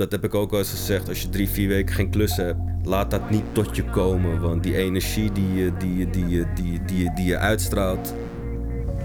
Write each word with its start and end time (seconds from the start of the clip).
dat 0.00 0.12
heb 0.12 0.24
ik 0.24 0.34
ook 0.34 0.50
wel 0.50 0.58
eens 0.58 0.70
gezegd. 0.70 1.08
Als 1.08 1.22
je 1.22 1.28
drie, 1.28 1.48
vier 1.48 1.68
weken 1.68 1.94
geen 1.94 2.10
klus 2.10 2.36
hebt, 2.36 2.58
laat 2.84 3.10
dat 3.10 3.30
niet 3.30 3.44
tot 3.52 3.76
je 3.76 3.84
komen. 3.84 4.40
Want 4.40 4.62
die 4.62 4.76
energie 4.76 5.32
die 5.32 5.54
je, 5.54 5.72
die 5.78 5.96
je, 5.96 6.10
die 6.10 6.28
je, 6.28 6.46
die 6.54 6.72
je, 6.72 6.78
die 6.84 7.04
je, 7.04 7.12
die 7.14 7.24
je 7.24 7.38
uitstraalt, 7.38 8.14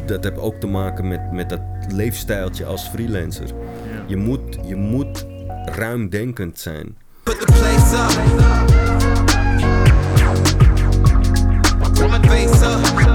dat 0.06 0.24
heeft 0.24 0.38
ook 0.38 0.56
te 0.56 0.68
maken 0.68 1.08
met, 1.08 1.32
met 1.32 1.50
dat 1.50 1.62
leefstijltje 1.88 2.66
als 2.66 2.88
freelancer. 2.88 3.48
Je, 4.08 4.18
moet, 4.18 4.58
je 4.66 4.76
moet 4.76 5.26
ruimdenkend 5.66 6.60
zijn. 6.60 6.96
Put 7.24 7.40
the 7.40 7.46
place 7.46 7.96
up. 7.96 8.12
Put 11.94 12.10
my 12.10 12.20
face 12.30 12.66
up. 12.66 13.15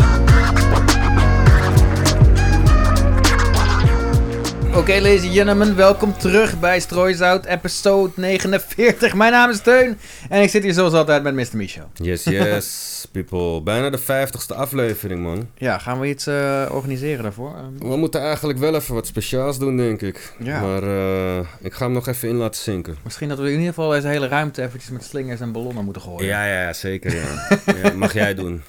Oké, 4.74 4.92
ladies 4.92 5.22
and 5.24 5.32
gentlemen, 5.32 5.76
welkom 5.76 6.18
terug 6.18 6.60
bij 6.60 6.80
Strooizout, 6.80 7.44
episode 7.44 8.12
49. 8.16 9.14
Mijn 9.14 9.32
naam 9.32 9.50
is 9.50 9.60
Teun 9.60 9.98
en 10.28 10.42
ik 10.42 10.48
zit 10.50 10.62
hier 10.62 10.72
zoals 10.72 10.92
altijd 10.92 11.22
met 11.22 11.34
Mr. 11.34 11.56
Michel. 11.56 11.90
Yes, 11.94 12.24
yes, 12.38 13.06
people. 13.12 13.62
Bijna 13.62 13.90
de 13.90 13.98
vijftigste 13.98 14.54
aflevering, 14.54 15.22
man. 15.22 15.48
Ja, 15.56 15.78
gaan 15.78 16.00
we 16.00 16.08
iets 16.08 16.26
eh, 16.26 16.66
organiseren 16.70 17.22
daarvoor? 17.22 17.54
Ehm, 17.56 17.88
We 17.88 17.96
moeten 17.96 18.20
eigenlijk 18.20 18.58
wel 18.58 18.74
even 18.74 18.94
wat 18.94 19.06
speciaals 19.06 19.58
doen, 19.58 19.76
denk 19.76 20.02
ik. 20.02 20.32
Ja. 20.38 20.60
Maar 20.60 20.82
eh, 20.82 21.46
ik 21.60 21.72
ga 21.72 21.84
hem 21.84 21.92
nog 21.92 22.06
even 22.08 22.28
in 22.28 22.36
laten 22.36 22.62
zinken. 22.62 22.96
misschien 23.04 23.28
dat 23.28 23.38
we 23.38 23.44
in 23.44 23.58
ieder 23.58 23.74
geval 23.74 23.90
deze 23.90 24.08
hele 24.08 24.28
ruimte 24.28 24.62
eventjes 24.62 24.90
met 24.90 25.04
slingers 25.04 25.40
en 25.40 25.52
ballonnen 25.52 25.84
moeten 25.84 26.02
gooien. 26.02 26.26
Ja, 26.26 26.44
ja, 26.46 26.62
ja, 26.62 26.72
zeker, 26.72 27.14
ja. 27.14 27.58
ja. 27.82 27.92
Mag 27.94 28.12
jij 28.12 28.34
doen. 28.34 28.62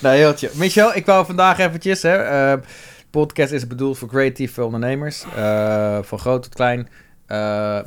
Nou, 0.00 0.16
heel 0.16 0.32
chill. 0.36 0.50
Michel, 0.54 0.96
ik 0.96 1.06
wou 1.06 1.26
vandaag 1.26 1.58
eventjes, 1.58 2.02
hè, 2.02 2.16
eh, 2.16 2.58
podcast 3.10 3.52
is 3.52 3.66
bedoeld 3.66 3.98
voor 3.98 4.08
creatieve 4.08 4.64
ondernemers, 4.64 5.24
eh, 5.36 5.98
van 6.02 6.18
groot 6.18 6.42
tot 6.42 6.54
klein. 6.54 6.88
Eh, 7.26 7.36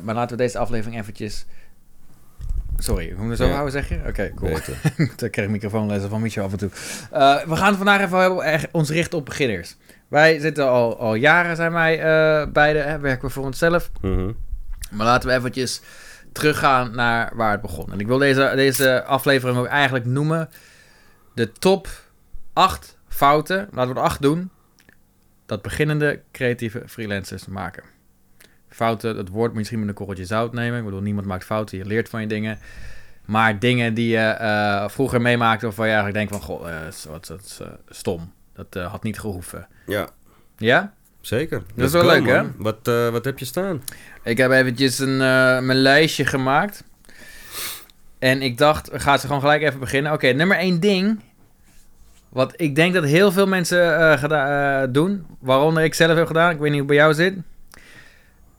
maar 0.00 0.14
laten 0.14 0.36
we 0.36 0.42
deze 0.42 0.58
aflevering 0.58 1.00
eventjes... 1.00 1.46
Sorry, 2.76 3.12
hoe 3.12 3.22
moet 3.26 3.30
je 3.30 3.36
zo 3.36 3.44
Ja. 3.48 3.52
houden, 3.52 3.72
zeg 3.72 3.88
je? 3.88 4.00
Oké, 4.08 4.32
cool. 4.34 4.52
Beter. 4.52 4.76
Dan 5.16 5.30
krijg 5.30 5.46
ik 5.46 5.48
microfoonlessen 5.48 6.10
van 6.10 6.20
Michel 6.20 6.44
af 6.44 6.52
en 6.52 6.58
toe. 6.58 6.70
Eh, 7.10 7.42
we 7.46 7.56
gaan 7.56 7.66
het 7.68 7.76
vandaag 7.76 8.00
even 8.00 8.18
hebben, 8.18 8.42
echt 8.44 8.68
ons 8.72 8.90
richten 8.90 9.18
op 9.18 9.24
beginners. 9.24 9.76
Wij 10.08 10.38
zitten 10.38 10.68
al, 10.68 10.98
al 10.98 11.14
jaren, 11.14 11.56
zijn 11.56 11.72
wij 11.72 11.96
beide, 12.52 12.78
hè, 12.78 12.98
werken 12.98 13.26
we 13.28 13.34
voor 13.34 13.44
onszelf. 13.44 13.90
Mhm. 14.00 14.32
Maar 14.90 15.06
laten 15.06 15.28
we 15.28 15.34
eventjes 15.34 15.82
teruggaan 16.32 16.94
naar 16.94 17.32
waar 17.34 17.50
het 17.52 17.60
begon. 17.60 17.92
En 17.92 18.00
ik 18.00 18.06
wil 18.06 18.18
deze, 18.18 18.52
deze 18.54 19.04
aflevering 19.04 19.58
ook 19.58 19.66
eigenlijk 19.66 20.04
noemen 20.04 20.48
de 21.34 21.52
top 21.52 21.88
8 22.52 22.96
fouten, 23.08 23.68
laten 23.72 23.94
we 23.94 23.98
er 24.00 24.06
8 24.06 24.22
doen, 24.22 24.50
dat 25.46 25.62
beginnende 25.62 26.20
creatieve 26.32 26.82
freelancers 26.86 27.46
maken. 27.46 27.82
Fouten, 28.68 29.14
dat 29.14 29.28
woord 29.28 29.42
moet 29.44 29.52
je 29.52 29.58
misschien 29.58 29.78
met 29.78 29.88
een 29.88 29.94
korreltje 29.94 30.24
zout 30.24 30.52
nemen. 30.52 30.78
Ik 30.78 30.84
bedoel, 30.84 31.00
niemand 31.00 31.26
maakt 31.26 31.44
fouten, 31.44 31.78
je 31.78 31.84
leert 31.84 32.08
van 32.08 32.20
je 32.20 32.26
dingen. 32.26 32.58
Maar 33.24 33.58
dingen 33.58 33.94
die 33.94 34.08
je 34.08 34.18
eh, 34.18 34.88
vroeger 34.88 35.20
meemaakte 35.20 35.64
waarvan 35.64 35.86
je 35.86 35.92
eigenlijk 35.94 36.30
denkt 36.30 36.44
van, 36.46 36.56
goh, 36.56 36.68
eh, 36.70 36.84
dat 36.84 36.92
is 36.92 37.04
wat, 37.04 37.26
dat 37.26 37.40
is, 37.44 37.58
eh, 37.60 37.66
stom. 37.88 38.32
Dat 38.54 38.74
had 38.74 39.02
niet 39.02 39.18
gehoeven. 39.18 39.68
Ja, 39.86 40.08
Ja? 40.56 40.92
zeker. 41.20 41.62
Dat 41.74 41.86
is 41.86 41.92
wel 41.92 42.06
leuk, 42.06 42.26
hè? 42.26 42.42
Wat, 42.56 43.10
wat 43.12 43.24
heb 43.24 43.38
je 43.38 43.44
staan? 43.44 43.82
Ik 44.22 44.36
heb 44.36 44.50
eventjes 44.50 44.98
een, 44.98 45.16
mijn 45.66 45.74
lijstje 45.74 46.24
gemaakt. 46.24 46.84
En 48.18 48.42
ik 48.42 48.58
dacht, 48.58 48.90
we 48.90 49.00
gaan 49.00 49.18
ze 49.18 49.26
gewoon 49.26 49.40
gelijk 49.40 49.62
even 49.62 49.80
beginnen. 49.80 50.12
Oké, 50.12 50.26
nummer 50.28 50.56
één 50.56 50.80
ding. 50.80 51.20
Wat 52.32 52.52
ik 52.56 52.74
denk 52.74 52.94
dat 52.94 53.04
heel 53.04 53.32
veel 53.32 53.46
mensen 53.46 53.98
eh, 54.30 54.84
doen. 54.90 55.26
Waaronder 55.38 55.84
ik 55.84 55.94
zelf 55.94 56.16
heb 56.16 56.26
gedaan. 56.26 56.50
Ik 56.50 56.58
weet 56.58 56.70
niet 56.70 56.78
hoe 56.78 56.88
bij 56.88 56.96
jou 56.96 57.14
zit. 57.14 57.34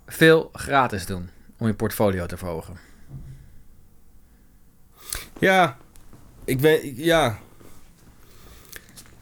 Veel 0.07 0.49
gratis 0.53 1.05
doen. 1.05 1.29
Om 1.57 1.67
je 1.67 1.73
portfolio 1.73 2.25
te 2.25 2.37
verhogen. 2.37 2.77
Ja, 5.39 5.77
ik 6.45 6.59
weet, 6.59 6.97
ja. 6.97 7.39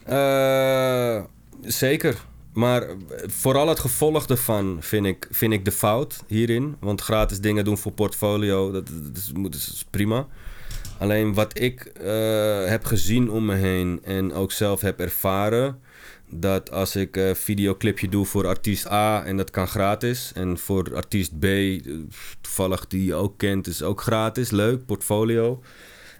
Eh, 0.04 1.22
zeker. 1.62 2.16
Maar 2.52 2.86
vooral 3.26 3.68
het 3.68 3.78
gevolg 3.78 4.26
ervan 4.26 4.76
vind 4.80 5.06
ik, 5.06 5.28
vind 5.30 5.52
ik 5.52 5.64
de 5.64 5.72
fout 5.72 6.22
hierin. 6.26 6.76
Want 6.80 7.00
gratis 7.00 7.40
dingen 7.40 7.64
doen 7.64 7.78
voor 7.78 7.92
portfolio, 7.92 8.70
dat, 8.70 8.88
is, 9.14 9.32
dat 9.34 9.54
is 9.54 9.84
prima. 9.90 10.26
Alleen 11.02 11.34
wat 11.34 11.58
ik 11.60 11.84
eh, 11.84 12.64
heb 12.64 12.84
gezien 12.84 13.30
om 13.30 13.44
me 13.44 13.54
heen 13.54 14.00
en 14.04 14.32
ook 14.32 14.52
zelf 14.52 14.80
heb 14.80 15.00
ervaren... 15.00 15.80
dat 16.30 16.70
als 16.70 16.96
ik 16.96 17.16
een 17.16 17.36
videoclipje 17.36 18.08
doe 18.08 18.26
voor 18.26 18.46
artiest 18.46 18.90
A 18.90 19.24
en 19.24 19.36
dat 19.36 19.50
kan 19.50 19.68
gratis... 19.68 20.32
en 20.34 20.58
voor 20.58 20.94
artiest 20.94 21.38
B, 21.38 21.44
eh, 21.44 21.80
toevallig 22.40 22.86
die 22.86 23.04
je 23.04 23.14
ook 23.14 23.38
kent, 23.38 23.66
is 23.66 23.82
ook 23.82 24.00
gratis, 24.00 24.50
leuk, 24.50 24.86
portfolio... 24.86 25.62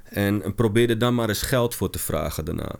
En, 0.04 0.42
en 0.42 0.54
probeer 0.54 0.90
er 0.90 0.98
dan 0.98 1.14
maar 1.14 1.28
eens 1.28 1.42
geld 1.42 1.74
voor 1.74 1.90
te 1.90 1.98
vragen 1.98 2.44
daarna. 2.44 2.76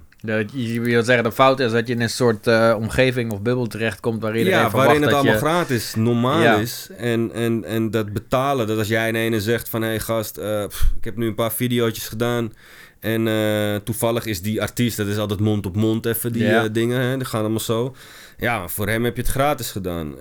Je 0.53 0.81
wil 0.81 1.03
zeggen, 1.03 1.25
de 1.25 1.33
fout 1.33 1.61
is 1.61 1.73
dat 1.73 1.87
je 1.87 1.95
in 1.95 2.01
een 2.01 2.11
soort 2.11 2.47
eh, 2.47 2.75
omgeving 2.79 3.33
of 3.33 3.41
bubbel 3.43 3.67
terechtkomt 3.67 4.23
waar 4.23 4.37
iedereen 4.37 4.59
ja, 4.59 4.65
verwacht 4.71 4.87
waarin 4.87 5.03
het 5.03 5.13
allemaal 5.13 5.33
je... 5.33 5.39
gratis 5.39 5.95
normaal 5.95 6.41
Ja. 6.43 6.57
is. 6.57 6.89
En, 6.97 7.31
en, 7.35 7.65
en 7.65 7.91
dat 7.91 8.13
betalen, 8.13 8.67
dat 8.67 8.79
als 8.79 8.89
jij 8.89 9.09
in 9.09 9.15
ene 9.15 9.41
zegt 9.41 9.69
van... 9.69 9.83
hé 9.83 9.89
hey 9.89 10.01
gast, 10.01 10.37
eh, 10.37 10.67
pff, 10.67 10.93
ik 10.99 11.05
heb 11.05 11.17
nu 11.17 11.27
een 11.27 11.35
paar 11.35 11.53
video's 11.53 12.09
gedaan... 12.09 12.53
en 13.01 13.29
eh, 13.29 13.75
toevallig 13.77 14.25
is 14.27 14.43
die 14.43 14.61
artiest, 14.63 14.97
dat 14.97 15.07
is 15.07 15.17
altijd 15.19 15.41
mond 15.41 15.67
op 15.67 15.77
mond 15.77 16.07
even, 16.07 16.33
die 16.33 16.43
Ja. 16.45 16.69
dingen. 16.69 17.01
Hè, 17.01 17.17
die 17.17 17.27
gaan 17.27 17.41
allemaal 17.41 17.61
zo. 17.61 17.95
Ja, 18.39 18.69
voor 18.69 18.89
hem 18.89 19.05
heb 19.05 19.17
je 19.17 19.23
het 19.23 19.31
gratis 19.31 19.71
gedaan. 19.71 20.15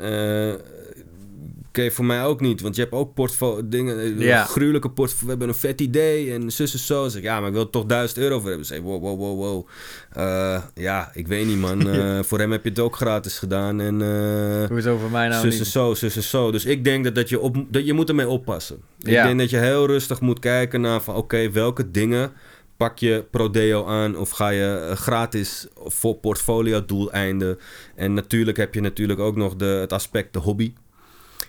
Oké, 1.72 1.92
voor 1.92 2.06
mij 2.06 2.24
ook 2.24 2.42
niet, 2.42 2.62
want 2.62 2.76
je 2.76 2.82
hebt 2.82 2.94
ook 2.94 3.14
portfolio 3.14 3.62
dingen, 3.68 4.00
eh, 4.00 4.20
Ja. 4.20 4.44
gruwelijke 4.44 4.90
portfolio. 4.90 5.24
We 5.24 5.30
hebben 5.30 5.48
een 5.48 5.56
vet 5.62 5.82
idee 5.82 6.34
en 6.34 6.52
zus 6.52 6.74
en 6.74 6.80
zo. 6.80 7.08
Zeg 7.08 7.18
ik, 7.22 7.24
ja, 7.28 7.40
maar 7.40 7.48
ik 7.48 7.54
wil 7.54 7.70
toch 7.70 7.86
1000 7.86 8.20
euro 8.20 8.40
voor 8.40 8.48
hebben. 8.48 8.66
Zeg 8.68 8.78
ik, 8.78 8.84
wow, 8.84 9.02
wow, 9.02 9.20
wow, 9.20 9.38
wow. 9.40 9.68
Eh, 10.14 10.62
ja, 10.76 11.12
ik 11.14 11.28
weet 11.28 11.46
niet, 11.46 11.58
man. 11.58 11.80
Eh, 11.92 12.20
voor 12.24 12.40
hem 12.40 12.52
heb 12.52 12.64
je 12.64 12.70
het 12.70 12.80
ook 12.80 12.96
gratis 12.96 13.38
gedaan 13.40 13.82
en... 13.82 14.02
eh, 14.02 14.70
Hoezo 14.70 14.98
voor 14.98 15.12
mij 15.12 15.28
nou 15.28 15.42
zus 15.50 15.60
en 15.60 15.66
zo, 15.66 15.94
zus 15.94 16.16
en 16.16 16.24
zo. 16.24 16.52
Dus 16.52 16.66
ik 16.66 16.84
denk 16.84 17.04
dat, 17.04 17.16
dat, 17.16 17.30
je, 17.30 17.40
op, 17.40 17.66
dat 17.70 17.86
je 17.86 17.94
moet 17.94 18.10
ermee 18.10 18.28
oppassen. 18.28 18.76
Ik 19.00 19.10
Ja. 19.12 19.26
denk 19.26 19.40
dat 19.40 19.50
je 19.50 19.58
heel 19.58 19.86
rustig 19.88 20.22
moet 20.22 20.40
kijken 20.40 20.82
naar 20.82 21.02
van... 21.02 21.16
oké, 21.16 21.52
welke 21.52 21.92
dingen 21.92 22.32
pak 22.78 22.98
je 23.00 23.26
Prodeo 23.32 23.86
aan... 23.86 24.18
of 24.18 24.30
ga 24.30 24.50
je 24.50 24.92
gratis 24.96 25.68
voor 25.86 26.16
portfolio 26.16 26.86
doeleinden. 26.86 27.60
En 27.96 28.14
natuurlijk 28.14 28.58
heb 28.58 28.74
je 28.74 28.82
natuurlijk 28.82 29.20
ook 29.20 29.36
nog 29.36 29.56
de, 29.56 29.66
het 29.66 29.94
aspect 29.94 30.34
de 30.34 30.40
hobby. 30.40 30.74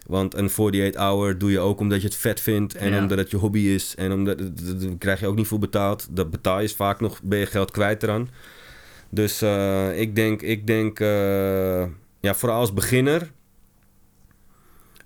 Want 0.07 0.35
een 0.35 0.49
48 0.49 1.01
hour 1.01 1.39
doe 1.39 1.51
je 1.51 1.59
ook 1.59 1.81
omdat 1.81 2.01
je 2.01 2.07
het 2.07 2.17
vet 2.17 2.41
vindt... 2.41 2.75
en 2.75 2.91
Ja. 2.91 2.99
omdat 2.99 3.19
het 3.19 3.31
je 3.31 3.37
hobby 3.37 3.61
is. 3.61 3.95
En 3.95 4.13
omdat, 4.13 4.39
daar 4.39 4.97
krijg 4.99 5.21
je 5.21 5.27
ook 5.27 5.37
niet 5.37 5.47
voor 5.47 5.59
betaald. 5.59 6.07
Dat 6.11 6.31
betaal 6.31 6.61
je 6.61 6.69
vaak 6.69 7.01
nog, 7.01 7.23
ben 7.23 7.39
je 7.39 7.47
geld 7.47 7.71
kwijt 7.71 8.03
eraan. 8.03 8.29
Dus 9.09 9.43
eh, 9.43 10.01
ik 10.01 10.15
denk, 10.15 10.43
ik 10.43 10.67
denk 10.67 11.01
eh, 11.01 11.85
ja, 12.21 12.35
vooral 12.35 12.59
als 12.59 12.73
beginner 12.73 13.31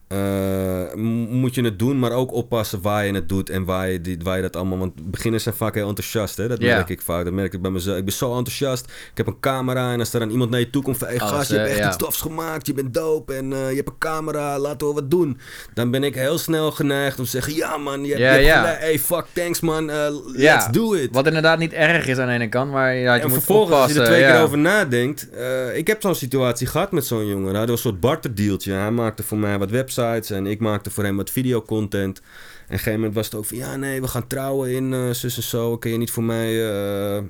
eh, 0.07 0.56
moet 0.97 1.55
je 1.55 1.63
het 1.63 1.79
doen, 1.79 1.99
maar 1.99 2.11
ook 2.13 2.33
oppassen 2.33 2.83
waar 2.83 3.07
je 3.07 3.13
het 3.15 3.29
doet 3.29 3.51
en 3.51 3.65
waar 3.65 3.89
je, 3.91 4.01
die, 4.01 4.19
waar 4.23 4.37
je 4.37 4.43
dat 4.43 4.57
allemaal... 4.57 4.79
Want 4.79 5.11
beginners 5.11 5.43
zijn 5.43 5.55
vaak 5.55 5.75
heel 5.75 5.89
enthousiast, 5.89 6.37
hè? 6.37 6.49
dat 6.49 6.61
merk 6.61 6.89
ik 6.89 7.01
vaak. 7.03 7.25
Dat 7.25 7.33
merk 7.33 7.53
ik 7.53 7.63
bij 7.63 7.71
mezelf. 7.71 7.97
Ik 7.99 8.05
ben 8.05 8.15
zo 8.15 8.37
enthousiast. 8.37 8.85
Ik 8.85 9.17
heb 9.17 9.27
een 9.27 9.41
camera 9.41 9.93
en 9.93 9.99
als 9.99 10.13
er 10.13 10.21
dan 10.21 10.31
iemand 10.31 10.51
naar 10.51 10.61
je 10.61 10.71
toe 10.71 10.83
komt 10.83 10.97
van... 10.99 11.09
Hey, 11.09 11.19
gast, 11.19 11.51
je 11.51 11.57
hebt 11.57 11.71
echt 11.79 11.87
iets 11.87 11.97
tofs 11.97 12.21
gemaakt, 12.21 12.67
je 12.67 12.75
bent 12.75 12.95
dope 12.95 13.35
en 13.35 13.53
eh, 13.53 13.71
je 13.71 13.77
hebt 13.77 13.89
een 13.89 13.99
camera, 13.99 14.59
laten 14.59 14.89
we 14.89 14.95
wat 14.95 15.11
doen. 15.11 15.39
Dan 15.75 15.91
ben 15.91 16.05
ik 16.05 16.15
heel 16.15 16.39
snel 16.39 16.71
geneigd 16.71 17.19
om 17.19 17.25
te 17.25 17.31
zeggen... 17.31 17.55
Ja 17.55 17.77
man, 17.77 18.05
je 18.05 18.09
hebt, 18.09 18.21
Ja, 18.21 18.35
je 18.35 18.47
hebt 18.47 18.59
gelijk. 18.59 18.81
Hey, 18.81 18.99
fuck, 18.99 19.25
thanks 19.33 19.61
man, 19.61 19.85
Ja. 19.87 20.11
let's 20.55 20.67
do 20.71 20.93
it. 20.95 21.09
Wat 21.13 21.27
inderdaad 21.27 21.59
niet 21.59 21.73
erg 21.73 22.07
is 22.07 22.19
aan 22.19 22.27
de 22.27 22.33
ene 22.33 22.49
kant, 22.49 22.71
maar 22.73 22.95
ja, 22.95 23.15
je 23.15 23.21
En 23.21 23.29
moet 23.29 23.37
vervolgens, 23.37 23.79
als 23.81 23.93
je 23.93 24.01
er 24.01 24.07
twee 24.07 24.23
keer 24.25 24.41
over 24.41 24.59
nadenkt... 24.59 25.31
eh, 25.31 25.77
ik 25.77 25.87
heb 25.87 26.03
zo'n 26.03 26.15
situatie 26.15 26.67
gehad 26.67 26.93
met 26.93 27.07
zo'n 27.07 27.27
jongen. 27.27 27.51
Hij 27.51 27.59
had 27.61 27.69
een 27.69 27.79
soort 27.79 28.01
barterdealtje. 28.01 28.73
Hij 28.73 28.91
maakte 28.91 29.23
voor 29.23 29.39
mij 29.39 29.59
wat 29.59 29.71
websites 29.71 30.31
en 30.31 30.47
ik 30.47 30.61
maakte 30.61 30.86
voor 30.93 31.05
hem 31.05 31.17
wat 31.17 31.31
videocontent. 31.31 32.19
En 32.19 32.25
op 32.25 32.71
een 32.71 32.79
gegeven 32.79 32.93
moment 32.93 33.15
was 33.15 33.25
het 33.25 33.35
ook 33.35 33.45
van... 33.45 33.57
Ja, 33.57 33.77
nee, 33.77 34.01
we 34.01 34.09
gaan 34.09 34.27
trouwen 34.27 34.71
in 34.71 34.93
eh 34.93 35.11
zus 35.11 35.37
en 35.37 35.43
zo. 35.43 35.79
Kun 35.79 35.91
je 35.91 35.99
niet 35.99 36.11
voor 36.11 36.23
mij 36.23 36.69
eh, 36.71 37.23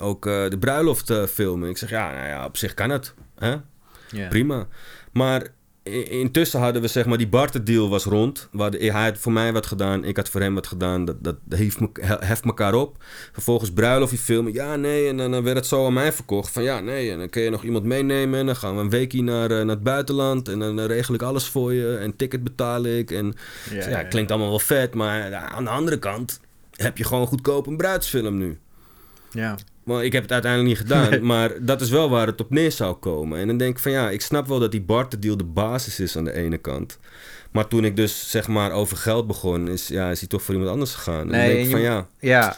ook 0.00 0.26
eh, 0.26 0.48
de 0.48 0.58
bruiloft 0.58 1.12
filmen? 1.30 1.68
Ik 1.68 1.78
zeg, 1.78 1.90
ja, 1.90 2.12
nou 2.12 2.26
ja, 2.26 2.44
op 2.44 2.56
zich 2.56 2.74
kan 2.74 2.90
het. 2.90 3.14
Hè? 3.38 3.56
Prima. 4.28 4.66
Maar 5.12 5.46
intussen 6.10 6.60
hadden 6.60 6.82
we 6.82 6.88
zeg 6.88 7.06
maar, 7.06 7.18
die 7.18 7.28
barterdeal 7.28 7.88
was 7.88 8.04
rond. 8.04 8.48
Waar 8.52 8.70
de- 8.70 8.78
hij 8.78 9.04
had 9.04 9.18
voor 9.18 9.32
mij 9.32 9.52
wat 9.52 9.66
gedaan, 9.66 10.04
ik 10.04 10.16
had 10.16 10.28
voor 10.28 10.40
hem 10.40 10.54
wat 10.54 10.66
gedaan. 10.66 11.04
Dat, 11.04 11.16
dat 11.22 11.36
hief 11.56 11.80
me, 11.80 11.88
he- 11.92 12.16
heft 12.26 12.44
elkaar 12.44 12.74
op. 12.74 12.96
Vervolgens 13.32 13.72
bruiloft 13.72 14.20
filmen. 14.20 14.52
Ja, 14.52 14.76
nee. 14.76 15.08
En 15.08 15.16
dan 15.16 15.42
werd 15.42 15.56
het 15.56 15.66
zo 15.66 15.86
aan 15.86 15.92
mij 15.92 16.12
verkocht. 16.12 16.50
Van 16.52 16.62
ja, 16.62 16.80
nee. 16.80 17.10
En 17.12 17.18
dan 17.18 17.28
kun 17.28 17.42
je 17.42 17.50
nog 17.50 17.64
iemand 17.64 17.84
meenemen. 17.84 18.38
En 18.38 18.46
dan 18.46 18.56
gaan 18.56 18.74
we 18.74 18.80
een 18.80 18.90
weekje 18.90 19.22
naar, 19.22 19.50
eh, 19.50 19.56
naar 19.56 19.66
het 19.74 19.82
buitenland. 19.82 20.48
En 20.48 20.58
dan 20.58 20.80
regel 20.80 21.14
ik 21.14 21.22
alles 21.22 21.44
voor 21.48 21.72
je. 21.74 21.96
En 21.96 22.16
ticket 22.16 22.44
betaal 22.44 22.84
ik. 22.84 23.10
En 23.10 23.34
ja, 23.70 23.88
ja, 23.88 24.02
klinkt 24.02 24.30
allemaal 24.30 24.48
wel 24.50 24.58
vet. 24.58 24.94
Maar 24.94 25.30
ja, 25.30 25.48
aan 25.48 25.64
de 25.64 25.70
andere 25.70 25.98
kant 25.98 26.40
heb 26.76 26.98
je 26.98 27.04
gewoon 27.04 27.26
goedkoop 27.26 27.66
een 27.66 27.76
bruidsfilm 27.76 28.38
nu. 28.38 28.58
Ja. 29.30 29.54
Maar 29.88 30.04
ik 30.04 30.12
heb 30.12 30.22
het 30.22 30.32
uiteindelijk 30.32 30.70
niet 30.70 30.88
gedaan. 30.88 31.10
Nee. 31.10 31.20
Maar 31.32 31.50
dat 31.60 31.80
is 31.80 31.90
wel 31.90 32.10
waar 32.10 32.26
het 32.26 32.40
op 32.40 32.50
neer 32.50 32.72
zou 32.72 32.94
komen. 32.94 33.38
En 33.38 33.46
dan 33.46 33.56
denk 33.56 33.76
ik 33.76 33.82
van 33.82 33.92
ja, 33.92 34.10
ik 34.10 34.20
snap 34.20 34.46
wel 34.46 34.58
dat 34.58 34.70
die 34.70 34.80
barterdeal 34.80 35.36
de 35.36 35.44
basis 35.44 36.00
is 36.00 36.16
aan 36.16 36.24
de 36.24 36.32
ene 36.32 36.58
kant. 36.58 36.98
Maar 37.50 37.68
toen 37.68 37.84
ik 37.84 37.96
dus 37.96 38.30
zeg 38.30 38.48
maar 38.48 38.70
over 38.72 38.96
geld 38.96 39.26
begon, 39.26 39.68
is, 39.68 39.88
ja, 39.88 40.10
is 40.10 40.18
hij 40.18 40.28
toch 40.28 40.42
voor 40.42 40.54
iemand 40.54 40.72
anders 40.72 40.94
gegaan. 40.94 41.20
En 41.20 41.26
Nee, 41.28 41.40
dan 41.40 41.48
denk 41.48 41.58
en 41.58 41.64
ik 41.64 41.70
van 41.70 41.80
ja, 41.80 42.06
Ja. 42.18 42.56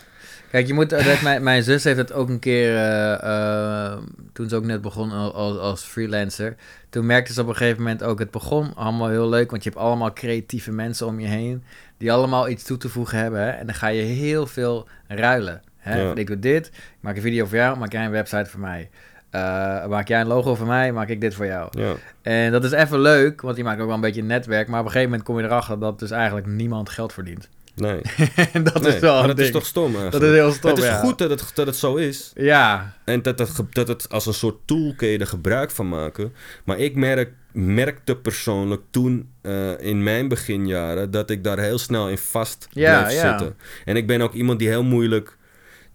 Kijk, 0.50 0.66
je 0.66 0.74
moet, 0.74 0.90
dat, 0.90 1.20
mijn, 1.22 1.42
mijn 1.42 1.62
zus 1.62 1.84
heeft 1.84 1.96
het 1.98 2.12
ook 2.12 2.28
een 2.28 2.38
keer, 2.38 2.76
eh, 2.76 3.12
eh, 3.22 3.98
toen 4.32 4.48
ze 4.48 4.56
ook 4.56 4.64
net 4.64 4.80
begon 4.80 5.12
al- 5.12 5.34
als, 5.34 5.58
als 5.58 5.82
freelancer. 5.82 6.56
Toen 6.88 7.06
merkte 7.06 7.32
ze 7.32 7.40
op 7.40 7.48
een 7.48 7.56
gegeven 7.56 7.82
moment 7.82 8.02
ook, 8.02 8.18
het 8.18 8.30
begon 8.30 8.74
allemaal 8.74 9.08
heel 9.08 9.28
leuk, 9.28 9.50
want 9.50 9.64
je 9.64 9.70
hebt 9.70 9.82
allemaal 9.82 10.12
creatieve 10.12 10.72
mensen 10.72 11.06
om 11.06 11.20
je 11.20 11.26
heen, 11.26 11.62
die 11.98 12.12
allemaal 12.12 12.48
iets 12.48 12.64
toe 12.64 12.76
te 12.76 12.88
voegen 12.88 13.18
hebben. 13.18 13.40
Hè? 13.40 13.50
En 13.50 13.66
dan 13.66 13.74
ga 13.74 13.86
je 13.88 14.02
heel 14.02 14.46
veel 14.46 14.88
ruilen. 15.08 15.62
Hè? 15.80 16.00
Ja. 16.02 16.14
Ik 16.14 16.26
doe 16.26 16.38
dit, 16.38 16.66
ik 16.66 16.72
maak 17.00 17.16
een 17.16 17.22
video 17.22 17.46
voor 17.46 17.56
jou, 17.56 17.78
maak 17.78 17.92
jij 17.92 18.04
een 18.04 18.10
website 18.10 18.50
voor 18.50 18.60
mij. 18.60 18.90
Eh, 19.30 19.40
maak 19.86 20.08
jij 20.08 20.20
een 20.20 20.26
logo 20.26 20.54
voor 20.54 20.66
mij, 20.66 20.92
maak 20.92 21.08
ik 21.08 21.20
dit 21.20 21.34
voor 21.34 21.46
jou. 21.46 21.68
ja, 21.78 21.94
En 22.22 22.52
dat 22.52 22.64
is 22.64 22.70
even 22.72 23.00
leuk, 23.00 23.40
want 23.40 23.54
die 23.54 23.64
maakt 23.64 23.80
ook 23.80 23.86
wel 23.86 23.94
een 23.94 24.00
beetje 24.00 24.20
een 24.20 24.26
netwerk. 24.26 24.68
Maar 24.68 24.80
op 24.80 24.86
een 24.86 24.92
gegeven 24.92 25.10
moment 25.10 25.28
kom 25.28 25.38
je 25.38 25.44
erachter 25.44 25.78
dat 25.78 25.98
dus 25.98 26.10
eigenlijk 26.10 26.46
niemand 26.46 26.88
geld 26.90 27.12
verdient. 27.12 27.48
nee. 27.74 28.00
dat 28.72 28.82
nee. 28.82 28.94
is 28.94 29.00
wel 29.00 29.18
maar 29.18 29.26
dat 29.28 29.38
is 29.38 29.50
toch 29.50 29.66
stom 29.66 29.84
eigenlijk. 29.84 30.12
Dat 30.12 30.22
is 30.22 30.30
heel 30.30 30.52
stom, 30.52 30.70
Het 30.70 30.78
is 30.78 30.84
ja. 30.84 30.98
goed 30.98 31.18
dat 31.18 31.30
het, 31.30 31.50
dat 31.54 31.66
het 31.66 31.76
zo 31.76 31.94
is. 31.94 32.32
Ja, 32.34 32.92
En 33.04 33.22
dat 33.22 33.38
het, 33.38 33.50
dat 33.70 33.88
het 33.88 34.08
als 34.08 34.26
een 34.26 34.34
soort 34.34 34.56
tool 34.64 34.94
kun 34.96 35.08
je 35.08 35.18
er 35.18 35.26
gebruik 35.26 35.70
van 35.70 35.88
maken. 35.88 36.32
Maar 36.64 36.78
ik 36.78 36.94
merk, 36.96 37.32
merkte 37.52 38.16
persoonlijk 38.16 38.82
toen 38.90 39.30
eh, 39.42 39.80
in 39.80 40.02
mijn 40.02 40.28
beginjaren 40.28 41.10
dat 41.10 41.30
ik 41.30 41.44
daar 41.44 41.58
heel 41.58 41.78
snel 41.78 42.08
in 42.08 42.18
vast 42.18 42.68
Ja, 42.70 43.02
bleef 43.02 43.14
ja. 43.14 43.28
zitten. 43.28 43.56
En 43.84 43.96
ik 43.96 44.06
ben 44.06 44.20
ook 44.20 44.32
iemand 44.32 44.58
die 44.58 44.68
heel 44.68 44.84
moeilijk. 44.84 45.38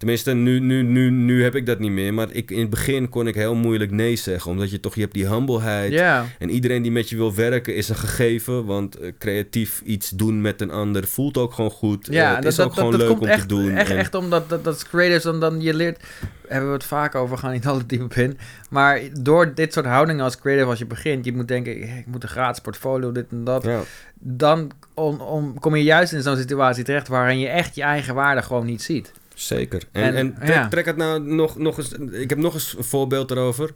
Tenminste, 0.06 0.34
nu, 0.34 0.60
nu, 0.60 0.84
nu, 0.84 1.10
nu 1.10 1.44
heb 1.44 1.56
ik 1.56 1.66
dat 1.66 1.80
niet 1.80 1.92
meer. 1.92 2.14
Maar 2.14 2.28
ik, 2.32 2.52
in 2.52 2.60
het 2.60 2.70
begin 2.70 3.10
kon 3.10 3.28
ik 3.28 3.36
heel 3.36 3.56
moeilijk 3.56 3.92
nee 3.92 4.16
zeggen. 4.16 4.52
Omdat 4.52 4.72
je 4.72 4.80
toch, 4.80 4.96
je 4.96 5.02
hebt 5.02 5.14
die 5.14 5.28
humbleheid. 5.28 5.92
En 6.40 6.50
iedereen 6.50 6.82
die 6.82 6.92
met 6.92 7.10
je 7.10 7.16
wil 7.16 7.36
werken 7.36 7.76
is 7.76 7.90
een 7.90 7.96
gegeven. 7.96 8.66
Want 8.66 8.96
eh, 8.98 9.12
creatief 9.20 9.82
iets 9.86 10.10
doen 10.10 10.42
met 10.42 10.62
een 10.62 10.72
ander 10.72 11.08
voelt 11.08 11.38
ook 11.38 11.54
gewoon 11.54 11.72
goed. 11.72 12.08
Ja, 12.12 12.30
Eh, 12.30 12.34
het 12.36 12.44
dat, 12.44 12.52
is 12.52 12.60
ook 12.60 12.66
dat, 12.66 12.76
gewoon 12.78 12.92
dat 12.92 13.00
leuk 13.00 13.10
komt 13.10 13.22
om 13.22 13.28
echt, 13.28 13.42
te 13.42 13.48
doen. 13.48 13.72
Echt, 13.72 13.90
En- 13.92 13.98
echt 13.98 14.16
omdat 14.16 14.50
dat, 14.50 14.64
dat 14.64 14.76
is 14.76 14.88
creatives, 14.90 15.24
dan, 15.24 15.40
dan 15.40 15.62
je 15.62 15.74
leert, 15.74 16.04
hebben 16.48 16.70
we 16.70 16.76
het 16.76 16.86
vaak 16.86 17.16
over, 17.16 17.38
gaan 17.38 17.52
niet 17.52 17.68
alle 17.68 17.86
diep 17.86 18.02
op 18.02 18.14
in. 18.14 18.38
Maar 18.70 19.00
door 19.22 19.54
dit 19.54 19.74
soort 19.74 19.86
houdingen 19.86 20.24
als 20.24 20.38
creative, 20.40 20.70
als 20.70 20.80
je 20.80 20.86
begint, 20.86 21.26
je 21.26 21.34
moet 21.34 21.48
denken, 21.48 21.98
ik 21.98 22.06
moet 22.06 22.24
een 22.24 22.30
gratis 22.30 22.62
portfolio, 22.62 23.12
dit 23.12 23.26
en 23.32 23.44
dat. 23.44 23.64
Dan 24.20 24.72
om, 24.94 25.20
om, 25.22 25.60
kom 25.60 25.76
je 25.76 25.84
juist 25.84 26.14
in 26.14 26.22
zo'n 26.22 26.38
situatie 26.38 26.84
terecht 26.84 27.08
waarin 27.08 27.40
je 27.40 27.48
echt 27.48 27.76
je 27.76 27.82
eigen 27.82 28.16
waarde 28.16 28.42
gewoon 28.42 28.66
niet 28.66 28.82
ziet. 28.82 29.12
Zeker. 29.36 29.82
En, 29.92 30.16
En, 30.16 30.38
en, 30.40 30.70
trek, 30.70 30.86
het 30.86 30.98
nou 30.98 31.20
nog, 31.22 31.58
nog 31.58 31.78
eens. 31.78 31.92
Ik 32.12 32.30
heb 32.30 32.40
nog 32.40 32.54
eens 32.54 32.76
een 32.78 32.84
voorbeeld 32.84 33.32
erover. 33.32 33.70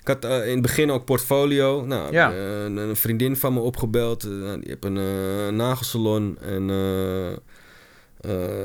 Ik 0.00 0.06
had 0.06 0.24
eh, 0.24 0.44
in 0.46 0.52
het 0.52 0.62
begin 0.62 0.90
ook 0.90 1.04
portfolio. 1.04 1.84
Nou, 1.86 2.12
Ja. 2.12 2.32
eh, 2.32 2.62
een, 2.64 2.76
een 2.76 2.96
vriendin 2.96 3.36
van 3.36 3.52
me 3.54 3.60
opgebeld. 3.60 4.24
eh, 4.24 4.30
nou, 4.30 4.60
die 4.60 4.68
heeft 4.68 4.84
een 4.84 5.56
nagelsalon. 5.56 6.38
En 6.40 6.70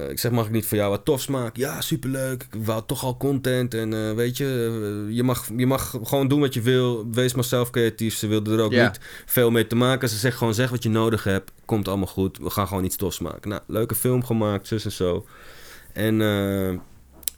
ik 0.10 0.20
zeg, 0.20 0.32
mag 0.32 0.46
ik 0.46 0.52
niet 0.52 0.66
voor 0.66 0.78
jou 0.78 0.90
wat 0.90 1.06
tofs 1.06 1.28
maken? 1.28 1.62
Ja, 1.62 1.82
superleuk. 1.82 2.44
Ik 2.52 2.66
wou 2.66 2.84
toch 2.86 3.04
al 3.04 3.18
content. 3.18 3.74
En 3.74 4.16
weet 4.16 4.38
je, 4.38 5.06
je, 5.10 5.24
mag, 5.24 5.48
je 5.58 5.66
mag 5.68 5.98
gewoon 6.04 6.28
doen 6.28 6.40
wat 6.40 6.54
je 6.54 6.62
wil. 6.62 7.08
Wees 7.12 7.34
maar 7.34 7.44
zelf 7.44 7.70
creatief. 7.70 8.16
Ze 8.16 8.28
wilde 8.28 8.54
er 8.54 8.62
ook 8.64 8.72
Ja. 8.72 8.88
niet 8.88 9.00
veel 9.26 9.52
mee 9.52 9.68
te 9.68 9.76
maken. 9.76 10.10
Ze 10.10 10.18
zegt 10.18 10.38
gewoon, 10.38 10.54
zeg 10.54 10.70
wat 10.70 10.84
je 10.84 10.90
nodig 10.90 11.24
hebt. 11.24 11.52
Komt 11.66 11.88
allemaal 11.88 12.08
goed. 12.08 12.38
We 12.38 12.50
gaan 12.50 12.68
gewoon 12.68 12.84
iets 12.84 12.96
tofs 12.96 13.20
maken. 13.20 13.50
Nou, 13.50 13.62
leuke 13.68 13.96
film 13.96 14.24
gemaakt, 14.26 14.68
zus 14.68 14.86
en 14.86 14.92
zo. 14.92 15.26
En 15.94 16.22
eh, 16.22 16.80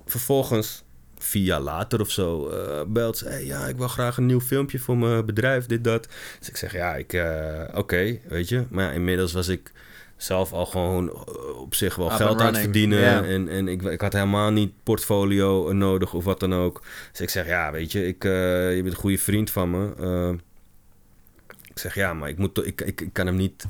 vervolgens, 0.06 0.84
vier 1.18 1.44
jaar 1.44 1.62
later 1.62 2.02
of 2.02 2.12
zo, 2.12 2.50
eh, 2.50 2.82
belt 2.88 3.18
ze... 3.18 3.28
Hey, 3.28 3.46
ja, 3.46 3.68
ik 3.68 3.78
wil 3.78 3.88
graag 3.88 4.18
een 4.18 4.26
nieuw 4.26 4.42
filmpje 4.42 4.80
voor 4.80 4.98
mijn 4.98 5.26
bedrijf, 5.26 5.66
dit, 5.66 5.84
dat. 5.84 6.08
Dus 6.40 6.50
ik 6.50 6.58
zeg, 6.58 6.74
ja, 6.74 6.96
ik... 6.96 7.14
eh, 7.14 7.64
Oké, 7.74 8.20
weet 8.28 8.50
je. 8.50 8.66
Maar 8.70 8.86
ja, 8.86 8.92
inmiddels 8.92 9.34
was 9.34 9.48
ik 9.48 9.72
zelf 10.18 10.54
al 10.54 10.66
gewoon 10.66 11.26
op 11.56 11.76
zich 11.76 11.96
wel 11.96 12.12
Up 12.12 12.18
geld 12.18 12.42
aan 12.42 12.56
verdienen. 12.56 13.24
En, 13.24 13.48
en 13.48 13.68
ik, 13.68 13.82
ik 13.82 14.02
had 14.02 14.14
helemaal 14.14 14.52
niet 14.52 14.72
portfolio 14.84 15.72
nodig 15.74 16.14
of 16.14 16.24
wat 16.24 16.40
dan 16.40 16.54
ook. 16.54 16.82
Dus 17.12 17.22
ik 17.22 17.30
zeg, 17.30 17.48
ja, 17.48 17.72
weet 17.72 17.92
je, 17.92 18.08
ik, 18.08 18.24
je 18.24 18.80
bent 18.82 18.94
een 18.94 19.02
goede 19.02 19.18
vriend 19.18 19.52
van 19.52 19.72
me. 19.72 20.38
Ik 21.70 21.80
zeg, 21.80 21.96
ja, 21.96 22.14
maar 22.14 22.30
ik, 22.30 22.38
moet, 22.38 22.66
ik, 22.66 22.82
ik 22.82 23.10
kan 23.12 23.26
hem 23.26 23.36
niet 23.36 23.66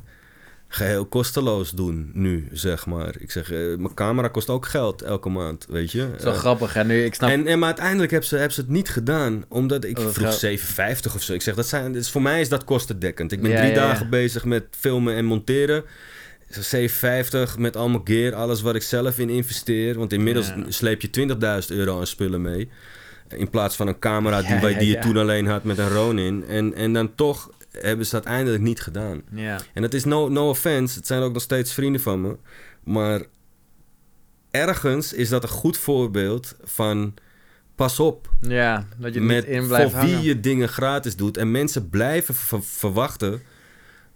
geheel 0.75 1.05
kosteloos 1.05 1.71
doen 1.71 2.09
nu, 2.13 2.47
zeg 2.51 2.85
maar. 2.85 3.15
Ik 3.19 3.31
zeg, 3.31 3.51
eh, 3.51 3.57
mijn 3.59 3.93
camera 3.93 4.27
kost 4.27 4.49
ook 4.49 4.65
geld 4.65 5.01
elke 5.01 5.29
maand, 5.29 5.65
weet 5.69 5.91
je. 5.91 6.09
Wel 6.19 6.33
Eh, 6.33 6.39
grappig. 6.39 6.75
En 6.75 6.87
nu, 6.87 7.03
ik 7.05 7.13
snap... 7.13 7.29
en, 7.29 7.47
en, 7.47 7.59
maar 7.59 7.67
uiteindelijk 7.67 8.11
hebben 8.11 8.29
ze, 8.29 8.35
hebben 8.35 8.53
ze 8.53 8.61
het 8.61 8.69
niet 8.69 8.89
gedaan, 8.89 9.45
omdat 9.47 9.83
ik 9.83 9.97
Oh, 9.99 10.03
vroeg 10.03 10.15
geld- 10.27 10.39
750 10.39 11.15
of 11.15 11.21
zo. 11.21 11.33
Ik 11.33 11.41
zeg, 11.41 11.55
dat 11.55 11.67
zijn, 11.67 11.91
dus 11.91 12.09
voor 12.09 12.21
mij 12.21 12.41
is 12.41 12.49
dat 12.49 12.63
kostendekkend. 12.63 13.31
Ik 13.31 13.41
ben 13.41 13.51
Ja, 13.51 13.57
drie 13.57 13.69
ja, 13.69 13.75
ja. 13.81 13.87
dagen 13.87 14.09
bezig 14.09 14.45
met 14.45 14.63
filmen 14.69 15.15
en 15.15 15.25
monteren. 15.25 15.77
Ik 16.47 16.53
zeg, 16.53 16.63
750 16.63 17.57
met 17.57 17.75
allemaal 17.75 18.01
gear, 18.03 18.33
alles 18.35 18.61
wat 18.61 18.75
ik 18.75 18.81
zelf 18.83 19.19
in 19.19 19.29
investeer. 19.29 19.97
Want 19.97 20.13
inmiddels 20.13 20.51
sleep 20.67 21.01
je 21.01 21.09
20.000 21.69 21.75
euro 21.77 21.99
aan 21.99 22.07
spullen 22.07 22.41
mee. 22.41 22.69
In 23.29 23.49
plaats 23.49 23.75
van 23.75 23.87
een 23.87 23.99
camera 23.99 24.41
die, 24.41 24.59
bij 24.59 24.77
die 24.77 24.89
je 24.89 24.99
toen 24.99 25.17
alleen 25.17 25.47
had 25.47 25.63
met 25.63 25.77
een 25.77 25.89
Ronin. 25.89 26.43
En, 26.47 26.73
en 26.73 26.93
dan 26.93 27.15
toch 27.15 27.49
hebben 27.81 28.05
ze 28.05 28.15
het 28.15 28.25
uiteindelijk 28.25 28.63
niet 28.63 28.81
gedaan. 28.81 29.21
ja. 29.31 29.59
En 29.73 29.83
het 29.83 29.93
is 29.93 30.03
no, 30.03 30.27
no 30.29 30.49
offense, 30.49 30.97
het 30.97 31.07
zijn 31.07 31.21
ook 31.21 31.33
nog 31.33 31.41
steeds 31.41 31.73
vrienden 31.73 32.01
van 32.01 32.21
me. 32.21 32.37
Maar 32.83 33.21
ergens 34.51 35.13
is 35.13 35.29
dat 35.29 35.43
een 35.43 35.49
goed 35.49 35.77
voorbeeld 35.77 36.55
van 36.63 37.13
pas 37.75 37.99
op 37.99 38.29
ja, 38.39 38.85
dat 38.97 39.13
je 39.13 39.21
met 39.21 39.47
niet 39.47 39.55
in 39.55 39.67
blijft 39.67 39.91
voor 39.91 40.01
wie 40.01 40.21
je 40.21 40.39
dingen 40.39 40.69
gratis 40.69 41.15
doet. 41.15 41.37
En 41.37 41.51
mensen 41.51 41.89
blijven 41.89 42.35
ver- 42.35 42.63
verwachten 42.63 43.41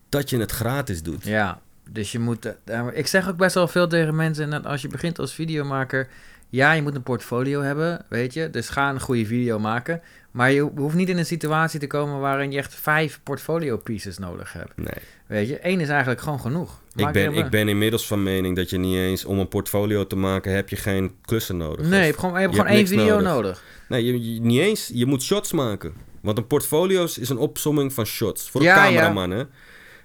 dat 0.09 0.30
je 0.30 0.38
het 0.39 0.51
gratis 0.51 1.04
doet. 1.04 1.24
Ja, 1.24 1.62
dus 1.89 2.12
je 2.12 2.19
moet... 2.19 2.54
eh, 2.65 2.81
ik 2.94 3.07
zeg 3.07 3.30
ook 3.30 3.38
best 3.38 3.56
wel 3.56 3.68
veel 3.68 3.88
tegen 3.88 4.15
mensen, 4.15 4.50
dat 4.50 4.65
als 4.65 4.81
je 4.81 4.88
begint 4.88 5.19
als 5.19 5.33
videomaker... 5.33 6.07
Ja, 6.49 6.71
je 6.71 6.81
moet 6.81 6.95
een 6.95 7.03
portfolio 7.03 7.61
hebben, 7.61 8.05
weet 8.09 8.33
je. 8.33 8.49
Dus 8.49 8.69
ga 8.69 8.89
een 8.89 8.99
goede 8.99 9.25
video 9.25 9.59
maken. 9.59 10.01
Maar 10.31 10.51
je 10.51 10.61
hoeft 10.75 10.95
niet 10.95 11.09
in 11.09 11.17
een 11.17 11.25
situatie 11.25 11.79
te 11.79 11.88
komen 11.88 12.19
waarin 12.19 12.51
je 12.51 12.57
echt 12.57 12.75
vijf 12.75 13.19
portfolio 13.23 13.77
pieces 13.77 14.17
nodig 14.17 14.53
hebt. 14.53 14.71
Nee. 14.75 15.03
Weet 15.27 15.47
je, 15.47 15.57
één 15.59 15.79
is 15.79 15.89
eigenlijk 15.89 16.21
gewoon 16.21 16.39
genoeg. 16.39 16.81
Ik 16.95 17.11
ben, 17.11 17.33
ik 17.33 17.49
ben 17.49 17.67
inmiddels 17.67 18.07
van 18.07 18.23
mening 18.23 18.55
dat 18.55 18.69
je 18.69 18.77
niet 18.77 18.95
eens 18.95 19.25
om 19.25 19.39
een 19.39 19.47
portfolio 19.47 20.07
te 20.07 20.15
maken 20.15 20.55
heb 20.55 20.69
je 20.69 20.75
geen 20.75 21.11
klussen 21.21 21.57
nodig. 21.57 21.85
Nee, 21.88 21.99
je 21.99 22.05
hebt 22.05 22.19
gewoon, 22.19 22.33
je 22.35 22.39
hebt 22.41 22.53
je 22.53 22.59
gewoon 22.59 22.75
hebt 22.77 22.89
één 22.89 22.99
video 22.99 23.15
nodig. 23.19 23.31
nodig. 23.33 23.63
Nee, 23.89 24.05
je, 24.05 24.33
je- 24.33 24.41
niet 24.41 24.59
eens. 24.59 24.89
Je 24.94 25.05
moet 25.05 25.23
shots 25.23 25.51
maken. 25.51 25.94
Want 26.21 26.38
een 26.38 26.47
portfolio 26.47 27.03
is 27.03 27.29
een 27.29 27.38
opsomming 27.38 27.94
van 27.94 28.05
shots. 28.05 28.49
Voor 28.49 28.61
een 28.61 28.67
Ja, 28.67 28.75
ja. 28.85 28.89
cameraman, 29.01 29.29
hè. 29.31 29.44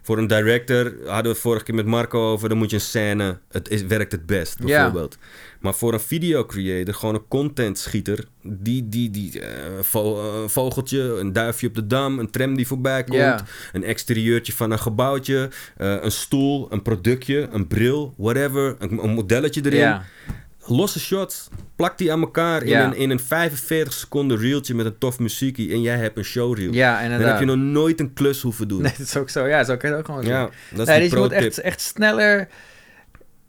Voor 0.03 0.19
een 0.19 0.27
director 0.27 0.85
hadden 1.05 1.23
we 1.23 1.29
het 1.29 1.39
vorige 1.39 1.65
keer 1.65 1.75
met 1.75 1.87
Marco 1.87 2.31
over. 2.33 2.49
Dan 2.49 2.59
moet 2.59 2.71
je 2.71 2.77
een 2.77 2.83
scène. 2.83 3.39
Het 3.51 3.69
is, 3.69 3.83
werkt 3.85 4.13
het 4.13 4.27
best, 4.27 4.57
Ja. 4.65 4.93
Maar 5.63 5.75
voor 5.75 5.93
een 5.93 6.01
video 6.01 6.47
creator, 6.47 6.95
gewoon 6.95 7.15
een 7.15 7.29
content 7.29 7.79
schieter. 7.79 8.25
Die, 8.43 8.89
die, 8.89 9.11
die 9.11 9.41
eh, 9.41 9.49
vo- 9.81 10.19
eh, 10.43 10.49
vogeltje, 10.49 11.01
een 11.19 11.33
duifje 11.33 11.67
op 11.67 11.75
de 11.75 11.87
dam, 11.87 12.19
een 12.19 12.31
tram 12.31 12.57
die 12.57 12.67
voorbij 12.67 13.05
komt. 13.05 13.17
Een 13.73 13.85
exterieurtje 13.85 14.53
van 14.53 14.71
een 14.71 14.79
gebouwtje. 14.79 15.51
eh, 15.77 15.97
een 16.01 16.13
stoel, 16.13 16.67
een 16.73 16.83
productje, 16.83 17.49
een 17.53 17.67
bril, 17.67 18.15
whatever. 18.17 18.77
Een, 18.79 18.99
een 19.05 19.11
modelletje 19.11 19.61
erin 19.65 19.79
losse 20.67 21.01
shots. 21.01 21.49
Plak 21.77 21.99
die 21.99 22.13
aan 22.13 22.21
elkaar 22.21 22.63
in, 22.63 22.69
een, 22.85 22.97
in 22.97 23.11
een 23.11 23.21
45 23.21 23.93
seconden 23.93 24.39
reeltje 24.39 24.75
met 24.75 24.87
een 24.87 24.99
tof 24.99 25.19
muziekje. 25.19 25.71
En 25.73 25.81
jij 25.83 25.97
hebt 25.97 26.19
een 26.19 26.25
showreel. 26.25 26.73
ja 27.11 27.19
Dan 27.19 27.29
heb 27.31 27.41
je 27.41 27.47
nog 27.47 27.57
nooit 27.57 28.01
een 28.01 28.13
klus 28.13 28.41
hoeven 28.43 28.69
doen. 28.69 28.83
Nee, 28.83 28.93
dat 28.99 29.07
is 29.07 29.17
ook 29.17 29.31
zo. 29.31 29.47
Ja, 29.47 29.65
zo 29.65 29.77
kan 29.77 29.91
je 29.91 29.97
het 29.97 30.05
ook 30.05 30.11
gewoon 30.15 30.25
doen. 30.25 30.31
ja, 30.33 30.51
dat 30.71 30.81
is 30.81 30.87
Nee, 30.87 31.01
dus 31.01 31.11
je 31.11 31.17
moet 31.17 31.33
echt, 31.57 31.59
echt 31.59 31.81
sneller, 31.81 32.49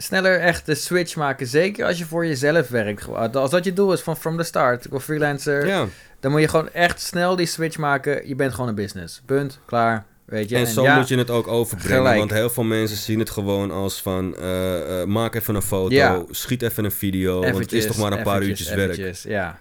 sneller 0.03 0.39
echt 0.39 0.65
de 0.65 0.75
switch 0.75 1.15
maken. 1.15 1.48
Zeker 1.48 1.86
als 1.86 1.98
je 1.98 2.05
voor 2.05 2.25
jezelf 2.25 2.67
werkt. 2.69 3.07
Als 3.36 3.50
dat 3.51 3.63
je 3.63 3.74
doel 3.74 3.93
is 3.93 4.01
van 4.01 4.17
from 4.17 4.38
the 4.38 4.43
start, 4.43 4.88
of 4.89 5.03
freelancer, 5.03 5.67
Ja, 5.67 5.86
dan 6.19 6.31
moet 6.31 6.41
je 6.41 6.48
gewoon 6.48 6.69
echt 6.69 7.01
snel 7.01 7.36
die 7.36 7.45
switch 7.45 7.77
maken. 7.77 8.27
Je 8.27 8.36
bent 8.36 8.53
gewoon 8.53 8.69
een 8.69 8.75
business. 8.75 9.22
Punt. 9.25 9.60
Klaar. 9.65 10.05
Weet 10.25 10.50
je. 10.50 10.55
en 10.55 10.67
zo 10.67 10.83
ja, 10.83 10.98
moet 10.98 11.07
je 11.07 11.17
het 11.17 11.29
ook 11.29 11.48
overbrengen. 11.48 11.98
gelijk. 11.98 12.17
Want 12.17 12.31
heel 12.31 12.50
veel 12.50 12.63
mensen 12.63 12.98
zien 12.98 13.19
het 13.19 13.29
gewoon 13.29 13.72
als 13.72 14.01
van... 14.01 14.36
eh, 14.36 15.01
eh, 15.01 15.07
maak 15.07 15.36
even 15.36 15.55
een 15.55 15.62
foto, 15.62 15.93
Ja. 15.95 16.24
schiet 16.29 16.62
even 16.62 16.86
een 16.86 16.91
video. 16.91 17.41
want 17.41 17.57
het 17.57 17.74
is 17.74 17.86
toch 17.88 17.98
maar 17.98 18.12
een 18.12 18.24
paar 18.24 18.41
eventjes, 18.41 18.72
uurtjes 18.72 19.24
werk. 19.24 19.36
Ja, 19.36 19.60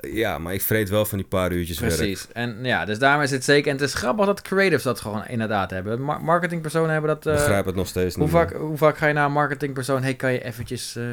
Ja, 0.00 0.38
maar 0.38 0.54
ik 0.54 0.62
vreet 0.62 0.88
wel 0.88 1.04
van 1.04 1.18
die 1.18 1.26
paar 1.26 1.52
uurtjes 1.52 1.78
werk. 1.78 1.96
precies. 1.96 2.26
En 2.32 2.58
ja, 2.62 2.84
dus 2.84 2.98
daarom 2.98 3.22
is 3.22 3.30
het 3.30 3.44
zeker. 3.44 3.70
En 3.70 3.76
het 3.78 3.86
is 3.88 3.94
grappig 3.94 4.26
dat 4.26 4.42
creatives 4.42 4.82
dat 4.82 5.00
gewoon 5.00 5.26
inderdaad 5.26 5.70
hebben. 5.70 6.00
Mar- 6.02 6.22
marketingpersonen 6.22 6.90
hebben 6.90 7.10
dat... 7.10 7.26
Ik 7.26 7.32
eh, 7.32 7.38
begrijp 7.38 7.64
het 7.66 7.74
nog 7.74 7.86
steeds 7.86 8.14
hoe, 8.14 8.24
niet. 8.24 8.32
vaak, 8.32 8.52
hoe 8.52 8.76
vaak 8.76 8.96
ga 8.98 9.06
je 9.06 9.12
naar 9.12 9.26
een 9.26 9.32
marketingpersoon... 9.32 10.02
Hey, 10.02 10.14
kan 10.14 10.32
je 10.32 10.44
eventjes 10.44 10.96
eh, 10.96 11.04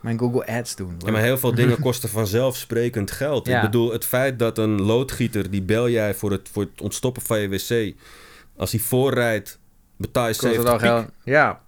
mijn 0.00 0.18
Google 0.18 0.46
Ads 0.46 0.76
doen? 0.76 0.94
Ja, 0.98 1.10
maar 1.10 1.20
heel 1.20 1.38
veel 1.38 1.54
dingen 1.54 1.80
kosten 1.88 2.08
vanzelfsprekend 2.08 3.10
geld. 3.10 3.46
Ja. 3.46 3.56
Ik 3.56 3.62
bedoel, 3.62 3.92
het 3.92 4.04
feit 4.04 4.38
dat 4.38 4.58
een 4.58 4.82
loodgieter, 4.82 5.50
die 5.50 5.62
bel 5.62 5.88
jij 5.88 6.14
voor 6.14 6.30
het, 6.30 6.48
voor 6.52 6.62
het 6.62 6.80
ontstoppen 6.80 7.22
van 7.22 7.38
je 7.40 7.48
wc, 7.48 7.94
als 8.56 8.70
hij 8.72 8.80
voorrijdt, 8.80 9.58
betaal 9.96 10.26
je 10.28 10.36
Kost 10.36 10.42
het 10.42 10.54
70 10.54 10.72
al 10.72 10.78
piek. 10.78 10.86
geld? 10.88 11.06
Ja. 11.24 11.60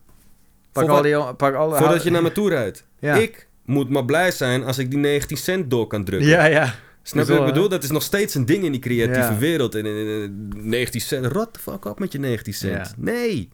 Pak 0.73 0.89
al 0.89 1.03
die... 1.03 1.35
Pak 1.35 1.55
alle, 1.55 1.77
Voordat 1.77 2.03
je 2.03 2.11
naar 2.11 2.23
me 2.23 2.33
toe 2.33 2.49
rijdt. 2.49 2.85
Ja. 2.99 3.15
Ik 3.15 3.49
moet 3.65 3.89
maar 3.91 4.05
blij 4.05 4.31
zijn 4.31 4.65
als 4.65 4.79
ik 4.79 4.91
die 4.91 4.99
19 4.99 5.37
cent 5.37 5.71
door 5.71 5.87
kan 5.87 6.05
drukken. 6.05 6.29
Ja, 6.29 6.45
ja. 6.45 6.75
Snap 7.03 7.27
je 7.27 7.33
wat 7.33 7.41
ik 7.49 7.55
bedoel? 7.55 7.69
Dat 7.69 7.83
is 7.83 7.91
nog 7.91 8.03
steeds 8.03 8.35
een 8.35 8.47
ding 8.47 8.65
in 8.65 8.73
die 8.73 8.81
creatieve 8.81 9.33
Ja. 9.33 9.39
wereld. 9.39 9.75
En, 9.75 9.87
en, 9.87 9.97
en, 10.07 10.51
19 10.69 11.01
cent, 11.01 11.27
rot 11.27 11.53
the 11.53 11.61
fuck 11.61 11.85
op 11.85 11.99
met 11.99 12.13
je 12.13 12.19
19 12.19 12.55
cent. 12.55 12.73
Ja. 12.73 12.93
Nee, 12.97 13.49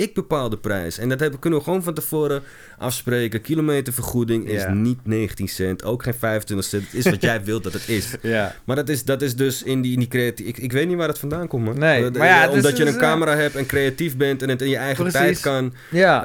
ik 0.00 0.14
bepaal 0.14 0.48
de 0.48 0.58
prijs. 0.58 0.98
En 0.98 1.08
dat 1.08 1.20
hebben, 1.20 1.38
kunnen 1.40 1.58
we 1.58 1.64
gewoon 1.64 1.82
van 1.82 1.94
tevoren 1.94 2.42
afspreken. 2.78 3.40
Kilometervergoeding 3.40 4.48
is 4.48 4.62
Ja. 4.62 4.72
niet 4.72 4.98
19 5.02 5.48
cent, 5.48 5.84
ook 5.84 6.02
geen 6.02 6.14
25 6.14 6.66
cent. 6.68 6.82
Het 6.84 6.94
is 6.94 7.04
wat 7.10 7.22
jij 7.22 7.44
wilt 7.50 7.62
dat 7.64 7.72
het 7.72 7.88
is. 7.88 8.14
Ja. 8.22 8.54
Maar 8.64 8.76
dat 8.76 8.88
is, 8.88 9.04
dat 9.04 9.22
is 9.22 9.36
dus 9.36 9.62
in 9.62 9.80
die, 9.82 9.92
in 9.92 9.98
die 9.98 10.08
creatieve... 10.08 10.50
Ik, 10.50 10.58
ik 10.58 10.72
weet 10.72 10.88
niet 10.88 10.96
waar 10.96 11.08
het 11.08 11.18
vandaan 11.18 11.48
komt, 11.48 11.64
man. 11.64 11.78
Nee, 11.78 12.04
Eh, 12.04 12.10
maar 12.12 12.26
ja, 12.26 12.36
eh, 12.36 12.42
het 12.42 12.50
Omdat 12.52 12.76
je 12.76 12.84
het 12.84 12.94
een 12.94 13.00
camera 13.00 13.36
hebt 13.36 13.54
en 13.56 13.66
creatief 13.66 14.16
bent 14.16 14.42
en 14.42 14.48
het 14.48 14.62
in 14.62 14.68
je 14.68 14.76
eigen 14.76 15.04
Precies. 15.04 15.20
tijd 15.20 15.40
kan... 15.40 15.72
Ja. 15.90 16.24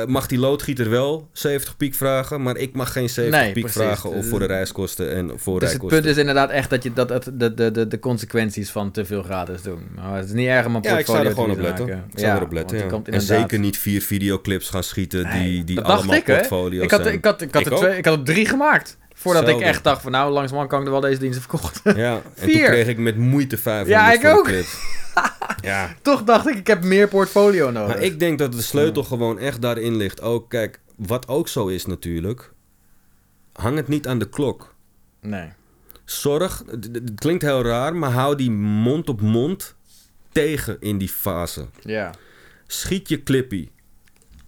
eh, 0.00 0.06
mag 0.06 0.26
die 0.26 0.38
loodgieter 0.38 0.90
wel 0.90 1.28
70 1.32 1.76
piek 1.76 1.94
vragen, 1.94 2.42
maar 2.42 2.56
ik 2.56 2.74
mag 2.74 2.92
geen 2.92 3.08
70 3.08 3.40
Nee, 3.40 3.52
piek 3.52 3.62
precies. 3.64 3.82
vragen 3.82 4.10
of 4.10 4.26
voor 4.26 4.38
de 4.38 4.46
reiskosten 4.46 5.10
en 5.14 5.22
dus 5.26 5.32
het 5.32 5.42
voorrijkosten. 5.42 5.88
punt 5.88 6.04
is 6.04 6.16
inderdaad 6.16 6.50
echt 6.50 6.70
dat 6.70 6.82
je 6.82 6.92
dat, 6.92 7.08
dat 7.08 7.30
de, 7.34 7.54
de, 7.54 7.70
de, 7.70 7.86
de 7.88 7.98
consequenties 7.98 8.70
van 8.70 8.90
te 8.90 9.04
veel 9.04 9.22
gratis 9.22 9.62
doen. 9.62 9.80
Maar 9.94 10.16
het 10.16 10.26
is 10.26 10.32
niet 10.32 10.46
erg 10.46 10.66
om 10.66 10.74
een 10.74 10.82
Ja, 10.82 10.98
ik 10.98 11.06
zou 11.06 11.22
portfolio 11.22 11.28
er 11.28 11.34
gewoon 11.34 11.50
op 11.50 11.56
te 11.56 11.62
letten. 11.62 11.86
Ik 12.12 12.18
zou 12.18 12.30
Ja, 12.30 12.36
erop 12.36 12.52
letten, 12.52 12.78
ja. 12.78 13.11
En 13.12 13.20
zeker 13.20 13.58
niet 13.58 13.78
vier 13.78 14.02
videoclips 14.02 14.68
gaan 14.68 14.82
schieten 14.82 15.22
Nee, 15.28 15.50
die, 15.50 15.64
die 15.64 15.80
allemaal 15.80 16.14
ik, 16.16 16.24
portfolio's 16.24 16.84
Ik 16.84 16.90
had, 16.90 17.02
zijn. 17.02 17.14
ik, 17.14 17.24
had, 17.24 17.40
ik, 17.40 17.52
had 17.54 17.66
Ik 17.66 17.72
er 17.72 17.76
twee, 17.76 17.96
ik 17.96 18.04
had 18.04 18.18
er 18.18 18.24
drie 18.24 18.46
gemaakt. 18.46 18.96
Voordat 19.14 19.48
ik 19.48 19.60
echt 19.60 19.84
dacht 19.84 20.02
van 20.02 20.12
nou, 20.12 20.32
langzamerhand 20.32 20.70
kan 20.70 20.80
ik 20.80 20.86
er 20.86 20.92
wel 20.92 21.00
deze 21.00 21.20
diensten 21.20 21.42
verkocht. 21.42 21.80
Ja, 21.84 22.14
en 22.14 22.22
toen 22.34 22.44
Vier. 22.54 22.66
kreeg 22.66 22.86
ik 22.86 22.98
met 22.98 23.16
moeite 23.16 23.58
500 23.58 23.88
Ja, 24.00 24.12
ik 24.12 24.36
ook. 24.38 24.50
ja, 25.70 25.94
Toch 26.02 26.24
dacht 26.24 26.48
ik, 26.48 26.56
ik 26.56 26.66
heb 26.66 26.84
meer 26.84 27.08
portfolio 27.08 27.70
nodig. 27.70 27.94
maar 27.94 28.04
ik 28.04 28.18
denk 28.20 28.38
dat 28.38 28.52
de 28.52 28.62
sleutel 28.62 29.04
gewoon 29.04 29.38
echt 29.38 29.62
daarin 29.62 29.96
ligt. 29.96 30.20
Ook, 30.20 30.50
kijk, 30.50 30.80
wat 30.96 31.28
ook 31.28 31.48
zo 31.48 31.66
is 31.66 31.86
natuurlijk, 31.86 32.52
hang 33.52 33.76
het 33.76 33.88
niet 33.88 34.06
aan 34.06 34.18
de 34.18 34.28
klok. 34.28 34.74
Nee. 35.20 35.48
Zorg, 36.04 36.62
het 36.70 37.12
klinkt 37.14 37.42
heel 37.42 37.62
raar, 37.62 37.96
maar 37.96 38.10
hou 38.10 38.36
die 38.36 38.50
mond 38.50 39.08
op 39.08 39.20
mond 39.20 39.74
tegen 40.32 40.76
in 40.80 40.98
die 40.98 41.08
fase. 41.08 41.66
Ja. 41.80 42.10
Schiet 42.72 43.08
je 43.08 43.22
clippy. 43.22 43.68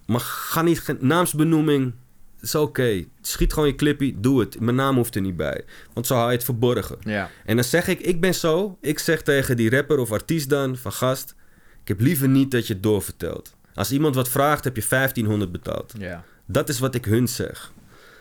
Maar 0.05 0.19
ga 0.19 0.61
niet, 0.61 1.01
naamsbenoeming, 1.01 1.93
is 2.41 2.55
oké. 2.55 3.03
Schiet 3.21 3.53
gewoon 3.53 3.67
je 3.67 3.75
clippy, 3.75 4.15
doe 4.17 4.39
het. 4.39 4.59
Mijn 4.59 4.75
naam 4.75 4.95
hoeft 4.95 5.15
er 5.15 5.21
niet 5.21 5.37
bij. 5.37 5.63
Want 5.93 6.07
zo 6.07 6.15
hou 6.15 6.29
je 6.29 6.35
het 6.35 6.45
verborgen. 6.45 6.97
Ja. 7.01 7.29
En 7.45 7.55
dan 7.55 7.65
zeg 7.65 7.87
ik, 7.87 7.99
ik 7.99 8.21
ben 8.21 8.35
zo. 8.35 8.77
Ik 8.81 8.99
zeg 8.99 9.21
tegen 9.21 9.57
die 9.57 9.69
rapper 9.69 9.99
of 9.99 10.11
artiest 10.11 10.49
dan, 10.49 10.77
van 10.77 10.91
gast... 10.91 11.35
Ik 11.81 11.87
heb 11.87 11.99
liever 11.99 12.27
niet 12.27 12.51
dat 12.51 12.67
je 12.67 12.73
het 12.73 12.83
doorvertelt. 12.83 13.55
Als 13.73 13.91
iemand 13.91 14.15
wat 14.15 14.29
vraagt, 14.29 14.63
heb 14.63 14.75
je 14.75 14.85
1500 14.89 15.51
betaald. 15.51 15.93
Ja. 15.97 16.23
Dat 16.45 16.69
is 16.69 16.79
wat 16.79 16.95
ik 16.95 17.05
hun 17.05 17.27
zeg. 17.27 17.71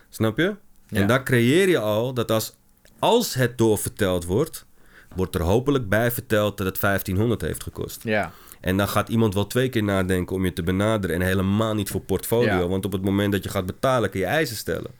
Snap 0.08 0.38
je? 0.38 0.56
Ja. 0.88 1.00
En 1.00 1.06
daar 1.06 1.23
creëer 1.23 1.68
je 1.68 1.78
al 1.78 2.14
dat 2.14 2.30
als, 2.30 2.56
als 2.99 3.34
het 3.34 3.58
doorverteld 3.58 4.25
wordt... 4.25 4.66
wordt 5.14 5.34
er 5.34 5.42
hopelijk 5.42 5.88
bij 5.88 6.11
verteld 6.11 6.56
dat 6.58 6.66
het 6.66 6.80
1500 6.80 7.40
heeft 7.40 7.62
gekost. 7.62 8.02
Ja. 8.02 8.32
En 8.64 8.76
dan 8.76 8.88
gaat 8.88 9.09
iemand 9.09 9.35
wel 9.35 9.47
twee 9.47 9.68
keer 9.68 9.83
nadenken 9.83 10.37
om 10.37 10.44
je 10.44 10.52
te 10.52 10.62
benaderen. 10.62 11.16
En 11.16 11.23
helemaal 11.23 11.75
niet 11.75 11.88
voor 11.90 12.00
portfolio. 12.00 12.59
Ja. 12.59 12.66
Want 12.68 12.85
op 12.85 12.92
het 12.92 13.02
moment 13.02 13.33
dat 13.33 13.44
je 13.44 13.49
gaat 13.50 13.66
betalen, 13.66 14.11
kun 14.11 14.21
je 14.21 14.26
eisen 14.26 14.56
stellen. 14.56 14.90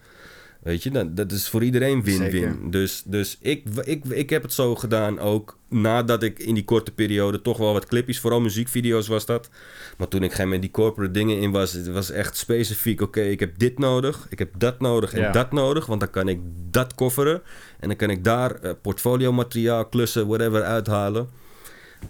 Weet 0.63 0.83
je, 0.83 0.91
dat, 0.91 1.17
dat 1.17 1.33
is 1.33 1.49
voor 1.49 1.63
iedereen 1.65 2.03
win-win. 2.03 2.71
Dus, 2.71 3.03
dus 3.07 3.39
ik, 3.41 3.63
ik, 3.85 4.05
ik 4.05 4.31
heb 4.31 4.43
het 4.43 4.53
zo 4.53 4.75
gedaan 4.75 5.19
ook 5.19 5.59
nadat 5.69 6.23
ik 6.23 6.39
in 6.39 6.55
die 6.55 6.65
korte 6.65 6.91
periode 6.91 7.43
toch 7.43 7.57
wel 7.59 7.73
wat 7.73 7.87
clipjes, 7.87 8.21
vooral 8.21 8.41
muziekvideo's 8.41 9.07
was 9.09 9.27
dat. 9.27 9.49
Maar 9.97 10.09
toen 10.09 10.23
ik 10.23 10.33
geen 10.33 10.49
met 10.49 10.61
die 10.61 10.71
corporate 10.71 11.13
dingen 11.13 11.39
in 11.39 11.51
was, 11.51 11.73
het 11.73 11.89
was 11.89 12.11
echt 12.11 12.37
specifiek. 12.37 13.01
Oké, 13.01 13.21
ik 13.21 13.41
heb 13.41 13.59
dit 13.59 13.79
nodig, 13.79 14.27
ik 14.31 14.39
heb 14.39 14.51
dat 14.59 14.81
nodig 14.81 15.13
en 15.13 15.21
Ja. 15.21 15.33
dat 15.33 15.53
nodig. 15.53 15.87
Want 15.87 16.01
dan 16.01 16.11
kan 16.11 16.29
ik 16.29 16.41
dat 16.71 16.95
kofferen. 16.95 17.43
En 17.81 17.89
dan 17.89 17.97
kan 17.97 18.11
ik 18.11 18.25
daar 18.25 18.55
eh, 18.55 18.71
portfolio 18.83 19.33
materiaal, 19.33 19.87
klussen, 19.89 20.27
whatever 20.27 20.63
uithalen 20.63 21.29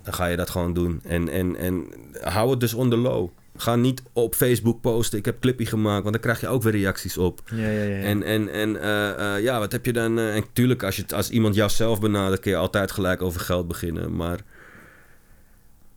dan 0.03 0.15
ga 0.15 0.27
je 0.27 0.37
dat 0.37 0.51
gewoon 0.51 0.73
doen. 0.73 1.01
En, 1.05 1.29
en, 1.29 1.57
en 1.57 1.87
hou 2.21 2.51
het 2.51 2.61
dus 2.61 2.75
onder 2.75 2.99
low. 2.99 3.29
Ga 3.57 3.77
niet 3.77 4.03
op 4.13 4.35
Facebook 4.35 4.81
posten, 4.81 5.19
ik 5.19 5.25
heb 5.25 5.41
clippy 5.41 5.65
gemaakt, 5.65 6.03
want 6.03 6.13
dan 6.13 6.23
krijg 6.23 6.41
je 6.41 6.49
ook 6.49 6.63
weer 6.63 6.73
reacties 6.73 7.19
op. 7.19 7.41
Ja, 7.51 7.69
ja, 7.69 7.83
ja. 7.83 8.03
En, 8.03 8.23
en, 8.23 8.49
en 8.49 8.81
eh, 8.81 9.35
eh, 9.37 9.43
ja, 9.43 9.59
wat 9.59 9.73
heb 9.73 9.87
je 9.87 9.93
dan? 9.93 10.19
eh, 10.19 10.37
en 10.37 10.45
tuurlijk, 10.53 10.83
als, 10.83 10.97
je, 10.97 11.05
als 11.15 11.31
iemand 11.31 11.55
jou 11.55 11.71
zelf 11.71 12.01
benadert, 12.01 12.41
kun 12.41 12.51
je 12.51 12.57
altijd 12.57 12.91
gelijk 12.91 13.23
over 13.23 13.41
geld 13.41 13.69
beginnen. 13.69 14.17
Maar 14.17 14.39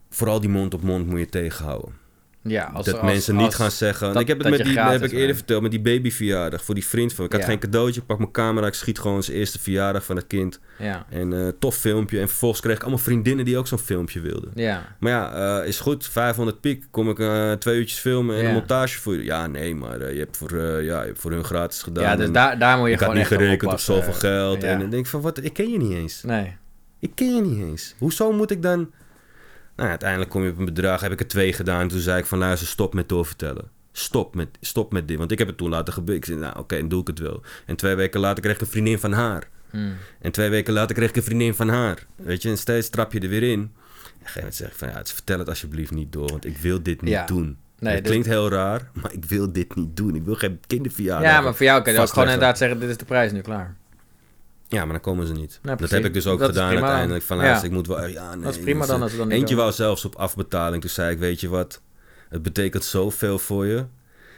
vooral 0.09 0.39
die 0.39 0.49
mond 0.49 0.73
op 0.73 0.81
mond 0.81 1.07
moet 1.07 1.19
je 1.19 1.29
tegenhouden. 1.29 1.93
Ja, 2.49 2.71
als, 2.73 2.85
dat 2.85 2.93
als- 2.99 3.03
mensen 3.11 3.35
niet 3.35 3.55
gaan 3.55 3.71
zeggen. 3.71 4.13
dat- 4.13 4.21
ik 4.21 4.27
heb 4.27 4.37
het 4.39 4.49
met 4.49 4.63
die, 4.63 4.71
gratis 4.73 5.01
heb 5.01 5.11
ik 5.11 5.17
eerder 5.17 5.35
verteld, 5.35 5.61
met 5.61 5.71
die 5.71 5.79
babyverjaardag 5.81 6.63
voor 6.63 6.75
die 6.75 6.85
vriend 6.85 7.13
van 7.13 7.19
me. 7.19 7.25
Ik 7.25 7.31
had 7.35 7.41
Ja. 7.41 7.47
geen 7.47 7.59
cadeautje, 7.59 8.01
pak 8.01 8.17
mijn 8.17 8.31
camera, 8.31 8.67
ik 8.67 8.73
schiet 8.73 8.99
gewoon 8.99 9.23
zijn 9.23 9.37
eerste 9.37 9.59
verjaardag 9.59 10.05
van 10.05 10.15
het 10.15 10.27
kind. 10.27 10.59
Ja. 10.79 11.05
En 11.09 11.33
eh 11.33 11.47
tof 11.59 11.75
filmpje. 11.75 12.19
En 12.19 12.27
vervolgens 12.27 12.61
kreeg 12.61 12.75
ik 12.75 12.81
allemaal 12.81 12.99
vriendinnen 12.99 13.45
die 13.45 13.57
ook 13.57 13.67
zo'n 13.67 13.77
filmpje 13.79 14.19
wilden. 14.19 14.51
Ja. 14.55 14.95
Maar 14.99 15.11
ja, 15.11 15.59
eh, 15.61 15.67
is 15.67 15.79
goed. 15.79 16.07
500 16.07 16.61
piek. 16.61 16.85
Kom 16.91 17.09
ik 17.09 17.19
eh, 17.19 17.51
twee 17.51 17.77
uurtjes 17.77 17.99
filmen 17.99 18.35
en 18.35 18.41
Ja. 18.41 18.47
een 18.47 18.53
montage 18.53 18.99
voor 18.99 19.15
je. 19.15 19.23
Ja, 19.23 19.47
nee, 19.47 19.75
maar 19.75 20.13
je, 20.13 20.19
hebt 20.19 20.37
voor, 20.37 20.57
ja, 20.61 21.01
je 21.01 21.07
hebt 21.07 21.19
voor 21.19 21.31
hun 21.31 21.43
gratis 21.43 21.81
gedaan. 21.83 22.03
Ja, 22.03 22.15
dus 22.15 22.31
daar, 22.31 22.59
daar 22.59 22.77
moet 22.77 22.87
je 22.87 22.93
ik 22.93 22.99
had 22.99 23.07
gewoon 23.09 23.23
niet 23.23 23.31
echt 23.31 23.41
gerekend 23.41 23.71
op 23.71 23.79
zoveel 23.79 24.13
geld. 24.13 24.63
En 24.63 24.79
dan 24.79 24.89
denk 24.89 25.03
ik 25.03 25.09
van, 25.11 25.21
wat? 25.21 25.43
Ik 25.43 25.53
ken 25.53 25.69
je 25.71 25.77
niet 25.77 25.91
eens. 25.93 26.23
Nee. 26.23 26.55
Ik 26.99 27.11
ken 27.15 27.35
je 27.35 27.41
niet 27.41 27.63
eens. 27.69 27.95
Hoezo 27.97 28.31
moet 28.31 28.51
ik 28.51 28.61
dan... 28.61 28.89
Nou, 29.77 29.89
uiteindelijk 29.89 30.29
kom 30.29 30.43
je 30.43 30.49
op 30.51 30.57
een 30.57 30.65
bedrag. 30.65 31.01
Heb 31.01 31.11
ik 31.11 31.19
er 31.19 31.27
twee 31.27 31.53
gedaan. 31.53 31.87
Toen 31.87 31.99
zei 31.99 32.19
ik 32.19 32.25
van, 32.25 32.37
luister, 32.37 32.67
stop 32.67 32.93
met 32.93 33.09
doorvertellen. 33.09 33.69
Stop 33.91 34.35
met, 34.35 34.47
stop 34.61 34.91
met 34.91 35.07
dit. 35.07 35.17
Want 35.17 35.31
ik 35.31 35.37
heb 35.37 35.47
het 35.47 35.57
toen 35.57 35.69
laten 35.69 35.93
gebeuren. 35.93 36.17
Ik 36.23 36.25
zei, 36.25 36.39
nou, 36.39 36.57
oké, 36.59 36.77
dan 36.79 36.87
doe 36.89 37.01
ik 37.01 37.07
het 37.07 37.19
wel. 37.19 37.41
En 37.65 37.75
twee 37.75 37.95
weken 37.95 38.19
later 38.19 38.43
kreeg 38.43 38.55
ik 38.55 38.61
een 38.61 38.67
vriendin 38.67 38.99
van 38.99 39.11
haar. 39.11 39.47
Hmm. 39.69 39.93
En 40.21 40.31
twee 40.31 40.49
weken 40.49 40.73
later 40.73 40.95
kreeg 40.95 41.09
ik 41.09 41.15
een 41.15 41.23
vriendin 41.23 41.55
van 41.55 41.69
haar. 41.69 42.05
Weet 42.15 42.41
je, 42.41 42.49
en 42.49 42.57
steeds 42.57 42.89
trap 42.89 43.13
je 43.13 43.19
er 43.19 43.29
weer 43.29 43.43
in. 43.43 43.59
En 43.59 43.63
op 43.63 43.71
een 43.71 44.17
gegeven 44.19 44.39
moment 44.39 44.55
zeg 44.55 44.67
ik 44.67 44.75
van, 44.75 44.87
ja, 44.87 44.97
het- 44.97 45.11
vertel 45.13 45.39
het 45.39 45.49
alsjeblieft 45.49 45.91
niet 45.91 46.11
door, 46.11 46.29
want 46.29 46.45
ik 46.45 46.57
wil 46.57 46.83
dit 46.83 47.01
niet 47.01 47.11
Ja. 47.13 47.25
doen. 47.25 47.57
Nee, 47.79 47.93
het 47.93 48.01
dus- 48.03 48.11
klinkt 48.11 48.27
heel 48.27 48.49
raar, 48.49 48.89
maar 49.01 49.13
ik 49.13 49.25
wil 49.25 49.51
dit 49.51 49.75
niet 49.75 49.97
doen. 49.97 50.15
Ik 50.15 50.23
wil 50.23 50.35
geen 50.35 50.59
kinderverjaardag. 50.67 51.31
Ja, 51.31 51.41
maar 51.41 51.55
voor 51.55 51.65
jou 51.65 51.81
kan 51.81 51.93
je 51.93 51.99
ook 51.99 52.07
gewoon 52.09 52.23
inderdaad 52.23 52.57
zeggen, 52.57 52.79
dit 52.79 52.89
is 52.89 52.97
de 52.97 53.05
prijs 53.05 53.31
nu 53.31 53.41
klaar. 53.41 53.75
Ja, 54.69 54.83
maar 54.83 54.91
dan 54.93 55.01
komen 55.01 55.27
ze 55.27 55.33
niet. 55.33 55.59
Ja, 55.63 55.75
dat 55.75 55.89
heb 55.89 56.05
ik 56.05 56.13
dus 56.13 56.27
ook 56.27 56.39
Dat 56.39 56.49
gedaan 56.49 56.69
uiteindelijk. 56.69 57.23
Van, 57.23 57.37
Ja. 57.37 57.43
luister, 57.43 57.67
ik 57.67 57.73
moet 57.73 57.87
wel... 57.87 58.05
Ja, 58.07 58.35
nee, 58.35 58.43
Dat 58.43 58.55
is 58.55 58.59
prima 58.61 58.79
dus, 58.79 58.87
dan 58.87 58.95
eh, 58.97 59.03
als 59.03 59.15
dan 59.17 59.29
Eentje 59.29 59.55
wou 59.55 59.71
zelfs 59.71 60.05
op 60.05 60.15
afbetaling. 60.15 60.81
Toen 60.81 60.89
zei 60.89 61.11
ik, 61.11 61.19
weet 61.19 61.39
je 61.41 61.49
wat? 61.49 61.81
Het 62.29 62.41
betekent 62.41 62.83
zoveel 62.83 63.39
voor 63.39 63.65
je. 63.65 63.85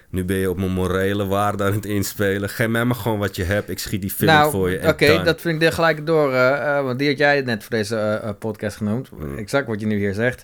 Nu 0.10 0.26
ben 0.26 0.38
je 0.38 0.50
op 0.50 0.58
mijn 0.58 0.72
morele 0.72 1.26
waarde 1.26 1.64
aan 1.64 1.74
het 1.74 1.86
inspelen. 1.86 2.50
Geef 2.50 2.68
mij 2.68 2.86
maar 2.86 2.96
gewoon 2.96 3.20
wat 3.20 3.36
je 3.36 3.44
hebt. 3.44 3.70
Ik 3.70 3.80
schiet 3.80 4.02
die 4.02 4.10
film 4.10 4.32
nou, 4.32 4.52
voor 4.52 4.70
je. 4.70 4.88
oké, 4.88 5.24
dat 5.24 5.42
vind 5.42 5.62
ik 5.62 5.68
er 5.68 5.74
gelijk 5.74 6.06
door. 6.06 6.34
eh, 6.34 6.84
want 6.84 7.00
die 7.00 7.08
had 7.08 7.18
jij 7.18 7.42
net 7.42 7.62
voor 7.62 7.72
deze 7.72 8.36
podcast 8.40 8.78
genoemd. 8.78 9.12
Mm. 9.12 9.38
Exact 9.38 9.68
wat 9.68 9.80
je 9.80 9.86
nu 9.86 9.98
hier 9.98 10.14
zegt. 10.14 10.44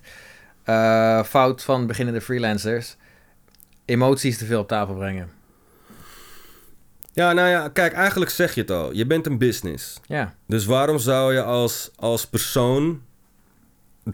Fout 1.27 1.63
van 1.63 1.87
beginnende 1.87 2.21
freelancers. 2.21 2.95
Emoties 3.85 4.37
te 4.37 4.45
veel 4.45 4.59
op 4.59 4.67
tafel 4.67 4.95
brengen. 4.95 5.29
Ja, 7.15 7.33
nou 7.33 7.49
ja, 7.49 7.69
kijk, 7.69 7.93
eigenlijk 7.93 8.31
zeg 8.31 8.53
je 8.55 8.61
het 8.61 8.71
al. 8.71 8.93
Je 8.93 9.05
bent 9.05 9.25
een 9.25 9.37
business. 9.37 9.99
Ja, 10.07 10.35
Dus 10.47 10.65
waarom 10.65 10.97
zou 10.99 11.33
je 11.33 11.43
als, 11.43 11.91
als 11.95 12.25
persoon... 12.27 13.01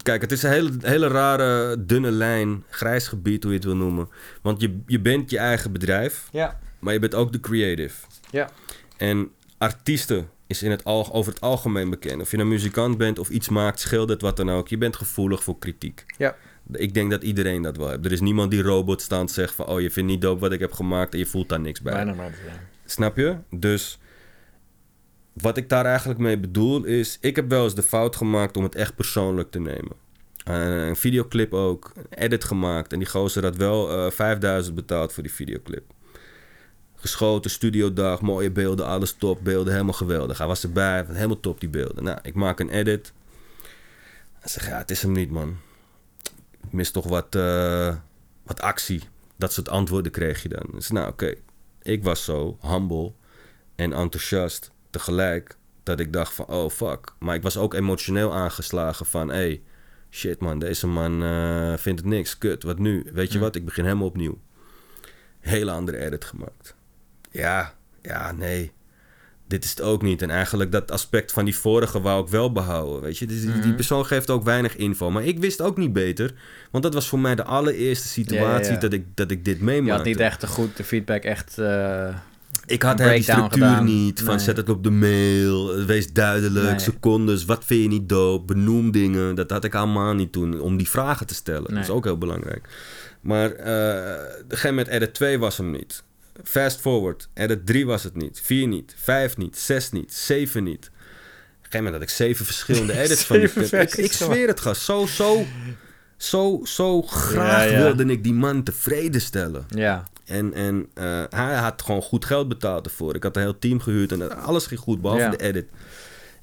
Kijk, 0.04 0.22
het 0.22 0.32
is 0.32 0.44
een 0.44 0.50
hele, 0.52 0.72
hele 0.82 1.08
rare, 1.08 1.76
dunne 1.86 2.12
lijn, 2.12 2.64
grijs 2.70 3.08
gebied, 3.08 3.44
hoe 3.44 3.52
je 3.52 3.58
het 3.58 3.68
wil 3.68 3.76
noemen. 3.76 4.10
Want 4.42 4.62
je, 4.62 4.80
je 4.88 5.00
bent 5.00 5.30
je 5.30 5.38
eigen 5.38 5.72
bedrijf, 5.72 6.28
ja, 6.32 6.60
maar 6.80 6.94
je 6.94 7.00
bent 7.00 7.16
ook 7.16 7.32
de 7.32 7.40
creative. 7.40 7.96
ja. 8.30 8.50
En 8.98 9.32
artiesten 9.58 10.30
is 10.48 10.64
in 10.64 10.72
het 10.72 10.84
al, 10.84 11.14
over 11.14 11.34
het 11.34 11.42
algemeen 11.42 11.90
bekend. 11.90 12.22
Of 12.22 12.32
je 12.32 12.38
een 12.38 12.48
muzikant 12.48 12.98
bent 12.98 13.20
of 13.20 13.30
iets 13.30 13.50
maakt, 13.50 13.80
schildert, 13.80 14.22
wat 14.22 14.38
dan 14.38 14.50
ook. 14.52 14.68
Je 14.68 14.78
bent 14.78 14.96
gevoelig 14.96 15.44
voor 15.44 15.58
kritiek. 15.60 16.06
Ja. 16.18 16.36
Ik 16.72 16.94
denk 16.94 17.12
dat 17.12 17.24
iedereen 17.24 17.62
dat 17.62 17.78
wel 17.78 17.90
heeft. 17.90 18.06
Er 18.06 18.12
is 18.12 18.20
niemand 18.20 18.52
die 18.52 18.62
robotstaand 18.62 19.32
zegt 19.32 19.54
van... 19.54 19.66
oh, 19.68 19.82
je 19.82 19.92
vindt 19.92 20.10
niet 20.10 20.22
dope 20.22 20.40
wat 20.40 20.52
ik 20.52 20.60
heb 20.60 20.72
gemaakt 20.72 21.14
en 21.14 21.20
je 21.20 21.26
voelt 21.26 21.50
daar 21.50 21.60
niks 21.60 21.82
bij. 21.82 21.94
Bijna 21.94 22.14
maar. 22.14 22.30
Ja. 22.46 22.54
Snap 22.92 23.18
je? 23.18 23.38
Dus 23.50 24.00
wat 25.34 25.58
ik 25.58 25.70
daar 25.70 25.86
eigenlijk 25.86 26.20
mee 26.20 26.40
bedoel 26.40 26.84
is... 26.84 27.18
ik 27.22 27.36
heb 27.36 27.50
wel 27.50 27.64
eens 27.64 27.76
de 27.76 27.84
fout 27.84 28.16
gemaakt 28.16 28.58
om 28.58 28.64
het 28.64 28.76
echt 28.76 28.96
persoonlijk 28.96 29.52
te 29.52 29.60
nemen. 29.60 29.92
Eh, 30.44 30.88
een 30.88 30.96
videoclip 30.96 31.54
ook, 31.54 31.92
een 31.96 32.06
edit 32.10 32.44
gemaakt... 32.44 32.94
en 32.94 33.00
die 33.00 33.08
gozer 33.08 33.44
had 33.44 33.56
wel 33.56 34.06
eh 34.06 34.12
5000 34.12 34.76
betaald 34.76 35.14
voor 35.14 35.24
die 35.24 35.34
videoclip. 35.34 35.84
Geschoten, 36.96 37.52
studiodag, 37.52 38.22
mooie 38.22 38.52
beelden, 38.52 38.86
alles 38.86 39.14
top, 39.14 39.44
beelden 39.44 39.74
helemaal 39.74 39.94
geweldig. 39.94 40.38
Hij 40.38 40.48
was 40.48 40.64
erbij, 40.64 41.06
helemaal 41.08 41.40
top 41.40 41.60
die 41.60 41.70
beelden. 41.70 42.04
Nou, 42.04 42.20
ik 42.22 42.34
maak 42.34 42.60
een 42.60 42.70
edit. 42.70 43.14
Hij 44.40 44.50
zegt, 44.50 44.68
ja, 44.68 44.78
het 44.78 44.92
is 44.92 45.02
hem 45.02 45.12
niet, 45.12 45.32
man. 45.32 45.58
Ik 46.64 46.74
mis 46.74 46.92
toch 46.92 47.08
wat, 47.08 47.36
eh, 47.36 47.96
wat 48.44 48.62
actie. 48.62 49.02
Dat 49.38 49.54
soort 49.54 49.70
antwoorden 49.70 50.12
kreeg 50.12 50.44
je 50.44 50.50
dan. 50.50 50.66
Dus 50.72 50.90
nou, 50.90 51.08
oké. 51.08 51.36
Ik 51.82 52.04
was 52.04 52.24
zo 52.24 52.58
humble 52.62 53.14
en 53.76 53.94
enthousiast 53.94 54.72
tegelijk 54.90 55.58
dat 55.84 56.00
ik 56.00 56.14
dacht 56.14 56.34
van, 56.34 56.46
oh 56.48 56.70
fuck. 56.70 57.14
Maar 57.20 57.36
ik 57.36 57.42
was 57.42 57.58
ook 57.58 57.74
emotioneel 57.74 58.34
aangeslagen 58.34 59.06
van, 59.06 59.30
hey, 59.30 59.62
shit 60.10 60.40
man, 60.40 60.60
deze 60.60 60.88
man 60.88 61.24
eh, 61.24 61.78
vindt 61.78 62.00
het 62.00 62.10
niks, 62.10 62.38
kut, 62.38 62.64
wat 62.64 62.80
nu? 62.80 63.10
Weet 63.14 63.32
je 63.32 63.40
wat, 63.40 63.56
ik 63.56 63.66
begin 63.66 63.84
helemaal 63.84 64.08
opnieuw. 64.08 64.40
Hele 65.40 65.72
andere 65.72 65.98
edit 65.98 66.26
gemaakt. 66.26 66.76
Ja, 67.32 67.76
ja, 68.02 68.32
nee, 68.32 68.72
dit 69.52 69.64
is 69.64 69.70
het 69.70 69.82
ook 69.82 70.02
niet. 70.02 70.22
En 70.22 70.30
eigenlijk 70.30 70.72
dat 70.72 70.92
aspect 70.92 71.32
van 71.32 71.46
die 71.46 71.56
vorige 71.58 72.02
wou 72.02 72.24
ik 72.24 72.30
wel 72.30 72.52
behouden, 72.52 73.02
weet 73.02 73.18
je. 73.18 73.26
Dus 73.26 73.42
die, 73.42 73.52
die 73.52 73.60
Mhm. 73.62 73.76
persoon 73.76 74.06
geeft 74.06 74.30
ook 74.30 74.44
weinig 74.44 74.76
info. 74.76 75.12
Maar 75.12 75.24
ik 75.24 75.40
wist 75.40 75.62
ook 75.62 75.78
niet 75.78 75.94
beter, 75.94 76.34
want 76.72 76.84
dat 76.84 76.94
was 76.94 77.08
voor 77.08 77.20
mij 77.20 77.36
de 77.36 77.44
allereerste 77.44 78.08
situatie 78.08 78.64
Ja, 78.66 78.68
ja, 78.68 78.74
ja. 78.74 78.80
Dat, 78.80 78.94
ik, 78.94 79.06
dat 79.16 79.32
ik 79.32 79.46
dit 79.46 79.58
Je 79.58 79.64
meemaakte. 79.64 79.96
had 79.96 80.06
niet 80.06 80.20
echt 80.20 80.42
de 80.42 80.48
goed 80.48 80.78
de 80.78 80.84
feedback 80.84 81.24
echt... 81.24 81.58
eh, 81.58 82.08
Ik 82.66 82.82
had 82.84 82.98
die 82.98 83.22
structuur 83.24 83.50
gedaan. 83.68 83.84
niet. 83.86 84.22
Van 84.22 84.36
Nee. 84.36 84.44
zet 84.44 84.58
het 84.58 84.70
op 84.70 84.84
de 84.84 84.90
mail. 84.92 85.86
Wees 85.86 86.14
duidelijk. 86.14 86.66
Nee. 86.70 86.80
Secondes. 86.80 87.46
Wat 87.46 87.66
vind 87.66 87.82
je 87.82 87.88
niet 87.88 88.10
dope? 88.10 88.54
Benoem 88.54 88.92
dingen. 88.92 89.36
Dat 89.36 89.50
had 89.50 89.64
ik 89.64 89.76
allemaal 89.76 90.14
niet 90.14 90.32
toen. 90.32 90.60
Om 90.60 90.78
die 90.78 90.90
vragen 90.90 91.28
te 91.28 91.34
stellen. 91.34 91.74
Dat 91.74 91.84
is 91.84 91.90
ook 91.90 92.04
heel 92.04 92.18
belangrijk. 92.18 92.68
Maar 93.22 93.46
een 93.60 94.26
gegeven 94.48 94.70
moment 94.70 94.88
edit 94.88 95.14
2 95.14 95.40
was 95.40 95.58
hem 95.58 95.72
niet. 95.72 96.04
Fast 96.44 96.80
forward. 96.80 97.30
Edit 97.34 97.66
3 97.66 97.86
was 97.86 98.04
het 98.04 98.16
niet. 98.16 98.40
4 98.44 98.68
niet. 98.68 98.94
5 98.98 99.38
niet. 99.38 99.58
6 99.58 99.92
niet. 99.92 100.14
7 100.14 100.64
niet. 100.64 100.86
Op 100.88 100.94
een 100.94 101.00
gegeven 101.62 101.78
moment 101.84 101.94
had 101.94 102.02
ik 102.04 102.10
zeven 102.10 102.46
verschillende 102.46 103.00
edits 103.04 103.24
van 103.24 103.40
die 103.40 103.50
clip. 103.52 103.74
Ik, 103.74 103.94
ik 103.94 104.12
zweer 104.12 104.48
het, 104.48 104.60
gast. 104.60 104.82
Zo, 104.82 105.06
zo, 105.06 105.46
zo, 106.18 106.60
zo 106.64 107.02
graag 107.02 107.70
Ja, 107.70 107.72
ja. 107.78 107.84
wilde 107.84 108.06
ik 108.06 108.24
die 108.24 108.34
man 108.34 108.64
tevreden 108.64 109.22
stellen. 109.22 109.66
ja, 109.70 110.04
En, 110.26 110.54
en 110.54 110.90
eh, 110.94 111.24
hij 111.30 111.56
had 111.56 111.82
gewoon 111.82 112.02
goed 112.02 112.26
geld 112.26 112.48
betaald 112.48 112.86
ervoor. 112.86 113.16
Ik 113.16 113.24
had 113.24 113.36
een 113.36 113.42
heel 113.42 113.60
team 113.60 113.80
gehuurd 113.80 114.12
en 114.12 114.44
alles 114.44 114.66
ging 114.66 114.80
goed, 114.80 115.02
behalve 115.02 115.24
Ja. 115.24 115.30
de 115.30 115.38
edit. 115.44 115.66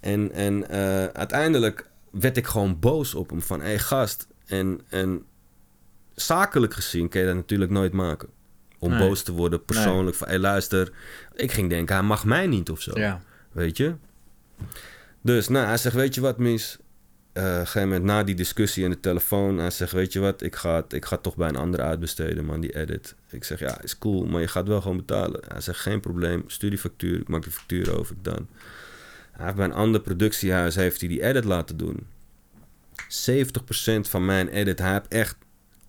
En, 0.01 0.33
en 0.33 0.69
eh, 0.71 1.05
uiteindelijk 1.05 1.89
werd 2.11 2.37
ik 2.37 2.47
gewoon 2.47 2.79
boos 2.79 3.15
op 3.15 3.31
hem. 3.31 3.43
Van, 3.43 3.61
hé 3.61 3.67
hey, 3.67 3.79
gast. 3.79 4.27
En, 4.47 4.81
en 4.89 5.23
zakelijk 6.15 6.75
gezien 6.75 7.09
kun 7.09 7.21
je 7.21 7.27
dat 7.27 7.35
natuurlijk 7.35 7.71
nooit 7.71 7.93
maken. 7.93 8.29
Om 8.79 8.91
Nee. 8.91 8.99
boos 9.09 9.23
te 9.23 9.33
worden, 9.33 9.65
persoonlijk. 9.65 10.17
Van, 10.17 10.29
hey, 10.29 10.39
luister. 10.39 10.91
Ik 11.35 11.53
ging 11.53 11.71
denken, 11.71 11.95
hij 11.97 12.05
mag 12.05 12.25
mij 12.25 12.47
niet 12.47 12.71
of 12.71 12.81
zo. 12.81 12.99
ja. 12.99 13.21
Weet 13.53 13.77
je? 13.77 13.95
Dus, 15.21 15.49
nou, 15.49 15.67
hij 15.67 15.77
zegt, 15.77 15.95
weet 15.95 16.15
je 16.15 16.21
wat, 16.21 16.39
mis? 16.39 16.79
Gegeven 17.35 17.83
moment 17.83 18.05
na 18.05 18.23
die 18.25 18.35
discussie 18.35 18.85
in 18.85 18.91
de 18.91 19.01
telefoon, 19.01 19.59
hij 19.59 19.71
zegt, 19.71 19.93
weet 19.93 20.13
je 20.13 20.21
wat, 20.21 20.43
ik 20.43 20.57
ga, 20.57 20.77
het, 20.77 20.93
ik 20.93 21.05
ga 21.05 21.15
het 21.15 21.23
toch 21.23 21.37
bij 21.37 21.49
een 21.49 21.57
ander 21.57 21.81
uitbesteden, 21.81 22.45
man, 22.45 22.61
die 22.61 22.77
edit. 22.77 23.15
Ik 23.31 23.45
zeg, 23.45 23.59
ja, 23.59 23.81
is 23.83 23.99
cool, 23.99 24.25
maar 24.27 24.41
je 24.41 24.49
gaat 24.49 24.69
wel 24.69 24.81
gewoon 24.81 24.97
betalen. 24.97 25.41
Hij 25.49 25.61
zegt, 25.61 25.79
geen 25.81 26.01
probleem, 26.01 26.45
stuur 26.47 26.71
die 26.71 26.79
factuur, 26.79 27.21
ik 27.21 27.29
maak 27.29 27.43
die 27.43 27.53
factuur 27.53 27.99
over, 27.99 28.15
dan. 28.23 28.49
Hij 29.33 29.45
heeft 29.45 29.57
bij 29.57 29.65
een 29.65 29.73
ander 29.73 30.01
productiehuis, 30.01 30.75
heeft 30.75 31.01
hij 31.01 31.09
die 31.09 31.23
edit 31.23 31.45
laten 31.45 31.77
doen. 31.77 32.07
70% 33.09 34.01
van 34.01 34.25
mijn 34.25 34.49
edit, 34.49 34.79
hij 34.79 34.93
heeft 34.93 35.09
echt 35.09 35.37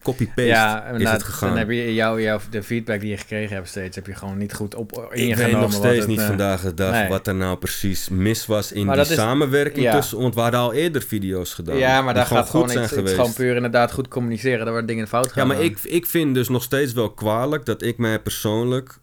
copy-paste 0.03 0.41
ja, 0.43 0.85
is 0.85 1.09
het 1.09 1.23
gegaan. 1.23 1.49
Dan 1.49 1.57
heb 1.57 1.69
je 1.69 1.93
jou, 1.93 2.21
jou, 2.21 2.41
de 2.49 2.63
feedback 2.63 2.99
die 2.99 3.09
je 3.09 3.17
gekregen 3.17 3.55
hebt 3.55 3.67
steeds, 3.67 3.95
heb 3.95 4.05
je 4.05 4.13
gewoon 4.15 4.37
niet 4.37 4.53
goed 4.53 4.75
op 4.75 4.91
Ik 5.11 5.19
ingenomen. 5.19 5.51
weet 5.51 5.61
nog 5.61 5.73
steeds 5.73 5.97
het, 5.99 6.07
niet 6.07 6.19
eh, 6.19 6.25
vandaag 6.27 6.61
de 6.61 6.73
dag 6.73 6.91
nee. 6.91 7.07
wat 7.09 7.27
er 7.27 7.35
nou 7.35 7.57
precies 7.57 8.09
mis 8.09 8.45
was 8.45 8.71
in 8.71 8.85
Maar 8.85 8.95
die 8.95 9.03
dat 9.03 9.11
is- 9.13 9.17
samenwerking 9.19 9.85
ja. 9.85 9.95
tussen... 9.95 10.17
Want 10.19 10.35
we 10.35 10.41
hadden 10.41 10.59
al 10.59 10.73
eerder 10.73 11.01
video's 11.01 11.53
gedaan. 11.53 11.77
Ja, 11.77 12.01
maar 12.01 12.13
daar 12.13 12.25
gaat 12.25 12.49
gewoon 12.49 12.65
goed 12.65 12.71
zijn 12.71 12.83
iets, 12.85 12.95
het 12.95 13.09
gewoon 13.09 13.33
puur 13.33 13.55
inderdaad 13.55 13.91
goed 13.91 14.07
communiceren. 14.07 14.65
Daar 14.65 14.73
waar 14.73 14.85
dingen 14.85 15.07
fout 15.07 15.31
gaan. 15.31 15.47
Ja, 15.47 15.53
maar 15.53 15.63
ik, 15.63 15.79
ik 15.83 16.05
vind 16.05 16.33
dus 16.35 16.49
nog 16.49 16.63
steeds 16.63 16.93
wel 16.93 17.09
kwalijk 17.11 17.65
dat 17.65 17.81
ik 17.81 17.97
mij 17.97 18.19
persoonlijk 18.19 18.99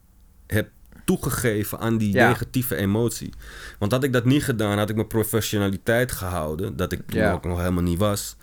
heb 0.47 0.69
toegegeven 1.05 1.79
aan 1.79 1.99
die 1.99 2.13
Ja. 2.13 2.29
negatieve 2.29 2.77
emotie. 2.77 3.33
Want 3.79 3.93
had 3.93 4.05
ik 4.05 4.13
dat 4.13 4.25
niet 4.25 4.45
gedaan, 4.45 4.79
had 4.79 4.89
ik 4.91 4.95
mijn 4.97 5.09
professionaliteit 5.09 6.13
gehouden. 6.13 6.77
Dat 6.77 6.93
ik 6.93 7.01
toen 7.07 7.21
Ja. 7.21 7.33
ook 7.33 7.45
nog 7.45 7.59
helemaal 7.59 7.83
niet 7.83 7.99
was. 7.99 8.37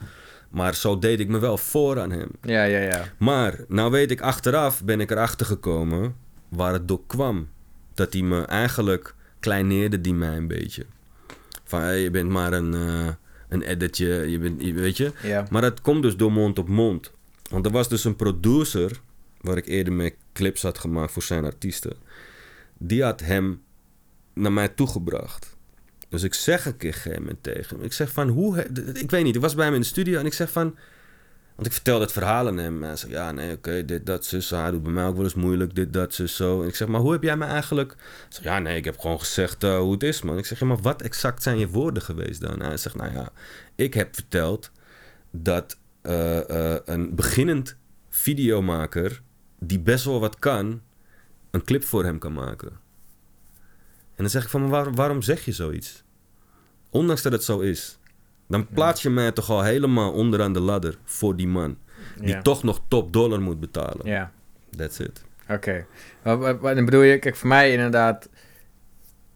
Maar 0.53 0.75
zo 0.75 0.99
deed 0.99 1.19
ik 1.19 1.27
me 1.27 1.39
wel 1.39 1.57
voor 1.57 1.99
aan 1.99 2.11
hem. 2.11 2.29
Ja, 2.41 2.63
ja, 2.63 2.79
ja. 2.79 3.05
Maar 3.17 3.59
nou 3.67 3.91
weet 3.91 4.11
ik 4.11 4.21
achteraf, 4.21 4.83
ben 4.83 4.99
ik 4.99 5.11
erachter 5.11 5.45
gekomen 5.45 6.15
waar 6.49 6.73
het 6.73 6.87
door 6.87 7.01
kwam. 7.07 7.47
Dat 7.93 8.13
hij 8.13 8.21
me 8.21 8.41
eigenlijk 8.45 9.15
kleineerde 9.39 10.01
die 10.01 10.13
mij 10.13 10.37
een 10.37 10.47
beetje. 10.47 10.85
Van, 11.63 11.95
je 11.97 12.11
bent 12.11 12.29
maar 12.29 12.53
een, 12.53 12.73
eh 12.73 13.07
een 13.49 13.61
editje, 13.61 14.07
je 14.07 14.39
bent, 14.39 14.61
je- 14.63 14.73
weet 14.73 14.97
je. 14.97 15.11
ja. 15.23 15.47
Maar 15.49 15.61
dat 15.61 15.81
komt 15.81 16.01
dus 16.03 16.15
door 16.17 16.31
mond 16.31 16.59
op 16.59 16.67
mond. 16.67 17.11
Want 17.49 17.65
er 17.65 17.71
was 17.71 17.89
dus 17.89 18.03
een 18.03 18.15
producer, 18.15 18.99
waar 19.41 19.57
ik 19.57 19.67
eerder 19.67 19.93
mee 19.93 20.15
clips 20.33 20.61
had 20.61 20.77
gemaakt 20.77 21.11
voor 21.11 21.21
zijn 21.23 21.45
artiesten. 21.45 21.93
Die 22.77 23.03
had 23.03 23.19
hem 23.19 23.61
naar 24.33 24.51
mij 24.53 24.67
toegebracht. 24.67 25.55
Dus 26.13 26.23
ik 26.23 26.33
zeg 26.33 26.65
een 26.65 26.77
keer 26.77 26.89
op 26.89 26.95
een 26.95 27.01
gegeven 27.01 27.37
tegen 27.41 27.75
hem. 27.75 27.85
Ik 27.85 27.93
zeg 27.93 28.11
van, 28.11 28.29
hoe... 28.29 28.63
Ik 28.93 29.11
weet 29.11 29.23
niet, 29.23 29.35
ik 29.35 29.41
was 29.41 29.55
bij 29.55 29.65
hem 29.65 29.73
in 29.73 29.79
de 29.79 29.85
studio 29.85 30.19
en 30.19 30.25
ik 30.25 30.33
zeg 30.33 30.51
van... 30.51 30.75
Want 31.55 31.67
ik 31.67 31.73
vertelde 31.73 32.03
het 32.03 32.11
verhaal 32.11 32.47
aan 32.47 32.57
hem. 32.57 32.81
En 32.81 32.87
hij 32.87 32.95
zegt, 32.95 33.11
ja, 33.11 33.31
nee, 33.31 33.55
oké, 33.55 33.85
dit, 33.85 34.05
dat, 34.05 34.25
zus. 34.25 34.49
Hij 34.49 34.71
doet 34.71 34.83
bij 34.83 34.91
mij 34.91 35.05
ook 35.05 35.15
wel 35.15 35.23
eens 35.23 35.33
moeilijk, 35.33 35.75
dit, 35.75 35.93
dat, 35.93 36.13
zus, 36.13 36.35
zo. 36.35 36.61
En 36.61 36.67
ik 36.67 36.75
zeg, 36.75 36.87
maar 36.87 36.99
hoe 37.01 37.11
heb 37.11 37.23
jij 37.23 37.37
me 37.37 37.45
eigenlijk... 37.45 37.95
Zeg, 38.29 38.43
ja, 38.43 38.59
nee, 38.59 38.77
ik 38.77 38.85
heb 38.85 38.99
gewoon 38.99 39.19
gezegd 39.19 39.63
eh, 39.63 39.77
hoe 39.77 39.91
het 39.91 40.03
is, 40.03 40.21
man. 40.21 40.37
Ik 40.37 40.45
zeg, 40.45 40.59
ja, 40.59 40.65
maar 40.65 40.81
wat 40.81 41.01
exact 41.01 41.43
zijn 41.43 41.57
je 41.57 41.67
woorden 41.67 42.03
geweest 42.03 42.41
dan? 42.41 42.61
Hij 42.61 42.77
zegt, 42.77 42.95
nou 42.95 43.13
ja, 43.13 43.29
ik 43.75 43.93
heb 43.93 44.15
verteld 44.15 44.71
dat 45.31 45.77
eh, 46.01 46.73
eh, 46.73 46.79
een 46.85 47.15
beginnend 47.15 47.75
videomaker... 48.09 49.21
die 49.59 49.79
best 49.79 50.05
wel 50.05 50.19
wat 50.19 50.39
kan, 50.39 50.81
een 51.51 51.63
clip 51.63 51.83
voor 51.83 52.03
hem 52.03 52.19
kan 52.19 52.33
maken. 52.33 52.81
En 54.15 54.23
dan 54.23 54.29
zeg 54.29 54.43
ik 54.43 54.49
van, 54.49 54.61
maar 54.61 54.69
waar- 54.69 54.93
waarom 54.93 55.21
zeg 55.21 55.45
je 55.45 55.51
zoiets? 55.51 56.02
Ondanks 56.93 57.21
dat 57.21 57.31
het 57.31 57.43
zo 57.43 57.59
is. 57.59 57.97
Dan 58.47 58.67
plaats 58.67 59.01
je 59.01 59.09
mij 59.09 59.31
toch 59.31 59.49
al 59.49 59.63
helemaal 59.63 60.11
onderaan 60.11 60.53
de 60.53 60.59
ladder 60.59 60.97
voor 61.03 61.35
die 61.35 61.47
man. 61.47 61.77
Die 62.17 62.41
toch 62.41 62.63
nog 62.63 62.81
top 62.87 63.13
dollar 63.13 63.41
moet 63.41 63.59
betalen. 63.59 64.07
Ja, 64.07 64.31
That's 64.77 64.99
it. 64.99 65.23
oké. 65.49 65.85
Wat 66.21 66.61
dan 66.75 66.85
bedoel 66.85 67.01
je, 67.01 67.17
kijk, 67.19 67.35
voor 67.35 67.47
mij 67.47 67.71
inderdaad, 67.71 68.29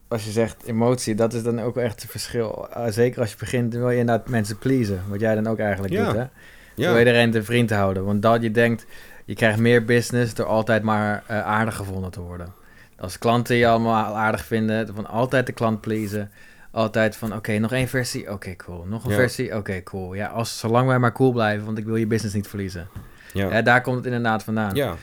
als 0.08 0.24
je 0.24 0.30
zegt 0.30 0.62
emotie, 0.64 1.14
dat 1.14 1.32
is 1.34 1.42
dan 1.42 1.60
ook 1.60 1.76
echt 1.76 2.02
het 2.02 2.10
verschil. 2.10 2.68
Uh, 2.76 2.84
zeker 2.88 3.20
als 3.20 3.30
je 3.30 3.36
begint, 3.38 3.74
wil 3.74 3.90
je 3.90 3.98
inderdaad 3.98 4.28
mensen 4.28 4.58
pleasen. 4.58 5.02
Wat 5.08 5.20
jij 5.20 5.34
dan 5.34 5.46
ook 5.46 5.58
eigenlijk 5.58 5.92
Ja. 5.92 6.04
doet, 6.04 6.14
hè? 6.14 6.26
Ja, 6.74 6.90
Wil 6.90 6.98
iedereen 6.98 7.30
te 7.30 7.42
vriend 7.44 7.70
houden. 7.70 8.04
Want 8.04 8.22
dat 8.22 8.42
je 8.42 8.50
denkt, 8.50 8.86
je 9.24 9.34
krijgt 9.34 9.58
meer 9.58 9.84
business 9.84 10.34
door 10.34 10.46
altijd 10.46 10.82
maar 10.82 11.24
eh, 11.26 11.40
aardig 11.46 11.76
gevonden 11.76 12.10
te 12.10 12.20
worden. 12.20 12.52
Als 12.98 13.18
klanten 13.18 13.56
je 13.56 13.68
allemaal 13.68 14.16
aardig 14.16 14.44
vinden, 14.44 14.94
van 14.94 15.06
altijd 15.06 15.46
de 15.46 15.52
klant 15.52 15.80
pleasen. 15.80 16.30
Altijd 16.78 17.16
van, 17.16 17.34
oké, 17.34 17.58
nog 17.58 17.72
één 17.72 17.88
versie, 17.88 18.32
oké, 18.32 18.56
cool. 18.56 18.84
Nog 18.84 19.04
een 19.04 19.10
Ja. 19.10 19.16
versie, 19.16 19.56
oké, 19.56 19.82
cool. 19.82 20.14
Ja, 20.14 20.26
als, 20.26 20.58
zolang 20.58 20.86
wij 20.88 20.98
maar 20.98 21.12
cool 21.12 21.32
blijven, 21.32 21.64
want 21.64 21.78
ik 21.78 21.84
wil 21.84 21.96
je 21.96 22.06
business 22.06 22.34
niet 22.34 22.48
verliezen. 22.48 22.88
ja. 23.32 23.50
Ja, 23.52 23.62
daar 23.62 23.80
komt 23.82 23.96
het 23.96 24.04
inderdaad 24.06 24.42
vandaan. 24.44 24.74
ja. 24.74 24.96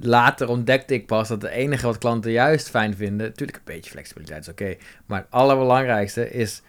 Later 0.00 0.48
ontdekte 0.48 0.94
ik 0.94 1.06
pas 1.06 1.28
dat 1.28 1.42
het 1.42 1.50
enige 1.50 1.86
wat 1.86 1.98
klanten 1.98 2.30
juist 2.30 2.70
fijn 2.70 2.94
vinden, 2.96 3.26
natuurlijk 3.26 3.58
een 3.58 3.62
beetje 3.64 3.90
flexibiliteit 3.90 4.42
is 4.42 4.48
oké, 4.48 4.76
maar 5.06 5.18
het 5.20 5.30
allerbelangrijkste 5.30 6.30
is 6.30 6.62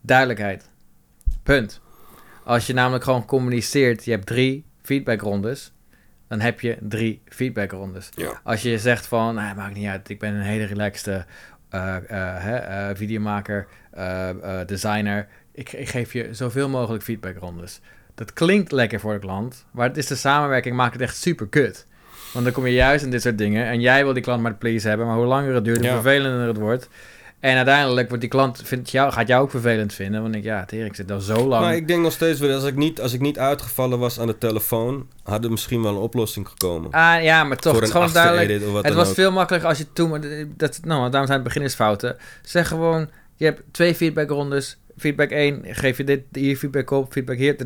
duidelijkheid. 0.00 0.70
Punt. 1.42 1.80
Als 2.44 2.66
je 2.66 2.72
namelijk 2.72 3.04
gewoon 3.04 3.24
communiceert, 3.24 4.04
je 4.04 4.10
hebt 4.10 4.26
drie 4.26 4.64
feedbackrondes, 4.82 5.72
dan 6.28 6.40
heb 6.40 6.60
je 6.60 6.76
drie 6.80 7.22
feedbackrondes. 7.28 8.08
Ja. 8.14 8.40
Als 8.44 8.62
je 8.62 8.78
zegt 8.78 9.06
van, 9.06 9.34
nou, 9.34 9.56
maakt 9.56 9.74
niet 9.74 9.86
uit, 9.88 10.08
ik 10.08 10.18
ben 10.18 10.34
een 10.34 10.40
hele 10.42 10.64
relaxte 10.64 11.24
hè, 11.68 12.56
eh, 12.56 12.96
videomaker, 12.96 13.66
designer, 14.66 15.28
ik, 15.52 15.72
ik 15.72 15.88
geef 15.88 16.12
je 16.12 16.28
zoveel 16.30 16.68
mogelijk 16.68 17.02
feedbackrondes. 17.04 17.80
Dat 18.14 18.32
klinkt 18.32 18.72
lekker 18.72 19.00
voor 19.00 19.12
de 19.12 19.18
klant, 19.18 19.64
maar 19.70 19.88
het 19.88 19.96
is 19.96 20.06
de 20.06 20.14
samenwerking 20.14 20.76
maakt 20.76 20.92
het 20.92 21.02
echt 21.02 21.16
super 21.16 21.46
kut. 21.46 21.86
Want 22.32 22.44
dan 22.44 22.54
kom 22.54 22.66
je 22.66 22.72
juist 22.72 23.04
in 23.04 23.10
dit 23.10 23.22
soort 23.22 23.38
dingen 23.38 23.66
en 23.66 23.80
jij 23.80 24.04
wil 24.04 24.12
die 24.12 24.22
klant 24.22 24.42
maar 24.42 24.54
please 24.54 24.88
hebben, 24.88 25.06
maar 25.06 25.16
hoe 25.16 25.26
langer 25.26 25.54
het 25.54 25.64
duurt, 25.64 25.76
hoe 25.78 25.86
Ja. 25.86 25.92
vervelender 25.92 26.46
het 26.48 26.56
wordt. 26.56 26.88
En 27.40 27.56
uiteindelijk 27.56 28.06
wordt 28.06 28.20
die 28.22 28.30
klant, 28.30 28.62
vindt 28.64 28.90
jou, 28.90 29.12
gaat 29.12 29.28
jou 29.28 29.42
ook 29.42 29.50
vervelend 29.50 29.92
vinden, 29.92 30.22
want 30.22 30.34
ik, 30.34 30.42
ja, 30.42 30.64
tering, 30.64 30.88
ik 30.88 30.94
zit 30.94 31.10
al 31.10 31.20
zo 31.20 31.46
lang. 31.48 31.64
Maar 31.64 31.74
ik 31.74 31.88
denk 31.88 32.02
nog 32.02 32.12
steeds 32.12 32.40
weer, 32.40 32.54
als 32.54 32.64
ik, 32.64 32.76
niet, 32.76 33.00
als 33.00 33.12
ik 33.12 33.20
niet 33.20 33.38
uitgevallen 33.38 33.98
was 33.98 34.20
aan 34.20 34.26
de 34.26 34.38
telefoon, 34.38 35.08
had 35.22 35.44
er 35.44 35.50
misschien 35.50 35.82
wel 35.82 35.92
een 35.92 36.00
oplossing 36.00 36.48
gekomen. 36.48 36.90
Ah 36.90 37.22
ja, 37.22 37.44
maar 37.44 37.56
toch, 37.56 37.74
het 37.74 37.82
is 37.84 37.90
gewoon 37.90 38.12
duidelijk. 38.12 38.84
Het 38.84 38.94
was 38.94 39.08
ook. 39.08 39.14
veel 39.14 39.32
makkelijker 39.32 39.68
als 39.68 39.78
je 39.78 39.92
toen, 39.92 40.10
dat, 40.56 40.80
nou, 40.84 41.00
daarom 41.00 41.26
zijn 41.26 41.38
het 41.38 41.42
beginnersfouten. 41.42 42.16
Zeg 42.42 42.68
gewoon, 42.68 43.08
je 43.40 43.46
hebt 43.46 43.62
twee 43.70 43.94
feedbackrondes. 43.94 44.78
Feedback 44.96 45.30
1, 45.30 45.62
geef 45.64 45.96
je 45.96 46.04
dit, 46.04 46.20
hier 46.32 46.56
feedback 46.56 46.90
op, 46.90 47.12
feedback 47.12 47.36
hier, 47.36 47.56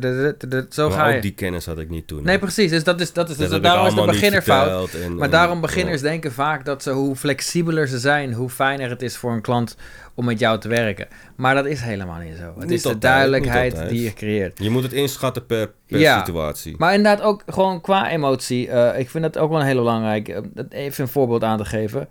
zo 0.69 0.89
maar 0.89 0.97
ga 0.97 1.07
je. 1.07 1.15
ook 1.15 1.21
die 1.21 1.33
kennis 1.33 1.65
had 1.65 1.79
ik 1.79 1.89
niet 1.89 2.07
toen. 2.07 2.23
Nee, 2.23 2.39
precies, 2.39 2.69
dus 2.71 2.83
dat 2.83 3.01
is, 3.01 3.13
dat 3.13 3.29
is, 3.29 3.37
Dat 3.37 3.49
dus 3.49 3.61
daarom 3.61 3.87
is 3.87 3.93
de 3.93 4.05
beginnerfout. 4.05 4.93
en- 4.93 5.15
Maar 5.15 5.25
en- 5.25 5.31
daarom 5.31 5.61
beginners 5.61 6.01
denken 6.01 6.31
vaak 6.31 6.65
dat 6.65 6.83
ze, 6.83 6.91
hoe 6.91 7.15
flexibeler 7.15 7.87
ze 7.87 7.99
zijn, 7.99 8.33
hoe 8.33 8.49
fijner 8.49 8.89
het 8.89 9.01
is 9.01 9.17
voor 9.17 9.31
een 9.31 9.41
klant 9.41 9.75
om 10.13 10.25
met 10.25 10.39
jou 10.39 10.59
te 10.59 10.67
werken. 10.67 11.07
Maar 11.35 11.55
dat 11.55 11.65
is 11.65 11.81
helemaal 11.81 12.19
niet 12.19 12.35
zo. 12.37 12.43
Het 12.45 12.57
Niet 12.57 12.71
is 12.71 12.81
de 12.81 12.87
altijd, 12.89 13.13
duidelijkheid 13.13 13.89
die 13.89 14.03
je 14.03 14.13
creëert. 14.13 14.63
Je 14.63 14.69
moet 14.69 14.83
het 14.83 14.93
inschatten 14.93 15.45
per, 15.45 15.71
per 15.87 15.99
Ja. 15.99 16.17
situatie. 16.25 16.75
Maar 16.77 16.93
inderdaad 16.93 17.25
ook 17.25 17.43
gewoon 17.47 17.81
qua 17.81 18.09
emotie. 18.09 18.69
eh, 18.69 18.99
ik 18.99 19.09
vind 19.09 19.23
dat 19.23 19.37
ook 19.37 19.49
wel 19.49 19.59
een 19.59 19.65
hele 19.65 19.79
belangrijk. 19.79 20.41
dat 20.53 20.65
even 20.69 21.03
een 21.03 21.09
voorbeeld 21.09 21.43
aan 21.43 21.57
te 21.57 21.65
geven. 21.65 22.07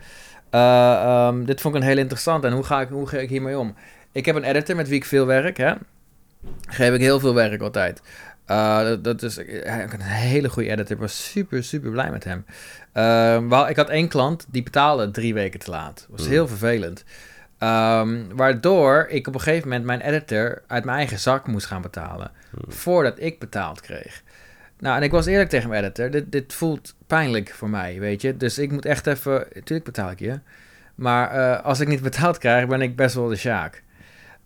Eh, 0.55 0.93
ehm, 0.93 1.45
dit 1.45 1.61
vond 1.61 1.75
ik 1.75 1.81
een 1.81 1.87
heel 1.87 1.99
interessant. 1.99 2.45
En 2.45 2.53
hoe 2.53 2.65
ga, 2.65 2.81
ik, 2.81 2.89
hoe 2.89 3.07
ga 3.07 3.19
ik 3.19 3.29
hiermee 3.29 3.59
om? 3.59 3.75
Ik 4.13 4.27
heb 4.27 4.37
een 4.37 4.45
editor 4.45 4.77
met 4.77 4.89
wie 4.89 4.97
ik 4.97 5.05
veel 5.05 5.27
werk. 5.27 5.57
Hè? 5.57 5.73
Geef 6.69 6.95
ik 6.95 7.01
heel 7.01 7.21
veel 7.21 7.35
werk 7.35 7.61
altijd. 7.61 8.03
Eh, 8.47 8.85
dat, 8.85 9.05
dat 9.05 9.23
is 9.23 9.37
een 9.37 10.01
hele 10.01 10.49
goede 10.49 10.71
editor. 10.71 10.93
Ik 10.93 11.03
was 11.03 11.31
super, 11.31 11.65
super 11.65 11.91
blij 11.91 12.11
met 12.11 12.25
hem. 12.25 12.45
Wel, 13.49 13.69
ik 13.69 13.77
had 13.77 13.89
één 13.89 14.09
klant 14.09 14.47
die 14.49 14.63
betaalde 14.63 15.11
drie 15.11 15.35
weken 15.35 15.61
te 15.61 15.71
laat. 15.71 15.97
Dat 15.97 16.07
was 16.11 16.21
Hmm. 16.21 16.31
heel 16.31 16.49
vervelend. 16.49 17.05
Ehm, 17.59 18.23
waardoor 18.35 19.07
ik 19.09 19.27
op 19.27 19.35
een 19.35 19.41
gegeven 19.41 19.69
moment 19.69 19.87
mijn 19.87 20.01
editor 20.01 20.63
uit 20.67 20.85
mijn 20.85 20.97
eigen 20.97 21.19
zak 21.19 21.47
moest 21.47 21.67
gaan 21.67 21.83
betalen. 21.83 22.31
Voordat 22.69 23.15
ik 23.21 23.39
betaald 23.39 23.81
kreeg. 23.81 24.23
Nou, 24.79 24.97
en 24.97 25.03
ik 25.03 25.11
was 25.11 25.27
eerlijk 25.27 25.51
tegen 25.51 25.69
mijn 25.69 25.85
editor. 25.85 26.11
Dit, 26.11 26.33
dit 26.33 26.53
voelt 26.53 26.94
pijnlijk 27.15 27.51
voor 27.51 27.71
mij, 27.71 27.99
weet 27.99 28.23
je. 28.23 28.37
Dus 28.37 28.59
ik 28.59 28.73
moet 28.73 28.85
echt 28.85 29.07
even... 29.07 29.47
Tuurlijk 29.53 29.85
betaal 29.85 30.11
ik 30.11 30.19
je. 30.19 30.39
Maar 30.95 31.31
eh, 31.31 31.65
als 31.65 31.81
ik 31.81 31.89
niet 31.89 32.03
betaald 32.11 32.39
krijg, 32.39 32.67
ben 32.67 32.81
ik 32.81 32.97
best 32.97 33.15
wel 33.15 33.29
de 33.29 33.37
sjaak. 33.37 33.83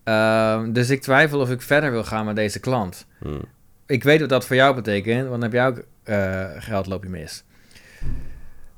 Ehm, 0.04 0.72
dus 0.72 0.90
ik 0.90 1.02
twijfel 1.02 1.40
of 1.40 1.50
ik 1.50 1.62
verder 1.62 1.90
wil 1.90 2.04
gaan 2.04 2.24
met 2.24 2.36
deze 2.36 2.60
klant. 2.60 3.06
Hmm. 3.18 3.44
Ik 3.86 4.04
weet 4.04 4.20
wat 4.20 4.28
dat 4.28 4.46
voor 4.46 4.56
jou 4.56 4.74
betekent, 4.74 5.28
want 5.28 5.30
dan 5.30 5.42
heb 5.42 5.52
jij 5.52 5.66
ook 5.66 5.82
eh, 6.02 6.62
geld 6.62 6.86
loop 6.86 7.02
je 7.02 7.08
mis. 7.08 7.44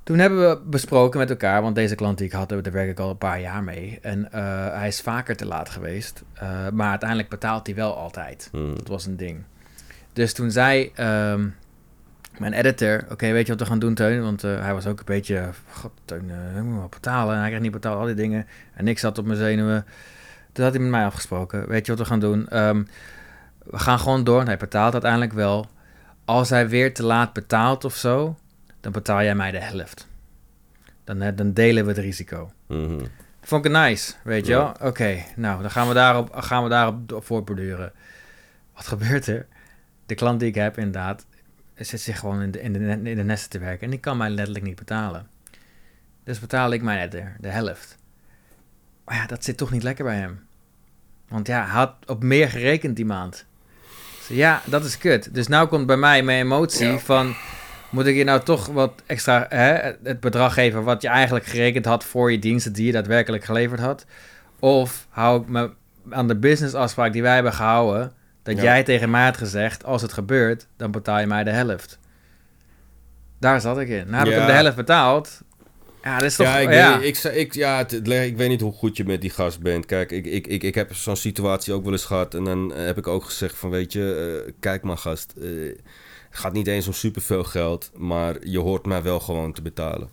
Toen 0.03 0.19
hebben 0.19 0.49
we 0.49 0.61
besproken 0.65 1.19
met 1.19 1.31
elkaar, 1.31 1.63
want 1.63 1.75
deze 1.75 1.95
klant 1.95 2.19
die 2.19 2.27
ik 2.27 2.33
had, 2.33 2.49
daar 2.49 2.63
werk 2.73 2.91
ik 2.91 2.99
al 2.99 3.11
een 3.11 3.19
paar 3.19 3.41
jaar 3.41 3.63
mee. 3.63 3.99
En 4.03 4.33
eh, 4.33 4.43
hij 4.73 4.89
is 4.89 5.01
vaker 5.01 5.37
te 5.37 5.47
laat 5.47 5.69
geweest, 5.69 6.23
maar 6.73 6.91
uiteindelijk 6.91 7.29
betaalt 7.29 7.67
hij 7.67 7.75
wel 7.77 7.97
altijd. 7.97 8.49
Hmm. 8.53 8.75
Dat 8.75 8.89
was 8.89 9.07
een 9.07 9.17
ding. 9.17 9.43
Dus 10.13 10.33
toen 10.33 10.51
zei 10.51 10.91
ehm, 10.95 11.49
mijn 12.39 12.53
editor, 12.53 13.05
oké, 13.11 13.33
weet 13.33 13.47
je 13.47 13.53
wat 13.53 13.61
we 13.61 13.67
gaan 13.67 13.79
doen, 13.79 13.95
Teun? 13.95 14.23
Want 14.23 14.45
eh, 14.45 14.61
hij 14.61 14.75
was 14.75 14.87
ook 14.87 14.99
een 14.99 15.05
beetje, 15.05 15.51
god, 15.71 15.93
Teun, 16.05 16.31
eh, 16.31 16.57
ik 16.57 16.63
moet 16.63 16.91
betalen. 16.91 17.35
En 17.35 17.41
hij 17.41 17.49
kreeg 17.49 17.61
niet 17.63 17.73
betaald, 17.73 17.99
al 17.99 18.07
die 18.07 18.15
dingen. 18.15 18.47
En 18.75 18.89
ik 18.89 18.99
zat 18.99 19.19
op 19.19 19.25
mijn 19.25 19.39
zenuwen. 19.39 19.85
Toen 20.53 20.65
had 20.65 20.73
hij 20.75 20.83
met 20.83 20.91
mij 20.91 21.05
afgesproken, 21.05 21.69
weet 21.69 21.87
je 21.87 21.93
wat 21.93 22.01
we 22.01 22.07
gaan 22.07 22.21
doen? 22.21 22.49
Ehm, 22.49 22.83
we 23.65 23.79
gaan 23.79 23.99
gewoon 23.99 24.25
door. 24.25 24.41
En 24.41 24.47
hij 24.47 24.57
betaalt 24.57 24.93
uiteindelijk 24.93 25.33
wel. 25.33 25.67
Als 26.25 26.51
hij 26.51 26.69
weer 26.69 26.95
te 26.95 27.03
laat 27.05 27.33
betaalt 27.33 27.85
of 27.85 27.95
zo, 27.97 28.37
dan 28.81 28.93
betaal 28.93 29.23
jij 29.23 29.35
mij 29.35 29.51
de 29.51 29.61
helft. 29.61 30.09
Dan, 31.05 31.23
eh, 31.23 31.37
dan 31.37 31.53
delen 31.53 31.83
we 31.85 31.91
het 31.91 31.99
risico. 31.99 32.51
Mhm. 32.67 33.01
Vond 33.43 33.65
ik 33.65 33.73
nice, 33.73 34.13
weet 34.23 34.47
je 34.47 34.53
Ja. 34.53 34.59
wel? 34.59 34.89
Oké, 34.89 35.17
nou, 35.37 35.61
dan 35.63 35.71
gaan 35.71 35.89
we 35.89 35.95
daarop, 35.95 36.35
gaan 36.35 36.63
we 36.63 36.69
daarop 36.69 37.15
voortborduren. 37.25 37.93
Wat 38.75 38.87
gebeurt 38.87 39.27
er? 39.27 39.47
De 40.07 40.15
klant 40.15 40.41
die 40.41 40.49
ik 40.49 40.55
heb, 40.55 40.79
inderdaad, 40.79 41.27
zit 41.87 42.01
zich 42.01 42.19
gewoon 42.19 42.43
in 42.43 42.51
de, 42.51 42.61
in 42.61 42.73
de, 42.73 42.79
in 43.11 43.17
de 43.17 43.25
nesten 43.25 43.51
te 43.51 43.59
werken. 43.59 43.85
En 43.85 43.91
die 43.91 44.01
kan 44.01 44.17
mij 44.17 44.31
letterlijk 44.31 44.65
niet 44.65 44.77
betalen. 44.77 45.27
Dus 46.25 46.39
betaal 46.39 46.73
ik 46.73 46.83
mij 46.83 46.97
net 46.97 47.13
de, 47.13 47.25
de 47.41 47.49
helft. 47.49 47.97
Maar 49.05 49.17
ja, 49.17 49.27
dat 49.27 49.45
zit 49.45 49.57
toch 49.57 49.71
niet 49.71 49.83
lekker 49.83 50.05
bij 50.05 50.17
hem. 50.17 50.41
Want 51.29 51.47
ja, 51.47 51.63
hij 51.63 51.71
had 51.71 51.95
op 52.07 52.23
meer 52.23 52.49
gerekend 52.49 52.97
die 52.97 53.05
maand. 53.05 53.47
Dus 54.29 54.37
ja, 54.37 54.63
dat 54.65 54.85
is 54.85 54.99
kut. 54.99 55.35
Dus 55.35 55.47
nou 55.47 55.69
komt 55.69 55.87
bij 55.87 55.97
mij 55.97 56.23
mijn 56.23 56.41
emotie 56.41 56.87
Ja. 56.87 56.99
van... 56.99 57.35
Moet 57.91 58.07
ik 58.07 58.17
je 58.17 58.25
nou 58.25 58.43
toch 58.43 58.67
wat 58.67 59.03
extra... 59.07 59.47
Hè, 59.49 59.93
het 60.03 60.21
bedrag 60.21 60.55
geven 60.55 60.83
wat 60.83 61.03
je 61.03 61.09
eigenlijk 61.09 61.45
gerekend 61.45 61.85
had... 61.85 62.05
voor 62.05 62.33
je 62.33 62.39
diensten 62.39 62.73
die 62.73 62.87
je 62.87 62.93
daadwerkelijk 62.93 63.45
geleverd 63.45 63.81
had? 63.81 64.07
Of 64.59 65.07
hou 65.09 65.43
ik 65.43 65.49
me 65.49 65.71
aan 66.11 66.29
de 66.29 66.37
businessafspraak 66.37 67.13
die 67.13 67.23
wij 67.23 67.35
hebben 67.35 67.53
gehouden... 67.53 68.13
dat 68.55 68.65
Ja. 68.65 68.73
jij 68.73 68.83
tegen 68.83 69.11
mij 69.11 69.25
had 69.25 69.37
gezegd... 69.37 69.85
als 69.85 70.03
het 70.03 70.13
gebeurt, 70.13 70.67
dan 70.77 70.91
betaal 70.91 71.21
je 71.21 71.27
mij 71.27 71.45
de 71.45 71.51
helft. 71.51 71.99
Daar 73.39 73.61
zat 73.61 73.79
ik 73.79 73.89
in. 73.89 74.11
Nou 74.11 74.27
ik 74.27 74.33
Ja. 74.33 74.39
hem 74.39 74.47
de 74.47 74.53
helft 74.53 74.77
betaald. 74.77 75.41
Ja, 76.03 76.15
dat 76.17 76.27
is 76.27 76.37
toch... 76.37 76.47
Ja, 76.47 76.59
ik, 76.59 76.73
ja. 76.73 76.99
Weet, 76.99 77.25
ik, 77.25 77.33
ik, 77.35 77.55
ja 77.55 77.77
het, 77.79 77.93
ik 78.09 78.37
weet 78.37 78.49
niet 78.49 78.61
hoe 78.61 78.73
goed 78.73 78.97
je 78.97 79.05
met 79.05 79.21
die 79.21 79.31
gast 79.31 79.61
bent. 79.61 79.87
Kijk, 79.87 80.11
ik, 80.13 80.27
ik, 80.27 80.47
ik, 80.47 80.63
ik 80.63 80.75
heb 80.75 80.95
zo'n 80.95 81.17
situatie 81.17 81.73
ook 81.73 81.83
wel 81.85 81.93
eens 81.93 82.05
gehad. 82.05 82.35
En 82.35 82.45
dan 82.45 82.75
eh, 82.75 82.85
heb 82.85 82.99
ik 82.99 83.07
ook 83.07 83.25
gezegd 83.25 83.57
van, 83.57 83.71
weet 83.71 83.93
je, 83.93 84.43
eh, 84.47 84.53
kijk 84.61 84.83
maar 84.83 84.99
gast. 84.99 85.35
eh, 85.41 85.45
het 86.31 86.39
gaat 86.39 86.53
niet 86.53 86.67
eens 86.67 86.87
om 86.87 86.93
superveel 86.93 87.45
geld. 87.45 87.91
Maar 87.97 88.37
je 88.47 88.59
hoort 88.59 88.87
mij 88.87 89.03
wel 89.03 89.21
gewoon 89.21 89.53
te 89.53 89.63
betalen. 89.63 90.09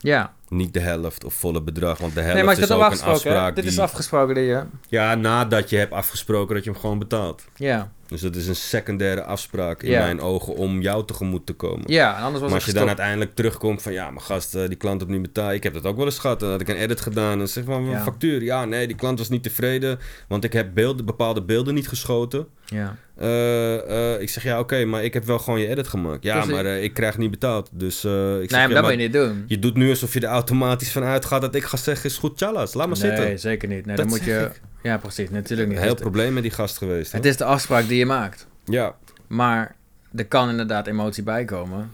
Ja. 0.00 0.32
Niet 0.48 0.72
de 0.74 0.80
helft 0.80 1.24
of 1.24 1.34
volle 1.34 1.62
bedrag. 1.62 1.98
Want 1.98 2.14
de 2.14 2.20
helft 2.20 2.34
Nee, 2.34 2.44
maar 2.44 2.54
is 2.54 2.60
heb 2.68 2.70
ook 2.78 2.90
een 2.92 2.98
hè? 2.98 3.04
afspraak 3.04 3.54
Dit 3.54 3.64
die... 3.64 3.72
is 3.72 3.78
afgesproken, 3.78 4.34
die, 4.34 4.44
ja. 4.44 4.66
Ja, 4.88 5.14
nadat 5.14 5.70
je 5.70 5.76
hebt 5.76 5.92
afgesproken 5.92 6.54
dat 6.54 6.64
je 6.64 6.70
hem 6.70 6.80
gewoon 6.80 6.98
betaalt. 6.98 7.44
Ja. 7.56 7.92
Dus 8.06 8.20
dat 8.20 8.36
is 8.36 8.46
een 8.48 8.56
secundaire 8.56 9.22
afspraak 9.22 9.82
in 9.82 9.90
Ja. 9.90 9.98
mijn 10.02 10.20
ogen 10.20 10.54
om 10.54 10.80
jou 10.80 11.04
tegemoet 11.04 11.46
te 11.46 11.52
komen. 11.52 11.82
Ja, 11.92 12.16
en 12.16 12.22
anders 12.22 12.40
was 12.40 12.50
Maar 12.50 12.58
als 12.60 12.64
je 12.68 12.72
dan 12.72 12.86
uiteindelijk 12.86 13.34
terugkomt 13.34 13.82
van 13.82 13.92
ja, 13.92 14.06
mijn 14.10 14.20
gast, 14.22 14.54
eh, 14.54 14.66
die 14.68 14.76
klant 14.76 15.00
heeft 15.00 15.12
niet 15.12 15.22
betaald. 15.22 15.52
Ik 15.52 15.62
heb 15.62 15.74
dat 15.74 15.84
ook 15.84 15.96
wel 15.96 16.04
eens 16.04 16.18
gehad. 16.18 16.40
Dan 16.40 16.50
had 16.50 16.60
ik 16.60 16.68
een 16.68 16.76
edit 16.76 17.00
gedaan 17.00 17.40
en 17.40 17.48
zeg 17.48 17.64
mijn 17.64 17.84
Ja. 17.90 18.02
factuur. 18.02 18.42
Ja, 18.42 18.64
nee, 18.64 18.86
die 18.86 18.96
klant 18.96 19.18
was 19.18 19.28
niet 19.28 19.42
tevreden, 19.42 19.98
want 20.28 20.44
ik 20.44 20.52
heb 20.52 20.74
beelden, 20.74 21.04
bepaalde 21.04 21.42
beelden 21.42 21.74
niet 21.74 21.88
geschoten. 21.88 22.46
Ja. 22.70 22.96
Eh, 23.16 24.14
eh, 24.14 24.20
ik 24.20 24.28
zeg 24.28 24.42
ja, 24.42 24.58
oké, 24.58 24.84
maar 24.84 25.04
ik 25.04 25.14
heb 25.14 25.24
wel 25.24 25.38
gewoon 25.38 25.60
je 25.60 25.66
edit 25.68 25.88
gemaakt. 25.88 26.22
Ja, 26.22 26.34
Precies. 26.34 26.52
maar 26.52 26.64
eh, 26.64 26.82
ik 26.82 26.94
krijg 26.94 27.18
niet 27.18 27.30
betaald. 27.30 27.68
Dus 27.72 28.04
ik 28.04 28.10
Nee, 28.10 28.40
zeg 28.40 28.50
maar 28.50 28.60
ja, 28.60 28.66
dat 28.66 28.74
maar 28.74 28.82
moet 28.82 28.90
je 28.92 28.96
niet 28.96 29.12
doen. 29.12 29.44
je 29.46 29.58
doet 29.58 29.74
nu 29.76 29.90
alsof 29.90 30.14
je 30.14 30.20
er 30.20 30.26
automatisch 30.28 30.92
van 30.92 31.02
uitgaat 31.04 31.40
dat 31.40 31.54
ik 31.54 31.64
ga 31.64 31.76
zeggen 31.76 32.10
is 32.10 32.16
goed, 32.16 32.36
tjallas, 32.36 32.74
laat 32.74 32.88
maar 32.88 32.98
nee, 32.98 33.16
zitten. 33.16 33.38
zeker 33.38 33.68
niet. 33.68 33.86
Nee, 33.86 33.96
Dat 33.96 34.08
dan 34.08 34.16
moet 34.18 34.24
je... 34.26 34.50
ik. 34.54 34.60
Ja, 34.82 34.98
precies. 34.98 35.30
Natuurlijk 35.30 35.68
Een 35.68 35.74
niet. 35.74 35.82
heel 35.84 35.92
Het- 35.92 36.00
probleem 36.00 36.32
met 36.32 36.42
die 36.42 36.52
gast 36.52 36.78
geweest. 36.78 37.12
Het 37.12 37.20
hoor. 37.22 37.30
is 37.30 37.36
de 37.36 37.44
afspraak 37.44 37.88
die 37.88 37.98
je 37.98 38.06
maakt. 38.06 38.46
Ja, 38.64 38.94
Maar 39.26 39.74
er 40.16 40.26
kan 40.26 40.48
inderdaad 40.50 40.86
emotie 40.86 41.22
bij 41.22 41.44
komen. 41.44 41.92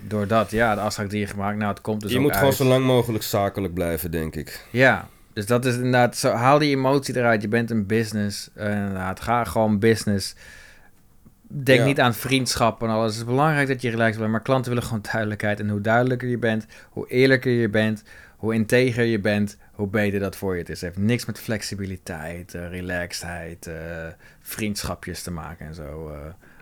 Doordat, 0.00 0.50
ja, 0.50 0.74
de 0.74 0.80
afspraak 0.80 1.10
die 1.10 1.20
je 1.20 1.26
gemaakt, 1.26 1.58
nou, 1.58 1.70
het 1.70 1.80
komt 1.80 2.00
dus 2.00 2.12
je 2.12 2.18
moet 2.18 2.36
gewoon 2.36 2.52
zo 2.52 2.64
lang 2.64 2.84
mogelijk 2.84 3.24
zakelijk 3.24 3.74
blijven, 3.74 4.10
denk 4.10 4.36
ik. 4.36 4.64
Ja, 4.70 5.08
dus 5.38 5.46
dat 5.46 5.64
is 5.64 5.74
inderdaad 5.74 6.16
zo. 6.16 6.30
Haal 6.30 6.58
die 6.58 6.76
emotie 6.76 7.16
eruit. 7.16 7.42
Je 7.42 7.48
bent 7.48 7.70
een 7.70 7.86
business. 7.86 8.50
Eh, 8.54 8.70
inderdaad, 8.76 9.20
ga 9.20 9.44
gewoon 9.44 9.78
business. 9.78 10.34
Denk 11.48 11.78
Ja. 11.78 11.84
niet 11.84 12.00
aan 12.00 12.14
vriendschap 12.14 12.82
en 12.82 12.88
alles. 12.88 13.10
Het 13.10 13.20
is 13.20 13.24
belangrijk 13.28 13.68
dat 13.68 13.82
je 13.82 13.90
relaxed 13.90 14.18
bent, 14.18 14.30
maar 14.30 14.42
klanten 14.42 14.70
willen 14.70 14.86
gewoon 14.86 15.04
duidelijkheid. 15.12 15.60
En 15.60 15.68
hoe 15.68 15.80
duidelijker 15.80 16.28
je 16.28 16.38
bent, 16.38 16.66
hoe 16.90 17.08
eerlijker 17.08 17.52
je 17.52 17.68
bent, 17.68 18.02
hoe 18.36 18.54
integer 18.54 19.04
je 19.04 19.18
bent, 19.20 19.56
hoe 19.72 19.88
beter 19.88 20.20
dat 20.20 20.36
voor 20.36 20.52
je 20.54 20.60
het 20.60 20.68
is. 20.68 20.80
Het 20.80 20.94
heeft 20.94 21.06
niks 21.06 21.24
met 21.26 21.38
flexibiliteit, 21.38 22.54
eh, 22.54 22.68
relaxedheid, 22.68 23.66
eh, 23.66 23.74
vriendschapjes 24.40 25.22
te 25.22 25.30
maken 25.30 25.66
en 25.66 25.74
zo. 25.74 26.12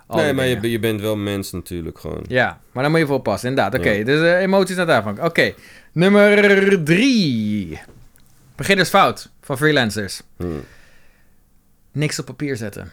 nee, 0.09 0.33
maar 0.33 0.47
je, 0.47 0.71
je 0.71 0.79
bent 0.79 1.01
wel 1.01 1.17
mens 1.17 1.53
natuurlijk 1.53 1.99
gewoon. 1.99 2.25
Ja, 2.29 2.61
maar 2.73 2.83
dan 2.83 2.93
moet 2.93 3.01
je 3.01 3.07
voor 3.07 3.17
oppassen, 3.17 3.49
inderdaad. 3.49 3.79
Oké, 3.81 3.91
Ja. 3.91 4.05
dus 4.05 4.41
emoties 4.43 4.77
naar 4.77 4.87
daarvan. 4.87 5.23
Oké, 5.23 5.53
nummer 5.93 6.85
drie. 6.85 7.81
Beginners 8.57 8.89
fout 8.89 9.31
van 9.41 9.57
freelancers. 9.57 10.23
Hm. 10.37 10.47
Niks 11.93 12.19
op 12.19 12.25
papier 12.27 12.57
zetten. 12.57 12.91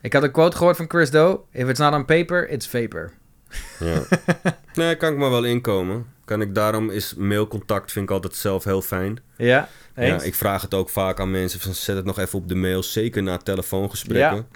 Ik 0.00 0.12
had 0.12 0.22
een 0.22 0.30
quote 0.30 0.56
gehoord 0.56 0.76
van 0.76 0.88
Chris 0.88 1.10
Doe. 1.10 1.40
If 1.50 1.68
it's 1.68 1.78
not 1.78 1.94
on 1.94 2.04
paper, 2.04 2.48
it's 2.48 2.66
vapor. 2.68 3.12
Ja. 3.78 4.02
nee, 4.74 4.96
kan 4.96 5.12
ik 5.12 5.18
maar 5.18 5.30
wel 5.30 5.44
inkomen. 5.44 6.06
Kan 6.24 6.40
ik 6.40 6.54
daarom 6.54 6.90
is 6.90 7.14
mailcontact 7.14 7.92
vind 7.92 8.04
ik 8.04 8.10
altijd 8.10 8.34
zelf 8.34 8.64
heel 8.64 8.82
fijn. 8.82 9.18
Ja, 9.36 9.68
Ja, 9.96 10.22
ik 10.22 10.34
vraag 10.34 10.62
het 10.62 10.74
ook 10.74 10.88
vaak 10.90 11.20
aan 11.20 11.30
mensen 11.30 11.60
van 11.60 11.74
zet 11.74 11.96
het 11.96 12.04
nog 12.04 12.18
even 12.18 12.38
op 12.38 12.48
de 12.48 12.54
mail, 12.54 12.82
zeker 12.82 13.22
na 13.22 13.36
telefoongesprekken. 13.36 14.46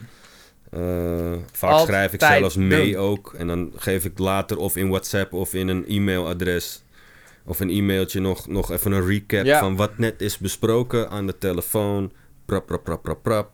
Eh, 0.71 1.33
vaak 1.53 1.71
Altijd 1.71 1.89
schrijf 1.89 2.13
ik 2.13 2.21
zelfs 2.21 2.57
mee 2.57 2.93
doen. 2.93 3.01
ook 3.01 3.35
en 3.35 3.47
dan 3.47 3.73
geef 3.77 4.05
ik 4.05 4.19
later 4.19 4.57
of 4.59 4.77
in 4.77 4.89
WhatsApp 4.89 5.33
of 5.33 5.55
in 5.55 5.69
een 5.69 5.85
e-mailadres 5.89 6.83
of 7.47 7.61
een 7.61 7.71
e-mailtje 7.71 8.21
nog, 8.21 8.49
nog 8.49 8.71
even 8.71 8.93
een 8.93 9.07
recap 9.07 9.45
Ja. 9.45 9.59
van 9.59 9.77
wat 9.77 9.99
net 9.99 10.21
is 10.21 10.39
besproken 10.39 11.11
aan 11.11 11.27
de 11.27 11.39
telefoon. 11.39 12.13
Prap, 12.45 12.67
prap, 12.67 12.85
prap, 12.85 13.03
prap, 13.03 13.23
prap. 13.23 13.51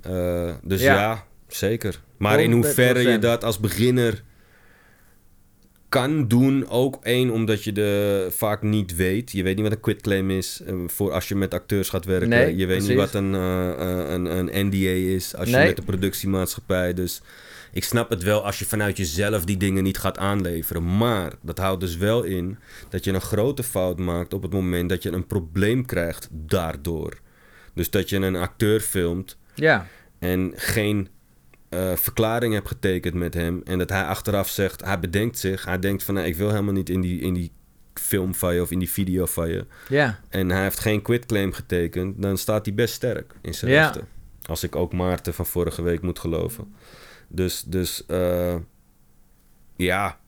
Eh, 0.00 0.54
dus 0.62 0.80
Ja. 0.80 0.94
ja. 0.94 1.26
zeker. 1.46 2.00
Maar 2.16 2.40
in 2.40 2.50
100%. 2.50 2.52
hoeverre 2.54 3.10
je 3.10 3.18
dat 3.18 3.44
als 3.44 3.58
beginner 3.58 4.22
kan 5.88 6.28
doen. 6.28 6.68
Ook 6.68 6.98
één, 7.02 7.30
omdat 7.30 7.64
je 7.64 7.72
de 7.72 8.26
vaak 8.30 8.62
niet 8.62 8.96
weet. 8.96 9.32
Je 9.32 9.42
weet 9.42 9.54
niet 9.54 9.64
wat 9.64 9.72
een 9.74 9.80
quitclaim 9.80 10.30
is 10.30 10.60
eh, 10.66 10.74
voor 10.86 11.12
als 11.12 11.28
je 11.28 11.34
met 11.34 11.54
acteurs 11.54 11.88
gaat 11.88 12.04
werken. 12.04 12.28
Nee, 12.28 12.56
je 12.56 12.66
weet 12.66 12.76
precies. 12.76 12.88
niet 12.88 12.96
wat 12.98 13.14
een, 13.14 13.34
eh, 13.34 14.10
een, 14.12 14.38
een 14.38 14.66
NDA 14.66 14.88
is 15.14 15.34
als 15.36 15.48
je 15.50 15.56
met 15.56 15.76
de 15.76 15.82
productiemaatschappij. 15.82 16.94
Dus 16.94 17.22
ik 17.72 17.84
snap 17.84 18.10
het 18.10 18.22
wel 18.22 18.44
als 18.44 18.58
je 18.58 18.64
vanuit 18.64 18.96
jezelf 18.96 19.44
die 19.44 19.56
dingen 19.56 19.82
niet 19.82 19.98
gaat 19.98 20.18
aanleveren. 20.18 20.96
Maar 20.96 21.32
dat 21.42 21.58
houdt 21.58 21.80
dus 21.80 21.96
wel 21.96 22.22
in 22.22 22.58
dat 22.88 23.04
je 23.04 23.12
een 23.12 23.20
grote 23.20 23.62
fout 23.62 23.98
maakt 23.98 24.34
op 24.34 24.42
het 24.42 24.52
moment 24.52 24.88
dat 24.88 25.02
je 25.02 25.10
een 25.12 25.26
probleem 25.26 25.86
krijgt 25.86 26.28
daardoor. 26.30 27.18
Dus 27.74 27.90
dat 27.90 28.08
je 28.08 28.16
een 28.16 28.36
acteur 28.36 28.80
filmt 28.80 29.36
Ja, 29.54 29.86
en 30.18 30.52
geen 30.56 31.08
eh, 31.68 31.96
verklaring 31.96 32.54
hebt 32.54 32.68
getekend 32.68 33.14
met 33.14 33.34
hem. 33.34 33.60
En 33.64 33.78
dat 33.78 33.88
hij 33.90 34.02
achteraf 34.04 34.48
zegt, 34.48 34.84
hij 34.84 34.98
bedenkt 35.00 35.38
zich. 35.38 35.64
Hij 35.64 35.78
denkt 35.78 36.02
van, 36.02 36.14
nee, 36.14 36.26
ik 36.26 36.36
wil 36.36 36.50
helemaal 36.50 36.72
niet 36.72 36.88
in 36.90 37.00
die, 37.00 37.20
in 37.20 37.34
die 37.34 37.52
film 37.94 38.34
van 38.34 38.54
je 38.54 38.62
of 38.62 38.70
in 38.70 38.78
die 38.78 38.90
video 38.90 39.26
van 39.26 39.48
je. 39.48 39.66
ja, 39.88 40.20
En 40.28 40.50
hij 40.50 40.62
heeft 40.62 40.78
geen 40.78 41.02
quitclaim 41.02 41.52
getekend. 41.52 42.22
Dan 42.22 42.38
staat 42.38 42.66
hij 42.66 42.74
best 42.74 42.94
sterk 42.94 43.34
in 43.42 43.54
zijn 43.54 43.70
Ja. 43.70 43.82
rechten. 43.82 44.06
Als 44.46 44.62
ik 44.62 44.76
ook 44.76 44.92
Maarten 44.92 45.34
van 45.34 45.46
vorige 45.46 45.82
week 45.82 46.02
moet 46.02 46.18
geloven. 46.18 46.74
Dus, 47.28 47.62
dus 47.66 48.06
eh, 48.06 48.54
ja, 49.76 50.18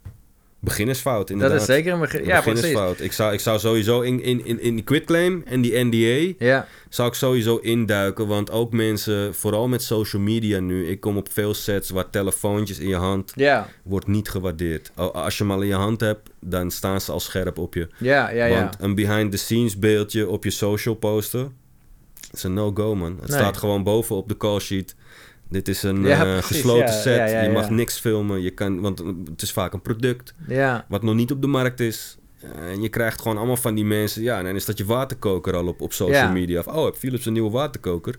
beginnersfout 0.61 1.31
inderdaad. 1.31 1.59
Dat 1.59 1.69
is 1.69 1.75
zeker 1.75 1.93
een 1.93 2.01
begin. 2.01 2.25
Ja, 2.25 2.41
precies. 2.41 2.61
beginnersfout. 2.61 3.01
Ik 3.01 3.13
zou, 3.13 3.33
ik 3.33 3.41
zou 3.41 3.59
sowieso 3.59 4.01
in, 4.01 4.23
in, 4.23 4.45
in, 4.45 4.61
in 4.61 4.75
die 4.75 4.85
quitclaim 4.85 5.43
en 5.47 5.61
die 5.61 5.85
NDA... 5.85 6.35
Ja, 6.47 6.67
zou 6.89 7.09
ik 7.09 7.15
sowieso 7.15 7.57
induiken. 7.57 8.27
Want 8.27 8.51
ook 8.51 8.73
mensen, 8.73 9.35
vooral 9.35 9.69
met 9.69 9.83
social 9.83 10.23
media 10.23 10.59
nu... 10.61 10.89
Ik 10.89 11.01
kom 11.01 11.17
op 11.17 11.33
veel 11.33 11.55
sets 11.55 11.91
waar 11.91 12.11
telefoontjes 12.11 12.79
in 12.79 12.89
je 12.89 12.95
hand... 12.97 13.33
ja, 13.37 13.69
wordt 13.83 14.07
niet 14.07 14.29
gewaardeerd. 14.29 14.91
Als 14.95 15.39
je 15.39 15.45
hem 15.45 15.53
al 15.53 15.61
in 15.61 15.69
je 15.69 15.75
hand 15.75 16.01
hebt, 16.01 16.31
dan 16.41 16.71
staan 16.71 17.01
ze 17.01 17.13
al 17.13 17.21
scherp 17.21 17.59
op 17.59 17.75
je. 17.75 17.89
ja, 17.99 18.31
ja. 18.31 18.45
ja. 18.45 18.61
Want 18.61 18.77
een 18.81 18.95
behind-the-scenes 18.95 19.79
beeldje 19.79 20.29
op 20.29 20.45
je 20.45 20.51
social 20.51 20.95
posten... 20.95 21.57
is 22.33 22.43
een 22.43 22.55
no-go, 22.55 22.95
man. 22.95 23.17
Het 23.21 23.29
Nee. 23.31 23.39
staat 23.39 23.57
gewoon 23.57 23.83
boven 23.83 24.17
op 24.17 24.29
de 24.29 24.37
call 24.37 24.59
sheet... 24.59 24.95
Dit 25.51 25.69
is 25.69 25.83
een 25.83 26.03
Ja, 26.03 26.25
eh, 26.37 26.43
gesloten 26.43 26.87
ja, 26.87 27.01
set. 27.01 27.31
ja, 27.31 27.41
je 27.43 27.51
mag 27.51 27.71
niks 27.71 27.99
filmen. 27.99 28.43
Je 28.43 28.51
kan, 28.51 28.81
want 28.81 28.99
het 29.31 29.43
is 29.43 29.53
vaak 29.53 29.73
een 29.73 29.83
product 29.83 30.35
wat 30.89 31.03
nog 31.03 31.15
niet 31.15 31.31
op 31.31 31.41
de 31.41 31.47
markt 31.47 31.81
is. 31.81 32.19
En 32.71 32.83
je 32.83 32.89
krijgt 32.89 33.21
gewoon 33.23 33.37
allemaal 33.37 33.57
van 33.57 33.75
die 33.75 33.85
mensen... 33.85 34.23
Ja, 34.23 34.39
en 34.39 34.45
dan 34.45 34.55
is 34.55 34.65
dat 34.65 34.79
je 34.79 34.85
waterkoker 34.85 35.57
al 35.57 35.67
op, 35.67 35.81
op 35.81 35.93
social 35.93 36.31
media. 36.33 36.59
Of, 36.59 36.67
oh, 36.67 36.85
heb 36.85 36.95
Philips 36.97 37.27
een 37.27 37.33
nieuwe 37.33 37.51
waterkoker? 37.51 38.15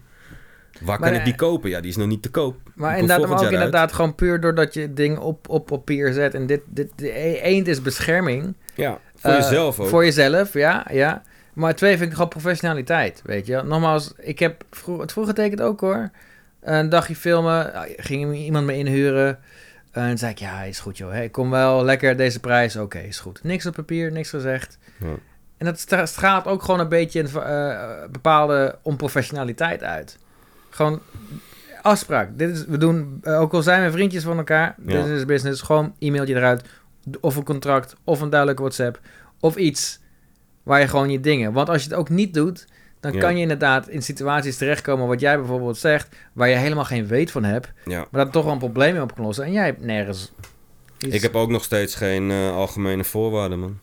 Waar 0.81 0.99
Maar, 0.99 1.09
kan 1.09 1.17
ik 1.19 1.25
die 1.25 1.35
kopen? 1.35 1.69
Ja, 1.69 1.79
die 1.81 1.89
is 1.89 1.95
nog 1.97 2.07
niet 2.07 2.21
te 2.21 2.29
koop. 2.29 2.55
Maar 2.75 2.97
inderdaad, 2.97 3.27
maar 3.27 3.37
ook 3.37 3.43
uit. 3.43 3.51
inderdaad 3.53 3.91
gewoon 3.93 4.15
puur 4.15 4.39
doordat 4.39 4.73
je 4.73 4.93
ding 4.93 5.17
op, 5.17 5.49
op 5.49 5.65
papier 5.65 6.13
zet. 6.13 6.33
En 6.33 6.45
dit, 6.45 6.61
dit, 6.67 6.87
de 6.95 7.19
e- 7.19 7.39
eend 7.41 7.67
is 7.67 7.81
bescherming. 7.81 8.53
Ja, 8.75 8.99
voor 9.15 9.29
Eh, 9.31 9.35
jezelf 9.37 9.79
ook. 9.79 9.87
Voor 9.87 10.03
jezelf, 10.05 10.53
ja, 10.53 10.85
ja. 10.91 11.21
Maar 11.53 11.75
twee 11.75 11.97
vind 11.97 12.07
ik 12.09 12.13
gewoon 12.13 12.29
professionaliteit, 12.29 13.21
weet 13.25 13.45
je. 13.47 13.61
Nogmaals, 13.65 14.13
ik 14.19 14.39
heb 14.39 14.63
vro 14.71 14.99
het 14.99 15.11
vroeger 15.11 15.35
getekend 15.35 15.61
ook 15.61 15.79
hoor. 15.79 16.09
Een 16.61 16.89
dagje 16.89 17.15
filmen, 17.15 17.73
ah, 17.73 17.83
ging 17.97 18.35
iemand 18.35 18.65
me 18.65 18.77
inhuren. 18.77 19.39
En 19.91 20.17
zei 20.17 20.31
ik, 20.31 20.37
ja, 20.37 20.61
is 20.61 20.79
goed 20.79 20.97
joh. 20.97 21.11
Hey, 21.11 21.29
kom 21.29 21.49
wel, 21.49 21.83
lekker 21.83 22.17
deze 22.17 22.39
prijs. 22.39 22.75
Oké, 22.75 22.99
is 22.99 23.19
goed. 23.19 23.43
Niks 23.43 23.65
op 23.65 23.73
papier, 23.73 24.11
niks 24.11 24.29
gezegd. 24.29 24.77
Ja. 24.99 25.07
En 25.57 25.65
dat 25.65 25.79
stra- 25.79 26.05
straalt 26.05 26.45
ook 26.45 26.63
gewoon 26.63 26.79
een 26.79 26.89
beetje 26.89 27.19
een 27.19 27.41
eh, 27.43 28.09
bepaalde 28.11 28.75
onprofessionaliteit 28.81 29.83
uit. 29.83 30.17
Gewoon 30.69 31.01
afspraak. 31.81 32.29
Dit 32.37 32.49
is, 32.49 32.65
we 32.65 32.77
doen, 32.77 33.19
eh, 33.23 33.39
ook 33.41 33.53
al 33.53 33.61
zijn 33.61 33.83
we 33.83 33.91
vriendjes 33.91 34.23
van 34.23 34.37
elkaar, 34.37 34.75
Ja. 34.77 34.83
business 34.85 35.19
is 35.19 35.25
business, 35.25 35.61
gewoon 35.61 35.95
e-mailtje 35.99 36.35
eruit. 36.35 36.63
Of 37.21 37.35
een 37.35 37.43
contract, 37.43 37.95
of 38.03 38.21
een 38.21 38.29
duidelijke 38.29 38.61
WhatsApp, 38.61 38.99
of 39.39 39.55
iets 39.55 39.99
waar 40.63 40.79
je 40.79 40.87
gewoon 40.87 41.09
je 41.09 41.19
dingen. 41.19 41.53
Want 41.53 41.69
als 41.69 41.83
je 41.83 41.89
het 41.89 41.97
ook 41.97 42.09
niet 42.09 42.33
doet, 42.33 42.67
dan 43.01 43.13
Ja. 43.13 43.19
kan 43.19 43.35
je 43.35 43.41
inderdaad 43.41 43.87
in 43.87 44.01
situaties 44.01 44.57
terechtkomen, 44.57 45.07
wat 45.07 45.19
jij 45.19 45.37
bijvoorbeeld 45.37 45.77
zegt, 45.77 46.15
waar 46.33 46.49
je 46.49 46.55
helemaal 46.55 46.85
geen 46.85 47.07
weet 47.07 47.31
van 47.31 47.43
hebt, 47.43 47.71
Ja. 47.85 48.05
maar 48.11 48.23
dat 48.23 48.33
toch 48.33 48.43
wel 48.43 48.53
een 48.53 48.59
probleem 48.59 48.93
mee 48.93 49.01
oplossen. 49.01 49.45
En 49.45 49.51
jij 49.51 49.65
hebt 49.65 49.81
nergens. 49.81 50.31
iets- 50.99 51.15
Ik 51.15 51.21
heb 51.21 51.35
ook 51.35 51.49
nog 51.49 51.63
steeds 51.63 51.95
geen 51.95 52.31
eh, 52.31 52.55
algemene 52.55 53.03
voorwaarden, 53.03 53.59
man. 53.59 53.79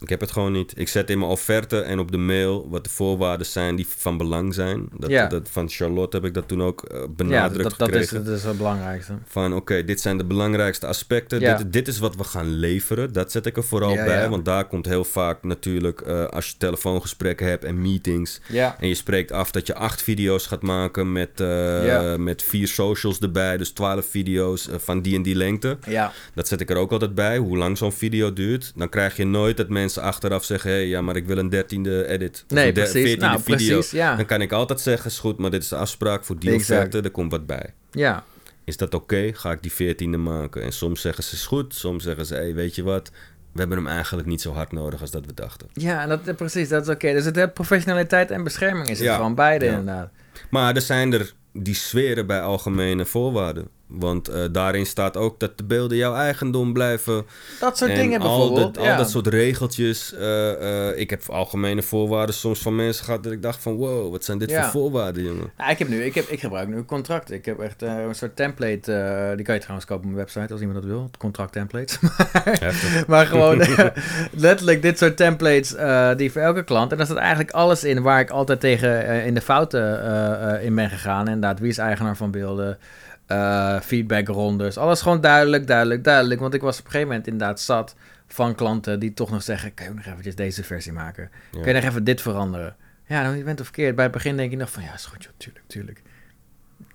Ik 0.00 0.08
heb 0.08 0.20
het 0.20 0.30
gewoon 0.30 0.52
niet. 0.52 0.72
Ik 0.76 0.88
zet 0.88 1.10
in 1.10 1.18
mijn 1.18 1.30
offerte 1.30 1.80
en 1.80 1.98
op 1.98 2.10
de 2.12 2.16
mail 2.16 2.66
wat 2.70 2.84
de 2.84 2.90
voorwaarden 2.90 3.46
zijn 3.46 3.76
die 3.76 3.86
van 3.88 4.16
belang 4.16 4.54
zijn. 4.54 4.88
Dat, 4.98 5.10
Ja. 5.10 5.26
dat, 5.26 5.48
van 5.50 5.68
Charlotte 5.68 6.16
heb 6.16 6.26
ik 6.26 6.34
dat 6.34 6.48
toen 6.48 6.62
ook 6.62 6.82
eh, 6.84 6.98
ja, 7.00 7.06
benadrukt 7.08 7.62
dat, 7.62 7.78
dat, 7.78 7.88
is, 7.88 7.94
gekregen. 8.08 8.24
dat 8.26 8.36
is 8.38 8.44
het 8.44 8.56
belangrijkste. 8.56 9.12
Van 9.26 9.54
oké, 9.54 9.84
dit 9.84 10.00
zijn 10.00 10.18
de 10.18 10.24
belangrijkste 10.24 10.86
aspecten. 10.86 11.40
Ja. 11.40 11.56
Dit, 11.56 11.72
dit 11.72 11.88
is 11.88 11.98
wat 11.98 12.16
we 12.16 12.24
gaan 12.24 12.48
leveren. 12.50 13.12
Dat 13.12 13.32
zet 13.32 13.46
ik 13.46 13.56
er 13.56 13.64
vooral 13.64 13.92
Ja, 13.92 14.04
bij. 14.04 14.22
ja. 14.22 14.28
Want 14.28 14.44
daar 14.44 14.64
komt 14.64 14.86
heel 14.86 15.04
vaak 15.04 15.42
natuurlijk, 15.42 16.00
eh, 16.00 16.24
als 16.24 16.48
je 16.48 16.54
telefoongesprekken 16.58 17.46
hebt 17.46 17.64
en 17.64 17.80
meetings. 17.82 18.40
Ja, 18.48 18.76
En 18.80 18.88
je 18.88 18.94
spreekt 18.94 19.32
af 19.32 19.50
dat 19.50 19.66
je 19.66 19.74
acht 19.74 20.02
video's 20.02 20.46
gaat 20.46 20.62
maken 20.62 21.12
met, 21.12 21.40
eh, 21.40 21.86
Ja. 21.86 22.16
met 22.16 22.42
vier 22.42 22.68
socials 22.68 23.18
erbij. 23.18 23.56
Dus 23.56 23.70
twaalf 23.70 24.06
video's 24.06 24.68
van 24.76 25.02
die 25.02 25.14
en 25.16 25.22
die 25.22 25.34
lengte. 25.34 25.78
ja, 25.88 26.12
Dat 26.34 26.48
zet 26.48 26.60
ik 26.60 26.70
er 26.70 26.76
ook 26.76 26.92
altijd 26.92 27.14
bij, 27.14 27.38
hoe 27.38 27.56
lang 27.56 27.78
zo'n 27.78 27.92
video 27.92 28.32
duurt. 28.32 28.72
Dan 28.76 28.88
krijg 28.88 29.16
je 29.16 29.24
nooit 29.26 29.56
dat 29.56 29.68
mensen 29.68 29.84
achteraf 29.94 30.44
zeggen... 30.44 30.70
hé, 30.70 30.76
hey, 30.76 30.86
ja, 30.86 31.00
maar 31.00 31.16
ik 31.16 31.26
wil 31.26 31.38
een 31.38 31.48
dertiende 31.48 32.06
edit. 32.08 32.44
Of 32.48 32.56
nee, 32.56 32.66
een 32.66 32.72
precies. 32.72 33.16
Nou, 33.16 33.40
video. 33.40 33.56
precies, 33.56 33.90
ja. 33.90 34.16
Dan 34.16 34.26
kan 34.26 34.40
ik 34.40 34.52
altijd 34.52 34.80
zeggen, 34.80 35.10
is 35.10 35.18
goed, 35.18 35.38
maar 35.38 35.50
dit 35.50 35.62
is 35.62 35.68
de 35.68 35.76
afspraak 35.76 36.24
voor 36.24 36.38
die 36.38 36.50
Exact. 36.50 36.94
Er 36.94 37.10
komt 37.10 37.30
wat 37.30 37.46
bij. 37.46 37.74
Ja, 37.90 38.24
Is 38.64 38.76
dat 38.76 38.94
oké? 38.94 39.30
Ga 39.32 39.52
ik 39.52 39.62
die 39.62 39.72
veertiende 39.72 40.16
maken? 40.16 40.62
En 40.62 40.72
soms 40.72 41.00
zeggen 41.00 41.24
ze, 41.24 41.34
is 41.34 41.46
goed. 41.46 41.74
Soms 41.74 42.04
zeggen 42.04 42.26
ze, 42.26 42.34
hé, 42.34 42.40
hey, 42.40 42.54
weet 42.54 42.74
je 42.74 42.82
wat? 42.82 43.10
We 43.52 43.58
hebben 43.62 43.78
hem 43.78 43.86
eigenlijk 43.86 44.28
niet 44.28 44.40
zo 44.40 44.52
hard 44.52 44.72
nodig 44.72 45.00
als 45.00 45.10
dat 45.10 45.26
we 45.26 45.34
dachten. 45.34 45.68
Ja, 45.72 46.06
dat, 46.06 46.26
eh, 46.26 46.34
precies, 46.34 46.68
dat 46.68 46.82
is 46.88 46.94
oké. 46.94 47.12
Dus 47.12 47.24
het 47.24 47.54
professionaliteit 47.54 48.30
en 48.30 48.44
bescherming 48.44 48.88
is 48.88 48.98
het 48.98 49.06
Ja, 49.06 49.14
gewoon 49.16 49.34
beide 49.34 49.64
ja. 49.64 49.70
inderdaad. 49.70 50.10
Maar 50.50 50.74
er 50.74 50.80
zijn 50.80 51.12
er 51.12 51.32
die 51.52 51.74
zweren 51.74 52.26
bij 52.26 52.40
algemene 52.40 53.04
voorwaarden. 53.04 53.68
Want 53.88 54.28
eh, 54.28 54.44
daarin 54.52 54.86
staat 54.86 55.16
ook 55.16 55.40
dat 55.40 55.58
de 55.58 55.64
beelden 55.64 55.96
jouw 55.96 56.14
eigendom 56.14 56.72
blijven. 56.72 57.26
Dat 57.60 57.78
soort 57.78 57.90
en 57.90 57.96
dingen 57.96 58.20
al 58.20 58.26
bijvoorbeeld. 58.38 58.74
dat, 58.74 58.84
ja. 58.84 58.90
al 58.90 58.96
dat 58.98 59.10
soort 59.10 59.26
regeltjes. 59.26 60.14
eh, 60.14 60.88
eh, 60.90 60.98
ik 60.98 61.10
heb 61.10 61.22
algemene 61.28 61.82
voorwaarden 61.82 62.34
soms 62.34 62.58
van 62.58 62.76
mensen 62.76 63.04
gehad 63.04 63.22
dat 63.22 63.32
ik 63.32 63.42
dacht 63.42 63.62
van... 63.62 63.74
wow, 63.74 64.10
wat 64.10 64.24
zijn 64.24 64.38
dit 64.38 64.50
Ja. 64.50 64.62
voor 64.62 64.70
voorwaarden, 64.70 65.22
jongen? 65.22 65.50
Ja, 65.58 65.68
ik, 65.68 65.78
heb 65.78 65.88
nu, 65.88 66.02
ik, 66.02 66.14
heb, 66.14 66.26
ik 66.28 66.40
gebruik 66.40 66.68
nu 66.68 66.76
een 66.76 66.84
contract. 66.84 67.30
Ik 67.30 67.44
heb 67.44 67.58
echt 67.58 67.82
een 67.82 68.14
soort 68.14 68.36
template. 68.36 69.32
die 69.36 69.44
kan 69.44 69.54
je 69.54 69.60
trouwens 69.60 69.86
kopen 69.86 70.04
op 70.04 70.14
mijn 70.14 70.24
website 70.24 70.52
als 70.52 70.60
iemand 70.60 70.78
dat 70.78 70.88
wil. 70.90 71.10
Contract 71.18 71.52
templates. 71.52 71.98
Maar 73.06 73.26
gewoon 73.26 73.62
letterlijk 74.46 74.82
dit 74.82 74.98
soort 74.98 75.16
templates 75.16 75.74
die 76.16 76.32
voor 76.32 76.42
elke 76.42 76.64
klant. 76.64 76.90
En 76.90 76.96
daar 76.96 77.06
staat 77.06 77.18
eigenlijk 77.18 77.50
alles 77.50 77.84
in 77.84 78.02
waar 78.02 78.20
ik 78.20 78.30
altijd 78.30 78.60
tegen 78.60 79.24
in 79.24 79.34
de 79.34 79.40
fouten 79.40 80.62
in 80.62 80.74
ben 80.74 80.90
gegaan. 80.90 81.26
Inderdaad, 81.26 81.58
wie 81.58 81.70
is 81.70 81.78
eigenaar 81.78 82.16
van 82.16 82.30
beelden? 82.30 82.78
Eh 83.26 83.80
feedbackrondes. 83.80 84.76
Alles 84.78 85.02
gewoon 85.02 85.20
duidelijk, 85.20 85.66
duidelijk, 85.66 86.04
duidelijk. 86.04 86.40
Want 86.40 86.54
ik 86.54 86.60
was 86.60 86.78
op 86.78 86.84
een 86.84 86.90
gegeven 86.90 87.08
moment 87.08 87.26
inderdaad 87.28 87.60
zat 87.60 87.94
van 88.26 88.54
klanten 88.54 89.00
die 89.00 89.14
toch 89.14 89.30
nog 89.30 89.42
zeggen... 89.42 89.74
kan 89.74 89.86
je 89.86 89.94
nog 89.94 90.04
eventjes 90.06 90.34
deze 90.34 90.64
versie 90.64 90.92
maken? 90.92 91.30
Ja. 91.50 91.60
Kun 91.60 91.74
je 91.74 91.80
nog 91.80 91.90
even 91.90 92.04
dit 92.04 92.20
veranderen? 92.20 92.76
Ja, 93.06 93.22
dan 93.22 93.36
je 93.36 93.44
bent 93.44 93.58
het 93.58 93.66
verkeerd. 93.66 93.94
Bij 93.94 94.04
het 94.04 94.12
begin 94.12 94.36
denk 94.36 94.50
je 94.50 94.56
nog 94.56 94.70
van... 94.70 94.82
ja, 94.82 94.94
is 94.94 95.04
goed 95.04 95.22
joh, 95.24 95.32
tuurlijk, 95.36 95.64
tuurlijk. 95.66 96.02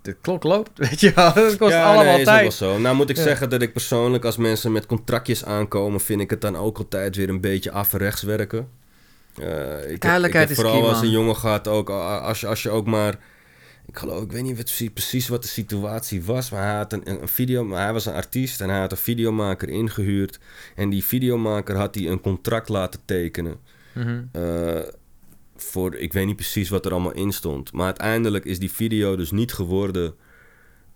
De 0.01 0.15
klok 0.21 0.43
loopt, 0.43 0.77
weet 0.87 0.99
je 0.99 1.11
wel. 1.13 1.33
Het 1.33 1.57
kost 1.57 1.73
ja, 1.73 1.85
allemaal 1.85 2.03
nee, 2.03 2.19
is 2.19 2.25
tijd. 2.25 2.41
wel 2.41 2.51
zo. 2.51 2.79
Nou 2.79 2.95
moet 2.95 3.09
ik 3.09 3.15
Ja. 3.15 3.23
zeggen 3.23 3.49
dat 3.49 3.61
ik 3.61 3.71
persoonlijk 3.73 4.25
als 4.25 4.37
mensen 4.37 4.71
met 4.71 4.85
contractjes 4.85 5.45
aankomen... 5.45 6.01
vind 6.01 6.21
ik 6.21 6.29
het 6.29 6.41
dan 6.41 6.55
ook 6.57 6.77
altijd 6.77 7.15
weer 7.15 7.29
een 7.29 7.41
beetje 7.41 7.71
af 7.71 7.93
en 7.93 7.99
rechts 7.99 8.21
werken. 8.21 8.69
Eh, 9.35 9.91
ik, 9.91 10.03
heb, 10.03 10.23
ik 10.23 10.49
is 10.49 10.55
vooral 10.55 10.79
key, 10.79 10.89
als 10.89 11.01
een 11.01 11.09
jongen 11.09 11.35
gaat 11.35 11.67
ook... 11.67 11.89
Als 11.89 12.39
je, 12.39 12.47
als 12.47 12.63
je 12.63 12.69
ook 12.69 12.85
maar... 12.85 13.15
Ik 13.91 13.97
geloof, 13.97 14.23
ik 14.23 14.31
weet 14.31 14.43
niet 14.43 14.57
wat, 14.57 14.93
precies- 14.93 15.27
wat 15.27 15.41
de 15.41 15.47
situatie 15.47 16.23
was, 16.23 16.51
maar 16.51 16.63
hij 16.63 16.75
had 16.75 16.93
een, 16.93 17.21
een 17.21 17.27
video, 17.27 17.63
maar 17.63 17.83
hij 17.83 17.93
was 17.93 18.05
een 18.05 18.13
artiest 18.13 18.61
en 18.61 18.69
hij 18.69 18.79
had 18.79 18.91
een 18.91 18.97
videomaker 18.97 19.69
ingehuurd. 19.69 20.39
En 20.75 20.89
die 20.89 21.03
videomaker 21.03 21.75
had 21.75 21.95
hij 21.95 22.07
een 22.07 22.21
contract 22.21 22.69
laten 22.69 22.99
tekenen. 23.05 23.55
Mhm. 23.93 24.23
Eh, 24.31 24.79
voor, 25.55 25.95
ik 25.95 26.13
weet 26.13 26.25
niet 26.25 26.35
precies 26.35 26.69
wat 26.69 26.85
er 26.85 26.91
allemaal 26.91 27.13
in 27.13 27.31
stond. 27.31 27.71
Maar 27.71 27.85
uiteindelijk 27.85 28.45
is 28.45 28.59
die 28.59 28.71
video 28.71 29.15
dus 29.15 29.31
niet 29.31 29.53
geworden 29.53 30.13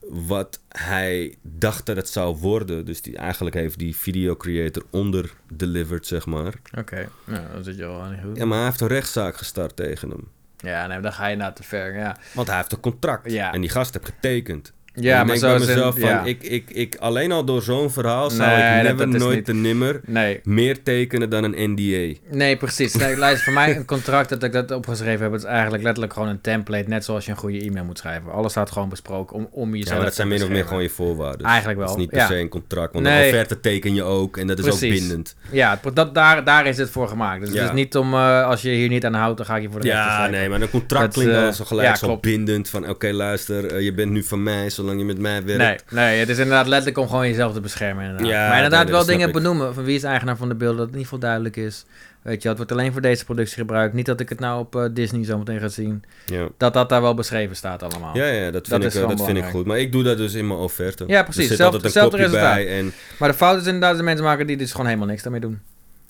wat 0.09 0.61
hij 0.69 1.35
dacht 1.41 1.85
dat 1.85 1.95
het 1.95 2.09
zou 2.09 2.37
worden. 2.37 2.85
Dus 2.85 3.01
die, 3.01 3.17
eigenlijk 3.17 3.55
heeft 3.55 3.79
die 3.79 3.95
video 3.95 4.35
creator 4.35 4.83
onder-delivered, 4.89 6.07
zeg 6.07 6.25
maar. 6.25 6.53
Oké, 6.77 7.09
nou, 7.25 7.43
dan 7.53 7.63
zit 7.63 7.77
je 7.77 7.85
al 7.85 8.09
niet 8.09 8.19
goed. 8.23 8.37
Ja, 8.37 8.45
maar 8.45 8.57
hij 8.57 8.67
heeft 8.67 8.81
een 8.81 8.87
rechtszaak 8.87 9.37
gestart 9.37 9.75
tegen 9.75 10.09
hem. 10.09 10.27
Ja, 10.57 10.87
nee, 10.87 10.99
dan 10.99 11.13
ga 11.13 11.27
je 11.27 11.35
naar 11.35 11.53
te 11.53 11.63
ver, 11.63 11.95
ja. 11.95 12.15
Want 12.33 12.47
hij 12.47 12.57
heeft 12.57 12.71
een 12.71 12.79
contract. 12.79 13.31
Ja. 13.31 13.53
En 13.53 13.61
die 13.61 13.69
gast 13.69 13.93
heeft 13.93 14.05
getekend. 14.05 14.73
Ja, 14.95 15.23
maar 15.23 15.37
zo 15.37 15.57
mezelf 15.59 15.99
van, 15.99 16.09
ja. 16.09 16.23
ik, 16.23 16.43
ik, 16.43 16.69
ik, 16.71 16.95
alleen 16.99 17.31
al 17.31 17.45
door 17.45 17.61
zo'n 17.61 17.91
verhaal 17.91 18.29
zou 18.29 18.49
Nee, 18.49 18.77
ik 18.77 18.83
never, 18.83 19.11
dat 19.11 19.19
nooit 19.21 19.35
niet- 19.35 19.45
te 19.45 19.53
nimmer 19.53 20.01
Nee, 20.05 20.39
meer 20.43 20.83
tekenen 20.83 21.29
dan 21.29 21.43
een 21.43 21.71
NDA. 21.71 22.19
nee, 22.35 22.57
precies. 22.57 22.93
Nee, 22.95 23.17
luister, 23.17 23.43
voor 23.43 23.53
mij 23.53 23.75
een 23.75 23.85
contract 23.85 24.29
dat 24.29 24.43
ik 24.43 24.51
dat 24.51 24.71
opgeschreven 24.71 25.23
heb, 25.23 25.31
het 25.31 25.41
is 25.41 25.47
eigenlijk 25.47 25.83
letterlijk 25.83 26.13
gewoon 26.13 26.27
een 26.27 26.41
template, 26.41 26.89
net 26.89 27.05
zoals 27.05 27.25
je 27.25 27.31
een 27.31 27.37
goede 27.37 27.59
e-mail 27.61 27.85
moet 27.85 27.97
schrijven. 27.97 28.31
Alles 28.31 28.51
staat 28.51 28.71
gewoon 28.71 28.89
besproken 28.89 29.35
om, 29.35 29.47
om 29.51 29.71
jezelf 29.71 29.87
Ja, 29.89 29.95
maar 29.95 30.05
dat 30.05 30.15
zijn 30.15 30.27
min 30.27 30.43
of 30.43 30.49
meer 30.49 30.65
gewoon 30.65 30.81
je 30.83 30.89
voorwaarden. 30.89 31.47
Eigenlijk 31.47 31.77
wel, 31.79 31.87
Het 31.87 31.95
is 31.97 32.01
niet 32.01 32.11
per 32.11 32.19
ja. 32.19 32.27
se 32.27 32.35
een 32.39 32.49
contract, 32.49 32.93
want 32.93 33.05
Nee. 33.05 33.21
een 33.27 33.33
offerte 33.33 33.59
teken 33.59 33.93
je 33.93 34.03
ook 34.03 34.37
en 34.37 34.47
dat 34.47 34.59
is 34.59 34.73
ook 34.73 34.79
bindend. 34.79 35.35
Ja, 35.51 35.79
dat, 35.93 36.13
daar, 36.15 36.43
daar 36.43 36.67
is 36.67 36.77
het 36.77 36.89
voor 36.89 37.07
gemaakt. 37.07 37.45
Dus 37.45 37.53
Ja. 37.53 37.59
het 37.61 37.69
is 37.69 37.75
niet 37.75 37.95
om, 37.97 38.13
eh, 38.13 38.45
als 38.47 38.61
je 38.61 38.69
hier 38.69 38.89
niet 38.89 39.05
aan 39.05 39.13
houdt, 39.13 39.37
dan 39.37 39.45
ga 39.45 39.55
ik 39.55 39.61
je 39.61 39.69
voor 39.69 39.81
de 39.81 39.87
Ja, 39.87 40.27
nee, 40.27 40.49
maar 40.49 40.61
een 40.61 40.69
contract 40.69 41.03
Dat, 41.05 41.13
klinkt 41.13 41.33
eh, 41.33 41.45
al 41.45 41.53
zo 41.53 41.65
gelijk 41.65 41.95
zo 41.95 42.17
bindend 42.17 42.69
van 42.69 42.89
oké, 42.89 43.11
luister, 43.11 43.65
eh, 43.65 43.81
je 43.81 43.93
bent 43.93 44.11
nu 44.11 44.23
van 44.23 44.43
mij 44.43 44.69
zolang 44.85 44.99
je 44.99 45.05
met 45.05 45.19
mij 45.19 45.43
werkt. 45.43 45.91
Nee, 45.91 46.05
nee, 46.05 46.19
het 46.19 46.29
is 46.29 46.37
inderdaad 46.37 46.67
letterlijk 46.67 46.97
om 46.97 47.07
gewoon 47.07 47.27
jezelf 47.27 47.53
te 47.53 47.61
beschermen. 47.61 48.03
Inderdaad. 48.03 48.27
Ja, 48.27 48.47
maar 48.47 48.55
inderdaad 48.55 48.83
nee, 48.83 48.91
wel 48.91 48.99
dat 48.99 49.09
dingen 49.09 49.31
benoemen 49.31 49.73
van 49.73 49.83
wie 49.83 49.95
is 49.95 50.03
eigenaar 50.03 50.37
van 50.37 50.49
de 50.49 50.55
beelden, 50.55 50.77
dat 50.77 50.85
het 50.85 50.95
ieder 50.95 51.09
geval 51.09 51.19
duidelijk 51.19 51.55
is. 51.55 51.85
Weet 52.21 52.41
je, 52.41 52.47
het 52.47 52.57
wordt 52.57 52.71
alleen 52.71 52.91
voor 52.91 53.01
deze 53.01 53.25
productie 53.25 53.57
gebruikt. 53.57 53.93
Niet 53.93 54.05
dat 54.05 54.19
ik 54.19 54.29
het 54.29 54.39
nou 54.39 54.59
op 54.59 54.75
eh, 54.75 54.85
Disney 54.91 55.25
zo 55.25 55.37
meteen 55.37 55.59
ga 55.59 55.67
zien. 55.67 56.03
Ja. 56.25 56.47
Dat 56.57 56.73
dat 56.73 56.89
daar 56.89 57.01
wel 57.01 57.13
beschreven 57.13 57.55
staat 57.55 57.83
allemaal. 57.83 58.17
Ja, 58.17 58.25
ja, 58.25 58.43
dat 58.43 58.53
Dat 58.53 58.67
vind, 58.67 58.83
is 58.83 58.95
ik, 58.95 59.01
eh, 59.01 59.09
dat 59.09 59.25
vind 59.25 59.37
ik 59.37 59.43
goed. 59.43 59.65
Maar 59.65 59.79
ik 59.79 59.91
doe 59.91 60.03
dat 60.03 60.17
dus 60.17 60.33
in 60.33 60.47
mijn 60.47 60.59
offerte. 60.59 61.03
Ja, 61.07 61.23
precies. 61.23 61.49
Er 61.49 61.55
zit 61.55 61.65
altijd 61.65 61.95
een 61.95 62.01
kopje 62.01 62.17
resultaat. 62.17 62.53
bij. 62.53 62.77
En, 62.77 62.93
Maar 63.19 63.29
de 63.29 63.35
fout 63.35 63.59
is 63.59 63.65
inderdaad 63.65 63.89
dat 63.89 63.99
de 63.99 64.03
mensen 64.05 64.25
maken 64.25 64.47
die 64.47 64.57
dus 64.57 64.71
gewoon 64.71 64.85
helemaal 64.85 65.07
niks 65.07 65.23
daarmee 65.23 65.41
doen. 65.41 65.61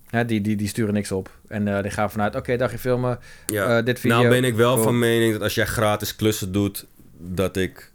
Hè, 0.09 0.25
die, 0.25 0.41
die, 0.41 0.55
die 0.55 0.67
sturen 0.67 0.93
niks 0.93 1.11
op. 1.11 1.29
En 1.47 1.67
eh, 1.75 1.81
die 1.81 1.91
gaan 1.91 2.11
vanuit, 2.11 2.35
oké, 2.35 2.57
dagje 2.57 2.77
filmen, 2.77 3.19
ja. 3.47 3.81
dit 3.81 3.99
video. 3.99 4.17
nou 4.17 4.29
ben 4.29 4.43
ik 4.43 4.55
wel 4.55 4.73
Cool. 4.73 4.83
van 4.83 4.99
mening 4.99 5.33
dat 5.33 5.41
als 5.41 5.55
jij 5.55 5.65
gratis 5.65 6.15
klussen 6.15 6.51
doet, 6.51 6.85
dat 7.17 7.57
ik 7.57 7.91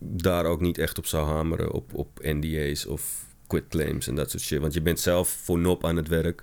daar 0.00 0.44
ook 0.44 0.60
niet 0.60 0.78
echt 0.78 0.98
op 0.98 1.06
zou 1.06 1.26
hameren. 1.28 1.72
Op, 1.72 1.94
op 1.94 2.08
NDA's 2.22 2.86
of 2.86 3.02
quitclaims 3.46 4.06
en 4.08 4.14
dat 4.14 4.30
soort 4.30 4.42
shit. 4.42 4.60
Want 4.60 4.74
je 4.74 4.80
bent 4.82 5.00
zelf 5.00 5.28
voor 5.44 5.58
nop 5.58 5.84
aan 5.84 5.96
het 5.96 6.08
werk. 6.08 6.42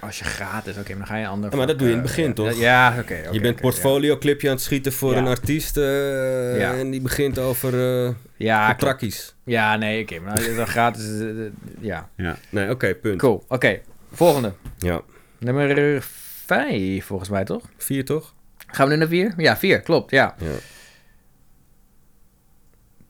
Als 0.00 0.18
je 0.18 0.24
gratis, 0.24 0.76
oké, 0.78 0.88
maar 0.88 0.98
dan 0.98 1.06
ga 1.06 1.16
je 1.16 1.26
ander. 1.26 1.50
Ja, 1.50 1.56
maar 1.56 1.66
dat 1.66 1.78
doe 1.78 1.88
je 1.88 1.94
in 1.94 2.00
het 2.00 2.08
vak, 2.08 2.16
begin, 2.16 2.30
eh, 2.30 2.36
toch? 2.50 2.60
Ja, 2.60 2.96
oké. 3.00 3.14
je 3.30 3.40
bent 3.40 3.52
oké, 3.52 3.62
portfolio 3.62 4.18
clipje 4.18 4.48
aan 4.48 4.54
het 4.54 4.62
schieten 4.64 4.92
voor 4.92 5.12
Ja. 5.12 5.18
een 5.18 5.26
artiest 5.26 5.76
eh, 5.76 6.58
Ja. 6.58 6.74
en 6.74 6.90
die 6.90 7.00
begint 7.00 7.38
over 7.38 8.04
eh 8.06 8.14
Ja, 8.36 8.66
contracties. 8.68 9.34
ja 9.44 9.76
nee, 9.76 10.02
oké, 10.02 10.18
maar 10.20 10.32
als 10.32 10.44
je 10.44 10.54
dan 10.54 10.66
gratis. 10.66 11.04
eh, 11.20 11.28
eh, 11.46 11.52
ja, 11.80 12.08
Ja. 12.16 12.36
Nee, 12.50 12.70
oké, 12.70 12.94
punt. 12.94 13.18
cool. 13.18 13.44
Oké, 13.48 13.80
volgende. 14.12 14.52
Ja. 14.78 15.00
Nummer 15.38 16.02
5, 16.46 17.04
volgens 17.04 17.28
mij 17.30 17.44
toch? 17.44 17.68
Vier 17.76 18.04
toch? 18.04 18.34
Gaan 18.66 18.86
we 18.86 18.92
nu 18.92 18.98
naar 18.98 19.08
4? 19.08 19.34
Ja, 19.36 19.56
4, 19.56 19.80
klopt, 19.80 20.10
ja. 20.10 20.34
Ja. 20.38 20.46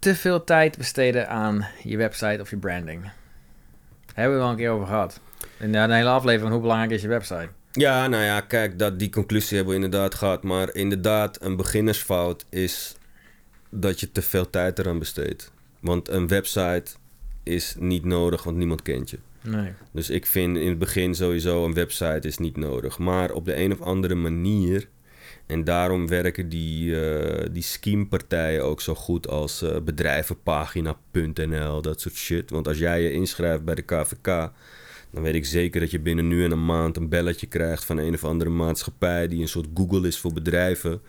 Te 0.04 0.14
veel 0.14 0.44
tijd 0.44 0.76
besteden 0.76 1.28
aan 1.28 1.66
je 1.82 1.96
website 1.96 2.38
of 2.40 2.50
je 2.50 2.56
branding. 2.56 3.10
Hebben 4.14 4.36
we 4.36 4.42
wel 4.42 4.50
een 4.50 4.56
keer 4.56 4.70
over 4.70 4.86
gehad. 4.86 5.20
In 5.58 5.74
een 5.74 5.90
hele 5.90 6.08
aflevering, 6.08 6.52
hoe 6.52 6.60
belangrijk 6.60 6.90
is 6.90 7.02
je 7.02 7.08
website? 7.08 7.48
Ja, 7.72 8.06
nou 8.06 8.22
ja, 8.22 8.40
kijk, 8.40 8.78
dat, 8.78 8.98
die 8.98 9.10
conclusie 9.10 9.56
hebben 9.56 9.74
we 9.78 9.84
inderdaad 9.84 10.14
gehad. 10.14 10.42
Maar 10.42 10.74
inderdaad, 10.74 11.42
een 11.42 11.56
beginnersfout 11.56 12.44
is 12.50 12.96
dat 13.70 14.00
je 14.00 14.12
te 14.12 14.22
veel 14.22 14.50
tijd 14.50 14.78
eraan 14.78 14.98
besteedt. 14.98 15.52
Want 15.80 16.08
een 16.08 16.28
website 16.28 16.84
is 17.42 17.74
niet 17.78 18.04
nodig, 18.04 18.42
want 18.42 18.56
niemand 18.56 18.82
kent 18.82 19.10
je. 19.10 19.18
Nee. 19.40 19.72
Dus 19.90 20.10
ik 20.10 20.26
vind 20.26 20.56
in 20.56 20.68
het 20.68 20.78
begin 20.78 21.14
sowieso 21.14 21.64
een 21.64 21.74
website 21.74 22.28
is 22.28 22.38
niet 22.38 22.56
nodig. 22.56 22.98
Maar 22.98 23.30
op 23.30 23.44
de 23.44 23.56
een 23.56 23.72
of 23.72 23.80
andere 23.80 24.14
manier... 24.14 24.88
En 25.46 25.64
daarom 25.64 26.08
werken 26.08 26.48
die, 26.48 27.00
eh 27.00 27.46
die 27.52 27.62
schemepartijen 27.62 28.64
ook 28.64 28.80
zo 28.80 28.94
goed 28.94 29.28
als 29.28 29.62
eh, 29.62 29.80
bedrijvenpagina.nl, 29.80 31.82
dat 31.82 32.00
soort 32.00 32.14
shit. 32.14 32.50
Want 32.50 32.68
als 32.68 32.78
jij 32.78 33.02
je 33.02 33.12
inschrijft 33.12 33.64
bij 33.64 33.74
de 33.74 33.82
KVK, 33.82 34.52
dan 35.10 35.22
weet 35.22 35.34
ik 35.34 35.44
zeker 35.44 35.80
dat 35.80 35.90
je 35.90 36.00
binnen 36.00 36.28
nu 36.28 36.44
en 36.44 36.50
een 36.50 36.64
maand 36.64 36.96
een 36.96 37.08
belletje 37.08 37.46
krijgt 37.46 37.84
van 37.84 37.98
een 37.98 38.14
of 38.14 38.24
andere 38.24 38.50
maatschappij 38.50 39.28
die 39.28 39.40
een 39.40 39.48
soort 39.48 39.68
Google 39.74 40.06
is 40.06 40.18
voor 40.18 40.32
bedrijven. 40.32 41.00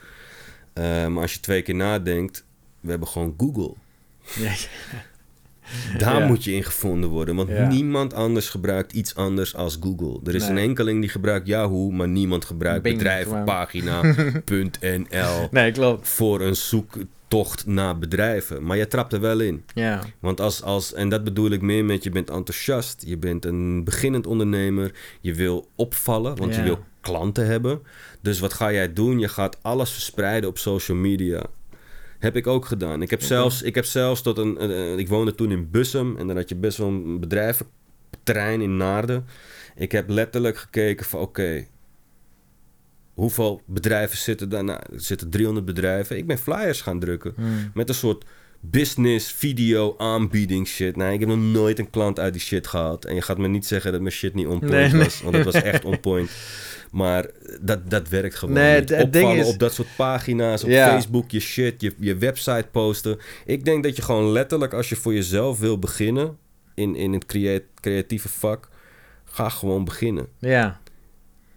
Eh, 0.74 1.08
maar 1.08 1.22
als 1.22 1.34
je 1.34 1.40
twee 1.40 1.62
keer 1.62 1.76
nadenkt, 1.76 2.46
we 2.80 2.90
hebben 2.90 3.08
gewoon 3.08 3.34
Google. 3.38 3.74
Ja, 4.36 4.54
Daar 5.98 6.20
Ja. 6.20 6.28
moet 6.28 6.44
je 6.44 6.54
in 6.54 6.64
gevonden 6.64 7.10
worden, 7.10 7.36
want 7.36 7.50
Ja. 7.50 7.68
niemand 7.68 8.14
anders 8.14 8.50
gebruikt 8.50 8.94
iets 8.94 9.16
anders 9.16 9.56
als 9.56 9.78
Google. 9.82 10.20
Er 10.24 10.36
is 10.36 10.42
Nee. 10.42 10.52
een 10.52 10.58
enkeling 10.58 11.00
die 11.02 11.10
gebruikt 11.10 11.48
Yahoo, 11.48 11.90
maar 11.92 12.08
niemand 12.08 12.46
gebruikt 12.46 12.84
bedrijvenpagina.nl 12.84 15.48
nee, 15.52 15.72
klopt. 15.72 16.08
voor 16.08 16.42
een 16.42 16.56
zoektocht 16.56 17.66
naar 17.66 17.98
bedrijven. 18.00 18.64
Maar 18.64 18.78
je 18.78 18.88
trapt 18.88 19.14
er 19.14 19.20
wel 19.20 19.40
in. 19.40 19.64
Ja, 19.74 20.02
Want 20.20 20.42
als, 20.42 20.62
als, 20.64 20.94
en 20.94 21.10
dat 21.10 21.24
bedoel 21.24 21.50
ik 21.50 21.62
meer 21.62 21.86
met 21.86 22.04
je 22.04 22.10
bent 22.10 22.30
enthousiast, 22.30 23.04
je 23.06 23.18
bent 23.18 23.46
een 23.46 23.84
beginnend 23.84 24.28
ondernemer, 24.28 24.92
je 25.22 25.34
wil 25.34 25.68
opvallen, 25.76 26.36
want 26.36 26.56
je 26.56 26.62
wil 26.64 26.80
klanten 27.02 27.46
hebben. 27.46 27.80
Dus 28.22 28.40
wat 28.40 28.54
ga 28.54 28.72
jij 28.72 28.94
doen? 28.94 29.20
Je 29.20 29.28
gaat 29.28 29.58
alles 29.62 29.92
verspreiden 29.92 30.50
op 30.50 30.58
social 30.58 30.98
media. 30.98 31.44
Heb 32.26 32.36
ik 32.36 32.48
ook 32.48 32.66
gedaan. 32.66 33.02
Ik 33.02 33.10
heb, 33.10 33.22
zelfs, 33.22 33.62
ik 33.62 33.76
heb 33.76 33.86
zelfs 33.86 34.22
tot 34.22 34.38
een. 34.38 34.58
eh, 34.58 34.98
ik 34.98 35.08
woonde 35.08 35.36
toen 35.36 35.52
in 35.52 35.70
Bussum 35.72 36.18
en 36.18 36.28
dan 36.28 36.36
had 36.36 36.50
je 36.50 36.56
best 36.56 36.78
wel 36.78 36.88
een 36.88 37.20
bedrijventerrein 37.20 38.62
in 38.62 38.78
Naarden. 38.78 39.26
Ik 39.76 39.92
heb 39.92 40.10
letterlijk 40.10 40.58
gekeken 40.58 41.06
van 41.06 41.20
oké. 41.20 41.66
hoeveel 43.14 43.62
bedrijven 43.66 44.18
zitten 44.18 44.50
daar? 44.50 44.64
Nou, 44.64 44.80
er 44.94 45.02
zitten 45.02 45.30
300 45.30 45.66
bedrijven. 45.66 46.18
Ik 46.18 46.28
ben 46.28 46.38
flyers 46.38 46.82
gaan 46.82 47.00
drukken. 47.00 47.34
Hmm. 47.36 47.72
Met 47.74 47.90
een 47.90 47.96
soort 47.96 48.26
business, 48.60 49.32
video, 49.32 49.96
aanbieding 49.98 50.68
shit. 50.68 50.96
Nee, 50.96 51.14
ik 51.14 51.20
heb 51.20 51.30
nog 51.30 51.38
nooit 51.38 51.80
een 51.80 51.90
klant 51.90 52.20
uit 52.20 52.34
die 52.34 52.42
shit 52.42 52.68
gehad. 52.68 53.06
En 53.06 53.16
je 53.16 53.22
gaat 53.22 53.38
me 53.38 53.48
niet 53.48 53.66
zeggen 53.66 53.92
dat 53.92 54.02
mijn 54.02 54.14
shit 54.14 54.34
niet 54.34 54.48
on 54.48 54.60
point 54.60 54.72
Nee, 54.72 54.90
nee. 54.92 55.04
was. 55.04 55.22
Want 55.22 55.36
het 55.36 55.46
was 55.46 55.54
echt 55.54 55.86
on 55.86 56.00
point. 56.00 56.30
Maar 56.96 57.26
dat, 57.62 57.90
dat 57.90 58.10
werkt 58.10 58.36
gewoon 58.36 58.54
Nee, 58.56 58.80
niet. 58.80 58.94
Opvallen 58.94 59.38
is- 59.38 59.48
op 59.48 59.60
dat 59.60 59.74
soort 59.74 59.88
pagina's, 59.96 60.64
op 60.64 60.70
Ja. 60.70 60.88
Facebook, 60.88 61.32
je 61.32 61.40
shit, 61.40 61.82
je, 61.82 61.94
je 62.00 62.16
website 62.18 62.66
posten. 62.72 63.18
Ik 63.46 63.66
denk 63.66 63.84
dat 63.84 63.96
je 63.96 64.02
gewoon 64.02 64.32
letterlijk, 64.32 64.74
als 64.74 64.90
je 64.90 64.96
voor 64.96 65.14
jezelf 65.14 65.60
wil 65.60 65.80
beginnen... 65.80 66.38
in, 66.74 66.96
in 66.96 67.14
het 67.14 67.26
crea- 67.26 67.60
creatieve 67.80 68.30
vak, 68.30 68.70
ga 69.26 69.50
gewoon 69.50 69.84
beginnen. 69.84 70.28
ja. 70.40 70.80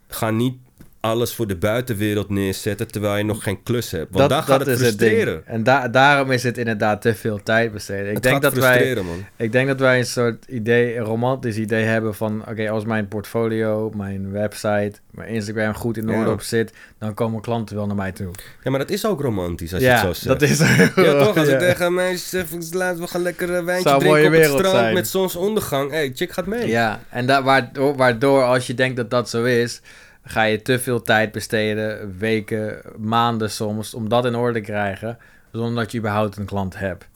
Ga 0.09 0.31
niet 0.31 0.55
alles 1.01 1.35
voor 1.35 1.47
de 1.47 1.57
buitenwereld 1.57 2.29
neerzetten... 2.29 2.89
terwijl 2.91 3.17
je 3.17 3.25
nog 3.25 3.43
geen 3.43 3.63
klus 3.63 3.91
hebt. 3.91 4.15
Want 4.15 4.31
daar 4.31 4.43
gaat 4.43 4.67
het 4.67 4.79
frustreren. 4.79 5.47
En 5.47 5.63
da 5.63 5.89
daarom 5.89 6.31
is 6.31 6.43
het 6.43 6.59
inderdaad 6.59 7.03
te 7.03 7.15
veel 7.15 7.43
tijd 7.43 7.73
besteden. 7.73 8.07
Ik 8.09 8.15
het 8.15 8.23
denk 8.23 8.35
gaat 8.35 8.55
dat 8.55 8.63
wij 8.63 8.95
man. 8.95 9.25
Ik 9.37 9.53
denk 9.53 9.69
dat 9.69 9.81
wij 9.81 9.99
een 9.99 10.07
soort 10.07 10.45
idee, 10.49 10.97
een 10.97 11.05
romantisch 11.05 11.57
idee 11.57 11.85
hebben 11.85 12.15
van... 12.15 12.43
oké, 12.49 12.71
als 12.71 12.85
mijn 12.85 13.09
portfolio, 13.09 13.91
mijn 13.95 14.33
website, 14.33 14.93
mijn 15.11 15.29
Instagram 15.29 15.75
goed 15.75 15.97
in 15.97 16.09
orde 16.09 16.21
Ja. 16.21 16.33
op 16.33 16.41
zit... 16.43 16.73
dan 16.99 17.15
komen 17.15 17.41
klanten 17.41 17.77
wel 17.77 17.87
naar 17.87 17.97
mij 17.97 18.13
toe. 18.13 18.31
Ja, 18.63 18.71
maar 18.71 18.81
dat 18.81 18.91
is 18.91 19.07
ook 19.07 19.21
romantisch 19.21 19.73
als 19.75 19.83
ja, 19.83 20.01
je 20.01 20.07
het 20.07 20.17
zo 20.17 20.23
zegt. 20.23 20.41
dat 20.41 20.49
is... 20.51 20.59
Ja, 21.05 21.25
toch? 21.25 21.37
Als 21.37 21.49
Ja. 21.49 21.53
ik 21.53 21.59
tegen 21.59 21.95
meisjes 21.95 22.29
zeg, 22.29 22.47
laten 22.71 23.01
we 23.01 23.07
gaan 23.07 23.23
lekker 23.23 23.51
een 23.51 23.65
wijntje 23.65 23.89
Zou 23.89 24.01
drinken 24.01 24.27
op 24.27 24.33
het 24.33 24.45
strand 24.45 24.67
zijn. 24.69 24.95
met 24.95 25.09
zonsondergang. 25.09 25.91
Hé, 25.91 25.97
hey, 25.97 26.13
chick 26.15 26.33
gaat 26.33 26.47
mee. 26.47 26.67
Ja, 26.69 27.01
en 27.09 27.27
da 27.27 27.43
waardoor, 27.43 27.97
waardoor 27.97 28.43
als 28.43 28.67
je 28.67 28.75
denkt 28.75 28.97
dat 28.97 29.11
dat 29.11 29.31
zo 29.31 29.45
is... 29.45 29.81
ga 30.29 30.43
je 30.43 30.63
te 30.63 30.79
veel 30.79 31.03
tijd 31.03 31.33
besteden, 31.33 32.19
weken, 32.19 32.81
maanden 32.99 33.51
soms... 33.51 33.95
om 33.95 34.09
dat 34.09 34.25
in 34.25 34.35
orde 34.35 34.59
te 34.59 34.65
krijgen, 34.65 35.19
zonder 35.53 35.83
dat 35.83 35.93
je 35.93 35.99
überhaupt 35.99 36.37
een 36.37 36.45
klant 36.45 36.79
hebt. 36.79 37.09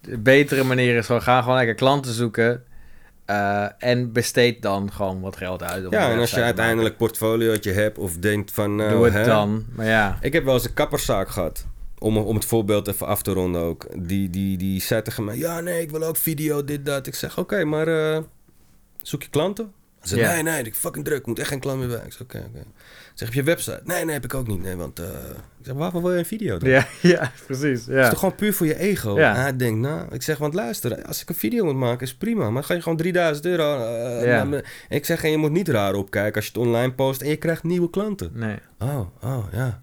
De 0.00 0.18
betere 0.18 0.64
manier 0.64 0.96
is 0.96 1.06
gewoon, 1.06 1.22
ga 1.22 1.42
gewoon 1.42 1.56
lekker 1.56 1.74
klanten 1.74 2.12
zoeken... 2.12 2.64
eh, 3.24 3.66
en 3.78 4.12
besteed 4.12 4.62
dan 4.62 4.92
gewoon 4.92 5.20
wat 5.20 5.36
geld 5.36 5.62
uit. 5.62 5.86
om 5.86 5.92
Ja, 5.92 6.10
en 6.10 6.18
als 6.18 6.30
je 6.30 6.36
te 6.36 6.42
uiteindelijk 6.42 6.96
portfoliootje 6.96 7.72
hebt 7.72 7.98
of 7.98 8.16
denkt 8.16 8.52
van... 8.52 8.76
Nou, 8.76 8.90
Doe 8.90 9.04
het 9.04 9.14
hè, 9.14 9.24
dan. 9.24 9.64
Maar 9.74 9.86
ja, 9.86 10.18
Ik 10.20 10.32
heb 10.32 10.44
wel 10.44 10.54
eens 10.54 10.64
een 10.64 10.74
kapperszaak 10.74 11.28
gehad. 11.28 11.66
Om, 11.98 12.16
om 12.16 12.34
het 12.34 12.44
voorbeeld 12.44 12.88
even 12.88 13.06
af 13.06 13.22
te 13.22 13.32
ronden 13.32 13.60
ook. 13.60 13.86
Die, 13.96 14.30
die, 14.30 14.56
die 14.56 14.80
zei 14.80 15.02
tegen 15.02 15.24
mij... 15.24 15.36
Ja, 15.36 15.60
nee, 15.60 15.80
ik 15.80 15.90
wil 15.90 16.02
ook 16.02 16.16
video, 16.16 16.64
dit, 16.64 16.86
dat. 16.86 17.06
Ik 17.06 17.14
zeg, 17.14 17.38
oké, 17.38 17.64
maar 17.64 17.88
eh, 17.88 18.22
zoek 19.02 19.22
je 19.22 19.28
klanten? 19.28 19.72
Zei, 20.02 20.20
Ja. 20.20 20.32
nee, 20.32 20.42
nee, 20.42 20.62
ik 20.62 20.74
fucking 20.74 21.04
druk. 21.04 21.18
Ik 21.18 21.26
moet 21.26 21.38
echt 21.38 21.48
geen 21.48 21.60
klant 21.60 21.78
meer 21.78 21.88
bij. 21.88 21.96
Ik 22.04 22.12
zeg, 22.12 22.20
oké, 22.20 22.38
oké. 22.48 22.62
Zeg, 23.14 23.28
heb 23.28 23.36
je 23.36 23.42
website? 23.42 23.80
Nee, 23.84 24.04
nee, 24.04 24.14
heb 24.14 24.24
ik 24.24 24.34
ook 24.34 24.46
niet. 24.46 24.62
Nee, 24.62 24.76
want... 24.76 24.98
eh, 24.98 25.04
ik 25.58 25.66
zeg, 25.66 25.74
waarvoor 25.74 26.02
wil 26.02 26.12
je 26.12 26.18
een 26.18 26.24
video 26.26 26.58
dan? 26.58 26.68
ja, 26.68 26.86
ja 27.00 27.32
precies. 27.46 27.80
Het 27.80 27.88
is 27.88 27.94
Ja. 27.94 28.08
toch 28.08 28.18
gewoon 28.18 28.34
puur 28.34 28.54
voor 28.54 28.66
je 28.66 28.78
ego? 28.78 29.18
Ja. 29.18 29.34
Hij 29.34 29.56
denkt, 29.56 29.80
nou, 29.80 30.06
ik 30.14 30.22
zeg, 30.22 30.38
want 30.38 30.54
luister, 30.54 31.04
als 31.04 31.22
ik 31.22 31.28
een 31.28 31.34
video 31.34 31.64
moet 31.64 31.74
maken, 31.76 32.06
is 32.06 32.14
prima. 32.14 32.50
Maar 32.50 32.64
ga 32.64 32.74
je 32.74 32.82
gewoon 32.82 32.96
3000 32.98 33.46
euro. 33.46 33.64
Ja. 34.24 34.44
me- 34.44 34.64
Ik 34.88 35.04
zeg, 35.04 35.24
en 35.24 35.30
je 35.30 35.36
moet 35.36 35.50
niet 35.50 35.68
raar 35.68 35.94
opkijken 35.94 36.34
als 36.34 36.44
je 36.44 36.50
het 36.50 36.60
online 36.60 36.92
post 36.92 37.20
en 37.22 37.28
je 37.28 37.36
krijgt 37.36 37.62
nieuwe 37.62 37.90
klanten. 37.90 38.30
Nee. 38.34 38.56
Oh, 38.78 39.00
oh, 39.22 39.44
ja. 39.52 39.82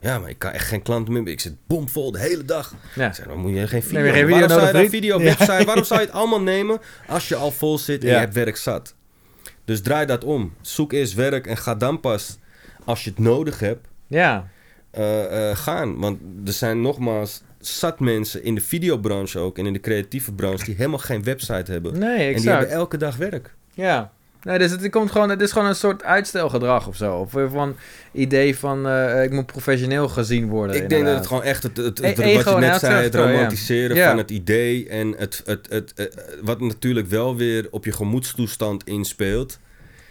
Ja, 0.00 0.18
maar 0.18 0.30
ik 0.30 0.38
kan 0.38 0.50
echt 0.52 0.66
geen 0.68 0.82
klanten 0.82 1.12
meer. 1.12 1.28
Ik 1.28 1.40
zit 1.40 1.54
bomvol 1.66 2.12
de 2.12 2.18
hele 2.18 2.44
dag. 2.44 2.74
Ja. 2.94 3.06
Ik 3.08 3.14
zeg, 3.14 3.26
dan 3.26 3.38
moet 3.38 3.54
je 3.54 3.66
geen 3.66 3.82
video. 3.82 4.12
Geen 4.12 4.28
waarom 4.28 4.48
zou 4.48 4.78
je 4.78 4.88
video, 4.88 5.18
website, 5.18 5.64
waarom 5.64 5.84
zou 5.84 6.00
je 6.00 6.06
het 6.06 6.14
allemaal 6.18 6.40
nemen 6.40 6.78
als 7.06 7.28
je 7.28 7.34
al 7.36 7.50
vol 7.50 7.78
zit 7.78 8.02
en 8.02 8.08
Ja. 8.08 8.14
je 8.14 8.20
hebt 8.20 8.34
werk 8.34 8.56
zat? 8.56 8.94
Dus 9.68 9.82
draai 9.82 10.06
dat 10.06 10.24
om. 10.24 10.52
Zoek 10.60 10.92
eerst 10.92 11.14
werk 11.14 11.46
en 11.46 11.56
ga 11.56 11.74
dan 11.74 12.00
pas, 12.00 12.38
als 12.84 13.04
je 13.04 13.10
het 13.10 13.18
nodig 13.18 13.58
hebt, 13.60 13.86
Ja. 14.06 14.48
eh, 14.90 15.50
eh, 15.50 15.56
gaan. 15.56 15.98
Want 15.98 16.18
er 16.46 16.52
zijn 16.52 16.80
nogmaals 16.80 17.42
zat 17.60 18.00
mensen 18.00 18.42
in 18.44 18.54
de 18.54 18.60
videobranche 18.60 19.38
ook 19.38 19.58
en 19.58 19.66
in 19.66 19.72
de 19.72 19.80
creatieve 19.80 20.32
branche 20.32 20.64
die 20.64 20.74
helemaal 20.74 20.98
geen 20.98 21.22
website 21.22 21.72
hebben. 21.72 21.98
Nee, 21.98 22.10
en 22.10 22.16
die 22.18 22.26
exact. 22.34 22.58
hebben 22.58 22.76
elke 22.76 22.96
dag 22.96 23.16
werk. 23.16 23.54
Ja. 23.74 24.12
Nee, 24.42 24.58
dus 24.58 24.70
het, 24.70 24.90
komt 24.90 25.10
gewoon, 25.10 25.30
het 25.30 25.40
is 25.40 25.52
gewoon 25.52 25.68
een 25.68 25.74
soort 25.74 26.02
uitstelgedrag 26.04 26.86
of 26.88 26.96
zo. 26.96 27.14
Of 27.16 27.30
van 27.52 27.76
idee 28.12 28.56
van, 28.58 28.88
eh, 28.88 29.22
ik 29.22 29.30
moet 29.30 29.46
professioneel 29.46 30.08
gezien 30.08 30.48
worden. 30.48 30.76
Ik 30.82 30.88
denk 30.88 31.04
dat 31.04 31.14
het 31.14 31.26
gewoon 31.26 31.42
echt 31.42 31.62
het, 31.62 31.76
het, 31.76 31.98
het- 31.98 32.18
E- 32.18 32.34
wat 32.34 32.44
je 32.54 32.60
net 32.60 32.80
zei, 32.80 33.02
het 33.04 33.14
romantiseren 33.14 33.96
Ja. 33.96 34.08
van 34.08 34.18
het 34.18 34.30
idee 34.30 34.88
en 34.88 35.14
het, 35.16 35.42
het, 35.44 35.66
het, 35.70 35.92
eh, 35.94 36.06
wat 36.42 36.60
natuurlijk 36.60 37.06
wel 37.08 37.36
weer 37.36 37.66
op 37.70 37.84
je 37.84 37.92
gemoedstoestand 37.92 38.84
inspeelt, 38.84 39.58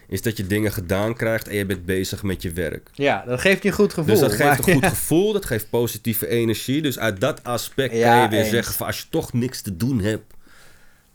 is 0.08 0.22
dat 0.22 0.38
je 0.38 0.48
dingen 0.48 0.72
gedaan 0.72 1.14
krijgt 1.16 1.48
en 1.48 1.56
je 1.56 1.66
bent 1.66 1.86
bezig 1.86 2.24
met 2.24 2.42
je 2.42 2.52
werk. 2.52 2.90
Ja, 2.94 3.24
dat 3.28 3.42
geeft 3.42 3.64
je 3.64 3.70
een 3.70 3.76
goed 3.76 3.94
gevoel. 3.94 4.12
Dus 4.12 4.20
dat 4.20 4.30
geeft 4.34 4.44
maar- 4.44 4.58
een 4.58 4.74
goed 4.74 4.86
gevoel, 4.86 5.34
dat 5.34 5.46
geeft 5.46 5.70
positieve 5.70 6.28
energie. 6.28 6.82
Dus 6.82 7.00
uit 7.00 7.22
dat 7.22 7.44
aspect 7.44 7.94
Ja, 7.96 8.14
kan 8.14 8.22
je 8.24 8.30
weer 8.30 8.40
eens. 8.40 8.50
zeggen 8.50 8.74
van 8.74 8.88
als 8.88 9.00
je 9.00 9.06
toch 9.10 9.34
niks 9.34 9.62
te 9.62 9.78
doen 9.78 10.02
hebt, 10.02 10.34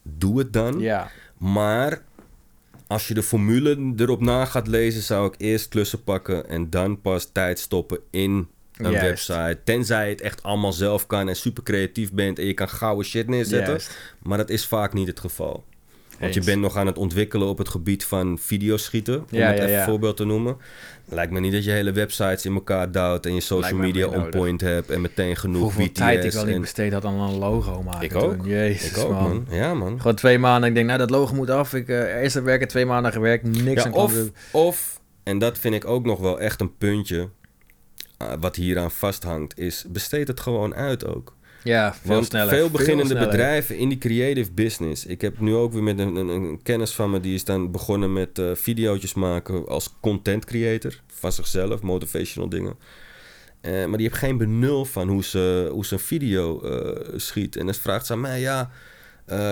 doe 0.03 0.39
het 0.39 0.53
dan. 0.53 0.79
Ja. 0.81 1.11
Maar 1.39 2.01
als 2.93 3.09
je 3.09 3.15
de 3.15 3.23
formule 3.23 3.93
erop 3.97 4.21
na 4.21 4.45
gaat 4.45 4.67
lezen, 4.67 5.03
zou 5.03 5.27
ik 5.27 5.35
eerst 5.37 5.69
klussen 5.69 6.05
pakken 6.05 6.49
en 6.49 6.71
dan 6.71 7.01
pas 7.01 7.29
tijd 7.33 7.59
stoppen 7.59 7.99
in 8.11 8.49
een 8.77 8.91
Juist. 8.91 9.27
website. 9.27 9.61
Tenzij 9.65 10.05
je 10.05 10.11
het 10.11 10.21
echt 10.21 10.43
allemaal 10.43 10.73
zelf 10.73 11.07
kan 11.07 11.29
en 11.29 11.37
super 11.37 11.63
creatief 11.63 12.13
bent 12.13 12.39
en 12.39 12.47
je 12.47 12.55
kan 12.55 12.69
gouden 12.69 13.05
shit 13.07 13.29
neerzetten. 13.29 13.69
Juist. 13.69 14.15
Maar 14.23 14.39
dat 14.39 14.51
is 14.51 14.67
vaak 14.67 14.93
niet 14.93 15.07
het 15.07 15.21
geval. 15.21 15.65
Want 16.23 16.35
je 16.35 16.45
bent 16.45 16.61
nog 16.61 16.77
aan 16.77 16.87
het 16.87 16.99
ontwikkelen 16.99 17.49
op 17.49 17.59
het 17.59 17.69
gebied 17.69 18.05
van 18.05 18.39
videoschieten. 18.39 19.19
Om 19.19 19.25
Ja, 19.31 19.47
het 19.47 19.57
ja, 19.57 19.63
even 19.63 19.71
ja. 19.75 19.79
een 19.79 19.85
voorbeeld 19.89 20.17
te 20.17 20.25
noemen. 20.25 20.57
Lijkt 21.05 21.33
me 21.33 21.41
niet 21.41 21.53
dat 21.53 21.65
je 21.65 21.71
hele 21.71 21.93
websites 21.93 22.45
in 22.47 22.55
elkaar 22.55 22.91
duwt 22.93 23.27
en 23.27 23.35
je 23.35 23.41
social 23.41 23.61
Lijkt 23.81 23.95
media 23.95 24.07
on 24.07 24.29
point 24.31 24.61
hebt 24.61 24.91
en 24.91 25.01
meteen 25.01 25.37
genoeg 25.37 25.63
Hoeveel 25.63 25.87
BTS. 25.87 25.99
tijd 25.99 26.25
ik 26.25 26.33
wel 26.33 26.45
niet 26.45 26.55
en- 26.55 26.61
besteed 26.61 26.93
had 26.93 27.05
aan 27.05 27.21
een 27.21 27.39
logo 27.39 27.83
maken. 27.83 28.03
Ik 28.03 28.15
ook. 28.15 28.37
toen. 28.37 28.47
Jezus, 28.49 28.91
ik 28.91 28.99
ook, 28.99 29.11
man. 29.11 29.23
man. 29.23 29.47
Ja, 29.51 29.75
man. 29.75 30.01
Gewoon 30.01 30.17
twee 30.17 30.39
maanden. 30.39 30.69
Ik 30.69 30.75
denk, 30.75 30.87
nou, 30.87 30.99
dat 30.99 31.11
logo 31.11 31.35
moet 31.35 31.51
af. 31.51 31.75
Ik, 31.75 31.89
eh 31.89 32.23
eerst 32.23 32.35
heb 32.35 32.45
werken, 32.45 32.69
twee 32.69 32.87
maanden 32.87 33.13
gewerkt. 33.13 33.63
Niks 33.63 33.85
aan 33.85 33.93
of, 33.93 34.15
of, 34.51 35.01
en 35.23 35.39
dat 35.39 35.59
vind 35.59 35.75
ik 35.75 35.85
ook 35.87 36.05
nog 36.05 36.21
wel 36.21 36.41
echt 36.41 36.61
een 36.61 36.77
puntje, 36.77 37.29
eh, 38.19 38.33
wat 38.41 38.57
hieraan 38.57 38.91
vasthangt, 38.91 39.59
is 39.59 39.85
besteed 39.89 40.29
het 40.29 40.41
gewoon 40.41 40.75
uit 40.75 41.07
ook. 41.07 41.37
Ja, 41.65 41.95
veel 41.95 42.15
Want 42.15 42.27
sneller. 42.27 42.55
veel 42.55 42.71
beginnende 42.71 43.11
sneller. 43.11 43.29
bedrijven 43.29 43.77
in 43.77 43.89
die 43.89 43.99
creative 43.99 44.53
business. 44.53 45.07
Ik 45.07 45.21
heb 45.21 45.41
nu 45.41 45.55
ook 45.55 45.73
weer 45.73 45.83
met 45.83 45.99
een, 45.99 46.17
een, 46.17 46.29
een 46.29 46.61
kennis 46.63 46.93
van 46.93 47.11
me, 47.11 47.21
die 47.21 47.35
is 47.35 47.45
dan 47.45 47.71
begonnen 47.71 48.13
met 48.13 48.39
eh 48.39 48.51
video's 48.55 49.15
maken 49.15 49.67
als 49.69 49.95
content 50.01 50.45
creator. 50.45 51.01
Van 51.07 51.33
zichzelf, 51.33 51.81
motivational 51.83 52.49
dingen. 52.49 52.75
Eh, 53.61 53.73
maar 53.73 53.99
die 53.99 54.07
heeft 54.07 54.21
geen 54.21 54.37
benul 54.37 54.85
van 54.85 55.09
hoe 55.09 55.25
ze, 55.25 55.69
hoe 55.73 55.85
ze 55.87 55.95
een 55.95 56.01
video 56.01 56.61
eh, 56.61 57.13
schiet. 57.17 57.57
En 57.57 57.65
dan 57.67 57.75
vraagt 57.75 58.07
ze 58.07 58.13
aan 58.13 58.21
mij, 58.21 58.41
ja, 58.41 58.71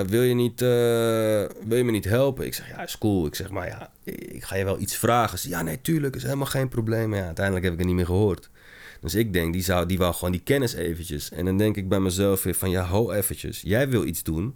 wil, 0.06 0.22
je 0.22 0.34
niet, 0.34 0.60
wil 0.60 1.76
je 1.76 1.84
me 1.84 1.90
niet 1.90 2.04
helpen? 2.04 2.46
Ik 2.46 2.54
zeg, 2.54 2.68
ja, 2.68 2.82
is 2.82 2.98
cool. 2.98 3.26
Ik 3.26 3.34
zeg, 3.34 3.50
maar 3.50 3.66
ja, 3.66 3.90
ik 4.04 4.44
ga 4.44 4.56
je 4.56 4.64
wel 4.64 4.78
iets 4.78 4.96
vragen. 4.96 5.38
Ze, 5.38 5.48
ja, 5.48 5.62
nee, 5.62 5.80
tuurlijk, 5.82 6.16
is 6.16 6.22
helemaal 6.22 6.46
geen 6.46 6.68
probleem. 6.68 7.08
Maar 7.08 7.18
ja, 7.18 7.24
uiteindelijk 7.24 7.64
heb 7.64 7.72
ik 7.72 7.78
het 7.78 7.88
niet 7.88 7.96
meer 7.96 8.06
gehoord. 8.06 8.50
Dus 9.00 9.14
ik 9.14 9.32
denk, 9.32 9.52
die, 9.52 9.62
zou, 9.62 9.86
die 9.86 9.98
wou 9.98 10.14
gewoon 10.14 10.32
die 10.32 10.40
kennis 10.44 10.74
eventjes. 10.74 11.30
En 11.30 11.44
dan 11.44 11.56
denk 11.56 11.76
ik 11.76 11.88
bij 11.88 12.00
mezelf 12.00 12.42
weer 12.42 12.54
van, 12.54 12.70
ja, 12.70 12.84
ho 12.84 13.10
eventjes. 13.10 13.60
Jij 13.64 13.88
wil 13.88 14.04
iets 14.06 14.22
doen, 14.22 14.54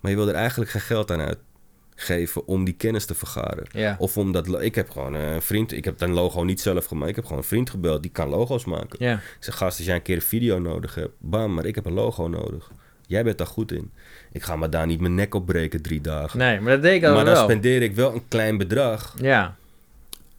maar 0.00 0.10
je 0.10 0.16
wil 0.16 0.28
er 0.28 0.34
eigenlijk 0.34 0.70
geen 0.70 0.80
geld 0.80 1.10
aan 1.10 1.20
uitgeven 1.20 2.46
om 2.46 2.64
die 2.64 2.74
kennis 2.74 3.04
te 3.04 3.14
vergaren. 3.14 3.66
Ja. 3.72 3.96
Of 3.98 4.16
omdat, 4.16 4.62
ik 4.62 4.74
heb 4.74 4.90
gewoon 4.90 5.14
eh, 5.14 5.32
een 5.34 5.42
vriend, 5.42 5.72
ik 5.72 5.84
heb 5.84 6.00
een 6.00 6.12
logo 6.12 6.42
niet 6.44 6.60
zelf 6.60 6.84
gemaakt. 6.86 7.10
Ik 7.10 7.16
heb 7.16 7.24
gewoon 7.24 7.38
een 7.38 7.48
vriend 7.48 7.70
gebeld, 7.70 8.02
die 8.02 8.10
kan 8.10 8.28
logo's 8.28 8.64
maken. 8.64 9.04
Ja. 9.04 9.14
Ik 9.14 9.36
zeg, 9.38 9.56
gast, 9.56 9.76
als 9.78 9.86
jij 9.86 9.96
een 9.96 10.02
keer 10.02 10.16
een 10.16 10.22
video 10.22 10.58
nodig 10.58 10.94
hebt, 10.94 11.14
bam, 11.18 11.54
maar 11.54 11.64
ik 11.64 11.74
heb 11.74 11.86
een 11.86 11.92
logo 11.92 12.28
nodig. 12.28 12.70
Jij 13.06 13.24
bent 13.24 13.38
daar 13.38 13.46
goed 13.46 13.72
in. 13.72 13.90
Ik 14.32 14.42
ga 14.42 14.56
me 14.56 14.68
daar 14.68 14.86
niet 14.86 15.00
mijn 15.00 15.14
nek 15.14 15.34
op 15.34 15.46
breken 15.46 15.82
drie 15.82 16.00
dagen. 16.00 16.38
Nee, 16.38 16.60
maar 16.60 16.72
dat 16.72 16.82
deed 16.82 16.94
ik 16.94 17.04
al 17.08 17.14
maar 17.14 17.24
dan 17.24 17.34
wel. 17.34 17.42
spendeer 17.44 17.82
ik 17.82 17.94
wel 17.94 18.14
een 18.14 18.28
klein 18.28 18.58
bedrag 18.58 19.14
Ja. 19.20 19.56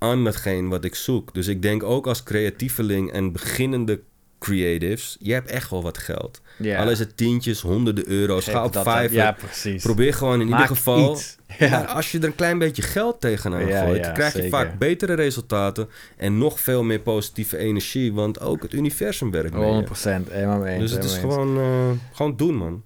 Aan 0.03 0.25
hetgeen 0.25 0.69
wat 0.69 0.83
ik 0.83 0.95
zoek. 0.95 1.33
Dus 1.33 1.47
ik 1.47 1.61
denk 1.61 1.83
ook 1.83 2.07
als 2.07 2.23
creatieveling 2.23 3.11
en 3.11 3.31
beginnende 3.31 4.01
creatives, 4.39 5.17
je 5.19 5.33
hebt 5.33 5.49
echt 5.49 5.69
wel 5.69 5.83
wat 5.83 5.97
geld. 5.97 6.41
ja. 6.57 6.83
Al 6.83 6.89
is 6.89 6.99
het 6.99 7.17
tientjes, 7.17 7.61
honderden 7.61 8.07
euro's, 8.09 8.43
Geef 8.45 8.53
ga 8.53 8.63
op 8.63 8.77
vijf. 8.83 9.11
Ja, 9.11 9.31
precies. 9.31 9.83
Probeer 9.83 10.13
gewoon 10.13 10.41
in 10.41 10.47
Maak 10.49 10.59
ieder 10.61 10.75
geval. 10.75 11.11
iets. 11.13 11.37
Ja. 11.59 11.69
Maar 11.69 11.87
als 11.87 12.11
je 12.11 12.17
er 12.19 12.23
een 12.25 12.35
klein 12.35 12.57
beetje 12.57 12.81
geld 12.81 13.21
tegenaan 13.21 13.67
Ja, 13.67 13.85
gooit, 13.85 14.05
ja, 14.05 14.11
krijg 14.11 14.33
je 14.35 14.49
vaak 14.49 14.77
betere 14.77 15.13
resultaten 15.13 15.89
en 16.17 16.37
nog 16.37 16.59
veel 16.59 16.83
meer 16.83 16.99
positieve 16.99 17.57
energie, 17.57 18.13
want 18.13 18.39
ook 18.39 18.61
het 18.61 18.73
universum 18.73 19.31
werkt 19.31 19.53
mee. 19.53 19.63
100 19.63 19.85
procent. 19.85 20.29
Helemaal 20.31 20.59
mee. 20.59 20.79
Dus 20.79 20.91
het 20.91 21.03
is 21.03 21.17
gewoon, 21.17 21.57
eh, 21.57 22.15
gewoon 22.15 22.35
doen, 22.35 22.55
man. 22.55 22.83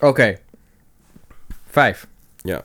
Oké. 0.00 0.38
Vijf. 1.70 2.06
Ja. 2.42 2.64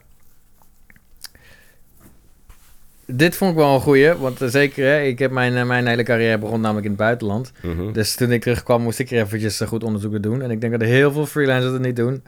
Dit 3.05 3.35
vond 3.35 3.51
ik 3.51 3.57
wel 3.57 3.73
een 3.73 3.81
goeie, 3.81 4.13
want 4.13 4.41
eh, 4.41 4.47
zeker, 4.47 4.85
hè, 4.85 5.01
ik 5.01 5.19
heb 5.19 5.31
mijn, 5.31 5.55
eh, 5.55 5.65
mijn 5.65 5.87
hele 5.87 6.03
carrière 6.03 6.37
begon 6.37 6.61
namelijk 6.61 6.85
in 6.85 6.91
het 6.91 6.99
buitenland. 6.99 7.51
Mhm. 7.61 7.91
Dus 7.91 8.15
toen 8.15 8.31
ik 8.31 8.41
terugkwam, 8.41 8.81
moest 8.81 8.99
ik 8.99 9.11
er 9.11 9.21
eventjes 9.21 9.61
eh, 9.61 9.67
goed 9.67 9.83
onderzoeken 9.83 10.21
doen. 10.21 10.41
En 10.41 10.51
ik 10.51 10.61
denk 10.61 10.71
dat 10.71 10.81
er 10.81 10.87
heel 10.87 11.11
veel 11.11 11.25
freelancers 11.25 11.73
het 11.73 11.81
niet 11.81 11.95
doen. 11.95 12.23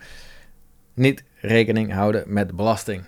Niet 0.93 1.23
rekening 1.39 1.93
houden 1.93 2.23
met 2.28 2.55
belasting. 2.55 3.03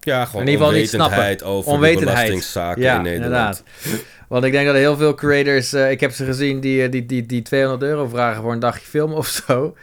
Ja, 0.00 0.24
gewoon 0.24 0.42
in 0.42 0.48
ieder 0.48 0.66
geval 0.66 0.80
niet 0.80 0.92
onwetendheid 0.94 1.42
over 1.42 1.72
Onwetendheid. 1.72 2.14
belastingszaken 2.14 2.82
ja, 2.82 2.96
in 2.96 3.02
Nederland. 3.02 3.24
inderdaad. 3.24 3.62
Want 4.28 4.44
ik 4.44 4.52
denk 4.52 4.66
dat 4.66 4.74
heel 4.74 4.96
veel 4.96 5.14
creators, 5.14 5.72
ik 5.72 6.00
heb 6.00 6.12
ze 6.12 6.24
gezien, 6.24 6.60
die, 6.60 6.88
die, 6.88 7.06
die, 7.06 7.26
die 7.26 7.42
200 7.42 7.82
euro 7.82 8.08
vragen 8.08 8.42
voor 8.42 8.52
een 8.52 8.58
dagje 8.58 8.86
film 8.86 9.12
of 9.12 9.26
zo. 9.46 9.76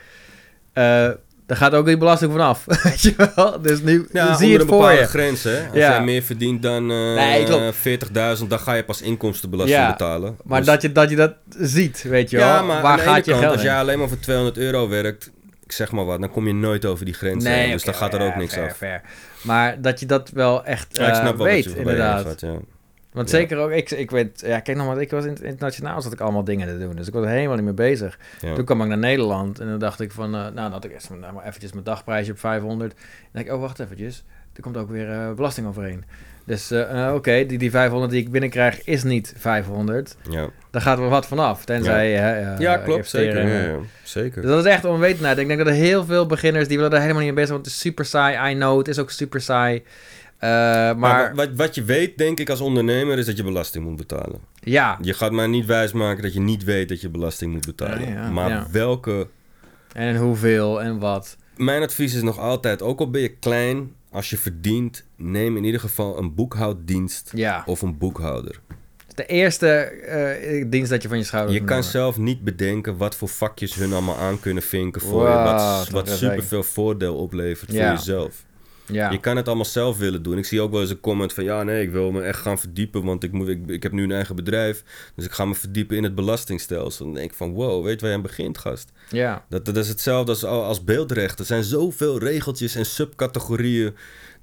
Eh 1.48 1.52
daar 1.52 1.58
gaat 1.58 1.74
ook 1.74 1.86
die 1.86 1.98
belasting 1.98 2.32
vanaf. 2.32 2.66
Weet 2.84 3.02
je 3.02 3.32
wel? 3.36 3.62
Dus 3.62 3.82
nu 3.82 4.08
Ja, 4.12 4.36
zie 4.36 4.48
je 4.48 4.54
het 4.54 4.62
een 4.62 4.68
voor 4.68 4.78
bepaalde 4.78 5.02
je. 5.02 5.08
grens, 5.08 5.44
hè. 5.44 5.58
Als 5.68 5.78
Ja. 5.78 5.90
jij 5.90 6.04
meer 6.04 6.22
verdient 6.22 6.62
dan 6.62 6.92
eh 6.92 7.14
Nee, 7.16 7.44
klopt. 7.44 7.76
40.000, 7.76 8.48
dan 8.50 8.60
ga 8.60 8.74
je 8.74 8.84
pas 8.84 9.02
inkomstenbelasting 9.02 9.80
Ja, 9.80 9.92
betalen. 9.92 10.38
Maar 10.44 10.58
Dus- 10.60 10.68
dat, 10.70 10.82
je, 10.82 10.92
dat 10.92 11.10
je 11.10 11.16
dat 11.16 11.34
ziet, 11.60 12.04
weet 12.04 12.30
je 12.30 12.38
wel. 12.38 12.48
Ja, 12.48 12.62
maar 12.62 12.82
Waar 12.82 12.92
aan 12.92 12.98
de 12.98 13.04
ene 13.04 13.12
gaat 13.14 13.26
je 13.26 13.32
kant, 13.32 13.44
geld 13.44 13.54
als 13.56 13.64
jij 13.64 13.76
alleen 13.78 14.00
maar 14.00 14.08
voor 14.08 14.20
200 14.20 14.58
euro 14.58 14.90
werkt, 14.90 15.32
ik 15.64 15.72
zeg 15.72 15.92
maar 15.92 16.06
wat, 16.06 16.20
dan 16.20 16.32
kom 16.32 16.48
je 16.48 16.54
nooit 16.54 16.86
over 16.86 17.06
die 17.06 17.14
grens 17.14 17.46
heen. 17.46 17.72
Dus 17.72 17.84
dan 17.84 17.94
gaat 17.94 18.14
er 18.14 18.22
ook 18.22 18.36
niks 18.36 18.54
fair, 18.54 18.70
af. 18.70 18.78
fair. 18.78 19.02
Maar 19.42 19.82
dat 19.82 20.00
je 20.00 20.06
dat 20.06 20.30
wel 20.34 20.66
echt 20.66 20.88
Ja, 20.98 21.04
ik 21.08 21.14
eh, 21.14 21.20
snap 21.20 21.38
wel 21.38 21.46
weet, 21.46 21.64
je 21.64 21.76
inderdaad. 21.78 22.26
gaat, 22.26 22.42
ja. 22.42 22.54
Want 23.16 23.30
Ja. 23.32 23.38
zeker 23.38 23.58
ook, 23.58 23.72
ik, 23.72 23.92
ik 23.92 24.12
weet, 24.12 24.42
ja, 24.46 24.60
kijk 24.60 24.78
nog 24.78 24.88
maar, 24.88 25.02
ik 25.02 25.12
was 25.12 25.26
in, 25.26 25.38
internationaal 25.44 26.02
zat 26.02 26.14
ik 26.14 26.20
allemaal 26.20 26.44
dingen 26.44 26.68
te 26.68 26.78
doen. 26.78 26.96
Dus 26.96 27.08
ik 27.08 27.14
was 27.14 27.24
er 27.24 27.30
helemaal 27.30 27.56
niet 27.56 27.66
mee 27.66 27.74
bezig. 27.74 28.20
Ja. 28.42 28.54
Toen 28.54 28.66
kwam 28.66 28.82
ik 28.82 28.88
naar 28.88 28.98
Nederland 28.98 29.60
en 29.60 29.68
dan 29.68 29.80
dacht 29.80 30.00
ik 30.00 30.12
van, 30.12 30.26
eh, 30.26 30.42
nou, 30.42 30.54
dan 30.54 30.72
had 30.72 30.86
ik 30.86 30.92
eerst 30.92 31.10
maar 31.10 31.34
maar 31.34 31.46
eventjes 31.46 31.72
mijn 31.72 31.84
dagprijsje 31.84 32.32
op 32.32 32.40
500. 32.40 32.92
Dan 32.96 33.00
denk 33.32 33.48
ik, 33.48 33.54
oh, 33.54 33.60
wacht 33.62 33.80
eventjes, 33.80 34.24
er 34.56 34.62
komt 34.62 34.78
ook 34.78 34.90
weer 34.90 35.12
eh, 35.12 35.32
belasting 35.34 35.68
overheen. 35.68 36.04
Dus 36.48 36.72
eh, 36.72 37.12
oké, 37.16 37.46
die, 37.46 37.58
die 37.58 37.70
500 37.72 38.12
die 38.12 38.22
ik 38.22 38.32
binnenkrijg 38.32 38.84
is 38.84 39.04
niet 39.04 39.34
500. 39.38 40.16
Ja. 40.30 40.50
Daar 40.72 40.82
gaat 40.82 41.00
wel 41.00 41.10
wat 41.10 41.26
vanaf, 41.26 41.66
tenzij 41.66 42.10
je... 42.10 42.18
eh, 42.18 42.60
ja, 42.60 42.78
klopt, 42.78 43.10
zeker. 43.10 43.48
Ja, 43.48 43.60
ja, 43.68 43.78
zeker. 44.04 44.42
Dus 44.42 44.52
dat 44.52 44.66
is 44.66 44.72
echt 44.72 44.86
onwetendheid. 44.86 45.38
Ik 45.38 45.48
denk 45.48 45.60
dat 45.60 45.68
er 45.68 45.74
heel 45.74 46.06
veel 46.06 46.26
beginners, 46.26 46.68
die 46.68 46.78
willen 46.78 46.92
er 46.94 47.00
helemaal 47.02 47.22
niet 47.24 47.34
mee 47.34 47.44
bezig 47.44 47.50
zijn, 47.50 47.62
want 47.62 47.72
het 47.72 47.76
is 47.76 47.82
super 47.82 48.06
saai. 48.06 48.52
I 48.52 48.56
know, 48.56 48.78
het 48.78 48.88
is 48.88 49.00
ook 49.00 49.12
super 49.12 49.42
saai. 49.42 49.84
Eh, 50.38 50.50
maar, 50.50 50.96
Maar 50.98 51.36
wat, 51.36 51.50
wat 51.56 51.76
je 51.76 51.84
weet, 51.84 52.18
denk 52.18 52.40
ik, 52.40 52.50
als 52.50 52.62
ondernemer, 52.62 53.18
is 53.18 53.26
dat 53.26 53.38
je 53.38 53.44
belasting 53.44 53.86
moet 53.86 53.96
betalen. 53.96 54.40
ja, 54.64 54.98
Je 55.02 55.14
gaat 55.14 55.32
mij 55.32 55.48
niet 55.48 55.66
wijsmaken 55.66 56.24
dat 56.24 56.34
je 56.34 56.40
niet 56.40 56.64
weet 56.64 56.90
dat 56.90 57.02
je 57.02 57.10
belasting 57.10 57.52
moet 57.54 57.66
betalen. 57.66 58.02
Ja, 58.08 58.14
ja, 58.14 58.30
maar 58.30 58.50
ja. 58.50 58.68
welke... 58.72 59.28
en 59.94 60.18
hoeveel 60.18 60.82
en 60.82 61.00
wat. 61.00 61.38
Mijn 61.58 61.82
advies 61.82 62.14
is 62.16 62.22
nog 62.22 62.40
altijd, 62.40 62.82
ook 62.82 63.00
al 63.00 63.10
ben 63.10 63.22
je 63.22 63.30
klein, 63.36 63.92
als 64.12 64.30
je 64.30 64.38
verdient, 64.38 65.04
neem 65.16 65.58
in 65.58 65.64
ieder 65.64 65.80
geval 65.80 66.18
een 66.18 66.34
boekhouddienst 66.36 67.34
of 67.66 67.82
een 67.82 67.98
boekhouder. 67.98 68.60
de 69.16 69.26
eerste 69.26 69.68
eh, 69.68 70.66
dienst 70.70 70.90
dat 70.90 71.02
je 71.02 71.08
van 71.08 71.18
je 71.18 71.24
schouder 71.24 71.54
Je 71.54 71.60
kan 71.60 71.68
nemen. 71.68 71.84
zelf 71.84 72.18
niet 72.18 72.44
bedenken 72.44 72.98
wat 72.98 73.16
voor 73.16 73.28
vakjes 73.30 73.76
hun 73.76 73.92
allemaal 73.94 74.18
aan 74.18 74.40
kunnen 74.40 74.64
vinken 74.64 75.02
voor 75.02 75.28
je, 75.30 75.34
wat, 75.34 75.90
wat 75.90 76.10
superveel 76.10 76.64
voordeel 76.64 77.16
oplevert 77.16 77.70
voor 77.72 77.80
jezelf. 77.80 78.44
Ja, 78.88 79.12
Je 79.12 79.20
kan 79.20 79.36
het 79.38 79.48
allemaal 79.48 79.66
zelf 79.66 79.98
willen 79.98 80.24
doen. 80.24 80.38
Ik 80.38 80.46
zie 80.46 80.62
ook 80.62 80.72
wel 80.72 80.82
eens 80.82 80.90
een 80.90 81.00
comment 81.00 81.34
van... 81.34 81.44
ja, 81.44 81.64
nee, 81.64 81.84
ik 81.84 81.92
wil 81.92 82.12
me 82.12 82.22
echt 82.22 82.40
gaan 82.40 82.60
verdiepen... 82.60 83.04
want 83.04 83.24
ik, 83.24 83.32
moet, 83.32 83.48
ik, 83.48 83.68
ik 83.68 83.84
heb 83.84 83.92
nu 83.92 84.04
een 84.04 84.12
eigen 84.12 84.36
bedrijf... 84.36 84.84
dus 85.16 85.26
ik 85.26 85.32
ga 85.32 85.46
me 85.46 85.56
verdiepen 85.56 85.98
in 85.98 86.04
het 86.04 86.16
belastingstelsel. 86.16 87.06
Dan 87.06 87.14
denk 87.14 87.32
ik 87.32 87.38
van... 87.38 87.54
wow, 87.54 87.84
weet 87.86 88.02
waar 88.02 88.10
je 88.10 88.16
aan 88.16 88.22
begint, 88.22 88.58
gast? 88.58 88.92
ja. 89.10 89.46
Dat, 89.50 89.66
dat 89.66 89.78
is 89.78 89.88
hetzelfde 89.88 90.32
als, 90.32 90.44
als 90.44 90.84
beeldrecht. 90.84 91.40
Er 91.40 91.46
zijn 91.46 91.64
zoveel 91.64 92.20
regeltjes 92.20 92.76
en 92.76 92.86
subcategorieën... 92.86 93.96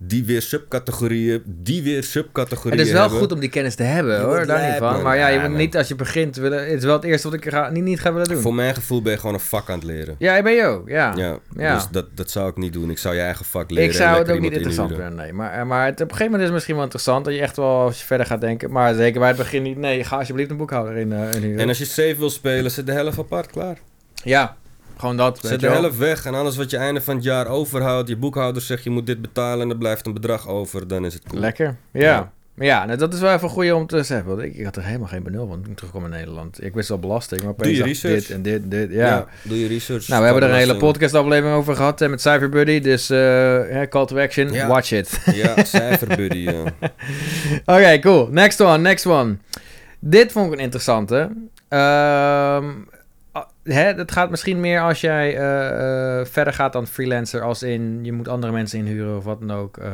die 0.06 0.24
weer 0.24 0.42
subcategorieën... 0.42 1.42
die 1.46 1.82
weer 1.82 2.02
subcategorieën 2.04 2.78
Het 2.78 2.86
is 2.86 2.92
wel 2.92 3.02
hebben. 3.02 3.18
goed 3.18 3.32
om 3.32 3.40
die 3.40 3.48
kennis 3.48 3.74
te 3.74 3.82
hebben, 3.82 4.14
Je 4.18 4.24
hoor. 4.24 4.46
Daar 4.46 4.68
niet 4.70 4.78
van. 4.78 5.02
Maar 5.02 5.16
ja, 5.16 5.28
je 5.28 5.48
moet 5.48 5.58
niet 5.58 5.76
als 5.76 5.88
je 5.88 5.94
begint 5.94 6.36
willen... 6.36 6.64
Het 6.64 6.78
is 6.78 6.84
wel 6.84 6.94
het 6.94 7.04
eerste 7.04 7.30
wat 7.30 7.36
ik 7.44 7.50
ga, 7.50 7.70
niet, 7.70 7.84
niet 7.84 8.00
ga 8.00 8.12
willen 8.12 8.28
doen. 8.28 8.40
Voor 8.42 8.54
mijn 8.54 8.74
gevoel 8.74 9.02
ben 9.02 9.12
je 9.12 9.18
gewoon 9.18 9.34
een 9.34 9.40
vak 9.40 9.70
aan 9.70 9.74
het 9.78 9.84
leren. 9.84 10.14
Ja, 10.18 10.36
ik 10.36 10.42
ben 10.44 10.52
je 10.52 10.64
ook, 10.64 10.88
ja. 10.88 11.12
Ja, 11.16 11.38
Ja. 11.56 11.74
dus 11.74 11.86
dat, 11.90 12.06
dat 12.14 12.30
zou 12.30 12.48
ik 12.50 12.56
niet 12.56 12.72
doen. 12.72 12.90
Ik 12.90 12.98
zou 12.98 13.14
je 13.14 13.20
eigen 13.20 13.44
vak 13.44 13.70
leren. 13.70 13.88
Ik 13.88 13.92
zou 13.94 14.18
het 14.18 14.30
ook 14.30 14.40
niet 14.40 14.52
interessant 14.52 14.90
vinden, 14.90 15.14
nee. 15.14 15.32
Maar, 15.32 15.66
maar 15.66 15.84
het, 15.84 15.94
op 15.94 16.00
een 16.00 16.16
gegeven 16.16 16.24
moment 16.24 16.40
is 16.40 16.46
het 16.46 16.52
misschien 16.54 16.74
wel 16.74 16.84
interessant 16.84 17.24
dat 17.24 17.34
je 17.34 17.40
echt 17.40 17.56
wel 17.56 17.80
als 17.80 17.98
je 18.00 18.06
verder 18.06 18.26
gaat 18.26 18.40
denken. 18.40 18.70
Maar 18.70 18.94
zeker 18.94 19.18
bij 19.18 19.28
het 19.28 19.38
begin 19.38 19.62
niet. 19.62 19.76
Nee, 19.76 20.04
ga 20.04 20.16
alsjeblieft 20.18 20.50
een 20.50 20.56
boekhouder 20.56 20.96
in, 20.96 21.12
eh 21.12 21.42
in. 21.42 21.58
En 21.58 21.68
als 21.68 21.78
je 21.78 21.84
safe 21.84 22.16
wil 22.18 22.30
spelen, 22.30 22.70
zet 22.70 22.86
de 22.86 22.92
helft 22.92 23.18
apart, 23.18 23.46
klaar. 23.50 23.78
Ja, 24.24 24.56
gewoon 25.02 25.16
dat. 25.16 25.38
Zet 25.42 25.60
de 25.60 25.68
helft 25.68 25.98
weg 25.98 26.24
en 26.24 26.34
alles 26.34 26.56
wat 26.56 26.70
je 26.70 26.76
einde 26.76 27.00
van 27.00 27.14
het 27.14 27.24
jaar 27.24 27.46
overhoudt, 27.46 28.08
je 28.08 28.16
boekhouder 28.16 28.62
zegt 28.62 28.84
je 28.84 28.90
moet 28.90 29.06
dit 29.06 29.20
betalen 29.22 29.60
en 29.64 29.70
er 29.70 29.78
blijft 29.78 30.06
een 30.06 30.12
bedrag 30.14 30.48
over, 30.48 30.88
dan 30.88 31.04
is 31.04 31.14
het 31.14 31.22
cool. 31.28 31.40
Lekker, 31.40 31.76
ja. 31.92 32.00
Ja. 32.00 32.32
Maar 32.54 32.66
ja, 32.66 32.84
nou, 32.84 32.98
dat 32.98 33.14
is 33.14 33.20
wel 33.20 33.32
even 33.32 33.44
een 33.44 33.50
goeie 33.50 33.74
om 33.76 33.86
te 33.86 34.02
zeggen. 34.02 34.28
Want 34.28 34.40
ik, 34.42 34.54
ik 34.54 34.64
had 34.64 34.76
er 34.76 34.84
helemaal 34.84 35.08
geen 35.08 35.22
benul 35.22 35.46
van 35.46 35.60
toen 35.62 35.70
ik 35.70 35.76
terugkwam 35.76 36.04
in 36.04 36.10
Nederland. 36.10 36.64
Ik 36.64 36.74
wist 36.74 36.88
wel 36.88 36.98
belasting, 36.98 37.42
maar 37.42 37.52
Doe 37.56 37.74
je 37.76 37.82
research. 37.82 38.14
dit 38.26 38.30
en 38.30 38.42
dit, 38.42 38.70
dit. 38.70 38.90
Ja. 38.92 39.26
doe 39.42 39.58
je 39.60 39.66
research. 39.66 40.08
Nou, 40.08 40.20
we 40.20 40.24
hebben 40.26 40.44
er 40.44 40.50
een 40.54 40.60
hele 40.60 40.76
podcastaflevering 40.76 41.56
over 41.56 41.76
gehad 41.76 41.98
hè, 41.98 42.08
met 42.08 42.20
Cyberbuddy. 42.20 42.80
Dus 42.80 43.10
eh, 43.10 43.18
hè, 43.68 43.88
call 43.88 44.06
to 44.06 44.18
action, 44.18 44.52
Ja. 44.52 44.66
watch 44.66 44.92
it. 44.92 45.20
Ja, 45.34 45.64
cijferbuddy. 45.64 46.38
ja. 46.38 46.62
Oké, 47.76 47.98
cool. 47.98 48.28
Next 48.30 48.60
one, 48.60 48.78
next 48.78 49.06
one. 49.06 49.36
Dit 49.98 50.32
vond 50.32 50.46
ik 50.46 50.52
een 50.52 50.64
interessante. 50.64 51.30
Ehm 51.68 52.64
hè, 53.62 53.84
het 53.84 54.12
gaat 54.12 54.30
misschien 54.30 54.60
meer 54.60 54.80
als 54.80 55.00
jij 55.00 55.36
eh, 55.36 56.20
eh, 56.20 56.26
verder 56.26 56.52
gaat 56.52 56.72
dan 56.72 56.86
freelancer. 56.86 57.42
Als 57.42 57.62
in, 57.62 58.04
je 58.04 58.12
moet 58.12 58.28
andere 58.28 58.52
mensen 58.52 58.78
inhuren 58.78 59.16
of 59.16 59.24
wat 59.24 59.40
dan 59.40 59.50
ook. 59.50 59.76
eh, 59.76 59.90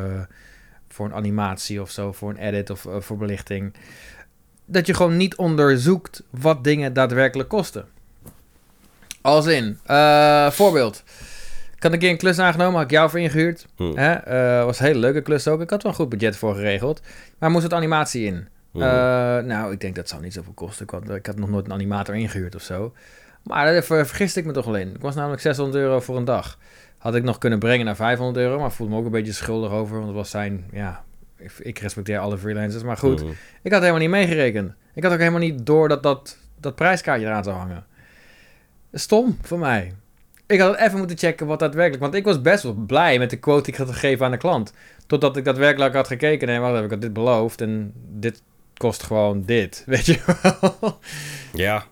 voor 0.88 1.06
een 1.06 1.14
animatie 1.14 1.80
of 1.80 1.90
zo, 1.90 2.12
voor 2.12 2.30
een 2.30 2.36
edit 2.36 2.70
of 2.70 2.86
voor 2.98 3.16
belichting. 3.16 3.74
Dat 4.64 4.86
je 4.86 4.94
gewoon 4.94 5.16
niet 5.16 5.36
onderzoekt 5.36 6.22
wat 6.30 6.64
dingen 6.64 6.92
daadwerkelijk 6.92 7.48
kosten. 7.48 7.86
Als 9.20 9.46
in, 9.46 9.78
voorbeeld. 10.50 11.04
Ik 11.78 11.84
had 11.84 11.92
een 11.92 11.98
keer 11.98 12.10
een 12.10 12.16
klus 12.16 12.38
aangenomen, 12.38 12.74
had 12.74 12.84
ik 12.84 12.90
jou 12.90 13.10
voor 13.10 13.20
ingehuurd. 13.20 13.66
Hm. 13.76 13.92
Hè? 13.94 14.12
Eh, 14.12 14.64
was 14.64 14.78
een 14.78 14.86
hele 14.86 14.98
leuke 14.98 15.20
klus 15.22 15.48
ook. 15.48 15.60
Ik 15.60 15.70
had 15.70 15.82
wel 15.82 15.92
een 15.92 15.98
goed 15.98 16.08
budget 16.08 16.36
voor 16.36 16.54
geregeld. 16.54 17.00
Maar 17.38 17.50
moest 17.50 17.62
het 17.62 17.72
animatie 17.74 18.24
in. 18.24 18.48
Hm. 18.72 18.78
Nou, 19.46 19.72
ik 19.72 19.80
denk 19.80 19.94
dat 19.94 20.08
zou 20.08 20.22
niet 20.22 20.32
zoveel 20.32 20.52
kosten. 20.52 20.84
Ik 20.84 20.90
had, 20.90 21.10
ik 21.10 21.26
had 21.26 21.36
nog 21.36 21.48
nooit 21.48 21.64
een 21.64 21.72
animator 21.72 22.14
ingehuurd 22.16 22.54
of 22.54 22.62
zo. 22.62 22.92
Maar 23.48 23.72
daar 23.72 23.82
ver- 23.82 24.06
vergiste 24.06 24.40
ik 24.40 24.46
me 24.46 24.52
toch 24.52 24.64
wel 24.64 24.76
in. 24.76 24.94
Ik 24.94 25.00
was 25.00 25.14
namelijk 25.14 25.40
600 25.42 25.76
euro 25.78 26.00
voor 26.00 26.16
een 26.16 26.24
dag. 26.24 26.58
Had 26.98 27.14
ik 27.14 27.22
nog 27.22 27.38
kunnen 27.38 27.58
brengen 27.58 27.86
naar 27.86 27.96
500 27.96 28.36
euro, 28.46 28.58
maar 28.60 28.72
voelde 28.72 28.92
me 28.92 28.98
ook 28.98 29.04
een 29.04 29.10
beetje 29.10 29.32
schuldig 29.32 29.70
over. 29.70 29.94
Want 29.94 30.06
het 30.06 30.16
was 30.16 30.30
zijn, 30.30 30.64
ja, 30.72 31.04
ik, 31.36 31.52
ik 31.58 31.78
respecteer 31.78 32.18
alle 32.18 32.38
freelancers. 32.38 32.82
Maar 32.82 32.96
goed, 32.96 33.20
ik 33.62 33.72
had 33.72 33.80
helemaal 33.80 34.00
niet 34.00 34.10
meegerekend. 34.10 34.72
Ik 34.94 35.02
had 35.02 35.12
ook 35.12 35.18
helemaal 35.18 35.40
niet 35.40 35.66
door 35.66 35.88
dat 35.88 36.02
dat, 36.02 36.38
dat 36.60 36.74
prijskaartje 36.74 37.26
eraan 37.26 37.44
zou 37.44 37.56
hangen. 37.56 37.86
Stom 38.92 39.38
voor 39.42 39.58
mij. 39.58 39.92
Ik 40.46 40.60
had 40.60 40.76
even 40.76 40.98
moeten 40.98 41.18
checken 41.18 41.46
wat 41.46 41.58
daadwerkelijk... 41.58 42.02
Want 42.02 42.14
ik 42.14 42.24
was 42.24 42.40
best 42.42 42.62
wel 42.62 42.72
blij 42.72 43.18
met 43.18 43.30
de 43.30 43.36
quote 43.36 43.62
die 43.62 43.72
ik 43.72 43.78
had 43.78 43.90
gegeven 43.90 44.24
aan 44.24 44.30
de 44.30 44.36
klant. 44.36 44.72
Totdat 45.06 45.36
ik 45.36 45.44
daadwerkelijk 45.44 45.94
had 45.94 46.06
gekeken. 46.06 46.48
Nee, 46.48 46.58
wacht 46.58 46.72
even, 46.72 46.84
ik 46.84 46.90
had 46.90 47.00
dit 47.00 47.12
beloofd. 47.12 47.60
En 47.60 47.92
dit 47.94 48.42
kost 48.76 49.02
gewoon 49.02 49.42
dit. 49.44 49.82
Weet 49.86 50.06
je 50.06 50.20
wel? 50.80 50.98
Ja, 51.52 51.84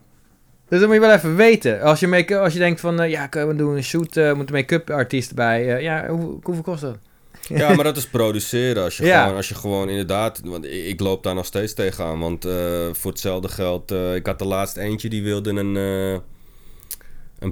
Dus 0.68 0.78
dat 0.78 0.88
moet 0.88 0.94
je 0.94 1.00
wel 1.00 1.12
even 1.14 1.36
weten. 1.36 1.80
Als 1.80 2.00
je, 2.00 2.06
make 2.06 2.38
als 2.38 2.52
je 2.52 2.58
denkt 2.58 2.80
van... 2.80 3.00
eh, 3.00 3.10
ja, 3.10 3.28
we 3.30 3.54
doen 3.56 3.76
een 3.76 3.82
shoot... 3.84 4.16
eh 4.16 4.32
moet 4.32 4.48
een 4.48 4.54
make-up 4.54 4.90
artiest 4.90 5.34
bij. 5.34 5.74
eh, 5.76 5.82
ja, 5.82 6.08
hoe, 6.08 6.38
hoeveel 6.42 6.62
kost 6.62 6.80
dat? 6.80 6.96
Ja, 7.48 7.72
maar 7.74 7.84
dat 7.84 7.96
is 7.96 8.06
produceren. 8.08 8.82
Als 8.82 8.96
je, 8.96 9.04
Ja. 9.04 9.22
gewoon, 9.22 9.36
als 9.36 9.48
je 9.48 9.54
gewoon 9.54 9.88
inderdaad... 9.88 10.40
Want 10.44 10.64
ik 10.64 11.00
loop 11.00 11.22
daar 11.22 11.34
nog 11.34 11.46
steeds 11.46 11.74
tegenaan. 11.74 12.18
Want 12.18 12.42
voor 12.92 13.10
hetzelfde 13.10 13.48
geld... 13.48 13.90
ik 14.14 14.26
had 14.26 14.38
de 14.38 14.44
laatste 14.46 14.80
eentje, 14.80 15.08
die 15.08 15.22
wilde 15.22 15.50
een... 15.50 15.74
een, 15.74 16.22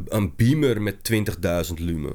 een 0.09 0.33
beamer 0.37 0.83
met 0.83 0.97
20.000 1.13 1.75
lumen. 1.75 2.13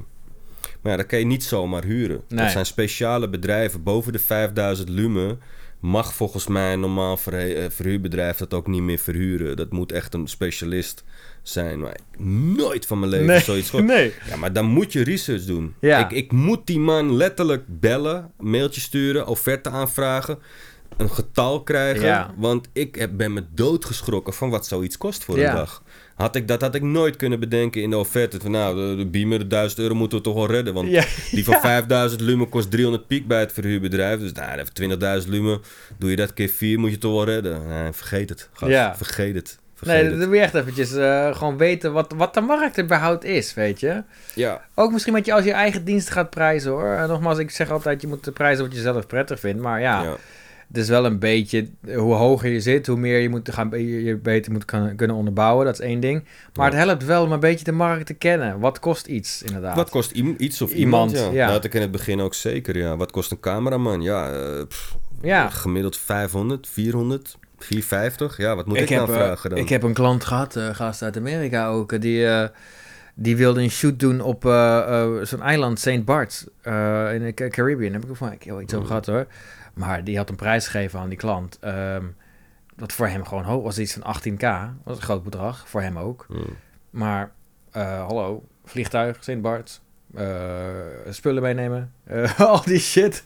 Maar 0.80 0.92
ja, 0.92 0.98
dat 0.98 1.06
kan 1.06 1.18
je 1.18 1.24
niet 1.24 1.44
zomaar 1.44 1.84
huren. 1.84 2.20
Nee. 2.28 2.42
Dat 2.42 2.50
zijn 2.50 2.66
speciale 2.66 3.28
bedrijven. 3.28 3.82
Boven 3.82 4.12
de 4.12 4.18
5000 4.18 4.88
lumen 4.88 5.40
mag 5.80 6.14
volgens 6.14 6.46
mij 6.46 6.72
een 6.72 6.80
normaal 6.80 7.18
eh, 7.26 7.70
verhuurbedrijf 7.70 8.36
dat 8.36 8.54
ook 8.54 8.66
niet 8.66 8.82
meer 8.82 8.98
verhuren. 8.98 9.56
Dat 9.56 9.70
moet 9.72 9.92
echt 9.92 10.14
een 10.14 10.26
specialist 10.28 11.04
zijn. 11.42 11.80
Maar 11.80 11.96
nooit 12.56 12.86
van 12.86 12.98
mijn 12.98 13.10
leven 13.10 13.40
zoiets 13.42 13.70
gehoord. 13.70 13.88
nee. 13.88 14.12
Ja, 14.28 14.36
maar 14.36 14.52
dan 14.52 14.64
moet 14.66 14.92
je 14.92 15.02
research 15.04 15.44
doen. 15.44 15.74
Ja. 15.80 15.98
Ik, 16.04 16.10
ik 16.10 16.32
moet 16.32 16.66
die 16.66 16.78
man 16.78 17.16
letterlijk 17.16 17.64
bellen, 17.66 18.32
mailtje 18.38 18.80
sturen, 18.80 19.26
offerte 19.26 19.70
aanvragen, 19.70 20.38
een 20.96 21.10
getal 21.10 21.62
krijgen. 21.62 22.06
Ja. 22.06 22.34
Want 22.36 22.68
ik 22.72 22.94
heb, 22.94 23.10
ben 23.16 23.32
me 23.32 23.44
doodgeschrokken 23.54 24.32
van 24.34 24.50
wat 24.50 24.66
zoiets 24.66 24.96
kost 24.98 25.24
voor 25.24 25.38
Ja. 25.38 25.50
een 25.50 25.56
dag. 25.56 25.82
Had 26.20 26.36
ik, 26.36 26.48
dat 26.48 26.60
had 26.60 26.74
ik 26.74 26.82
nooit 26.82 27.16
kunnen 27.16 27.40
bedenken 27.40 27.82
in 27.82 27.90
de 27.90 27.96
offerte. 27.98 28.40
Van 28.40 28.50
nou, 28.50 28.76
de, 28.76 28.96
de 28.96 29.06
beamer, 29.06 29.38
de 29.38 29.46
1000 29.46 29.80
euro 29.80 29.94
moeten 29.94 30.18
we 30.18 30.24
toch 30.24 30.34
wel 30.34 30.46
redden. 30.50 30.74
Want 30.74 30.88
Ja. 30.90 31.04
die 31.30 31.44
van 31.44 31.60
5000 31.60 32.20
lumen 32.20 32.48
kost 32.48 32.70
300 32.70 33.06
piek 33.06 33.26
bij 33.26 33.40
het 33.40 33.52
verhuurbedrijf. 33.52 34.20
Dus 34.20 34.32
nou, 34.32 34.58
even 34.58 35.22
20.000 35.22 35.28
lumen, 35.28 35.60
doe 35.98 36.10
je 36.10 36.16
dat 36.16 36.34
keer 36.34 36.48
4, 36.48 36.78
moet 36.78 36.90
je 36.90 36.98
toch 36.98 37.12
wel 37.12 37.24
redden. 37.24 37.68
Nee, 37.68 37.92
vergeet 37.92 38.28
het. 38.28 38.48
Gast. 38.52 38.72
Ja. 38.72 38.96
Vergeet 38.96 39.34
het. 39.34 39.58
Vergeet 39.74 40.02
Nee, 40.02 40.18
dat 40.18 40.26
moet 40.28 40.36
je 40.36 40.42
echt 40.42 40.54
eventjes 40.54 40.92
eh, 40.94 41.36
gewoon 41.36 41.56
weten 41.56 41.92
wat, 41.92 42.12
wat 42.16 42.34
de 42.34 42.40
markt 42.40 42.80
überhaupt 42.80 43.24
is, 43.24 43.54
weet 43.54 43.80
je. 43.80 44.02
Ja, 44.34 44.64
Ook 44.74 44.92
misschien 44.92 45.12
met 45.12 45.26
je 45.26 45.32
als 45.32 45.44
je 45.44 45.52
eigen 45.52 45.84
dienst 45.84 46.10
gaat 46.10 46.30
prijzen 46.30 46.70
hoor. 46.70 46.92
En 46.94 47.08
nogmaals, 47.08 47.38
ik 47.38 47.50
zeg 47.50 47.70
altijd, 47.70 48.00
je 48.00 48.06
moet 48.06 48.24
de 48.24 48.32
prijzen 48.32 48.64
wat 48.64 48.74
je 48.74 48.80
zelf 48.80 49.06
prettig 49.06 49.40
vindt. 49.40 49.62
Maar 49.62 49.80
ja, 49.80 50.02
ja. 50.02 50.16
Het 50.72 50.76
is 50.76 50.88
wel 50.88 51.04
een 51.04 51.18
beetje, 51.18 51.68
hoe 51.94 52.14
hoger 52.14 52.50
je 52.50 52.60
zit, 52.60 52.86
hoe 52.86 52.96
meer 52.96 53.18
je, 53.18 53.28
moet 53.28 53.52
gaan, 53.52 53.68
je, 53.70 54.02
je 54.04 54.16
beter 54.16 54.52
moet 54.52 54.64
kan- 54.64 54.96
kunnen 54.96 55.16
onderbouwen. 55.16 55.64
Dat 55.64 55.74
is 55.74 55.80
één 55.86 56.00
ding. 56.00 56.24
Maar 56.54 56.70
Ja. 56.72 56.76
het 56.78 56.86
helpt 56.86 57.04
wel 57.04 57.24
om 57.24 57.32
een 57.32 57.40
beetje 57.40 57.64
de 57.64 57.72
markt 57.72 58.06
te 58.06 58.14
kennen. 58.14 58.58
Wat 58.58 58.78
kost 58.78 59.06
iets, 59.06 59.42
inderdaad. 59.42 59.76
Wat 59.76 59.90
kost 59.90 60.10
iets 60.10 60.62
of 60.62 60.72
Iemand, 60.72 61.12
iemand? 61.12 61.34
ja. 61.34 61.46
ja. 61.46 61.52
Dat 61.52 61.64
ik 61.64 61.74
in 61.74 61.80
het 61.80 61.90
begin 61.90 62.20
ook 62.20 62.34
zeker, 62.34 62.76
ja. 62.76 62.96
Wat 62.96 63.10
kost 63.10 63.30
een 63.30 63.40
cameraman? 63.40 64.02
Ja, 64.02 64.32
eh, 64.32 64.66
pff, 64.68 64.96
Ja. 65.22 65.48
gemiddeld 65.48 65.96
500, 65.96 66.68
400, 66.68 67.36
450. 67.58 68.36
Ja, 68.36 68.56
wat 68.56 68.66
moet 68.66 68.76
ik, 68.76 68.88
heb, 68.88 68.98
nou 69.06 69.10
eh, 69.12 69.16
vragen 69.16 69.50
dan? 69.50 69.58
ik 69.58 69.68
heb 69.68 69.82
een 69.82 69.92
klant 69.94 70.24
gehad, 70.24 70.56
eh 70.56 70.74
gast 70.74 71.02
uit 71.02 71.16
Amerika 71.16 71.68
ook, 71.68 72.00
die, 72.00 72.26
die 73.14 73.36
wilde 73.36 73.62
een 73.62 73.70
shoot 73.70 73.98
doen 74.00 74.20
op 74.20 74.42
zo'n 75.22 75.42
eiland, 75.42 75.80
St. 75.80 76.04
Bart's, 76.04 76.44
eh, 76.62 77.14
in 77.14 77.22
de 77.22 77.32
Ca- 77.34 77.48
Caribbean. 77.48 77.92
Heb 77.92 78.04
ik 78.04 78.10
ook 78.22 78.32
ik 78.32 78.42
heel 78.42 78.60
iets 78.60 78.74
over 78.74 78.86
gehad 78.86 79.06
hoor. 79.06 79.26
Maar 79.80 80.04
die 80.04 80.16
had 80.16 80.28
een 80.28 80.36
prijs 80.36 80.66
gegeven 80.68 81.00
aan 81.00 81.08
die 81.08 81.18
klant. 81.18 81.58
ehm, 81.60 82.06
wat 82.76 82.92
voor 82.92 83.06
hem 83.08 83.24
gewoon 83.24 83.44
hoog 83.44 83.62
was, 83.62 83.78
iets 83.78 83.92
van 83.92 84.02
18k. 84.02 84.40
Dat 84.40 84.84
was 84.84 84.96
een 84.96 85.02
groot 85.02 85.22
bedrag, 85.22 85.68
voor 85.68 85.82
hem 85.82 85.98
ook. 85.98 86.24
Hmm. 86.28 86.56
Maar, 86.90 87.32
eh, 87.70 88.06
hallo, 88.06 88.44
vliegtuig, 88.64 89.16
St. 89.20 89.40
Eh, 90.14 90.22
spullen 91.10 91.42
meenemen, 91.42 91.92
eh, 92.04 92.40
al 92.50 92.62
die 92.64 92.78
shit. 92.78 93.22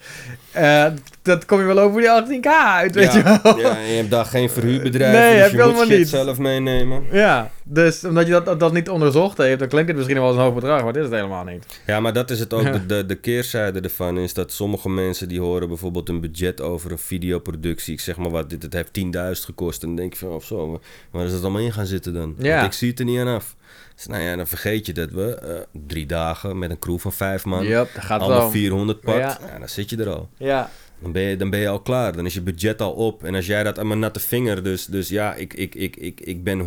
Eh, 0.53 0.87
dat 1.23 1.45
kom 1.45 1.59
je 1.59 1.65
wel 1.65 1.79
over 1.79 2.01
die 2.01 2.41
18k 2.41 2.47
uit, 2.47 2.95
weet 2.95 3.13
ja, 3.13 3.19
je 3.19 3.41
wel. 3.43 3.59
ja, 3.59 3.77
en 3.79 3.87
je 3.87 3.97
hebt 3.97 4.11
daar 4.11 4.25
geen 4.25 4.51
verhuurbedrijf, 4.51 5.13
Nee, 5.19 5.33
dus 5.33 5.43
heb 5.43 5.51
je 5.51 5.57
je 5.57 5.73
moet 5.75 5.87
shit 5.87 5.99
niet. 5.99 6.09
zelf 6.09 6.39
meenemen. 6.39 7.05
Ja, 7.13 7.51
dus 7.63 8.05
omdat 8.05 8.27
je 8.27 8.33
dat, 8.33 8.45
dat, 8.45 8.61
dat 8.61 8.73
niet 8.73 8.89
onderzocht 8.89 9.39
heeft, 9.39 9.59
dan 9.59 9.69
klinkt 9.69 9.89
het 9.89 9.97
misschien 9.97 10.19
wel 10.19 10.27
als 10.27 10.37
een 10.37 10.43
hoog 10.43 10.55
bedrag, 10.55 10.83
maar 10.83 10.93
dit 10.93 11.03
is 11.03 11.09
het 11.09 11.19
helemaal 11.19 11.45
niet. 11.45 11.81
Ja, 11.87 12.01
maar 12.01 12.13
dat 12.13 12.31
is 12.31 12.41
het 12.41 12.53
ook. 12.53 12.63
Ja. 12.63 12.73
De, 12.85 12.87
de, 12.87 13.07
de 13.07 13.15
keerzijde 13.15 13.81
ervan 13.81 14.19
is 14.19 14.35
dat 14.35 14.53
sommige 14.53 14.89
mensen 14.89 15.29
die 15.29 15.41
horen 15.41 15.69
bijvoorbeeld 15.69 16.09
een 16.09 16.21
budget 16.21 16.61
over 16.61 16.91
een 16.91 16.99
videoproductie. 16.99 17.93
Ik 17.93 18.01
zeg 18.01 18.17
maar 18.17 18.31
wat, 18.31 18.51
dit 18.51 18.63
het 18.63 18.73
heeft 18.73 18.99
10.000 18.99 19.45
gekost. 19.45 19.83
En 19.83 19.89
dan 19.89 19.97
denk 19.97 20.13
je 20.13 20.19
van, 20.19 20.29
of 20.29 20.45
zo, 20.45 20.81
waar 21.11 21.25
is 21.25 21.33
dat 21.33 21.43
allemaal 21.43 21.61
in 21.61 21.73
gaan 21.73 21.87
zitten 21.87 22.15
dan? 22.15 22.35
Ja. 22.39 22.55
Want 22.55 22.67
ik 22.67 22.73
zie 22.73 22.91
het 22.91 22.99
er 22.99 23.05
niet 23.05 23.19
aan 23.19 23.35
af. 23.35 23.57
Dus 23.95 24.07
nou 24.07 24.23
ja, 24.23 24.37
dan 24.37 24.47
vergeet 24.47 24.87
je 24.87 24.93
dat 24.93 25.11
we 25.11 25.35
eh, 25.35 25.61
drie 25.87 26.07
dagen 26.07 26.59
met 26.59 26.71
een 26.71 26.79
crew 26.79 26.99
van 26.99 27.13
vijf 27.13 27.45
man, 27.45 27.65
Yep, 27.67 27.89
gaat 27.95 28.21
allemaal 28.21 28.39
wel. 28.39 28.51
400 28.51 29.01
pakt. 29.01 29.19
Ja. 29.19 29.39
Ja. 29.53 29.59
dan 29.59 29.69
zit 29.69 29.91
je 29.91 29.97
er 29.97 30.09
al. 30.09 30.29
Ja, 30.37 30.71
Dan 31.03 31.13
ben, 31.13 31.23
je, 31.23 31.37
dan 31.37 31.51
ben 31.51 31.61
je 31.61 31.69
al 31.69 31.81
klaar. 31.81 32.17
Dan 32.17 32.27
is 32.27 32.35
je 32.35 32.43
budget 32.43 32.81
al 32.81 32.93
op. 32.93 33.25
En 33.25 33.35
als 33.35 33.47
jij 33.47 33.63
dat 33.63 33.79
aan 33.79 33.87
mijn 33.87 33.99
natte 33.99 34.21
vinger... 34.21 34.63
Dus, 34.63 34.87
dus 34.87 35.09
ja, 35.09 35.35
ik, 35.35 35.55
ik, 35.55 35.75
ik, 35.75 35.97
ik, 35.97 36.21
ik 36.21 36.45
ben 36.45 36.63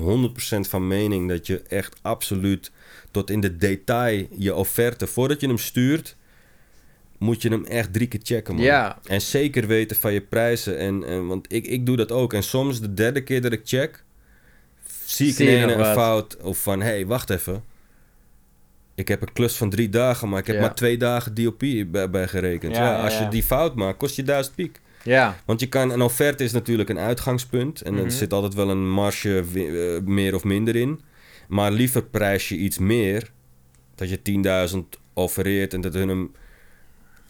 100% 0.66 0.70
van 0.70 0.88
mening 0.88 1.30
dat 1.30 1.48
je 1.48 1.62
echt 1.68 1.96
absoluut... 2.02 2.72
tot 3.12 3.30
in 3.30 3.42
de 3.42 3.58
detail 3.58 4.28
je 4.38 4.56
offerte... 4.56 5.08
voordat 5.08 5.42
je 5.42 5.48
hem 5.48 5.58
stuurt... 5.58 6.16
moet 7.18 7.42
je 7.42 7.50
hem 7.50 7.66
echt 7.66 7.94
drie 7.94 8.08
keer 8.08 8.20
checken, 8.24 8.56
man. 8.56 8.64
ja, 8.64 9.00
En 9.04 9.22
zeker 9.22 9.68
weten 9.68 9.98
van 9.98 10.14
je 10.14 10.22
prijzen. 10.22 10.78
En, 10.78 11.04
en, 11.04 11.28
want 11.28 11.54
ik, 11.54 11.66
ik 11.66 11.86
doe 11.86 11.96
dat 11.96 12.12
ook. 12.12 12.34
En 12.34 12.44
soms 12.44 12.82
de 12.82 12.94
derde 12.94 13.24
keer 13.24 13.42
dat 13.42 13.52
ik 13.52 13.62
check... 13.64 14.06
zie 15.06 15.28
ik 15.34 15.70
een 15.70 15.86
fout. 15.86 16.38
Of 16.42 16.58
van, 16.62 16.80
hé, 16.82 16.88
hey, 16.88 17.06
wacht 17.06 17.30
even... 17.30 17.64
Ik 18.96 19.08
heb 19.08 19.22
een 19.22 19.34
klus 19.34 19.56
van 19.56 19.70
drie 19.70 19.90
dagen, 19.90 20.30
maar 20.30 20.40
ik 20.40 20.48
heb 20.48 20.56
Ja. 20.56 20.62
maar 20.62 20.76
twee 20.76 20.98
dagen 20.98 21.34
DOP 21.34 21.60
bij, 21.88 22.10
bij 22.10 22.28
gerekend. 22.28 22.76
Ja, 22.76 23.04
als 23.04 23.18
je 23.18 23.28
die 23.28 23.44
fout 23.44 23.76
maakt, 23.76 23.98
kost 23.98 24.16
je 24.16 24.24
duizend 24.24 24.56
piek. 24.56 24.80
ja, 25.04 25.38
Want 25.46 25.60
je 25.60 25.68
kan, 25.70 25.92
een 25.92 26.02
offerte 26.02 26.44
is 26.44 26.52
natuurlijk 26.52 26.90
een 26.90 27.00
uitgangspunt. 27.00 27.82
En 27.82 27.94
Mhm. 27.94 28.04
er 28.04 28.12
zit 28.12 28.34
altijd 28.34 28.54
wel 28.54 28.70
een 28.70 28.90
marge 28.90 29.44
eh, 29.56 30.04
meer 30.08 30.36
of 30.36 30.44
minder 30.44 30.76
in. 30.76 31.02
Maar 31.48 31.72
liever 31.72 32.04
prijs 32.04 32.50
je 32.50 32.56
iets 32.56 32.78
meer. 32.78 33.32
Dat 33.96 34.10
je 34.10 34.22
10.000 34.22 34.78
offereert 35.14 35.74
en 35.74 35.82
dat 35.82 35.94
hun 35.94 36.08
hem 36.10 36.32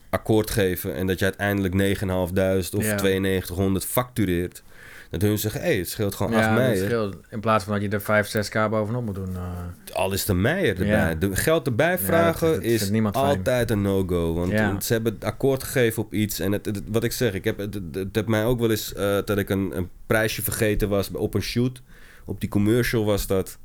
akkoord 0.09 0.49
geven. 0.49 0.95
En 0.95 1.07
dat 1.07 1.19
je 1.19 1.25
uiteindelijk 1.25 1.73
9.500 1.73 2.75
of 2.77 2.83
Ja. 2.85 3.01
9200 3.01 3.85
factureert. 3.85 4.63
Dat 5.09 5.21
hun 5.21 5.37
zeggen, 5.37 5.61
hé, 5.61 5.67
hey, 5.67 5.77
het 5.77 5.89
scheelt 5.89 6.15
gewoon 6.15 6.33
8 6.33 6.43
ja 6.45 6.75
scheelt. 6.75 7.15
In 7.29 7.39
plaats 7.39 7.63
van 7.63 7.73
dat 7.73 7.81
je 7.81 7.89
er 7.89 8.01
5, 8.01 8.27
6k 8.27 8.69
bovenop 8.69 9.05
moet 9.05 9.15
doen. 9.15 9.35
eh. 9.35 9.95
Al 9.95 10.13
is 10.13 10.25
de 10.25 10.33
meijer 10.33 10.69
erbij. 10.69 10.87
Ja. 10.87 11.13
De 11.15 11.35
geld 11.35 11.65
erbij 11.67 11.91
Ja, 11.91 11.97
vragen 11.97 12.47
dat- 12.47 12.55
dat 12.55 12.63
is 12.63 12.83
fijn. 12.89 13.11
altijd 13.13 13.71
een 13.71 13.81
no-go. 13.81 14.33
Want 14.33 14.83
ze 14.85 14.93
hebben 14.93 15.17
akkoord 15.19 15.63
gegeven 15.63 16.03
op 16.03 16.13
iets. 16.13 16.39
En 16.39 16.51
het, 16.51 16.65
het- 16.65 16.81
wat 16.87 17.03
ik 17.03 17.11
zeg, 17.11 17.33
ik 17.33 17.43
heb, 17.43 17.57
het, 17.57 17.79
het, 18.11 18.27
mij 18.27 18.45
ook 18.45 18.59
wel 18.59 18.69
eens 18.69 18.93
eh, 18.93 19.17
dat 19.25 19.37
ik 19.37 19.49
een, 19.49 19.77
een 19.77 19.89
prijsje 20.05 20.41
vergeten 20.41 20.89
was 20.89 21.11
op 21.11 21.33
een 21.33 21.41
shoot. 21.41 21.81
Op 22.25 22.39
die 22.39 22.49
commercial 22.49 23.05
was 23.05 23.27
dat. 23.27 23.57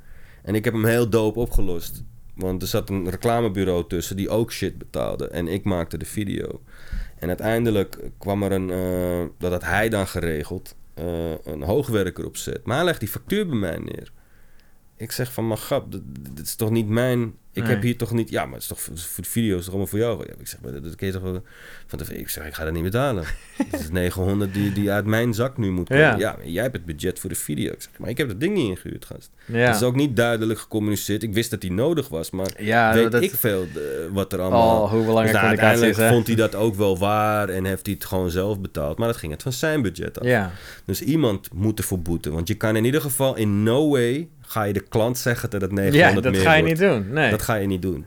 En 0.42 0.54
ik 0.54 0.64
heb 0.64 0.72
hem 0.74 0.84
heel 0.84 1.08
doop 1.08 1.36
opgelost. 1.36 2.02
Want 2.34 2.62
er 2.62 2.68
zat 2.68 2.90
een 2.90 3.10
reclamebureau 3.10 3.84
tussen 3.88 4.16
die 4.16 4.28
ook 4.28 4.52
shit 4.52 4.78
betaalde. 4.78 5.28
En 5.28 5.48
ik 5.48 5.64
maakte 5.64 5.98
de 5.98 6.04
video. 6.04 6.62
En 7.18 7.28
uiteindelijk 7.28 7.98
kwam 8.18 8.42
er 8.42 8.52
een, 8.52 8.70
eh, 8.70 9.28
dat 9.38 9.52
had 9.52 9.64
hij 9.64 9.88
dan 9.88 10.06
geregeld, 10.06 10.76
eh, 10.94 11.44
een 11.44 11.62
hoogwerker 11.62 12.26
opzet. 12.26 12.64
Maar 12.64 12.76
hij 12.76 12.84
legt 12.84 13.00
die 13.00 13.08
factuur 13.08 13.46
bij 13.46 13.58
mij 13.58 13.78
neer. 13.78 14.12
Ik 14.96 15.12
zeg 15.12 15.32
van, 15.32 15.46
maar 15.46 15.56
grap, 15.56 15.92
dit, 15.92 16.02
dit 16.30 16.46
is 16.46 16.54
toch 16.54 16.70
niet 16.70 16.88
mijn... 16.88 17.34
Ik 17.54 17.62
Nee. 17.62 17.72
heb 17.72 17.82
hier 17.82 17.96
toch 17.96 18.12
niet... 18.12 18.30
Ja, 18.30 18.44
maar 18.44 18.52
het 18.52 18.62
is 18.62 18.68
toch 18.68 18.80
voor 18.80 19.22
de 19.24 19.28
video, 19.28 19.54
is 19.56 19.60
toch 19.60 19.68
allemaal 19.68 19.86
voor 19.86 19.98
jou? 19.98 20.18
Ja, 20.26 20.32
ik 20.38 20.46
zeg, 20.48 20.60
maar 20.62 20.72
dat, 20.72 20.82
dat 20.84 20.94
kun 20.94 21.06
je 21.06 21.12
toch 21.12 21.22
wel... 21.22 21.42
Van 21.86 21.98
de, 21.98 22.18
ik 22.18 22.28
zeg, 22.28 22.46
ik 22.46 22.54
ga 22.54 22.64
dat 22.64 22.72
niet 22.72 22.82
betalen. 22.82 23.24
Het 23.70 23.80
is 23.80 23.90
900 23.90 24.54
die, 24.54 24.72
die 24.72 24.90
uit 24.90 25.04
mijn 25.04 25.34
zak 25.34 25.56
nu 25.56 25.70
moet 25.70 25.88
komen. 25.88 26.18
Ja. 26.18 26.36
Jij 26.44 26.62
hebt 26.62 26.76
het 26.76 26.84
budget 26.84 27.18
voor 27.18 27.28
de 27.30 27.36
video. 27.36 27.72
Ik 27.72 27.82
zeg, 27.82 27.90
maar 27.98 28.08
ik 28.08 28.18
heb 28.18 28.28
dat 28.28 28.40
ding 28.40 28.54
niet 28.54 28.68
ingehuurd, 28.68 29.04
gast. 29.04 29.30
Ja, 29.44 29.58
Het 29.58 29.76
is 29.76 29.82
ook 29.82 29.94
niet 29.94 30.16
duidelijk 30.16 30.58
gecommuniceerd. 30.60 31.22
Ik 31.22 31.34
wist 31.34 31.50
dat 31.50 31.60
die 31.60 31.72
nodig 31.72 32.08
was, 32.08 32.30
maar 32.30 32.48
ja 32.58 32.94
weet 32.94 33.12
dat, 33.12 33.22
ik 33.22 33.34
veel 33.34 33.62
eh, 33.74 33.78
wat 34.12 34.32
er 34.32 34.40
allemaal... 34.40 34.82
Oh, 34.82 34.88
hoe 34.90 34.98
Dus 34.98 35.06
belangrijk 35.06 35.36
nou, 35.36 35.46
communicatie 35.48 35.78
is, 35.78 35.84
uiteindelijk 35.84 36.14
vond 36.14 36.26
hij 36.26 36.36
dat 36.36 36.54
ook 36.54 36.74
wel 36.74 36.98
waar 36.98 37.48
en 37.48 37.64
heeft 37.64 37.86
hij 37.86 37.94
het 37.94 38.04
gewoon 38.04 38.30
zelf 38.30 38.60
betaald. 38.60 38.98
Maar 38.98 39.06
dat 39.08 39.16
ging 39.16 39.32
het 39.32 39.42
van 39.42 39.52
zijn 39.52 39.82
budget 39.82 40.20
af. 40.20 40.26
Ja, 40.26 40.50
Dus 40.84 41.02
iemand 41.02 41.52
moet 41.54 41.78
ervoor 41.78 42.00
boeten. 42.00 42.32
Want 42.32 42.48
je 42.48 42.54
kan 42.54 42.76
in 42.76 42.84
ieder 42.84 43.00
geval 43.00 43.36
in 43.36 43.62
no 43.62 43.88
way 43.90 44.28
ga 44.40 44.62
je 44.62 44.72
de 44.72 44.80
klant 44.80 45.18
zeggen 45.18 45.50
dat 45.50 45.60
het 45.60 45.72
900 45.72 46.14
ja 46.14 46.20
dat 46.20 46.32
meer 46.32 46.40
ga 46.40 46.54
je 46.54 46.62
wordt. 46.62 46.80
niet 46.80 46.88
doen. 46.90 47.12
Nee. 47.12 47.30
Dat 47.30 47.41
ga 47.42 47.54
je 47.54 47.66
niet 47.66 47.82
doen. 47.82 48.06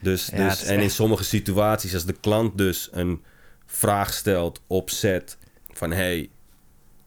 Dus, 0.00 0.26
Ja, 0.26 0.48
dus, 0.48 0.64
en 0.64 0.80
in 0.80 0.90
sommige 0.90 1.24
situaties, 1.24 1.94
als 1.94 2.04
de 2.04 2.12
klant 2.20 2.58
dus 2.58 2.88
een 2.92 3.22
vraag 3.66 4.12
stelt 4.12 4.62
op 4.66 4.90
set 4.90 5.38
van 5.72 5.92
hey, 5.92 6.30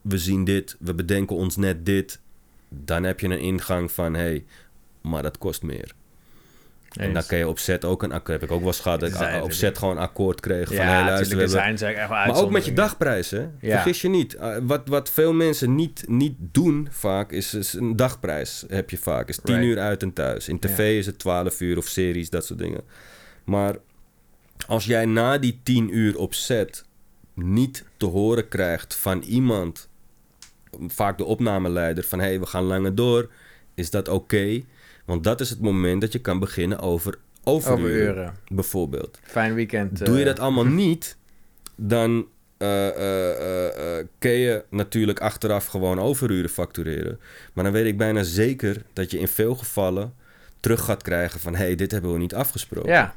we 0.01 0.17
zien 0.17 0.43
dit, 0.43 0.75
we 0.79 0.93
bedenken 0.93 1.35
ons 1.35 1.55
net 1.55 1.85
dit, 1.85 2.19
dan 2.69 3.03
heb 3.03 3.19
je 3.19 3.27
een 3.27 3.39
ingang 3.39 3.91
van 3.91 4.13
hey, 4.13 4.45
maar 5.01 5.23
dat 5.23 5.37
kost 5.37 5.61
meer. 5.61 5.93
En 6.89 7.13
dan 7.13 7.25
kun 7.25 7.37
je 7.37 7.47
op 7.47 7.59
set 7.59 7.85
ook 7.85 8.03
een 8.03 8.11
akkoord, 8.11 8.41
heb 8.41 8.49
ik 8.49 8.55
ook 8.55 8.59
wel 8.59 8.67
eens 8.67 8.79
gehad, 8.79 8.99
dat 8.99 9.21
ik 9.21 9.43
op 9.43 9.51
set 9.51 9.77
gewoon 9.77 9.95
een 9.95 10.01
akkoord 10.01 10.39
kreeg 10.39 10.67
van 10.67 10.75
hey, 10.85 11.03
luister, 11.03 11.37
we 11.37 11.43
hebben... 11.43 11.77
zijn 11.77 11.95
echt 11.95 12.09
Maar 12.09 12.35
ook 12.35 12.51
met 12.51 12.65
je 12.65 12.73
dagprijs, 12.73 13.29
hè? 13.29 13.39
Ja. 13.39 13.49
Vergis 13.59 14.01
je 14.01 14.09
niet. 14.09 14.35
Uh, 14.35 14.55
wat, 14.61 14.87
wat 14.87 15.09
veel 15.09 15.33
mensen 15.33 15.75
niet, 15.75 16.03
niet 16.07 16.35
doen 16.37 16.87
vaak, 16.91 17.31
is, 17.31 17.53
is 17.53 17.73
een 17.73 17.95
dagprijs 17.95 18.65
heb 18.67 18.89
je 18.89 18.97
vaak. 18.97 19.29
Is 19.29 19.39
10 19.43 19.55
Right. 19.55 19.67
uur 19.67 19.79
uit 19.79 20.03
en 20.03 20.13
thuis. 20.13 20.47
In 20.47 20.59
tv 20.59 20.97
is 20.97 21.05
het 21.05 21.19
12 21.19 21.61
uur 21.61 21.77
of 21.77 21.87
series, 21.87 22.29
dat 22.29 22.45
soort 22.45 22.59
dingen. 22.59 22.81
Maar 23.43 23.75
als 24.67 24.85
jij 24.85 25.05
na 25.05 25.37
die 25.37 25.59
10 25.63 25.97
uur 25.97 26.17
op 26.17 26.33
set 26.33 26.85
niet 27.33 27.85
te 27.97 28.05
horen 28.05 28.47
krijgt 28.47 28.95
van 28.95 29.21
iemand, 29.21 29.89
vaak 30.87 31.17
de 31.17 31.25
opnameleider, 31.25 32.03
van 32.03 32.19
hé, 32.19 32.25
hey, 32.25 32.39
we 32.39 32.45
gaan 32.45 32.63
langer 32.63 32.95
door, 32.95 33.29
is 33.79 33.89
dat 33.89 34.07
oké? 34.07 34.61
Want 35.05 35.23
dat 35.23 35.41
is 35.41 35.49
het 35.49 35.61
moment 35.61 36.01
dat 36.01 36.11
je 36.13 36.19
kan 36.19 36.39
beginnen 36.39 36.79
over 36.79 37.17
overuren, 37.43 37.83
Overuren. 37.83 38.33
bijvoorbeeld. 38.47 39.19
Fijn 39.23 39.53
weekend. 39.53 40.05
Doe 40.05 40.15
je 40.15 40.19
eh, 40.19 40.25
dat 40.25 40.39
allemaal 40.39 40.65
niet, 40.85 41.17
dan 41.75 42.27
eh, 42.57 42.87
eh, 43.97 44.05
kun 44.19 44.31
je 44.31 44.63
natuurlijk 44.69 45.19
achteraf 45.19 45.65
gewoon 45.65 45.99
overuren 45.99 46.49
factureren. 46.49 47.19
Maar 47.53 47.63
dan 47.63 47.73
weet 47.73 47.85
ik 47.85 47.97
bijna 47.97 48.23
zeker 48.23 48.83
dat 48.93 49.11
je 49.11 49.19
in 49.19 49.27
veel 49.27 49.55
gevallen 49.55 50.13
terug 50.59 50.81
gaat 50.81 51.01
krijgen 51.01 51.39
van... 51.39 51.55
hé, 51.55 51.63
hey, 51.63 51.75
dit 51.75 51.91
hebben 51.91 52.11
we 52.11 52.17
niet 52.17 52.35
afgesproken. 52.35 52.91
Ja, 52.91 53.15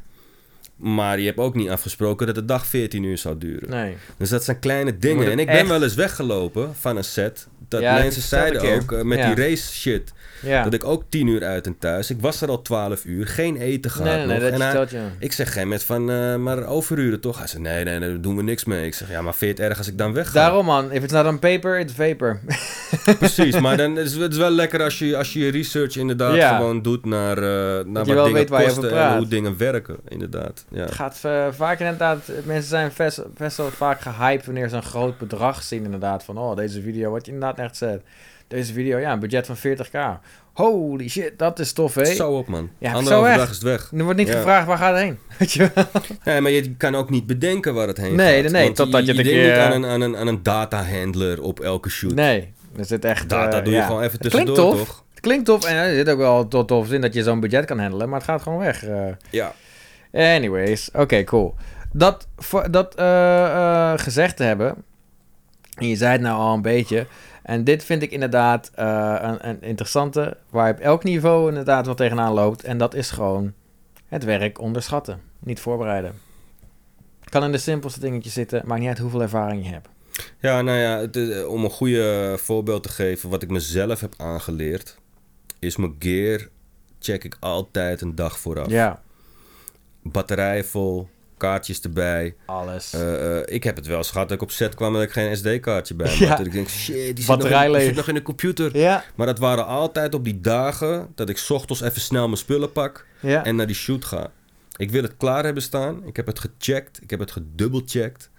Maar 0.83 1.19
je 1.21 1.27
hebt 1.27 1.39
ook 1.39 1.55
niet 1.55 1.69
afgesproken 1.69 2.27
dat 2.27 2.35
de 2.35 2.45
dag 2.45 2.67
14 2.67 3.03
uur 3.03 3.19
zou 3.19 3.39
duren. 3.39 3.71
nee. 3.71 3.97
Dus 4.17 4.29
dat 4.29 4.45
zijn 4.45 4.59
kleine 4.59 4.99
dingen. 4.99 5.31
En 5.31 5.39
ik 5.39 5.47
ben 5.47 5.57
echt- 5.57 5.69
wel 5.69 5.83
eens 5.83 5.95
weggelopen 5.95 6.71
van 6.81 6.97
een 6.97 7.05
set... 7.05 7.47
dat 7.69 7.81
Ja, 7.81 7.95
mensen 7.95 8.23
zeiden 8.23 8.63
ook 8.75 8.93
eh, 8.93 9.03
met 9.03 9.19
Ja. 9.19 9.35
die 9.35 9.45
race 9.49 9.73
shit... 9.75 10.13
Ja. 10.43 10.63
dat 10.65 10.75
ik 10.75 10.85
ook 10.85 11.03
10 11.09 11.27
uur 11.27 11.45
uit 11.45 11.67
en 11.67 11.79
thuis... 11.79 12.11
ik 12.11 12.21
was 12.21 12.41
er 12.41 12.49
al 12.49 12.63
12 12.63 13.05
uur, 13.05 13.27
geen 13.27 13.57
eten 13.57 13.91
gehad 13.91 14.17
nee, 14.17 14.27
nee, 14.27 14.27
nee, 14.27 14.51
nog. 14.51 14.61
En 14.61 14.77
hij- 14.99 15.11
ik 15.19 15.33
zeg 15.33 15.53
geen 15.53 15.69
met 15.69 15.85
van, 15.85 16.11
eh, 16.11 16.37
maar 16.37 16.67
overuren 16.67 17.21
toch? 17.21 17.39
Hij 17.39 17.47
zei, 17.47 17.63
nee, 17.63 17.85
nee, 17.85 17.99
nee, 17.99 18.09
daar 18.09 18.21
doen 18.21 18.37
we 18.37 18.43
niks 18.43 18.65
mee. 18.65 18.87
Ik 18.87 18.95
zeg, 18.95 19.11
ja, 19.11 19.23
maar 19.23 19.35
vind 19.35 19.57
je 19.57 19.63
het 19.63 19.71
erg 19.71 19.79
als 19.79 19.89
ik 19.89 19.99
dan 19.99 20.13
wegga? 20.13 20.33
Daarom 20.33 20.67
man, 20.67 20.93
if 20.93 21.03
it's 21.03 21.13
not 21.13 21.27
on 21.27 21.39
paper, 21.39 21.79
it's 21.79 21.93
vapor. 21.93 22.41
Precies, 23.19 23.61
maar 23.61 23.77
dan 23.77 23.99
is 23.99 24.15
het 24.15 24.33
is 24.33 24.39
wel 24.39 24.51
lekker 24.51 24.83
als 24.83 24.99
je, 24.99 25.17
als 25.17 25.33
je 25.33 25.49
research 25.51 25.97
inderdaad 25.97 26.57
gewoon 26.57 26.83
doet 26.83 27.05
naar, 27.05 27.37
eh, 27.39 27.85
naar 27.85 28.05
wat 28.05 28.25
dingen 28.27 28.49
kosten 28.49 28.99
en 29.01 29.17
hoe 29.17 29.29
dingen 29.29 29.57
werken, 29.57 29.97
inderdaad. 30.09 30.65
Ja. 30.73 30.81
Het 30.85 30.93
gaat 30.93 31.19
eh, 31.23 31.47
vaak 31.51 31.79
inderdaad, 31.79 32.19
mensen 32.45 32.69
zijn 32.69 32.91
best, 32.97 33.23
best 33.37 33.57
wel 33.57 33.71
vaak 33.71 34.01
gehyped 34.01 34.45
wanneer 34.47 34.69
ze 34.69 34.77
een 34.77 34.83
groot 34.83 35.19
bedrag 35.19 35.63
zien 35.63 35.85
inderdaad. 35.85 36.25
Van, 36.25 36.39
oh, 36.39 36.57
deze 36.57 36.81
video, 36.83 37.11
wat 37.11 37.27
je 37.27 37.33
inderdaad 37.33 37.59
echt 37.59 37.77
zegt. 37.77 37.99
Deze 38.49 38.73
video, 38.73 38.99
ja, 38.99 39.13
een 39.13 39.19
budget 39.21 39.47
van 39.47 39.57
40k. 39.57 40.21
Holy 40.53 41.09
shit, 41.09 41.33
dat 41.39 41.59
is 41.59 41.73
tof, 41.73 41.95
hè? 41.95 42.05
Zo 42.05 42.31
op, 42.31 42.49
man. 42.49 42.71
Ja, 42.79 42.93
Anderhalve 42.93 43.27
zo 43.29 43.33
dag 43.33 43.41
echt. 43.43 43.51
is 43.51 43.57
het 43.57 43.65
weg. 43.67 43.91
Er 43.97 44.03
wordt 44.05 44.19
niet 44.19 44.29
Ja. 44.29 44.35
gevraagd, 44.35 44.67
waar 44.67 44.77
gaat 44.79 44.95
het 44.95 45.03
heen? 45.03 45.19
Weet 45.39 45.53
je 45.53 45.71
wel? 46.25 46.41
Maar 46.41 46.51
je 46.51 46.75
kan 46.77 46.95
ook 46.95 47.11
niet 47.11 47.27
bedenken 47.27 47.75
waar 47.75 47.87
het 47.87 47.97
heen 47.97 48.15
Nee, 48.15 48.43
gaat. 48.43 48.53
nee, 48.53 48.63
nee, 48.63 48.73
totdat 48.73 49.01
je 49.07 49.15
je, 49.15 49.23
denkt 49.23 49.31
niet 49.33 49.41
keer- 49.41 49.59
aan 49.61 49.73
een, 49.73 49.85
aan, 49.87 50.01
een, 50.01 50.17
aan 50.17 50.27
een 50.27 50.43
data-handler 50.43 51.43
op 51.43 51.61
elke 51.61 51.89
shoot. 51.91 52.15
Nee, 52.15 52.53
er 52.77 52.85
zit 52.85 53.05
echt... 53.05 53.29
Data 53.29 53.59
eh, 53.59 53.65
doe 53.65 53.73
je 53.73 53.79
ja. 53.79 53.87
gewoon 53.87 54.03
even 54.03 54.19
Het 54.21 54.29
klinkt 54.31 54.47
tussendoor, 54.49 54.77
tof. 54.79 54.87
toch? 54.89 55.05
Het 55.11 55.21
klinkt 55.21 55.45
tof 55.45 55.65
en 55.65 55.77
er 55.77 55.95
zit 55.95 56.09
ook 56.11 56.19
wel 56.19 56.49
tot 56.49 56.69
tof 56.69 56.93
in 56.93 57.01
dat 57.01 57.15
je 57.15 57.23
zo'n 57.23 57.41
budget 57.41 57.65
kan 57.65 57.79
handelen, 57.79 58.09
maar 58.09 58.19
het 58.19 58.29
gaat 58.29 58.43
gewoon 58.43 58.59
weg. 58.59 58.85
eh. 58.85 59.01
Ja. 59.31 59.55
Anyways, 60.13 60.91
oké, 60.93 61.25
cool. 61.25 61.55
Dat, 61.93 62.29
dat 62.71 62.95
eh, 62.95 63.45
eh, 63.45 63.99
gezegd 63.99 64.37
te 64.37 64.43
hebben, 64.43 64.85
en 65.75 65.89
je 65.89 65.97
zei 65.97 66.13
het 66.13 66.21
nou 66.21 66.39
al 66.39 66.55
een 66.55 66.63
beetje, 66.63 67.07
en 67.43 67.65
dit 67.65 67.85
vind 67.85 68.03
ik 68.03 68.11
inderdaad 68.11 68.71
eh, 68.75 69.19
een, 69.21 69.49
een 69.49 69.63
interessante, 69.63 70.37
waar 70.51 70.67
je 70.67 70.73
op 70.73 70.81
elk 70.81 71.05
niveau 71.05 71.49
inderdaad 71.49 71.87
wel 71.87 71.95
tegenaan 71.95 72.33
loopt, 72.33 72.65
en 72.65 72.79
dat 72.79 72.95
is 72.95 73.11
gewoon 73.11 73.53
het 74.07 74.25
werk 74.25 74.61
onderschatten, 74.61 75.21
niet 75.39 75.61
voorbereiden. 75.61 76.15
Kan 77.25 77.45
in 77.45 77.53
de 77.53 77.59
simpelste 77.59 78.01
dingetjes 78.01 78.33
zitten, 78.33 78.63
maakt 78.65 78.81
niet 78.81 78.89
uit 78.89 78.99
hoeveel 78.99 79.23
ervaring 79.23 79.65
je 79.65 79.73
hebt. 79.73 79.89
Ja, 80.39 80.63
nou 80.63 80.79
ja, 80.79 80.99
het 80.99 81.47
om 81.47 81.65
een 81.65 81.71
goede 81.71 82.35
voorbeeld 82.39 82.83
te 82.83 82.89
geven, 82.89 83.31
wat 83.31 83.43
ik 83.43 83.51
mezelf 83.51 84.01
heb 84.01 84.15
aangeleerd, 84.17 84.99
is 85.59 85.77
mijn 85.77 85.97
gear 85.99 86.49
check 86.99 87.25
ik 87.25 87.37
altijd 87.41 88.01
een 88.01 88.15
dag 88.15 88.39
vooraf. 88.39 88.71
Ja, 88.71 89.03
Batterijen 90.03 90.65
vol, 90.65 91.09
kaartjes 91.37 91.81
erbij. 91.81 92.35
alles. 92.47 92.93
Eh, 92.93 93.39
eh, 93.39 93.43
ik 93.47 93.65
heb 93.65 93.77
het 93.77 93.87
wel 93.87 93.97
eens 93.97 94.11
gehad 94.11 94.29
dat 94.29 94.37
ik 94.37 94.43
op 94.43 94.51
set 94.51 94.75
kwam 94.75 94.93
dat 94.93 95.03
ik 95.03 95.11
geen 95.11 95.37
SD-kaartje 95.37 95.95
bij 95.95 96.17
Ja. 96.19 96.27
had. 96.29 96.37
Dat 96.37 96.47
ik 96.47 96.53
denk, 96.53 96.69
shit, 96.69 96.95
die 97.17 97.25
zit, 97.25 97.27
nog 97.39 97.49
in, 97.51 97.59
die 97.61 97.71
leeg. 97.71 97.83
zit 97.85 97.95
nog 97.95 98.09
in 98.09 98.15
de 98.15 98.23
computer. 98.23 98.77
ja, 98.79 99.05
Maar 99.15 99.27
dat 99.27 99.39
waren 99.39 99.67
altijd 99.67 100.15
op 100.15 100.25
die 100.25 100.41
dagen 100.41 101.09
dat 101.15 101.29
ik 101.29 101.39
's 101.39 101.51
ochtends 101.51 101.81
even 101.83 102.01
snel 102.01 102.25
mijn 102.27 102.37
spullen 102.39 102.73
pak 102.73 103.07
ja. 103.21 103.45
en 103.45 103.57
naar 103.57 103.67
die 103.67 103.77
shoot 103.77 104.05
ga. 104.05 104.31
Ik 104.77 104.91
wil 104.91 105.03
het 105.03 105.17
klaar 105.17 105.45
hebben 105.45 105.63
staan. 105.63 106.07
Ik 106.07 106.17
heb 106.17 106.27
het 106.27 106.39
gecheckt. 106.39 107.03
Ik 107.03 107.11
heb 107.11 107.19
het 107.21 107.31
gedubbelcheckt. 107.31 108.31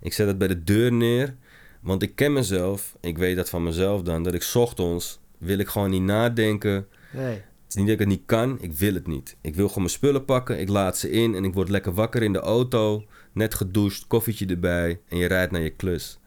Ik 0.00 0.12
zet 0.12 0.26
het 0.26 0.38
bij 0.38 0.48
de 0.48 0.64
deur 0.64 0.92
neer. 0.92 1.34
Want 1.80 2.02
ik 2.02 2.14
ken 2.16 2.32
mezelf. 2.32 2.94
Ik 3.00 3.18
weet 3.18 3.36
dat 3.36 3.48
van 3.48 3.62
mezelf 3.62 4.02
dan. 4.02 4.22
Dat 4.22 4.34
ik 4.34 4.42
's 4.42 4.54
ochtends 4.54 5.20
wil 5.38 5.58
ik 5.58 5.68
gewoon 5.68 5.90
niet 5.90 6.02
nadenken. 6.02 6.86
nee. 7.10 7.42
Het 7.72 7.80
is 7.80 7.86
niet 7.86 7.98
dat 7.98 8.06
ik 8.06 8.12
het 8.12 8.18
niet 8.18 8.28
kan. 8.28 8.58
Ik 8.60 8.72
wil 8.72 8.94
het 8.94 9.06
niet. 9.06 9.36
Ik 9.40 9.54
wil 9.54 9.68
gewoon 9.68 9.82
mijn 9.82 9.94
spullen 9.94 10.24
pakken. 10.24 10.60
Ik 10.60 10.68
laat 10.68 10.98
ze 10.98 11.10
in. 11.10 11.34
En 11.34 11.44
ik 11.44 11.54
word 11.54 11.68
lekker 11.68 11.92
wakker 11.92 12.22
in 12.22 12.32
de 12.32 12.38
auto. 12.38 13.04
Net 13.32 13.54
gedoucht. 13.54 14.06
Koffietje 14.06 14.46
erbij. 14.46 15.00
En 15.08 15.16
je 15.16 15.26
rijdt 15.26 15.52
naar 15.52 15.60
je 15.60 15.70
klus. 15.70 16.18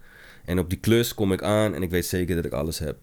En 0.46 0.60
op 0.60 0.70
die 0.70 0.80
klus 0.80 1.14
kom 1.14 1.32
ik 1.34 1.44
aan. 1.44 1.74
En 1.74 1.84
ik 1.84 1.90
weet 1.90 2.06
zeker 2.06 2.36
dat 2.36 2.46
ik 2.46 2.52
alles 2.52 2.80
heb. 2.80 2.98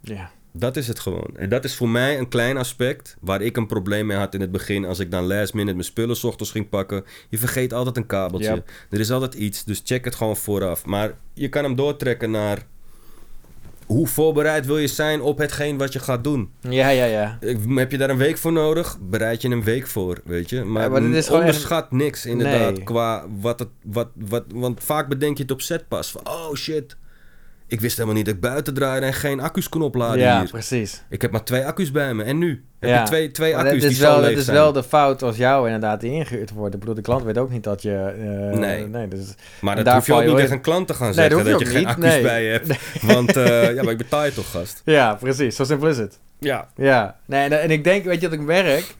Ja. 0.00 0.30
Dat 0.52 0.76
is 0.76 0.88
het 0.88 0.98
gewoon. 0.98 1.30
En 1.36 1.48
dat 1.48 1.64
is 1.64 1.74
voor 1.74 1.88
mij 1.88 2.18
een 2.18 2.28
klein 2.28 2.56
aspect 2.56 3.16
waar 3.20 3.42
ik 3.42 3.56
een 3.56 3.66
probleem 3.66 4.06
mee 4.06 4.16
had 4.16 4.34
in 4.34 4.40
het 4.40 4.52
begin. 4.52 4.84
Als 4.84 4.98
ik 4.98 5.10
dan 5.10 5.26
last 5.26 5.54
minute 5.54 5.74
mijn 5.74 5.84
spullen 5.84 6.24
ochtends 6.24 6.50
ging 6.50 6.68
pakken. 6.68 7.04
Je 7.28 7.38
vergeet 7.38 7.72
altijd 7.72 7.96
een 7.96 8.06
kabeltje. 8.06 8.54
Yep. 8.54 8.70
Er 8.90 9.00
is 9.00 9.10
altijd 9.10 9.34
iets, 9.34 9.64
dus 9.64 9.80
check 9.84 10.04
het 10.04 10.14
gewoon 10.14 10.36
vooraf. 10.36 10.86
Maar 10.86 11.14
je 11.32 11.48
kan 11.48 11.64
hem 11.64 11.76
doortrekken 11.76 12.30
naar 12.30 12.66
hoe 13.86 14.06
voorbereid 14.06 14.66
wil 14.66 14.78
je 14.78 14.86
zijn 14.86 15.20
op 15.20 15.38
hetgeen 15.38 15.78
wat 15.78 15.92
je 15.92 15.98
gaat 15.98 16.24
doen. 16.24 16.50
Ja, 16.60 16.88
ja, 16.88 17.04
ja. 17.04 17.38
Heb 17.74 17.90
je 17.90 17.98
daar 17.98 18.10
een 18.10 18.16
week 18.16 18.38
voor 18.38 18.52
nodig? 18.52 18.98
Bereid 19.00 19.42
je 19.42 19.48
een 19.48 19.64
week 19.64 19.86
voor, 19.86 20.20
weet 20.24 20.50
je. 20.50 20.64
Maar, 20.64 20.82
Ja, 20.82 20.88
maar 20.88 21.00
dit 21.00 21.14
is 21.14 21.30
onderschat 21.30 21.92
niks 21.92 22.26
inderdaad 22.26 22.74
Nee. 22.74 22.82
qua 22.84 23.24
wat 23.40 23.58
het... 23.58 23.68
Wat, 23.82 24.08
wat, 24.14 24.44
want 24.54 24.84
vaak 24.84 25.08
bedenk 25.08 25.36
je 25.36 25.42
het 25.42 25.52
op 25.52 25.60
set 25.60 25.88
pas. 25.88 26.10
Van, 26.10 26.20
oh 26.28 26.54
shit, 26.54 26.96
ik 27.66 27.80
wist 27.80 27.94
helemaal 27.96 28.16
niet 28.16 28.24
dat 28.26 28.34
ik 28.34 28.40
buiten 28.40 28.74
draaide 28.74 29.06
en 29.06 29.12
geen 29.14 29.40
accu's 29.40 29.68
kon 29.68 29.82
opladen 29.82 30.18
ja, 30.18 30.40
hier. 30.40 30.50
precies. 30.50 31.02
Ik 31.08 31.22
heb 31.22 31.30
maar 31.30 31.44
twee 31.44 31.64
accu's 31.66 31.90
bij 31.90 32.14
me. 32.14 32.22
En 32.24 32.38
nu? 32.38 32.64
Heb 32.80 32.90
Ja. 32.90 33.00
je 33.00 33.06
twee, 33.06 33.30
twee 33.30 33.54
Maar 33.54 33.64
accu's 33.64 33.72
dat 33.80 33.88
die 33.90 33.90
is, 33.98 33.98
wel, 34.04 34.14
zo 34.14 34.20
dat 34.20 34.28
leeg 34.28 34.38
is 34.38 34.44
zijn? 34.44 34.56
wel 34.56 34.72
de 34.72 34.82
fout 34.82 35.22
als 35.22 35.36
jou 35.36 35.64
inderdaad 35.66 36.00
die 36.00 36.10
ingehuurd 36.12 36.50
wordt. 36.50 36.74
Ik 36.74 36.80
bedoel, 36.80 36.94
de 36.94 37.00
klant 37.00 37.22
weet 37.22 37.38
ook 37.38 37.50
niet 37.50 37.64
dat 37.64 37.82
je... 37.82 38.14
eh, 38.52 38.58
Nee. 38.58 38.86
nee 38.86 39.08
dus, 39.08 39.34
Maar 39.60 39.84
dat 39.84 39.94
hoef 39.94 40.06
je 40.06 40.12
ook 40.12 40.24
niet 40.24 40.36
tegen 40.36 40.52
een 40.52 40.60
klant 40.60 40.86
te 40.86 40.94
gaan 40.94 41.06
Nee, 41.06 41.14
zeggen 41.14 41.36
dat 41.36 41.46
dat, 41.46 41.60
je 41.60 41.66
geen 41.66 41.86
accu's 41.86 42.04
Nee. 42.04 42.22
bij 42.22 42.44
je 42.44 42.50
hebt. 42.50 42.76
Want 43.14 43.36
eh, 43.36 43.74
ja, 43.74 43.82
maar 43.82 43.92
ik 43.92 43.98
betaal 43.98 44.24
je 44.24 44.34
toch, 44.34 44.50
gast. 44.50 44.82
ja, 44.84 45.14
precies. 45.14 45.56
Zo 45.56 45.64
simpel 45.64 45.88
is 45.88 45.98
het. 45.98 46.18
Ja. 46.38 46.68
Ja. 46.76 47.16
Nee, 47.26 47.44
en, 47.48 47.60
en 47.62 47.70
ik 47.70 47.84
denk, 47.84 48.04
weet 48.04 48.20
je 48.20 48.28
dat 48.28 48.38
ik 48.38 48.44
merk? 48.44 48.94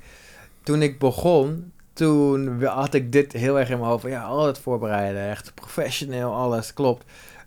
Toen 0.62 0.82
ik 0.82 0.98
begon, 0.98 1.72
toen 1.92 2.64
had 2.64 2.94
ik 2.94 3.12
dit 3.12 3.32
heel 3.32 3.58
erg 3.58 3.70
in 3.70 3.78
mijn 3.78 3.90
hoofd. 3.90 4.02
van, 4.02 4.10
Ja, 4.10 4.22
altijd 4.22 4.58
voorbereiden. 4.58 5.28
Echt 5.30 5.52
professioneel, 5.54 6.32
alles. 6.34 6.72
Klopt. 6.72 7.04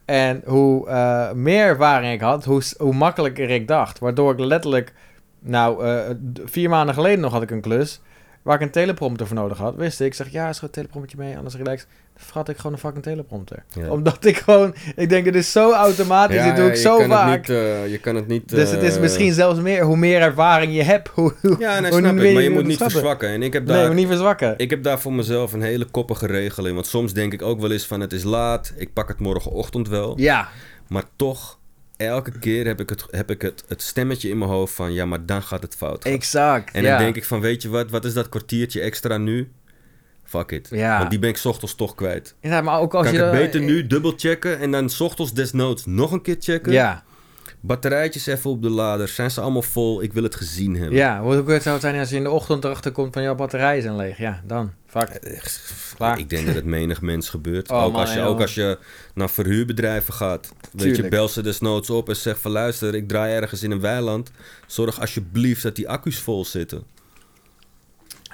En 0.07 0.41
hoe 0.45 0.87
eh, 0.87 1.31
meer 1.31 1.65
ervaring 1.65 2.13
ik 2.13 2.21
had, 2.21 2.45
hoe, 2.45 2.61
hoe 2.77 2.93
makkelijker 2.93 3.49
ik 3.49 3.67
dacht. 3.67 3.99
Waardoor 3.99 4.31
ik 4.31 4.39
letterlijk... 4.39 4.93
Nou, 5.39 5.85
eh, 5.85 6.09
vier 6.45 6.69
maanden 6.69 6.95
geleden 6.95 7.19
nog 7.19 7.31
had 7.31 7.41
ik 7.41 7.51
een 7.51 7.61
klus... 7.61 8.01
waar 8.41 8.55
ik 8.55 8.61
een 8.61 8.71
teleprompter 8.71 9.27
voor 9.27 9.35
nodig 9.35 9.57
had. 9.57 9.75
Wist 9.75 9.99
ik, 9.99 10.05
ik 10.07 10.13
zeg, 10.13 10.29
ja, 10.29 10.49
is 10.49 10.57
er 10.57 10.63
een 10.63 10.69
telepromptertje 10.69 11.25
mee? 11.25 11.37
Anders 11.37 11.55
relax. 11.55 11.85
Vergat 12.17 12.49
ik 12.49 12.57
gewoon 12.57 12.71
een 12.73 12.79
fucking 12.79 13.03
teleprompter. 13.03 13.63
Ja. 13.73 13.89
Omdat 13.89 14.25
ik 14.25 14.37
gewoon... 14.37 14.75
Ik 14.95 15.09
denk, 15.09 15.25
het 15.25 15.35
is 15.35 15.51
zo 15.51 15.71
automatisch. 15.73 16.43
dit 16.43 16.55
doe 16.55 16.67
ik 16.67 16.75
je 16.75 16.81
zo 16.81 16.97
kan 16.97 17.09
vaak. 17.09 17.47
Het 17.47 17.47
niet, 17.47 17.57
eh, 17.57 17.91
je 17.91 17.97
kan 17.97 18.15
het 18.15 18.27
niet... 18.27 18.49
Dus 18.49 18.71
het 18.71 18.81
is 18.81 18.95
eh, 18.95 19.01
misschien 19.01 19.33
zelfs 19.33 19.59
meer, 19.59 19.83
hoe 19.83 19.97
meer 19.97 20.21
ervaring 20.21 20.75
je 20.75 20.83
hebt, 20.83 21.07
hoe, 21.07 21.33
Ja, 21.59 21.79
nee, 21.79 21.91
hoe 21.91 21.99
snap 21.99 22.17
ik. 22.17 22.33
Maar 22.33 22.41
je 22.41 22.49
moet 22.49 22.65
niet 22.65 22.77
verzwakken. 22.77 23.29
En 23.29 23.43
ik 23.43 23.53
heb 23.53 23.65
Nee, 23.65 23.75
daar... 23.75 23.85
maar 23.85 23.95
niet 23.95 24.07
verzwakken. 24.07 24.53
Ik 24.57 24.69
heb 24.69 24.83
daar 24.83 24.99
voor 24.99 25.13
mezelf 25.13 25.53
een 25.53 25.61
hele 25.61 25.85
koppige 25.85 26.27
regel 26.27 26.65
in. 26.65 26.73
Want 26.73 26.87
soms 26.87 27.13
denk 27.13 27.33
ik 27.33 27.41
ook 27.41 27.61
wel 27.61 27.71
eens 27.71 27.85
van 27.85 27.99
het 27.99 28.13
is 28.13 28.23
laat. 28.23 28.73
Ik 28.75 28.93
pak 28.93 29.07
het 29.07 29.19
morgenochtend 29.19 29.87
wel. 29.87 30.19
Ja, 30.19 30.47
Maar 30.87 31.03
toch, 31.15 31.59
elke 31.97 32.39
keer 32.39 32.65
heb 32.65 32.79
ik, 32.79 32.89
het, 32.89 33.05
heb 33.09 33.31
ik 33.31 33.41
het, 33.41 33.63
het 33.67 33.81
stemmetje 33.81 34.29
in 34.29 34.37
mijn 34.37 34.51
hoofd 34.51 34.73
van... 34.73 34.93
Ja, 34.93 35.05
maar 35.05 35.25
dan 35.25 35.41
gaat 35.41 35.61
het 35.61 35.75
fout. 35.75 36.03
gaan. 36.03 36.13
exact. 36.13 36.73
En 36.73 36.83
ja. 36.83 36.89
dan 36.89 36.99
denk 36.99 37.15
ik 37.15 37.25
van, 37.25 37.39
weet 37.39 37.61
je 37.61 37.69
wat? 37.69 37.89
Wat 37.89 38.05
is 38.05 38.13
dat 38.13 38.29
kwartiertje 38.29 38.81
extra 38.81 39.17
nu? 39.17 39.51
Fuck 40.27 40.51
it. 40.51 40.67
Ja. 40.71 40.97
Want 40.97 41.09
die 41.09 41.19
ben 41.19 41.29
ik 41.29 41.39
ochtends 41.43 41.75
toch 41.75 41.95
kwijt. 41.95 42.35
Ja, 42.41 42.61
maar 42.61 42.79
ook 42.79 42.93
als 42.93 43.03
kan 43.03 43.13
je... 43.13 43.19
ik 43.19 43.25
het 43.25 43.33
dan- 43.33 43.43
beter 43.43 43.61
nu 43.61 43.87
dubbel 43.87 44.13
checken... 44.17 44.59
en 44.59 44.71
dan 44.71 44.89
ochtends 44.99 45.33
desnoods 45.33 45.85
nog 45.85 46.11
een 46.11 46.21
keer 46.21 46.37
checken? 46.39 46.71
Ja, 46.71 47.03
Batterijtjes 47.59 48.25
even 48.25 48.49
op 48.49 48.61
de 48.61 48.69
lader. 48.69 49.07
Zijn 49.07 49.31
ze 49.31 49.41
allemaal 49.41 49.61
vol? 49.61 50.01
Ik 50.03 50.13
wil 50.13 50.23
het 50.23 50.35
gezien 50.35 50.75
hebben. 50.75 50.97
Ja, 50.97 51.21
hoe 51.21 51.43
kut 51.43 51.61
zou 51.61 51.75
het 51.75 51.83
zijn 51.83 51.99
als 51.99 52.09
je 52.09 52.15
in 52.15 52.23
de 52.23 52.29
ochtend 52.29 52.63
erachter 52.63 52.91
komt 52.91 53.13
van 53.13 53.21
jouw 53.21 53.35
batterijen 53.35 53.81
zijn 53.81 53.95
leeg? 53.95 54.17
Ja, 54.17 54.41
dan. 54.45 54.71
Fuck. 54.85 55.39
Klaar. 55.97 56.19
Ik 56.19 56.29
denk 56.29 56.45
dat 56.45 56.55
het 56.55 56.65
menig 56.65 57.01
mens 57.01 57.29
gebeurt. 57.29 57.69
Oh, 57.77 57.83
ook, 57.83 57.91
man, 57.91 58.01
als 58.01 58.13
je, 58.13 58.21
ook 58.21 58.41
als 58.41 58.55
je 58.55 58.77
naar 59.13 59.29
verhuurbedrijven 59.29 60.13
gaat. 60.13 60.53
Weet 60.71 60.95
je, 60.95 61.07
bel 61.07 61.27
ze 61.27 61.41
desnoods 61.41 61.89
op 61.89 62.09
en 62.09 62.15
zeg 62.15 62.39
van 62.39 62.51
luister, 62.51 62.95
ik 62.95 63.07
draai 63.07 63.33
ergens 63.35 63.63
in 63.63 63.71
een 63.71 63.81
weiland. 63.81 64.31
Zorg 64.67 64.99
alsjeblieft 64.99 65.63
dat 65.63 65.75
die 65.75 65.89
accu's 65.89 66.19
vol 66.19 66.45
zitten. 66.45 66.83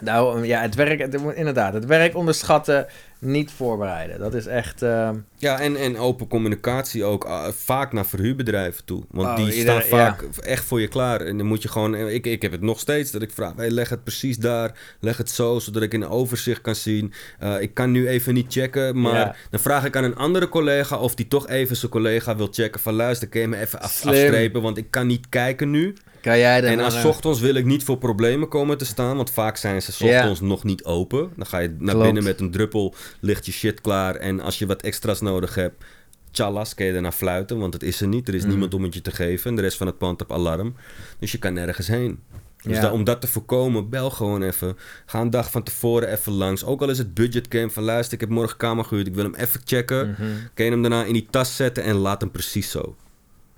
Nou, 0.03 0.45
ja, 0.45 0.61
het 0.61 0.75
werk, 0.75 0.99
het, 0.99 1.17
inderdaad, 1.35 1.73
het 1.73 1.85
werk 1.85 2.15
onderschatten, 2.15 2.85
niet 3.19 3.51
voorbereiden. 3.51 4.19
Dat 4.19 4.33
is 4.33 4.45
echt... 4.45 4.81
eh, 4.81 5.09
Ja, 5.37 5.59
en, 5.59 5.75
en 5.75 5.97
open 5.97 6.27
communicatie 6.27 7.03
ook 7.03 7.23
ah, 7.25 7.47
vaak 7.51 7.93
naar 7.93 8.05
verhuurbedrijven 8.05 8.85
toe. 8.85 9.03
Want 9.11 9.27
Oh, 9.27 9.35
die 9.45 9.51
staan 9.61 9.81
vaak 9.81 10.21
echt 10.41 10.65
voor 10.65 10.81
je 10.81 10.87
klaar. 10.87 11.21
En 11.21 11.37
dan 11.37 11.45
moet 11.45 11.61
je 11.61 11.67
gewoon... 11.69 11.95
Ik, 11.95 12.25
ik 12.25 12.41
heb 12.41 12.51
het 12.51 12.61
nog 12.61 12.79
steeds 12.79 13.11
dat 13.11 13.21
ik 13.21 13.31
vraag... 13.31 13.53
Hey, 13.55 13.69
leg 13.71 13.89
het 13.89 14.03
precies 14.03 14.37
daar. 14.37 14.71
Leg 14.99 15.17
het 15.17 15.29
zo, 15.29 15.59
zodat 15.59 15.81
ik 15.81 15.93
een 15.93 16.07
overzicht 16.07 16.61
kan 16.61 16.75
zien. 16.75 17.13
Eh, 17.39 17.61
ik 17.61 17.73
kan 17.73 17.91
nu 17.91 18.07
even 18.07 18.33
niet 18.33 18.53
checken. 18.53 19.01
Maar 19.01 19.13
Ja. 19.15 19.35
dan 19.49 19.59
vraag 19.59 19.85
ik 19.85 19.95
aan 19.95 20.03
een 20.03 20.15
andere 20.15 20.49
collega... 20.49 20.97
of 20.97 21.15
die 21.15 21.27
toch 21.27 21.47
even 21.47 21.75
zijn 21.75 21.91
collega 21.91 22.35
wil 22.35 22.47
checken. 22.51 22.79
Van 22.81 22.93
luister, 22.93 23.27
kun 23.27 23.41
je 23.41 23.47
me 23.47 23.57
even 23.59 23.79
af, 23.79 24.05
afstrepen? 24.05 24.61
Want 24.61 24.77
ik 24.77 24.91
kan 24.91 25.07
niet 25.07 25.29
kijken 25.29 25.69
nu. 25.69 25.93
Kan 26.23 26.37
jij 26.37 26.57
er 26.57 26.63
En 26.65 26.79
als 26.79 26.95
eh, 26.95 27.05
ochtends 27.05 27.39
wil 27.39 27.55
ik 27.55 27.65
niet 27.65 27.83
voor 27.83 27.97
problemen 27.97 28.47
komen 28.47 28.77
te 28.77 28.85
staan. 28.85 29.15
Want 29.17 29.29
vaak 29.31 29.57
zijn 29.57 29.81
ze 29.81 30.05
Ja. 30.05 30.17
ochtends 30.19 30.39
nog 30.41 30.63
niet 30.63 30.83
open. 30.83 31.29
Dan 31.35 31.45
ga 31.45 31.57
je 31.59 31.75
naar 31.79 31.89
Klopt. 31.89 32.03
binnen 32.05 32.23
met 32.23 32.39
een 32.39 32.51
druppel, 32.51 32.95
ligt 33.19 33.45
je 33.45 33.51
shit 33.51 33.81
klaar. 33.81 34.15
En 34.15 34.39
als 34.39 34.59
je 34.59 34.65
wat 34.65 34.81
extra's 34.81 35.21
nodig 35.21 35.55
hebt, 35.55 35.83
tjallas, 36.31 36.73
kun 36.73 36.85
je 36.85 36.93
ernaar 36.93 37.11
fluiten. 37.11 37.59
Want 37.59 37.73
het 37.73 37.83
is 37.83 38.01
er 38.01 38.07
niet. 38.07 38.27
Er 38.27 38.33
is 38.33 38.43
Mm. 38.43 38.49
niemand 38.49 38.73
om 38.73 38.83
het 38.83 38.93
je 38.93 39.01
te 39.01 39.11
geven. 39.11 39.49
En 39.49 39.55
de 39.55 39.61
rest 39.61 39.77
van 39.77 39.87
het 39.87 39.97
pand 39.97 40.21
op 40.21 40.31
alarm. 40.31 40.75
Dus 41.19 41.31
je 41.31 41.37
kan 41.37 41.53
nergens 41.53 41.87
heen. 41.87 42.19
Dus 42.63 42.77
Ja. 42.77 42.91
om 42.91 43.03
dat 43.03 43.21
te 43.21 43.27
voorkomen, 43.27 43.89
bel 43.89 44.09
gewoon 44.09 44.43
even. 44.43 44.77
Ga 45.05 45.21
een 45.21 45.29
dag 45.29 45.51
van 45.51 45.63
tevoren 45.63 46.11
even 46.11 46.31
langs. 46.31 46.63
Ook 46.65 46.81
al 46.81 46.89
is 46.89 46.97
het 46.97 47.13
budgetcamp 47.13 47.71
van 47.71 47.83
luister, 47.83 48.13
ik 48.13 48.19
heb 48.19 48.29
morgen 48.29 48.57
kamer 48.57 48.85
gehuurd. 48.85 49.07
Ik 49.07 49.15
wil 49.15 49.23
hem 49.23 49.35
even 49.35 49.61
checken. 49.65 50.09
mhm. 50.09 50.21
Kun 50.53 50.65
je 50.65 50.71
hem 50.71 50.81
daarna 50.81 51.03
in 51.03 51.13
die 51.13 51.27
tas 51.29 51.55
zetten 51.55 51.83
en 51.83 51.95
laat 51.95 52.21
hem 52.21 52.31
precies 52.31 52.71
zo. 52.71 52.95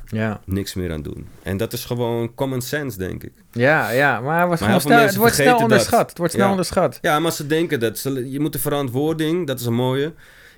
Ja. 0.07 0.41
Niks 0.45 0.73
meer 0.73 0.91
aan 0.91 1.01
doen. 1.01 1.27
En 1.43 1.57
dat 1.57 1.73
is 1.73 1.85
gewoon 1.85 2.33
common 2.35 2.61
sense, 2.61 2.97
denk 2.97 3.23
ik. 3.23 3.31
Ja, 3.51 3.89
ja, 3.89 4.19
maar 4.21 4.37
het 4.39 4.47
wordt, 4.47 4.61
Maar 4.61 4.81
snel, 4.81 4.99
het 4.99 5.15
wordt 5.15 5.35
snel 5.35 5.53
dat. 5.53 5.61
onderschat. 5.61 6.09
Het 6.09 6.17
wordt 6.17 6.33
snel 6.33 6.45
Ja. 6.45 6.51
onderschat. 6.51 6.97
Ja, 7.01 7.19
maar 7.19 7.31
ze 7.31 7.47
denken 7.47 7.79
dat 7.79 7.97
ze, 7.97 8.31
je 8.31 8.39
moet 8.39 8.53
de 8.53 8.59
verantwoording, 8.59 9.47
dat 9.47 9.59
is 9.59 9.65
een 9.65 9.73
mooie. 9.73 10.13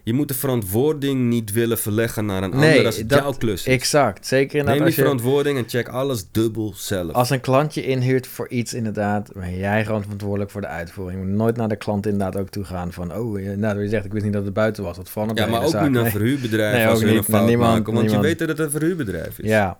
Je 0.07 0.13
moet 0.13 0.27
de 0.27 0.33
verantwoording 0.33 1.29
niet 1.29 1.51
willen 1.51 1.77
verleggen 1.77 2.25
naar 2.25 2.43
een 2.43 2.49
Nee, 2.49 2.69
ander 2.71 2.85
als 2.85 2.97
het 2.97 3.09
dat- 3.09 3.19
jouw 3.19 3.31
klus 3.33 3.67
is. 3.67 3.73
Exact. 3.73 4.25
Zeker 4.27 4.47
Neem 4.47 4.57
inderdaad 4.57 4.75
die 4.77 4.85
als 4.85 4.95
je, 4.95 5.01
verantwoording 5.01 5.57
en 5.57 5.63
check 5.67 5.87
alles 5.87 6.31
dubbel 6.31 6.73
zelf. 6.75 7.11
als 7.11 7.29
een 7.29 7.39
klant 7.41 7.73
je 7.73 7.83
inhuurt 7.85 8.27
voor 8.27 8.49
iets 8.49 8.73
inderdaad, 8.73 9.31
ben 9.33 9.57
jij 9.57 9.85
gewoon 9.85 10.01
verantwoordelijk 10.01 10.51
voor 10.51 10.61
de 10.61 10.67
uitvoering. 10.67 11.21
Je 11.21 11.27
moet 11.27 11.35
nooit 11.37 11.55
naar 11.57 11.67
de 11.67 11.75
klant 11.75 12.05
inderdaad 12.05 12.37
ook 12.41 12.49
toe 12.49 12.63
gaan 12.63 12.91
van, 12.91 13.13
oh, 13.15 13.39
eh, 13.41 13.57
nou, 13.57 13.81
je 13.81 13.89
zegt, 13.89 14.05
ik 14.05 14.11
wist 14.11 14.23
niet 14.23 14.33
dat 14.33 14.45
het 14.45 14.53
buiten 14.53 14.83
was. 14.83 14.97
Wat 14.97 15.09
van 15.09 15.31
ja, 15.33 15.45
maar 15.47 15.63
ook 15.63 15.81
niet 15.81 15.91
naar 15.91 16.11
verhuurbedrijven 16.11 16.77
Nee, 16.79 16.87
als 16.87 16.99
ze 16.99 17.07
een 17.07 17.23
fout 17.23 17.45
niemand, 17.47 17.71
maken. 17.71 17.93
Want 17.93 18.05
niemand. 18.05 18.21
je 18.23 18.27
weet 18.27 18.39
dat 18.39 18.47
het 18.47 18.59
een 18.59 18.71
verhuurbedrijf 18.71 19.39
is. 19.39 19.49
Ja. 19.49 19.77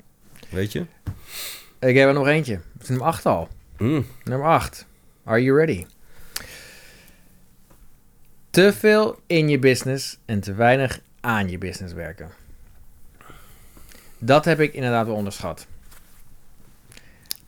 Weet 0.49 0.71
je? 0.71 0.86
Ik 1.80 1.95
heb 1.95 2.07
er 2.07 2.13
nog 2.13 2.28
eentje. 2.28 2.53
Het 2.73 2.82
is 2.82 2.89
nummer 2.89 3.07
8 3.07 3.25
al. 3.25 3.47
Mm. 3.78 4.05
Nummer 4.23 4.47
8. 4.47 4.86
Are 5.23 5.43
you 5.43 5.57
ready? 5.57 5.86
Te 8.49 8.73
veel 8.73 9.19
in 9.27 9.49
je 9.49 9.59
business 9.59 10.17
en 10.25 10.39
te 10.39 10.53
weinig 10.53 10.99
aan 11.21 11.49
je 11.49 11.57
business 11.57 11.93
werken. 11.93 12.29
Dat 14.17 14.45
heb 14.45 14.59
ik 14.59 14.73
inderdaad 14.73 15.05
wel 15.05 15.15
onderschat. 15.15 15.67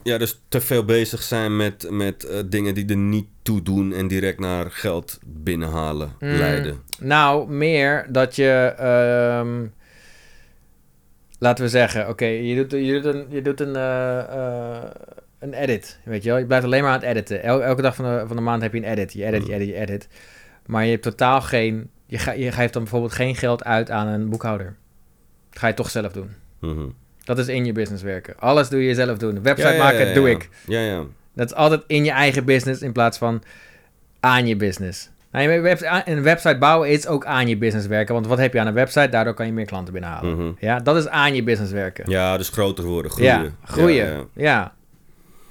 Ja, 0.03 0.17
dus 0.17 0.41
te 0.47 0.61
veel 0.61 0.85
bezig 0.85 1.21
zijn 1.21 1.55
met, 1.55 1.87
met 1.89 2.23
eh, 2.23 2.39
dingen 2.45 2.73
die 2.73 2.89
er 2.89 2.97
niet 2.97 3.27
toe 3.41 3.61
doen 3.61 3.93
en 3.93 4.07
direct 4.07 4.39
naar 4.39 4.71
geld 4.71 5.19
binnenhalen 5.25 6.11
Mm. 6.19 6.29
leiden. 6.37 6.81
Nou, 6.99 7.49
meer 7.51 8.05
dat 8.09 8.35
je. 8.35 8.73
ehm, 8.77 9.65
laten 11.39 11.63
we 11.63 11.69
zeggen, 11.69 12.09
oké, 12.09 12.25
je 12.25 12.55
doet, 12.55 12.71
je 12.71 13.01
doet 13.01 13.05
een, 13.15 13.25
je 13.29 13.41
doet 13.41 13.59
een, 13.59 13.75
eh, 13.75 14.19
eh, 14.19 14.83
een 15.39 15.53
edit. 15.53 15.99
Weet 16.03 16.23
je 16.23 16.29
wel? 16.29 16.37
Je 16.37 16.45
blijft 16.45 16.65
alleen 16.65 16.81
maar 16.83 16.91
aan 16.91 16.99
het 16.99 17.09
editen. 17.09 17.43
El- 17.43 17.63
elke 17.63 17.81
dag 17.81 17.95
van 17.95 18.05
de, 18.05 18.23
van 18.27 18.35
de 18.35 18.41
maand 18.41 18.61
heb 18.61 18.73
je 18.73 18.79
een 18.79 18.91
edit. 18.91 19.13
Je 19.13 19.25
edit, 19.25 19.45
je 19.47 19.53
edit, 19.53 19.67
je 19.67 19.75
edit. 19.75 20.07
Maar 20.69 20.85
je 20.85 20.91
hebt 20.91 21.03
totaal 21.03 21.41
geen. 21.41 21.89
Je, 22.05 22.17
ga, 22.17 22.31
je 22.31 22.51
geeft 22.51 22.73
dan 22.73 22.81
bijvoorbeeld 22.81 23.13
geen 23.13 23.35
geld 23.35 23.63
uit 23.63 23.91
aan 23.91 24.07
een 24.07 24.29
boekhouder. 24.29 24.75
Dat 25.49 25.59
ga 25.59 25.67
je 25.67 25.73
toch 25.73 25.89
zelf 25.89 26.11
doen. 26.11 26.29
Mhm. 26.59 26.87
Dat 27.23 27.37
is 27.37 27.47
in 27.47 27.65
je 27.65 27.71
business 27.71 28.03
werken. 28.03 28.33
Alles 28.39 28.69
doe 28.69 28.83
je 28.83 28.93
zelf 28.93 29.17
doen. 29.17 29.41
Website 29.41 29.67
Ja, 29.67 29.73
ja, 29.73 29.83
maken, 29.83 30.07
ja, 30.07 30.13
doe 30.13 30.29
ik. 30.29 30.49
Ja, 30.67 30.79
ja. 30.79 31.03
Dat 31.33 31.45
is 31.49 31.55
altijd 31.55 31.83
in 31.87 32.03
je 32.03 32.11
eigen 32.11 32.45
business 32.45 32.81
in 32.81 32.91
plaats 32.91 33.17
van 33.17 33.43
aan 34.19 34.47
je 34.47 34.55
business. 34.55 35.09
Nou, 35.31 35.75
een 36.05 36.23
website 36.23 36.57
bouwen 36.57 36.89
is 36.89 37.07
ook 37.07 37.25
aan 37.25 37.47
je 37.47 37.57
business 37.57 37.87
werken. 37.87 38.13
Want 38.13 38.27
wat 38.27 38.37
heb 38.37 38.53
je 38.53 38.59
aan 38.59 38.67
een 38.67 38.73
website? 38.73 39.09
Daardoor 39.09 39.33
kan 39.33 39.45
je 39.45 39.51
meer 39.51 39.65
klanten 39.65 39.93
binnenhalen. 39.93 40.35
Mhm. 40.35 40.51
Ja, 40.59 40.79
dat 40.79 40.95
is 40.95 41.07
aan 41.07 41.35
je 41.35 41.43
business 41.43 41.71
werken. 41.71 42.09
Ja, 42.09 42.37
dus 42.37 42.49
groter 42.49 42.83
worden, 42.83 43.11
groeien. 43.11 43.43
Ja, 43.43 43.51
groeien. 43.63 44.27
Ja. 44.33 44.73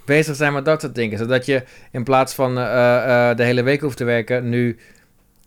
Bezig 0.04 0.36
zijn 0.36 0.52
met 0.52 0.64
dat 0.64 0.80
soort 0.80 0.94
dingen. 0.94 1.18
Zodat 1.18 1.46
je 1.46 1.62
in 1.90 2.04
plaats 2.04 2.34
van 2.34 2.58
eh, 2.58 3.30
eh, 3.30 3.36
de 3.36 3.42
hele 3.42 3.62
week 3.62 3.80
hoeft 3.80 3.96
te 3.96 4.04
werken, 4.04 4.48
nu 4.48 4.78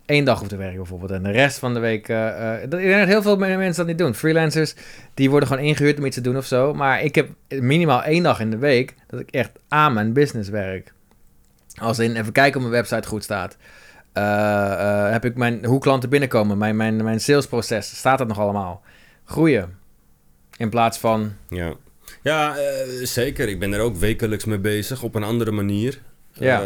één 0.05 0.25
dag 0.25 0.37
hoeft 0.37 0.49
te 0.49 0.55
werken 0.57 0.77
bijvoorbeeld. 0.77 1.11
En 1.11 1.23
de 1.23 1.31
rest 1.31 1.59
van 1.59 1.73
de 1.73 1.79
week... 1.79 2.07
dat- 2.07 2.79
ik 2.79 2.87
denk 2.87 2.99
dat 2.99 3.07
heel 3.07 3.21
veel 3.21 3.37
me- 3.37 3.57
mensen 3.57 3.75
dat 3.85 3.87
niet 3.87 3.97
doen. 3.97 4.13
Freelancers, 4.15 4.73
die 5.13 5.29
worden 5.29 5.49
gewoon 5.49 5.63
ingehuurd 5.63 5.97
om 5.97 6.05
iets 6.05 6.15
te 6.15 6.21
doen 6.21 6.37
of 6.37 6.45
zo. 6.45 6.73
Maar 6.73 7.01
ik 7.03 7.15
heb 7.15 7.29
minimaal 7.49 8.03
één 8.03 8.23
dag 8.23 8.39
in 8.39 8.49
de 8.49 8.57
week 8.57 8.95
dat 9.07 9.19
ik 9.19 9.29
echt 9.31 9.51
aan 9.67 9.93
mijn 9.93 10.13
business 10.13 10.49
werk. 10.49 10.93
Als 11.81 11.99
in 11.99 12.15
even 12.15 12.31
kijken 12.31 12.55
of 12.61 12.67
mijn 12.69 12.81
website 12.83 13.07
goed 13.07 13.23
staat. 13.23 13.57
Eh, 14.13 15.11
heb 15.11 15.25
ik 15.25 15.35
mijn, 15.35 15.65
hoe 15.65 15.79
klanten 15.79 16.09
binnenkomen, 16.09 16.57
mijn, 16.57 16.75
mijn, 16.75 17.03
mijn 17.03 17.19
salesproces, 17.19 17.97
staat 17.97 18.17
dat 18.17 18.27
nog 18.27 18.39
allemaal? 18.39 18.81
Groeien. 19.25 19.77
In 20.57 20.69
plaats 20.69 20.97
van 20.97 21.33
Ja, 21.49 21.73
ja 22.21 22.55
zeker. 23.03 23.47
Ik 23.49 23.59
ben 23.59 23.73
er 23.73 23.79
ook 23.79 23.95
wekelijks 23.95 24.45
mee 24.45 24.59
bezig 24.59 25.03
op 25.03 25.15
een 25.15 25.23
andere 25.23 25.51
manier. 25.51 26.01
Ja. 26.33 26.61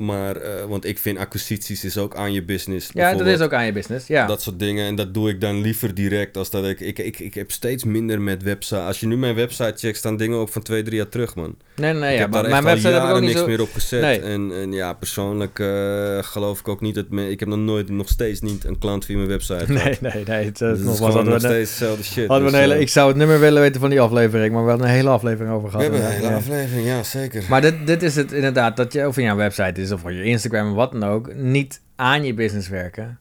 Eh, 0.00 0.06
maar, 0.06 0.36
eh, 0.36 0.64
want 0.68 0.84
ik 0.84 0.98
vind 0.98 1.18
acquisities 1.18 1.84
is 1.84 1.98
ook 1.98 2.16
aan 2.16 2.32
je 2.32 2.42
business. 2.44 2.90
Ja, 2.92 3.14
dat 3.14 3.26
is 3.26 3.40
ook 3.40 3.52
aan 3.52 3.66
je 3.66 3.72
business. 3.72 4.06
Ja. 4.06 4.26
Dat 4.26 4.42
soort 4.42 4.58
dingen. 4.58 4.86
En 4.86 4.94
dat 4.94 5.14
doe 5.14 5.28
ik 5.28 5.40
dan 5.40 5.60
liever 5.60 5.94
direct 5.94 6.36
als 6.36 6.50
dat 6.50 6.64
ik... 6.66 6.80
Ik, 6.80 6.98
ik, 6.98 7.18
ik 7.18 7.34
heb 7.34 7.50
steeds 7.50 7.84
minder 7.84 8.20
met 8.20 8.42
website. 8.42 8.80
Als 8.80 9.00
je 9.00 9.06
nu 9.06 9.16
mijn 9.16 9.34
website 9.34 9.72
checkt, 9.76 9.96
staan 9.96 10.16
dingen 10.16 10.38
ook 10.38 10.48
van 10.48 10.62
twee, 10.62 10.82
drie 10.82 10.96
jaar 10.96 11.08
terug, 11.08 11.34
man. 11.34 11.54
nee, 11.76 11.92
nee, 11.92 12.10
ik 12.10 12.14
ja, 12.14 12.20
heb 12.20 12.30
maar 12.30 12.42
daar 12.42 12.50
mijn 12.50 12.64
website 12.64 12.88
al 12.88 13.00
heb 13.00 13.08
ik 13.10 13.14
ook 13.16 13.20
niks 13.22 13.38
zo... 13.40 13.46
meer 13.46 13.60
op 13.60 13.72
gezet. 13.72 14.00
Nee. 14.00 14.20
En, 14.20 14.52
en 14.54 14.72
ja, 14.72 14.92
persoonlijk 14.92 15.58
eh, 15.58 16.18
geloof 16.22 16.60
ik 16.60 16.68
ook 16.68 16.80
niet 16.80 16.94
dat... 16.94 17.08
Me, 17.08 17.30
ik 17.30 17.40
heb 17.40 17.48
nog 17.48 17.58
nooit, 17.58 17.88
nog 17.88 18.08
steeds 18.08 18.40
niet 18.40 18.64
een 18.64 18.78
klant 18.78 19.04
via 19.04 19.16
mijn 19.16 19.28
website. 19.28 19.72
Nee, 19.80 19.96
nee, 20.00 20.22
nee. 20.26 20.44
Het, 20.44 20.58
Dus 20.58 20.70
is 20.72 20.76
het 20.78 20.86
nog 20.86 20.98
was 20.98 21.14
hadden 21.14 21.32
nog 21.32 21.42
we, 21.42 21.48
een- 21.48 21.54
steeds 21.54 21.70
hetzelfde 21.70 22.04
shit. 22.04 22.26
hadden 22.28 22.36
we 22.46 22.50
Dus, 22.52 22.52
een 22.52 22.60
hele, 22.64 22.74
eh, 22.74 22.80
ik 22.80 22.88
zou 22.88 23.08
het 23.08 23.16
nummer 23.16 23.40
willen 23.40 23.62
weten 23.62 23.80
van 23.80 23.90
die 23.90 24.00
aflevering, 24.00 24.52
maar 24.54 24.62
we 24.62 24.68
hebben 24.68 24.86
een 24.88 24.94
hele 24.94 25.08
aflevering 25.08 25.54
over 25.54 25.64
we 25.64 25.70
gehad. 25.70 25.82
hebben 25.90 26.04
een 26.06 26.12
hele 26.12 26.34
aflevering, 26.34 26.86
ja, 26.86 27.02
zeker. 27.02 27.44
Maar 27.48 27.60
dit, 27.60 27.74
dit 27.86 28.02
is 28.02 28.16
het 28.16 28.32
inderdaad, 28.32 28.76
dat 28.76 28.92
je 28.92 29.06
of 29.06 29.16
jouw 29.16 29.36
website 29.36 29.80
is 29.80 29.89
of 29.92 30.00
voor 30.00 30.12
je 30.12 30.24
Instagram 30.24 30.74
wat 30.74 30.92
dan 30.92 31.04
ook, 31.04 31.34
niet 31.34 31.82
aan 31.96 32.24
je 32.24 32.34
business 32.34 32.68
werken, 32.68 33.18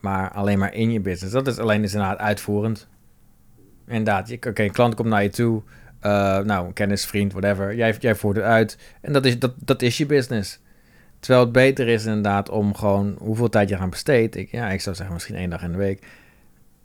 maar 0.00 0.30
alleen 0.30 0.58
maar 0.58 0.74
in 0.74 0.92
je 0.92 1.00
business. 1.00 1.32
Dat 1.32 1.46
is 1.46 1.58
alleen 1.58 1.82
is 1.82 1.92
inderdaad 1.92 2.18
uitvoerend. 2.18 2.88
Inderdaad, 3.86 4.32
oké, 4.32 4.62
een 4.62 4.72
klant 4.72 4.94
komt 4.94 5.08
naar 5.08 5.22
je 5.22 5.28
toe, 5.28 5.62
eh, 6.00 6.38
nou, 6.38 6.72
kennis, 6.72 7.06
vriend, 7.06 7.32
whatever, 7.32 7.74
jij, 7.74 7.96
jij 7.98 8.14
voert 8.14 8.36
het 8.36 8.44
uit 8.44 8.78
en 9.00 9.12
dat 9.12 9.24
is, 9.24 9.38
dat, 9.38 9.52
dat 9.56 9.82
is 9.82 9.96
je 9.96 10.06
business. 10.06 10.60
Terwijl 11.22 11.44
het 11.44 11.52
beter 11.52 11.88
is 11.88 12.04
inderdaad 12.04 12.48
om 12.48 12.74
gewoon 12.74 13.16
hoeveel 13.18 13.48
tijd 13.48 13.68
je 13.68 13.76
gaan 13.76 13.90
besteedt. 13.90 14.36
Ik, 14.36 14.50
ja, 14.50 14.68
ik 14.68 14.80
zou 14.80 14.96
zeggen 14.96 15.14
misschien 15.14 15.36
één 15.36 15.50
dag 15.50 15.62
in 15.62 15.72
de 15.72 15.78
week. 15.78 16.06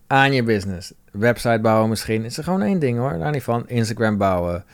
Aan 0.08 0.34
je 0.34 0.44
business. 0.44 0.94
Website 1.12 1.60
bouwen 1.60 1.90
misschien. 1.90 2.24
Is 2.24 2.38
er 2.38 2.44
gewoon 2.44 2.62
één 2.62 2.80
ding 2.80 2.98
hoor. 2.98 3.18
Daar 3.18 3.32
niet 3.32 3.44
van. 3.44 3.70
Instagram 3.70 4.18
bouwen. 4.18 4.66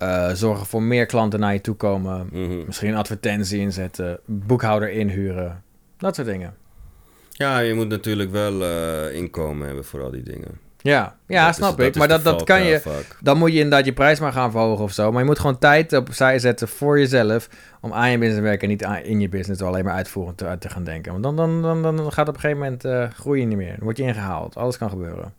Eh, 0.00 0.30
zorgen 0.32 0.66
voor 0.66 0.82
meer 0.82 1.06
klanten 1.06 1.40
naar 1.40 1.52
je 1.52 1.60
toe 1.60 1.74
komen. 1.74 2.28
Mhm. 2.32 2.64
Misschien 2.66 2.88
een 2.88 2.96
advertentie 2.96 3.60
inzetten. 3.60 4.20
Boekhouder 4.24 4.90
inhuren. 4.90 5.62
Dat 5.96 6.14
soort 6.14 6.26
dingen. 6.26 6.54
Ja, 7.30 7.58
je 7.58 7.74
moet 7.74 7.88
natuurlijk 7.88 8.30
wel 8.30 8.62
eh, 8.62 9.14
inkomen 9.14 9.66
hebben 9.66 9.84
voor 9.84 10.02
al 10.02 10.10
die 10.10 10.22
dingen. 10.22 10.58
Ja, 10.82 11.16
ja 11.26 11.46
Dat 11.46 11.54
snap 11.54 11.80
ik. 11.80 11.96
Maar 11.96 12.08
dat, 12.08 12.24
dat 12.24 12.44
kan 12.44 12.62
je... 12.62 12.80
vaak. 12.80 13.16
Dan 13.20 13.38
moet 13.38 13.52
je 13.52 13.56
inderdaad 13.56 13.84
je 13.84 13.92
prijs 13.92 14.20
maar 14.20 14.32
gaan 14.32 14.50
verhogen 14.50 14.84
of 14.84 14.92
zo. 14.92 15.10
Maar 15.10 15.20
je 15.20 15.26
moet 15.26 15.38
gewoon 15.38 15.58
tijd 15.58 15.92
opzij 15.92 16.38
zetten 16.38 16.68
voor 16.68 16.98
jezelf. 16.98 17.48
Om 17.80 17.92
aan 17.92 18.10
je 18.10 18.18
business 18.18 18.38
te 18.38 18.44
werken 18.44 18.62
en 18.62 18.68
niet 18.68 18.84
aan, 18.84 19.02
in 19.02 19.20
je 19.20 19.28
business 19.28 19.62
alleen 19.62 19.84
maar 19.84 19.94
uitvoerend 19.94 20.38
te, 20.38 20.56
te 20.58 20.68
gaan 20.68 20.84
denken. 20.84 21.12
Want 21.12 21.24
dan, 21.24 21.36
dan, 21.36 21.82
dan, 21.82 21.96
dan 21.96 22.12
gaat 22.12 22.28
op 22.28 22.34
een 22.34 22.40
gegeven 22.40 22.62
moment 22.62 22.84
eh 22.84 23.10
groei 23.10 23.40
je 23.40 23.46
niet 23.46 23.56
meer. 23.56 23.74
Dan 23.74 23.84
word 23.84 23.96
je 23.96 24.02
ingehaald. 24.02 24.56
Alles 24.56 24.78
kan 24.78 24.90
gebeuren. 24.90 25.32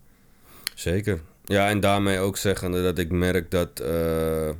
Zeker. 0.74 1.20
Ja, 1.44 1.68
en 1.68 1.80
daarmee 1.80 2.18
ook 2.18 2.36
zeggende 2.36 2.82
dat 2.82 2.98
ik 2.98 3.10
merk 3.10 3.50
dat... 3.50 3.80
eh, 3.80 4.50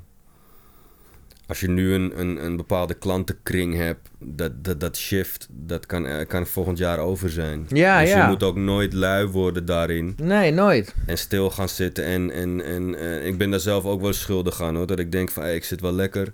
als 1.46 1.60
je 1.60 1.68
nu 1.68 1.94
een, 1.94 2.20
een, 2.20 2.44
een 2.44 2.56
bepaalde 2.56 2.94
klantenkring 2.94 3.76
hebt, 3.76 4.08
dat, 4.18 4.64
dat, 4.64 4.80
dat 4.80 4.96
shift, 4.96 5.48
dat 5.50 5.86
kan, 5.86 6.06
eh, 6.06 6.26
kan 6.26 6.46
volgend 6.46 6.78
jaar 6.78 6.98
over 6.98 7.30
zijn. 7.30 7.66
Ja, 7.68 8.00
dus 8.00 8.10
ja. 8.10 8.22
je 8.22 8.30
moet 8.30 8.42
ook 8.42 8.56
nooit 8.56 8.92
lui 8.92 9.26
worden 9.26 9.64
daarin. 9.64 10.14
Nee, 10.16 10.50
nooit. 10.50 10.94
En 11.06 11.18
stil 11.18 11.50
gaan 11.50 11.68
zitten. 11.68 12.04
En, 12.04 12.30
en, 12.30 12.64
en 12.64 12.94
eh, 12.94 13.26
ik 13.26 13.38
ben 13.38 13.50
daar 13.50 13.60
zelf 13.60 13.84
ook 13.84 14.00
wel 14.00 14.12
schuldig 14.12 14.62
aan 14.62 14.76
hoor. 14.76 14.86
Dat 14.86 14.98
ik 14.98 15.12
denk 15.12 15.30
van 15.30 15.42
hey, 15.42 15.54
ik 15.54 15.64
zit 15.64 15.80
wel 15.80 15.92
lekker. 15.92 16.32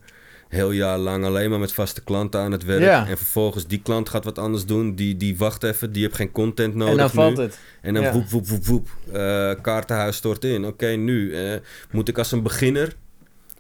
Heel 0.48 0.70
jaar 0.70 0.98
lang 0.98 1.24
alleen 1.24 1.50
maar 1.50 1.58
met 1.58 1.72
vaste 1.72 2.02
klanten 2.04 2.40
aan 2.40 2.52
het 2.52 2.64
werk. 2.64 3.08
En 3.08 3.16
vervolgens 3.16 3.66
die 3.66 3.80
klant 3.82 4.08
gaat 4.08 4.24
wat 4.24 4.38
anders 4.38 4.64
doen. 4.66 4.94
Die, 4.94 5.16
die 5.16 5.36
wacht 5.36 5.62
even. 5.62 5.92
Die 5.92 6.02
heeft 6.02 6.14
geen 6.16 6.32
content 6.32 6.74
nodig 6.74 6.92
en 6.92 6.98
dan 6.98 7.10
valt 7.10 7.36
nu. 7.36 7.42
het. 7.42 7.58
En 7.82 7.94
dan 7.94 8.02
Ja. 8.02 8.12
woep, 8.12 8.28
woep, 8.28 8.46
woep, 8.46 8.64
woep. 8.66 8.88
Eh, 9.12 9.50
kaartenhuis 9.62 10.16
stort 10.16 10.44
in. 10.44 10.64
Oké, 10.66 10.86
nu 10.86 11.34
eh, 11.34 11.58
moet 11.90 12.08
ik 12.08 12.18
als 12.18 12.32
een 12.32 12.42
beginner 12.42 12.94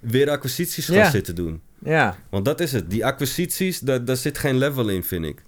weer 0.00 0.30
acquisities 0.30 0.86
gaan 0.88 1.10
zitten 1.10 1.34
doen. 1.34 1.60
Ja. 1.84 2.16
Want 2.30 2.44
dat 2.44 2.60
is 2.60 2.72
het. 2.72 2.90
Die 2.90 3.04
acquisities, 3.06 3.78
daar, 3.80 4.04
daar 4.04 4.16
zit 4.16 4.38
geen 4.38 4.58
level 4.58 4.88
in, 4.88 5.02
vind 5.04 5.24
ik. 5.24 5.42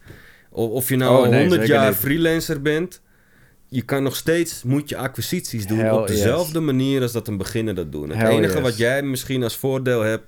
Of 0.51 0.89
je 0.89 0.97
nou 0.97 1.17
Oh, 1.17 1.25
al 1.25 1.31
nee, 1.31 1.41
100 1.41 1.61
zeker 1.61 1.75
jaar 1.77 1.89
niet. 1.89 1.99
freelancer 1.99 2.63
bent, 2.63 3.01
je 3.69 3.83
kan 3.83 4.03
nog 4.03 4.17
steeds, 4.17 4.63
moet 4.63 4.89
je 4.89 4.97
acquisities 4.97 5.67
doen 5.67 5.79
Hell 5.79 5.91
op 5.91 6.07
dezelfde 6.07 6.61
manier 6.61 7.03
als 7.03 7.13
dat 7.13 7.29
een 7.29 7.37
beginner 7.37 7.75
dat 7.75 7.93
doet. 7.93 8.09
Het 8.09 8.17
Hell 8.17 8.31
enige 8.31 8.53
yes. 8.55 8.63
wat 8.63 8.77
jij 8.77 9.03
misschien 9.03 9.43
als 9.43 9.57
voordeel 9.57 10.01
hebt, 10.01 10.25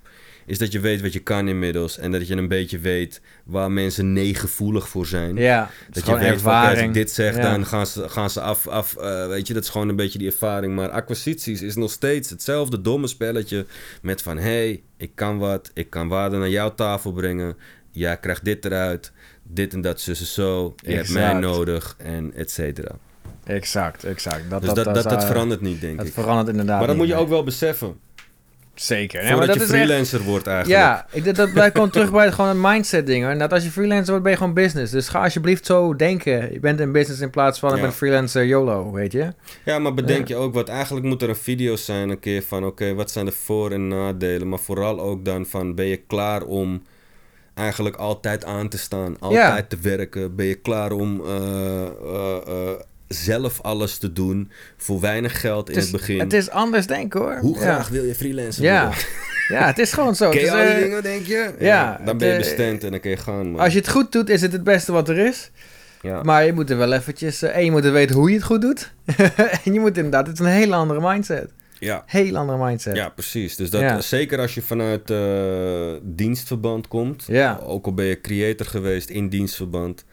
is 0.46 0.58
dat 0.58 0.72
je 0.72 0.80
weet 0.80 1.00
wat 1.00 1.12
je 1.12 1.18
kan 1.20 1.48
inmiddels. 1.48 1.98
En 1.98 2.12
dat 2.12 2.28
je 2.28 2.36
een 2.36 2.48
beetje 2.48 2.78
weet 2.78 3.20
waar 3.44 3.70
mensen 3.72 4.12
nee 4.12 4.34
gevoelig 4.34 4.88
voor 4.88 5.06
zijn. 5.06 5.36
Ja. 5.36 5.70
Dat 5.90 6.06
je 6.06 6.18
weet, 6.18 6.40
van, 6.40 6.52
als 6.68 6.78
ik 6.78 6.94
dit 6.94 7.10
zeg, 7.10 7.36
Ja. 7.36 7.42
dan 7.42 7.66
gaan 7.66 7.86
ze, 7.86 8.08
gaan 8.08 8.30
ze 8.30 8.40
af, 8.40 8.68
af 8.68 8.96
eh, 8.96 9.26
weet 9.26 9.46
je, 9.46 9.54
dat 9.54 9.62
is 9.62 9.68
gewoon 9.68 9.88
een 9.88 9.96
beetje 9.96 10.18
die 10.18 10.26
ervaring. 10.30 10.74
Maar 10.74 10.88
acquisities 10.90 11.62
is 11.62 11.74
nog 11.76 11.90
steeds 11.90 12.30
hetzelfde 12.30 12.80
domme 12.80 13.06
spelletje 13.06 13.66
met 14.02 14.22
van, 14.22 14.36
hé, 14.36 14.42
hey, 14.42 14.82
ik 14.96 15.10
kan 15.14 15.38
wat, 15.38 15.70
ik 15.74 15.90
kan 15.90 16.08
waarde 16.08 16.36
naar 16.36 16.48
jouw 16.48 16.74
tafel 16.74 17.12
brengen, 17.12 17.56
jij 17.90 18.16
krijgt 18.16 18.44
dit 18.44 18.64
eruit, 18.64 19.12
dit 19.42 19.72
en 19.72 19.80
dat, 19.80 20.00
zus 20.00 20.20
en 20.20 20.26
zo, 20.26 20.74
je 20.76 20.94
hebt 20.94 21.10
mij 21.12 21.32
nodig, 21.32 21.94
en 21.98 22.32
et 22.34 22.50
cetera. 22.50 22.94
Exact, 23.44 24.04
exact. 24.04 24.50
Dat, 24.50 24.62
Dus 24.62 24.72
dat, 24.72 24.84
dat, 24.84 25.02
dat 25.04 25.22
eh, 25.22 25.26
verandert 25.26 25.60
niet, 25.60 25.80
denk 25.80 25.96
Dat 25.98 26.06
ik. 26.06 26.12
verandert 26.12 26.48
inderdaad 26.48 26.78
Maar 26.78 26.86
dat 26.86 26.96
moet 26.96 27.06
je 27.06 27.14
ook 27.14 27.28
wel 27.28 27.44
beseffen, 27.44 27.96
Zeker. 28.74 29.22
Maar 29.22 29.30
voordat 29.30 29.46
dat 29.46 29.56
je 29.56 29.62
echt- 29.62 29.70
freelancer 29.72 30.22
wordt 30.22 30.46
eigenlijk. 30.46 30.80
Ja, 30.80 31.06
ik, 31.10 31.24
dat, 31.24 31.34
dat 31.36 31.52
blijft 31.52 31.74
gewoon 31.74 31.90
terug 31.90 32.10
bij 32.12 32.24
het, 32.24 32.34
gewoon 32.34 32.50
een 32.50 32.60
mindset 32.60 33.06
ding. 33.06 33.22
Hoor. 33.22 33.32
En 33.32 33.38
dat 33.38 33.52
als 33.52 33.64
je 33.64 33.70
freelancer 33.70 34.06
wordt, 34.08 34.22
ben 34.22 34.32
je 34.32 34.38
gewoon 34.38 34.54
business. 34.54 34.92
Dus 34.92 35.08
ga 35.08 35.22
alsjeblieft 35.22 35.66
zo 35.66 35.96
denken. 35.96 36.52
Je 36.52 36.60
bent 36.60 36.80
in 36.80 36.92
business 36.92 37.20
in 37.20 37.30
plaats 37.30 37.58
van 37.58 37.74
ik 37.74 37.80
ben 37.80 37.92
freelancer 37.92 38.44
YOLO, 38.44 38.92
weet 38.92 39.12
je. 39.12 39.32
Ja, 39.64 39.78
maar 39.78 39.94
bedenk 39.94 40.28
je 40.28 40.36
ook 40.36 40.54
wat. 40.54 40.68
Eigenlijk 40.68 41.06
moet 41.06 41.22
er 41.22 41.28
een 41.28 41.36
video 41.36 41.76
zijn 41.76 42.08
een 42.08 42.18
keer 42.20 42.42
van... 42.42 42.64
Oké, 42.66 42.94
wat 42.94 43.10
zijn 43.10 43.24
de 43.26 43.32
voor- 43.32 43.70
en 43.72 43.88
nadelen? 43.88 44.48
Maar 44.48 44.58
vooral 44.58 45.00
ook 45.00 45.24
dan 45.24 45.46
van... 45.46 45.74
Ben 45.74 45.86
je 45.86 45.96
klaar 45.96 46.42
om 46.42 46.82
eigenlijk 47.54 47.96
altijd 47.96 48.44
aan 48.44 48.68
te 48.68 48.78
staan? 48.78 49.16
Altijd 49.18 49.70
te 49.70 49.78
werken? 49.82 50.36
Ben 50.36 50.46
je 50.46 50.54
klaar 50.54 50.92
om 50.92 51.20
eh, 51.24 51.36
eh, 51.86 52.36
eh, 52.46 52.70
zelf 53.12 53.60
alles 53.60 53.96
te 53.98 54.12
doen? 54.12 54.50
Voor 54.76 55.00
weinig 55.00 55.40
geld 55.40 55.68
in 55.70 55.74
Het 55.76 55.84
het, 55.84 55.94
is, 55.94 56.00
begin? 56.00 56.20
het 56.20 56.32
is 56.32 56.50
anders 56.50 56.86
denken 56.86 57.20
hoor. 57.20 57.38
Hoe 57.40 57.54
Ja. 57.54 57.60
graag 57.60 57.88
wil 57.88 58.04
je 58.04 58.14
freelancer 58.14 58.62
Ja. 58.64 58.82
worden? 58.84 59.04
ja, 59.48 59.66
het 59.66 59.78
is 59.78 59.92
gewoon 59.92 60.14
zo. 60.16 60.30
Ken 60.30 60.40
Het 60.40 60.50
je 60.50 60.56
is, 60.56 60.60
al 60.62 60.66
die 60.66 60.74
eh, 60.74 60.82
dingen, 60.82 61.02
denk 61.02 61.26
je? 61.26 61.54
ja, 61.58 62.00
Dan 62.04 62.18
ben 62.18 62.26
je 62.28 62.32
eh, 62.34 62.38
bestemd 62.40 62.84
en 62.84 62.90
dan 62.90 63.00
kun 63.00 63.10
je 63.10 63.16
gaan. 63.16 63.50
man. 63.50 63.60
Als 63.60 63.72
je 63.72 63.78
het 63.78 63.88
goed 63.88 64.12
doet, 64.12 64.28
is 64.28 64.40
het 64.42 64.52
het 64.52 64.64
beste 64.64 64.92
wat 64.92 65.08
er 65.08 65.18
is. 65.18 65.50
ja. 66.02 66.22
Maar 66.22 66.44
je 66.44 66.52
moet 66.52 66.70
er 66.70 66.76
wel 66.76 66.92
eventjes... 66.92 67.42
eh, 67.42 67.56
en 67.56 67.64
je 67.64 67.70
moet 67.70 67.84
er 67.84 67.92
weten 67.92 68.16
hoe 68.16 68.28
je 68.30 68.36
het 68.36 68.44
goed 68.44 68.60
doet. 68.60 68.92
en 69.64 69.72
je 69.72 69.80
moet 69.80 69.96
inderdaad... 69.96 70.26
Het 70.26 70.38
is 70.40 70.46
een 70.46 70.52
hele 70.52 70.74
andere 70.74 71.00
mindset. 71.12 71.50
ja. 71.78 72.02
Heel 72.06 72.36
andere 72.36 72.64
mindset. 72.64 72.96
Ja, 72.96 73.08
precies. 73.08 73.56
Dus 73.56 73.70
dat, 73.70 73.80
Ja. 73.80 74.00
zeker 74.00 74.38
als 74.38 74.54
je 74.54 74.62
vanuit 74.62 75.10
eh, 75.10 75.92
dienstverband 76.02 76.88
komt, 76.88 77.24
Ja. 77.28 77.60
ook 77.66 77.86
al 77.86 77.94
ben 77.94 78.04
je 78.04 78.20
creator 78.20 78.66
geweest 78.66 79.10
in 79.10 79.28
dienstverband, 79.28 80.04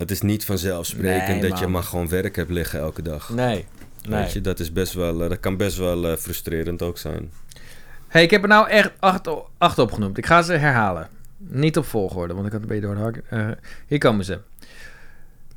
het 0.00 0.10
is 0.10 0.20
niet 0.20 0.44
vanzelfsprekend 0.44 1.40
Nee, 1.40 1.50
dat 1.50 1.58
je 1.58 1.66
maar 1.66 1.82
gewoon 1.82 2.08
werk 2.08 2.36
hebt 2.36 2.50
liggen 2.50 2.80
elke 2.80 3.02
dag. 3.02 3.30
Nee. 3.30 3.66
nee. 4.08 4.20
Weet 4.22 4.32
je, 4.32 4.40
dat, 4.40 4.60
is 4.60 4.72
best 4.72 4.92
wel, 4.92 5.22
eh, 5.22 5.28
dat 5.28 5.40
kan 5.40 5.56
best 5.56 5.76
wel 5.76 6.08
eh, 6.10 6.16
frustrerend 6.16 6.82
ook 6.82 6.98
zijn. 6.98 7.30
hey, 8.08 8.22
ik 8.22 8.30
heb 8.30 8.42
er 8.42 8.48
nou 8.48 8.68
echt 8.68 8.92
acht, 8.98 9.28
acht 9.58 9.78
opgenoemd. 9.78 10.18
Ik 10.18 10.26
ga 10.26 10.42
ze 10.42 10.52
herhalen. 10.52 11.08
Niet 11.36 11.76
op 11.76 11.84
volgorde, 11.84 12.34
want 12.34 12.46
ik 12.46 12.52
had 12.52 12.60
een 12.60 12.66
beetje 12.68 12.82
door 12.82 12.94
de 12.94 13.00
hak. 13.00 13.16
Eh, 13.28 13.48
hier 13.86 13.98
komen 13.98 14.24
ze. 14.24 14.38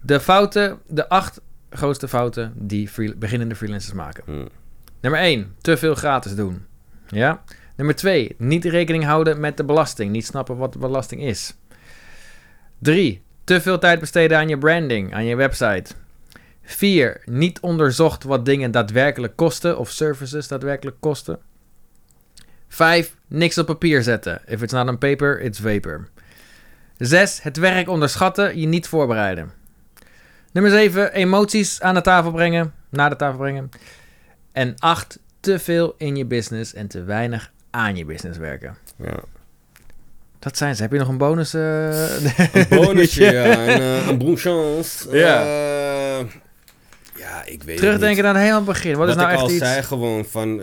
De 0.01 0.19
fouten, 0.19 0.79
de 0.87 1.09
acht 1.09 1.41
grootste 1.69 2.07
fouten 2.07 2.53
die 2.55 2.87
free- 2.89 3.15
beginnende 3.15 3.55
freelancers 3.55 3.93
maken. 3.93 4.23
Hm. 4.25 4.45
Nummer 5.01 5.19
1, 5.21 5.55
te 5.61 5.77
veel 5.77 5.95
gratis 5.95 6.35
doen. 6.35 6.65
Ja. 7.07 7.43
Nummer 7.75 7.95
2, 7.95 8.35
niet 8.37 8.65
rekening 8.65 9.03
houden 9.03 9.39
met 9.39 9.57
de 9.57 9.63
belasting. 9.63 10.11
Niet 10.11 10.25
snappen 10.25 10.57
wat 10.57 10.73
de 10.73 10.79
belasting 10.79 11.21
is. 11.23 11.55
3, 12.79 13.22
te 13.43 13.61
veel 13.61 13.79
tijd 13.79 13.99
besteden 13.99 14.37
aan 14.37 14.47
je 14.47 14.57
branding, 14.57 15.13
aan 15.13 15.25
je 15.25 15.35
website. 15.35 15.93
4, 16.63 17.21
niet 17.25 17.59
onderzocht 17.59 18.23
wat 18.23 18.45
dingen 18.45 18.71
daadwerkelijk 18.71 19.35
kosten 19.35 19.77
of 19.77 19.89
services 19.89 20.47
daadwerkelijk 20.47 20.97
kosten. 20.99 21.39
5, 22.67 23.15
niks 23.27 23.57
op 23.57 23.65
papier 23.65 24.03
zetten. 24.03 24.41
If 24.45 24.61
it's 24.61 24.73
not 24.73 24.89
on 24.89 24.97
paper, 24.97 25.41
it's 25.41 25.59
vapor. 25.59 26.07
6, 26.97 27.41
het 27.41 27.57
werk 27.57 27.89
onderschatten, 27.89 28.59
je 28.59 28.67
niet 28.67 28.87
voorbereiden. 28.87 29.51
Nummer 30.51 30.71
7, 30.71 31.13
emoties 31.13 31.81
aan 31.81 31.93
de 31.93 32.01
tafel 32.01 32.31
brengen, 32.31 32.73
naar 32.89 33.09
de 33.09 33.15
tafel 33.15 33.37
brengen. 33.37 33.69
En 34.51 34.75
8, 34.77 35.19
te 35.39 35.59
veel 35.59 35.95
in 35.97 36.15
je 36.15 36.25
business 36.25 36.73
en 36.73 36.87
te 36.87 37.03
weinig 37.03 37.51
aan 37.69 37.95
je 37.95 38.05
business 38.05 38.37
werken. 38.37 38.77
Ja. 38.95 39.19
Dat 40.43 40.57
zijn 40.57 40.75
ze. 40.75 40.81
Heb 40.81 40.91
je 40.91 40.97
nog 40.97 41.07
een 41.07 41.17
bonus? 41.17 41.53
eh? 41.53 42.23
Een 42.53 42.65
bonusje, 42.85 43.23
ja. 43.23 43.67
Een, 43.67 43.79
eh, 43.81 44.07
een 44.07 44.17
bon 44.17 44.37
chance. 44.37 45.07
Ja. 45.17 45.41
Eh, 45.41 46.25
ja, 47.15 47.39
ik 47.45 47.45
weet 47.45 47.57
het 47.59 47.65
niet. 47.67 47.77
Terugdenken 47.77 48.25
het 48.25 48.37
helemaal 48.37 48.63
begin. 48.63 48.95
Wat, 48.95 49.09
is 49.09 49.15
nou 49.15 49.27
ik 49.27 49.33
echt 49.33 49.41
al 49.43 49.49
iets? 49.49 49.57
zei 49.57 49.83
gewoon 49.83 50.25
van... 50.25 50.61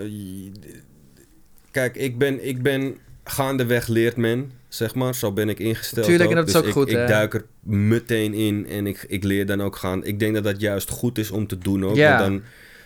Kijk, 1.71 1.95
ik 1.95 2.17
ben, 2.17 2.47
ik 2.47 2.61
ben 2.61 2.97
gaandeweg 3.23 3.87
leert 3.87 4.15
men, 4.15 4.51
zeg 4.67 4.95
maar. 4.95 5.15
Zo 5.15 5.31
ben 5.31 5.49
ik 5.49 5.59
ingesteld 5.59 6.05
Tuurlijk, 6.05 6.29
ook. 6.29 6.35
en 6.35 6.41
dat 6.41 6.47
is 6.47 6.53
Dus 6.53 6.61
ook 6.61 6.67
ik, 6.67 6.73
goed, 6.73 6.89
Ik 6.89 6.95
hè? 6.95 7.05
duik 7.07 7.33
er 7.33 7.45
meteen 7.63 8.33
in 8.33 8.67
en 8.69 8.87
ik, 8.87 9.05
ik 9.07 9.23
leer 9.23 9.45
dan 9.45 9.61
ook 9.61 9.75
gaan. 9.75 10.05
Ik 10.05 10.19
denk 10.19 10.33
dat 10.33 10.43
dat 10.43 10.61
juist 10.61 10.89
goed 10.89 11.17
is 11.17 11.31
om 11.31 11.47
te 11.47 11.57
doen 11.57 11.85
ook. 11.85 11.95
Ja. 11.95 12.17
Want 12.19 12.31
dan 12.31 12.41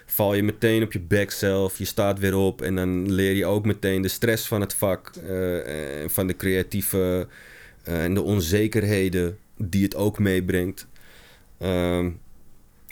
val 0.06 0.34
je 0.34 0.44
meteen 0.44 0.84
op 0.84 0.94
je 0.94 1.00
bek 1.00 1.32
zelf. 1.32 1.78
Je 1.78 1.86
staat 1.86 2.20
weer 2.20 2.36
op 2.36 2.62
en 2.62 2.76
dan 2.76 3.12
leer 3.12 3.34
je 3.34 3.46
ook 3.46 3.66
meteen 3.66 4.02
de 4.02 4.08
stress 4.08 4.48
van 4.48 4.62
het 4.62 4.74
vak. 4.74 5.12
en 5.16 6.10
van 6.10 6.28
de 6.28 6.36
creatieve 6.36 7.28
eh, 7.86 8.04
en 8.04 8.14
de 8.14 8.22
onzekerheden 8.22 9.38
die 9.58 9.84
het 9.84 9.96
ook 9.96 10.20
meebrengt. 10.20 10.88
Ehm, 11.58 12.12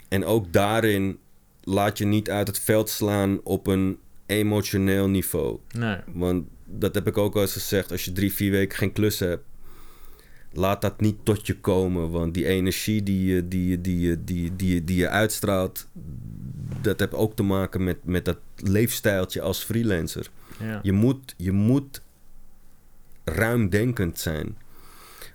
en 0.08 0.24
ook 0.24 0.52
daarin 0.52 1.18
laat 1.62 1.98
je 1.98 2.04
niet 2.04 2.30
uit 2.30 2.46
het 2.46 2.58
veld 2.58 2.88
slaan 2.88 3.40
op 3.42 3.66
een 3.66 3.98
emotioneel 4.26 5.08
niveau. 5.08 5.58
Nee. 5.78 5.96
Want 6.12 6.46
dat 6.64 6.94
heb 6.94 7.06
ik 7.06 7.18
ook 7.18 7.34
al 7.34 7.40
eens 7.40 7.52
gezegd. 7.52 7.90
Als 7.90 8.04
je 8.04 8.12
drie, 8.12 8.32
vier 8.32 8.50
weken 8.50 8.78
geen 8.78 8.92
klus 8.92 9.18
hebt, 9.18 9.44
laat 10.52 10.82
dat 10.82 11.00
niet 11.00 11.16
tot 11.22 11.46
je 11.46 11.60
komen. 11.60 12.10
Want 12.10 12.34
die 12.34 12.46
energie 12.46 13.02
die 13.02 13.34
je, 13.34 13.48
die 13.48 13.68
je, 13.68 13.80
die 13.80 14.00
je, 14.00 14.24
die 14.24 14.56
die 14.56 14.74
je, 14.74 14.84
die 14.84 14.96
je 14.96 15.08
uitstraalt, 15.08 15.88
dat 16.80 17.00
heeft 17.00 17.14
ook 17.14 17.36
te 17.36 17.42
maken 17.42 17.84
met, 17.84 18.04
met 18.04 18.24
dat 18.24 18.38
leefstijltje 18.56 19.40
als 19.40 19.64
freelancer. 19.64 20.30
Ja. 20.58 20.80
Je 20.82 20.92
moet, 20.92 21.34
je 21.36 21.52
moet 21.52 22.02
ruimdenkend 23.24 24.18
zijn. 24.18 24.56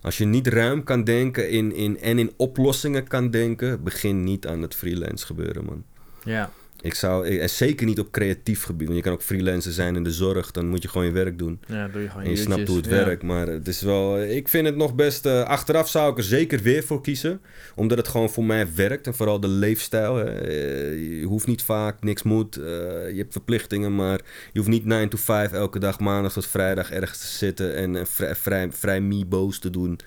Als 0.01 0.17
je 0.17 0.25
niet 0.25 0.47
ruim 0.47 0.83
kan 0.83 1.03
denken 1.03 1.49
in, 1.49 1.73
in, 1.73 1.99
en 1.99 2.19
in 2.19 2.33
oplossingen 2.37 3.07
kan 3.07 3.31
denken, 3.31 3.83
begin 3.83 4.23
niet 4.23 4.47
aan 4.47 4.61
het 4.61 4.75
freelance 4.75 5.25
gebeuren, 5.25 5.65
man. 5.65 5.83
ja. 6.23 6.51
Ik 6.81 6.93
zou, 6.93 7.37
en 7.39 7.49
zeker 7.49 7.85
niet 7.85 7.99
op 7.99 8.11
creatief 8.11 8.63
gebied. 8.63 8.85
Want 8.87 8.97
je 8.99 9.03
kan 9.03 9.13
ook 9.13 9.21
freelancer 9.21 9.71
zijn 9.71 9.95
in 9.95 10.03
de 10.03 10.11
zorg. 10.11 10.51
Dan 10.51 10.67
moet 10.67 10.81
je 10.81 10.87
gewoon 10.87 11.07
je 11.07 11.13
werk 11.13 11.37
doen. 11.37 11.59
Ja, 11.67 11.87
doe 11.87 12.01
je 12.01 12.09
gewoon 12.09 12.23
En 12.23 12.29
je 12.29 12.35
snapt 12.35 12.67
hoe 12.67 12.77
het. 12.77 12.85
Ja. 12.85 12.91
werkt. 12.91 13.23
Maar 13.23 13.47
het 13.47 13.67
is 13.67 13.81
wel... 13.81 14.21
Ik 14.21 14.47
vind 14.47 14.65
het 14.65 14.75
nog 14.75 14.95
best... 14.95 15.25
eh, 15.25 15.43
achteraf 15.43 15.89
zou 15.89 16.11
ik 16.11 16.17
er 16.17 16.23
zeker 16.23 16.59
weer 16.61 16.83
voor 16.83 17.01
kiezen. 17.01 17.41
Omdat 17.75 17.97
het 17.97 18.07
gewoon 18.07 18.29
voor 18.29 18.43
mij 18.45 18.67
werkt. 18.75 19.07
En 19.07 19.15
vooral 19.15 19.39
de 19.39 19.47
leefstijl. 19.47 20.15
hè. 20.15 20.23
Eh, 20.25 21.19
je 21.19 21.25
hoeft 21.25 21.47
niet 21.47 21.61
vaak, 21.63 22.03
niks 22.03 22.23
moet. 22.23 22.55
eh, 22.57 22.63
je 23.11 23.17
hebt 23.17 23.31
verplichtingen, 23.31 23.95
maar... 23.95 24.19
Je 24.51 24.59
hoeft 24.59 24.71
niet 24.71 24.85
9 24.85 25.09
to 25.09 25.17
5 25.17 25.51
elke 25.51 25.79
dag, 25.79 25.99
maandag 25.99 26.33
tot 26.33 26.47
vrijdag 26.47 26.91
ergens 26.91 27.19
te 27.19 27.27
zitten. 27.27 27.75
En 27.75 27.95
eh, 27.95 28.05
vrij, 28.05 28.35
vrij, 28.35 28.71
vrij 28.71 29.01
me-boos 29.01 29.59
te 29.59 29.69
doen. 29.69 29.99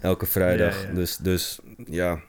Elke 0.00 0.26
vrijdag. 0.26 0.82
Ja. 0.82 0.92
Dus, 0.92 1.16
dus 1.16 1.58
ja... 1.86 2.20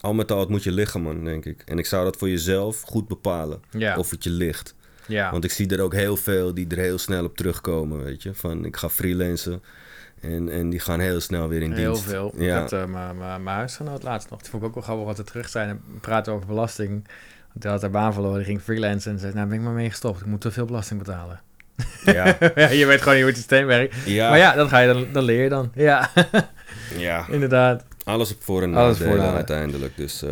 Al 0.00 0.14
met 0.14 0.32
al, 0.32 0.40
het 0.40 0.48
moet 0.48 0.62
je 0.62 0.72
liggen, 0.72 1.02
man, 1.02 1.24
denk 1.24 1.44
ik. 1.44 1.62
En 1.66 1.78
ik 1.78 1.86
zou 1.86 2.04
dat 2.04 2.16
voor 2.16 2.28
jezelf 2.28 2.80
goed 2.80 3.08
bepalen. 3.08 3.62
Ja. 3.70 3.96
Of 3.96 4.10
het 4.10 4.24
je 4.24 4.30
ligt. 4.30 4.74
ja. 5.06 5.30
Want 5.30 5.44
ik 5.44 5.50
zie 5.50 5.68
er 5.76 5.80
ook 5.82 5.94
heel 5.94 6.16
veel 6.16 6.54
die 6.54 6.66
er 6.68 6.76
heel 6.78 6.98
snel 6.98 7.24
op 7.24 7.36
terugkomen, 7.36 8.04
weet 8.04 8.22
je. 8.22 8.34
Van, 8.34 8.64
ik 8.64 8.76
ga 8.76 8.88
freelancen 8.88 9.62
en, 10.20 10.48
en 10.48 10.70
die 10.70 10.80
gaan 10.80 11.00
heel 11.00 11.20
snel 11.20 11.48
weer 11.48 11.62
in 11.62 11.72
Heel 11.72 11.92
dienst. 11.92 12.08
veel. 12.08 12.32
Ja. 12.36 12.54
Ik 12.54 12.60
had 12.60 12.72
eh, 12.72 12.84
mijn- 12.84 13.46
huisgenoot 13.46 14.02
laatst 14.02 14.30
nog. 14.30 14.40
Die 14.40 14.50
vond 14.50 14.62
ik 14.62 14.68
ook 14.68 14.74
wel 14.74 14.82
grappig 14.82 15.04
wat 15.06 15.16
ze 15.16 15.24
terug 15.24 15.48
zijn 15.48 15.68
en 15.68 15.80
praten 16.00 16.32
over 16.32 16.46
belasting. 16.46 16.90
Want 17.52 17.62
hij 17.62 17.72
had 17.72 17.80
haar 17.82 17.90
baan 17.90 18.12
verloren, 18.12 18.36
die 18.36 18.46
ging 18.46 18.60
freelancen 18.62 19.12
en 19.12 19.18
zei, 19.18 19.34
nou 19.34 19.48
ben 19.48 19.58
ik 19.58 19.64
maar 19.64 19.72
mee 19.72 19.90
gestopt. 19.90 20.20
Ik 20.20 20.26
moet 20.26 20.40
te 20.40 20.50
veel 20.50 20.64
belasting 20.64 20.98
betalen. 20.98 21.40
Ja, 22.04 22.36
ja, 22.54 22.68
je 22.68 22.86
weet 22.86 22.98
gewoon 22.98 23.14
niet 23.14 23.22
hoe 23.22 23.32
het 23.32 23.36
systeem 23.36 23.66
werkt. 23.66 23.94
ja, 24.04 24.28
Maar 24.28 24.38
ja, 24.38 24.54
dat, 24.54 24.68
ga 24.68 24.78
je 24.78 24.92
dan, 24.92 25.06
dan 25.12 25.22
leer 25.24 25.42
je 25.42 25.48
dan. 25.48 25.70
Ja, 25.74 26.10
ja. 26.96 27.26
inderdaad. 27.30 27.84
Alles 28.04 28.32
op 28.34 28.42
voor- 28.42 28.62
en 28.62 28.74
Alles 28.74 28.98
nadelen 28.98 29.18
voor- 29.20 29.28
en 29.28 29.34
uiteindelijk. 29.34 29.96
Dus 29.96 30.22
eh, 30.22 30.30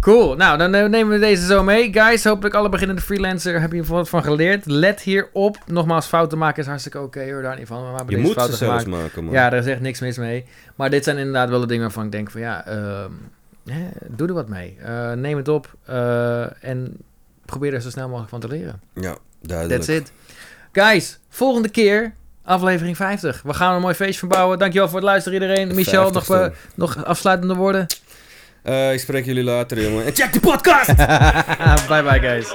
Cool. 0.00 0.34
Nou, 0.36 0.58
dan 0.58 0.74
eh, 0.74 0.84
nemen 0.88 1.12
we 1.12 1.18
deze 1.18 1.46
zo 1.46 1.62
mee. 1.62 1.92
Guys, 1.92 2.24
hopelijk 2.24 2.54
alle 2.54 2.68
beginnende 2.68 3.02
freelancer 3.02 3.60
heb 3.60 3.72
je 3.72 3.78
er 3.78 3.84
wat 3.86 4.08
van 4.08 4.22
geleerd. 4.22 4.66
Let 4.66 5.00
hierop. 5.00 5.58
Nogmaals, 5.66 6.06
fouten 6.06 6.38
maken 6.38 6.62
is 6.62 6.68
hartstikke 6.68 7.00
oké 7.00 7.30
hoor, 7.32 7.42
daar 7.42 7.58
niet 7.58 7.66
van. 7.66 7.80
We 7.90 7.96
hebben 7.96 8.04
je 8.06 8.10
deze 8.10 8.22
moet 8.22 8.32
ze 8.32 8.38
fouten 8.38 8.56
zelfs 8.58 8.82
gemaakt. 8.82 9.02
maken, 9.02 9.24
man. 9.24 9.32
Ja, 9.32 9.50
daar 9.50 9.58
is 9.60 9.66
echt 9.66 9.80
niks 9.80 10.00
mis 10.00 10.16
mee. 10.18 10.44
Maar 10.74 10.90
dit 10.90 11.04
zijn 11.04 11.16
inderdaad 11.16 11.48
wel 11.48 11.60
de 11.60 11.66
dingen 11.66 11.82
waarvan 11.82 12.04
ik 12.04 12.12
denk 12.12 12.30
van 12.30 12.40
ja, 12.40 12.66
ehm, 12.66 13.10
hè, 13.64 13.88
doe 14.08 14.28
er 14.28 14.34
wat 14.34 14.48
mee. 14.48 14.76
Eh, 14.82 15.12
neem 15.12 15.36
het 15.36 15.48
op 15.48 15.74
en 16.60 16.96
probeer 17.44 17.74
er 17.74 17.80
zo 17.80 17.90
snel 17.90 18.06
mogelijk 18.06 18.30
van 18.30 18.40
te 18.40 18.48
leren. 18.48 18.80
Ja, 18.94 19.16
duidelijk. 19.42 19.82
That's 19.82 19.98
it. 19.98 20.12
Guys, 20.72 21.18
volgende 21.28 21.68
keer 21.68 22.14
aflevering 22.46 22.96
50. 22.96 23.40
We 23.44 23.54
gaan 23.54 23.70
er 23.70 23.76
een 23.76 23.82
mooi 23.82 23.94
feestje 23.94 24.18
van 24.18 24.28
bouwen. 24.28 24.58
Dankjewel 24.58 24.88
voor 24.88 24.96
het 24.98 25.06
luisteren 25.06 25.40
iedereen. 25.40 25.74
Michel, 25.74 26.10
nog, 26.10 26.24
50ste. 26.24 26.28
eh, 26.34 26.46
nog 26.74 27.04
afsluitende 27.04 27.54
woorden? 27.54 27.86
Eh, 28.62 28.92
ik 28.92 29.00
spreek 29.00 29.24
jullie 29.24 29.44
later, 29.44 29.82
jongen. 29.82 30.04
En 30.06 30.14
check 30.14 30.32
de 30.32 30.40
podcast! 30.40 30.96
bye 31.88 32.02
bye 32.02 32.20
guys. 32.20 32.54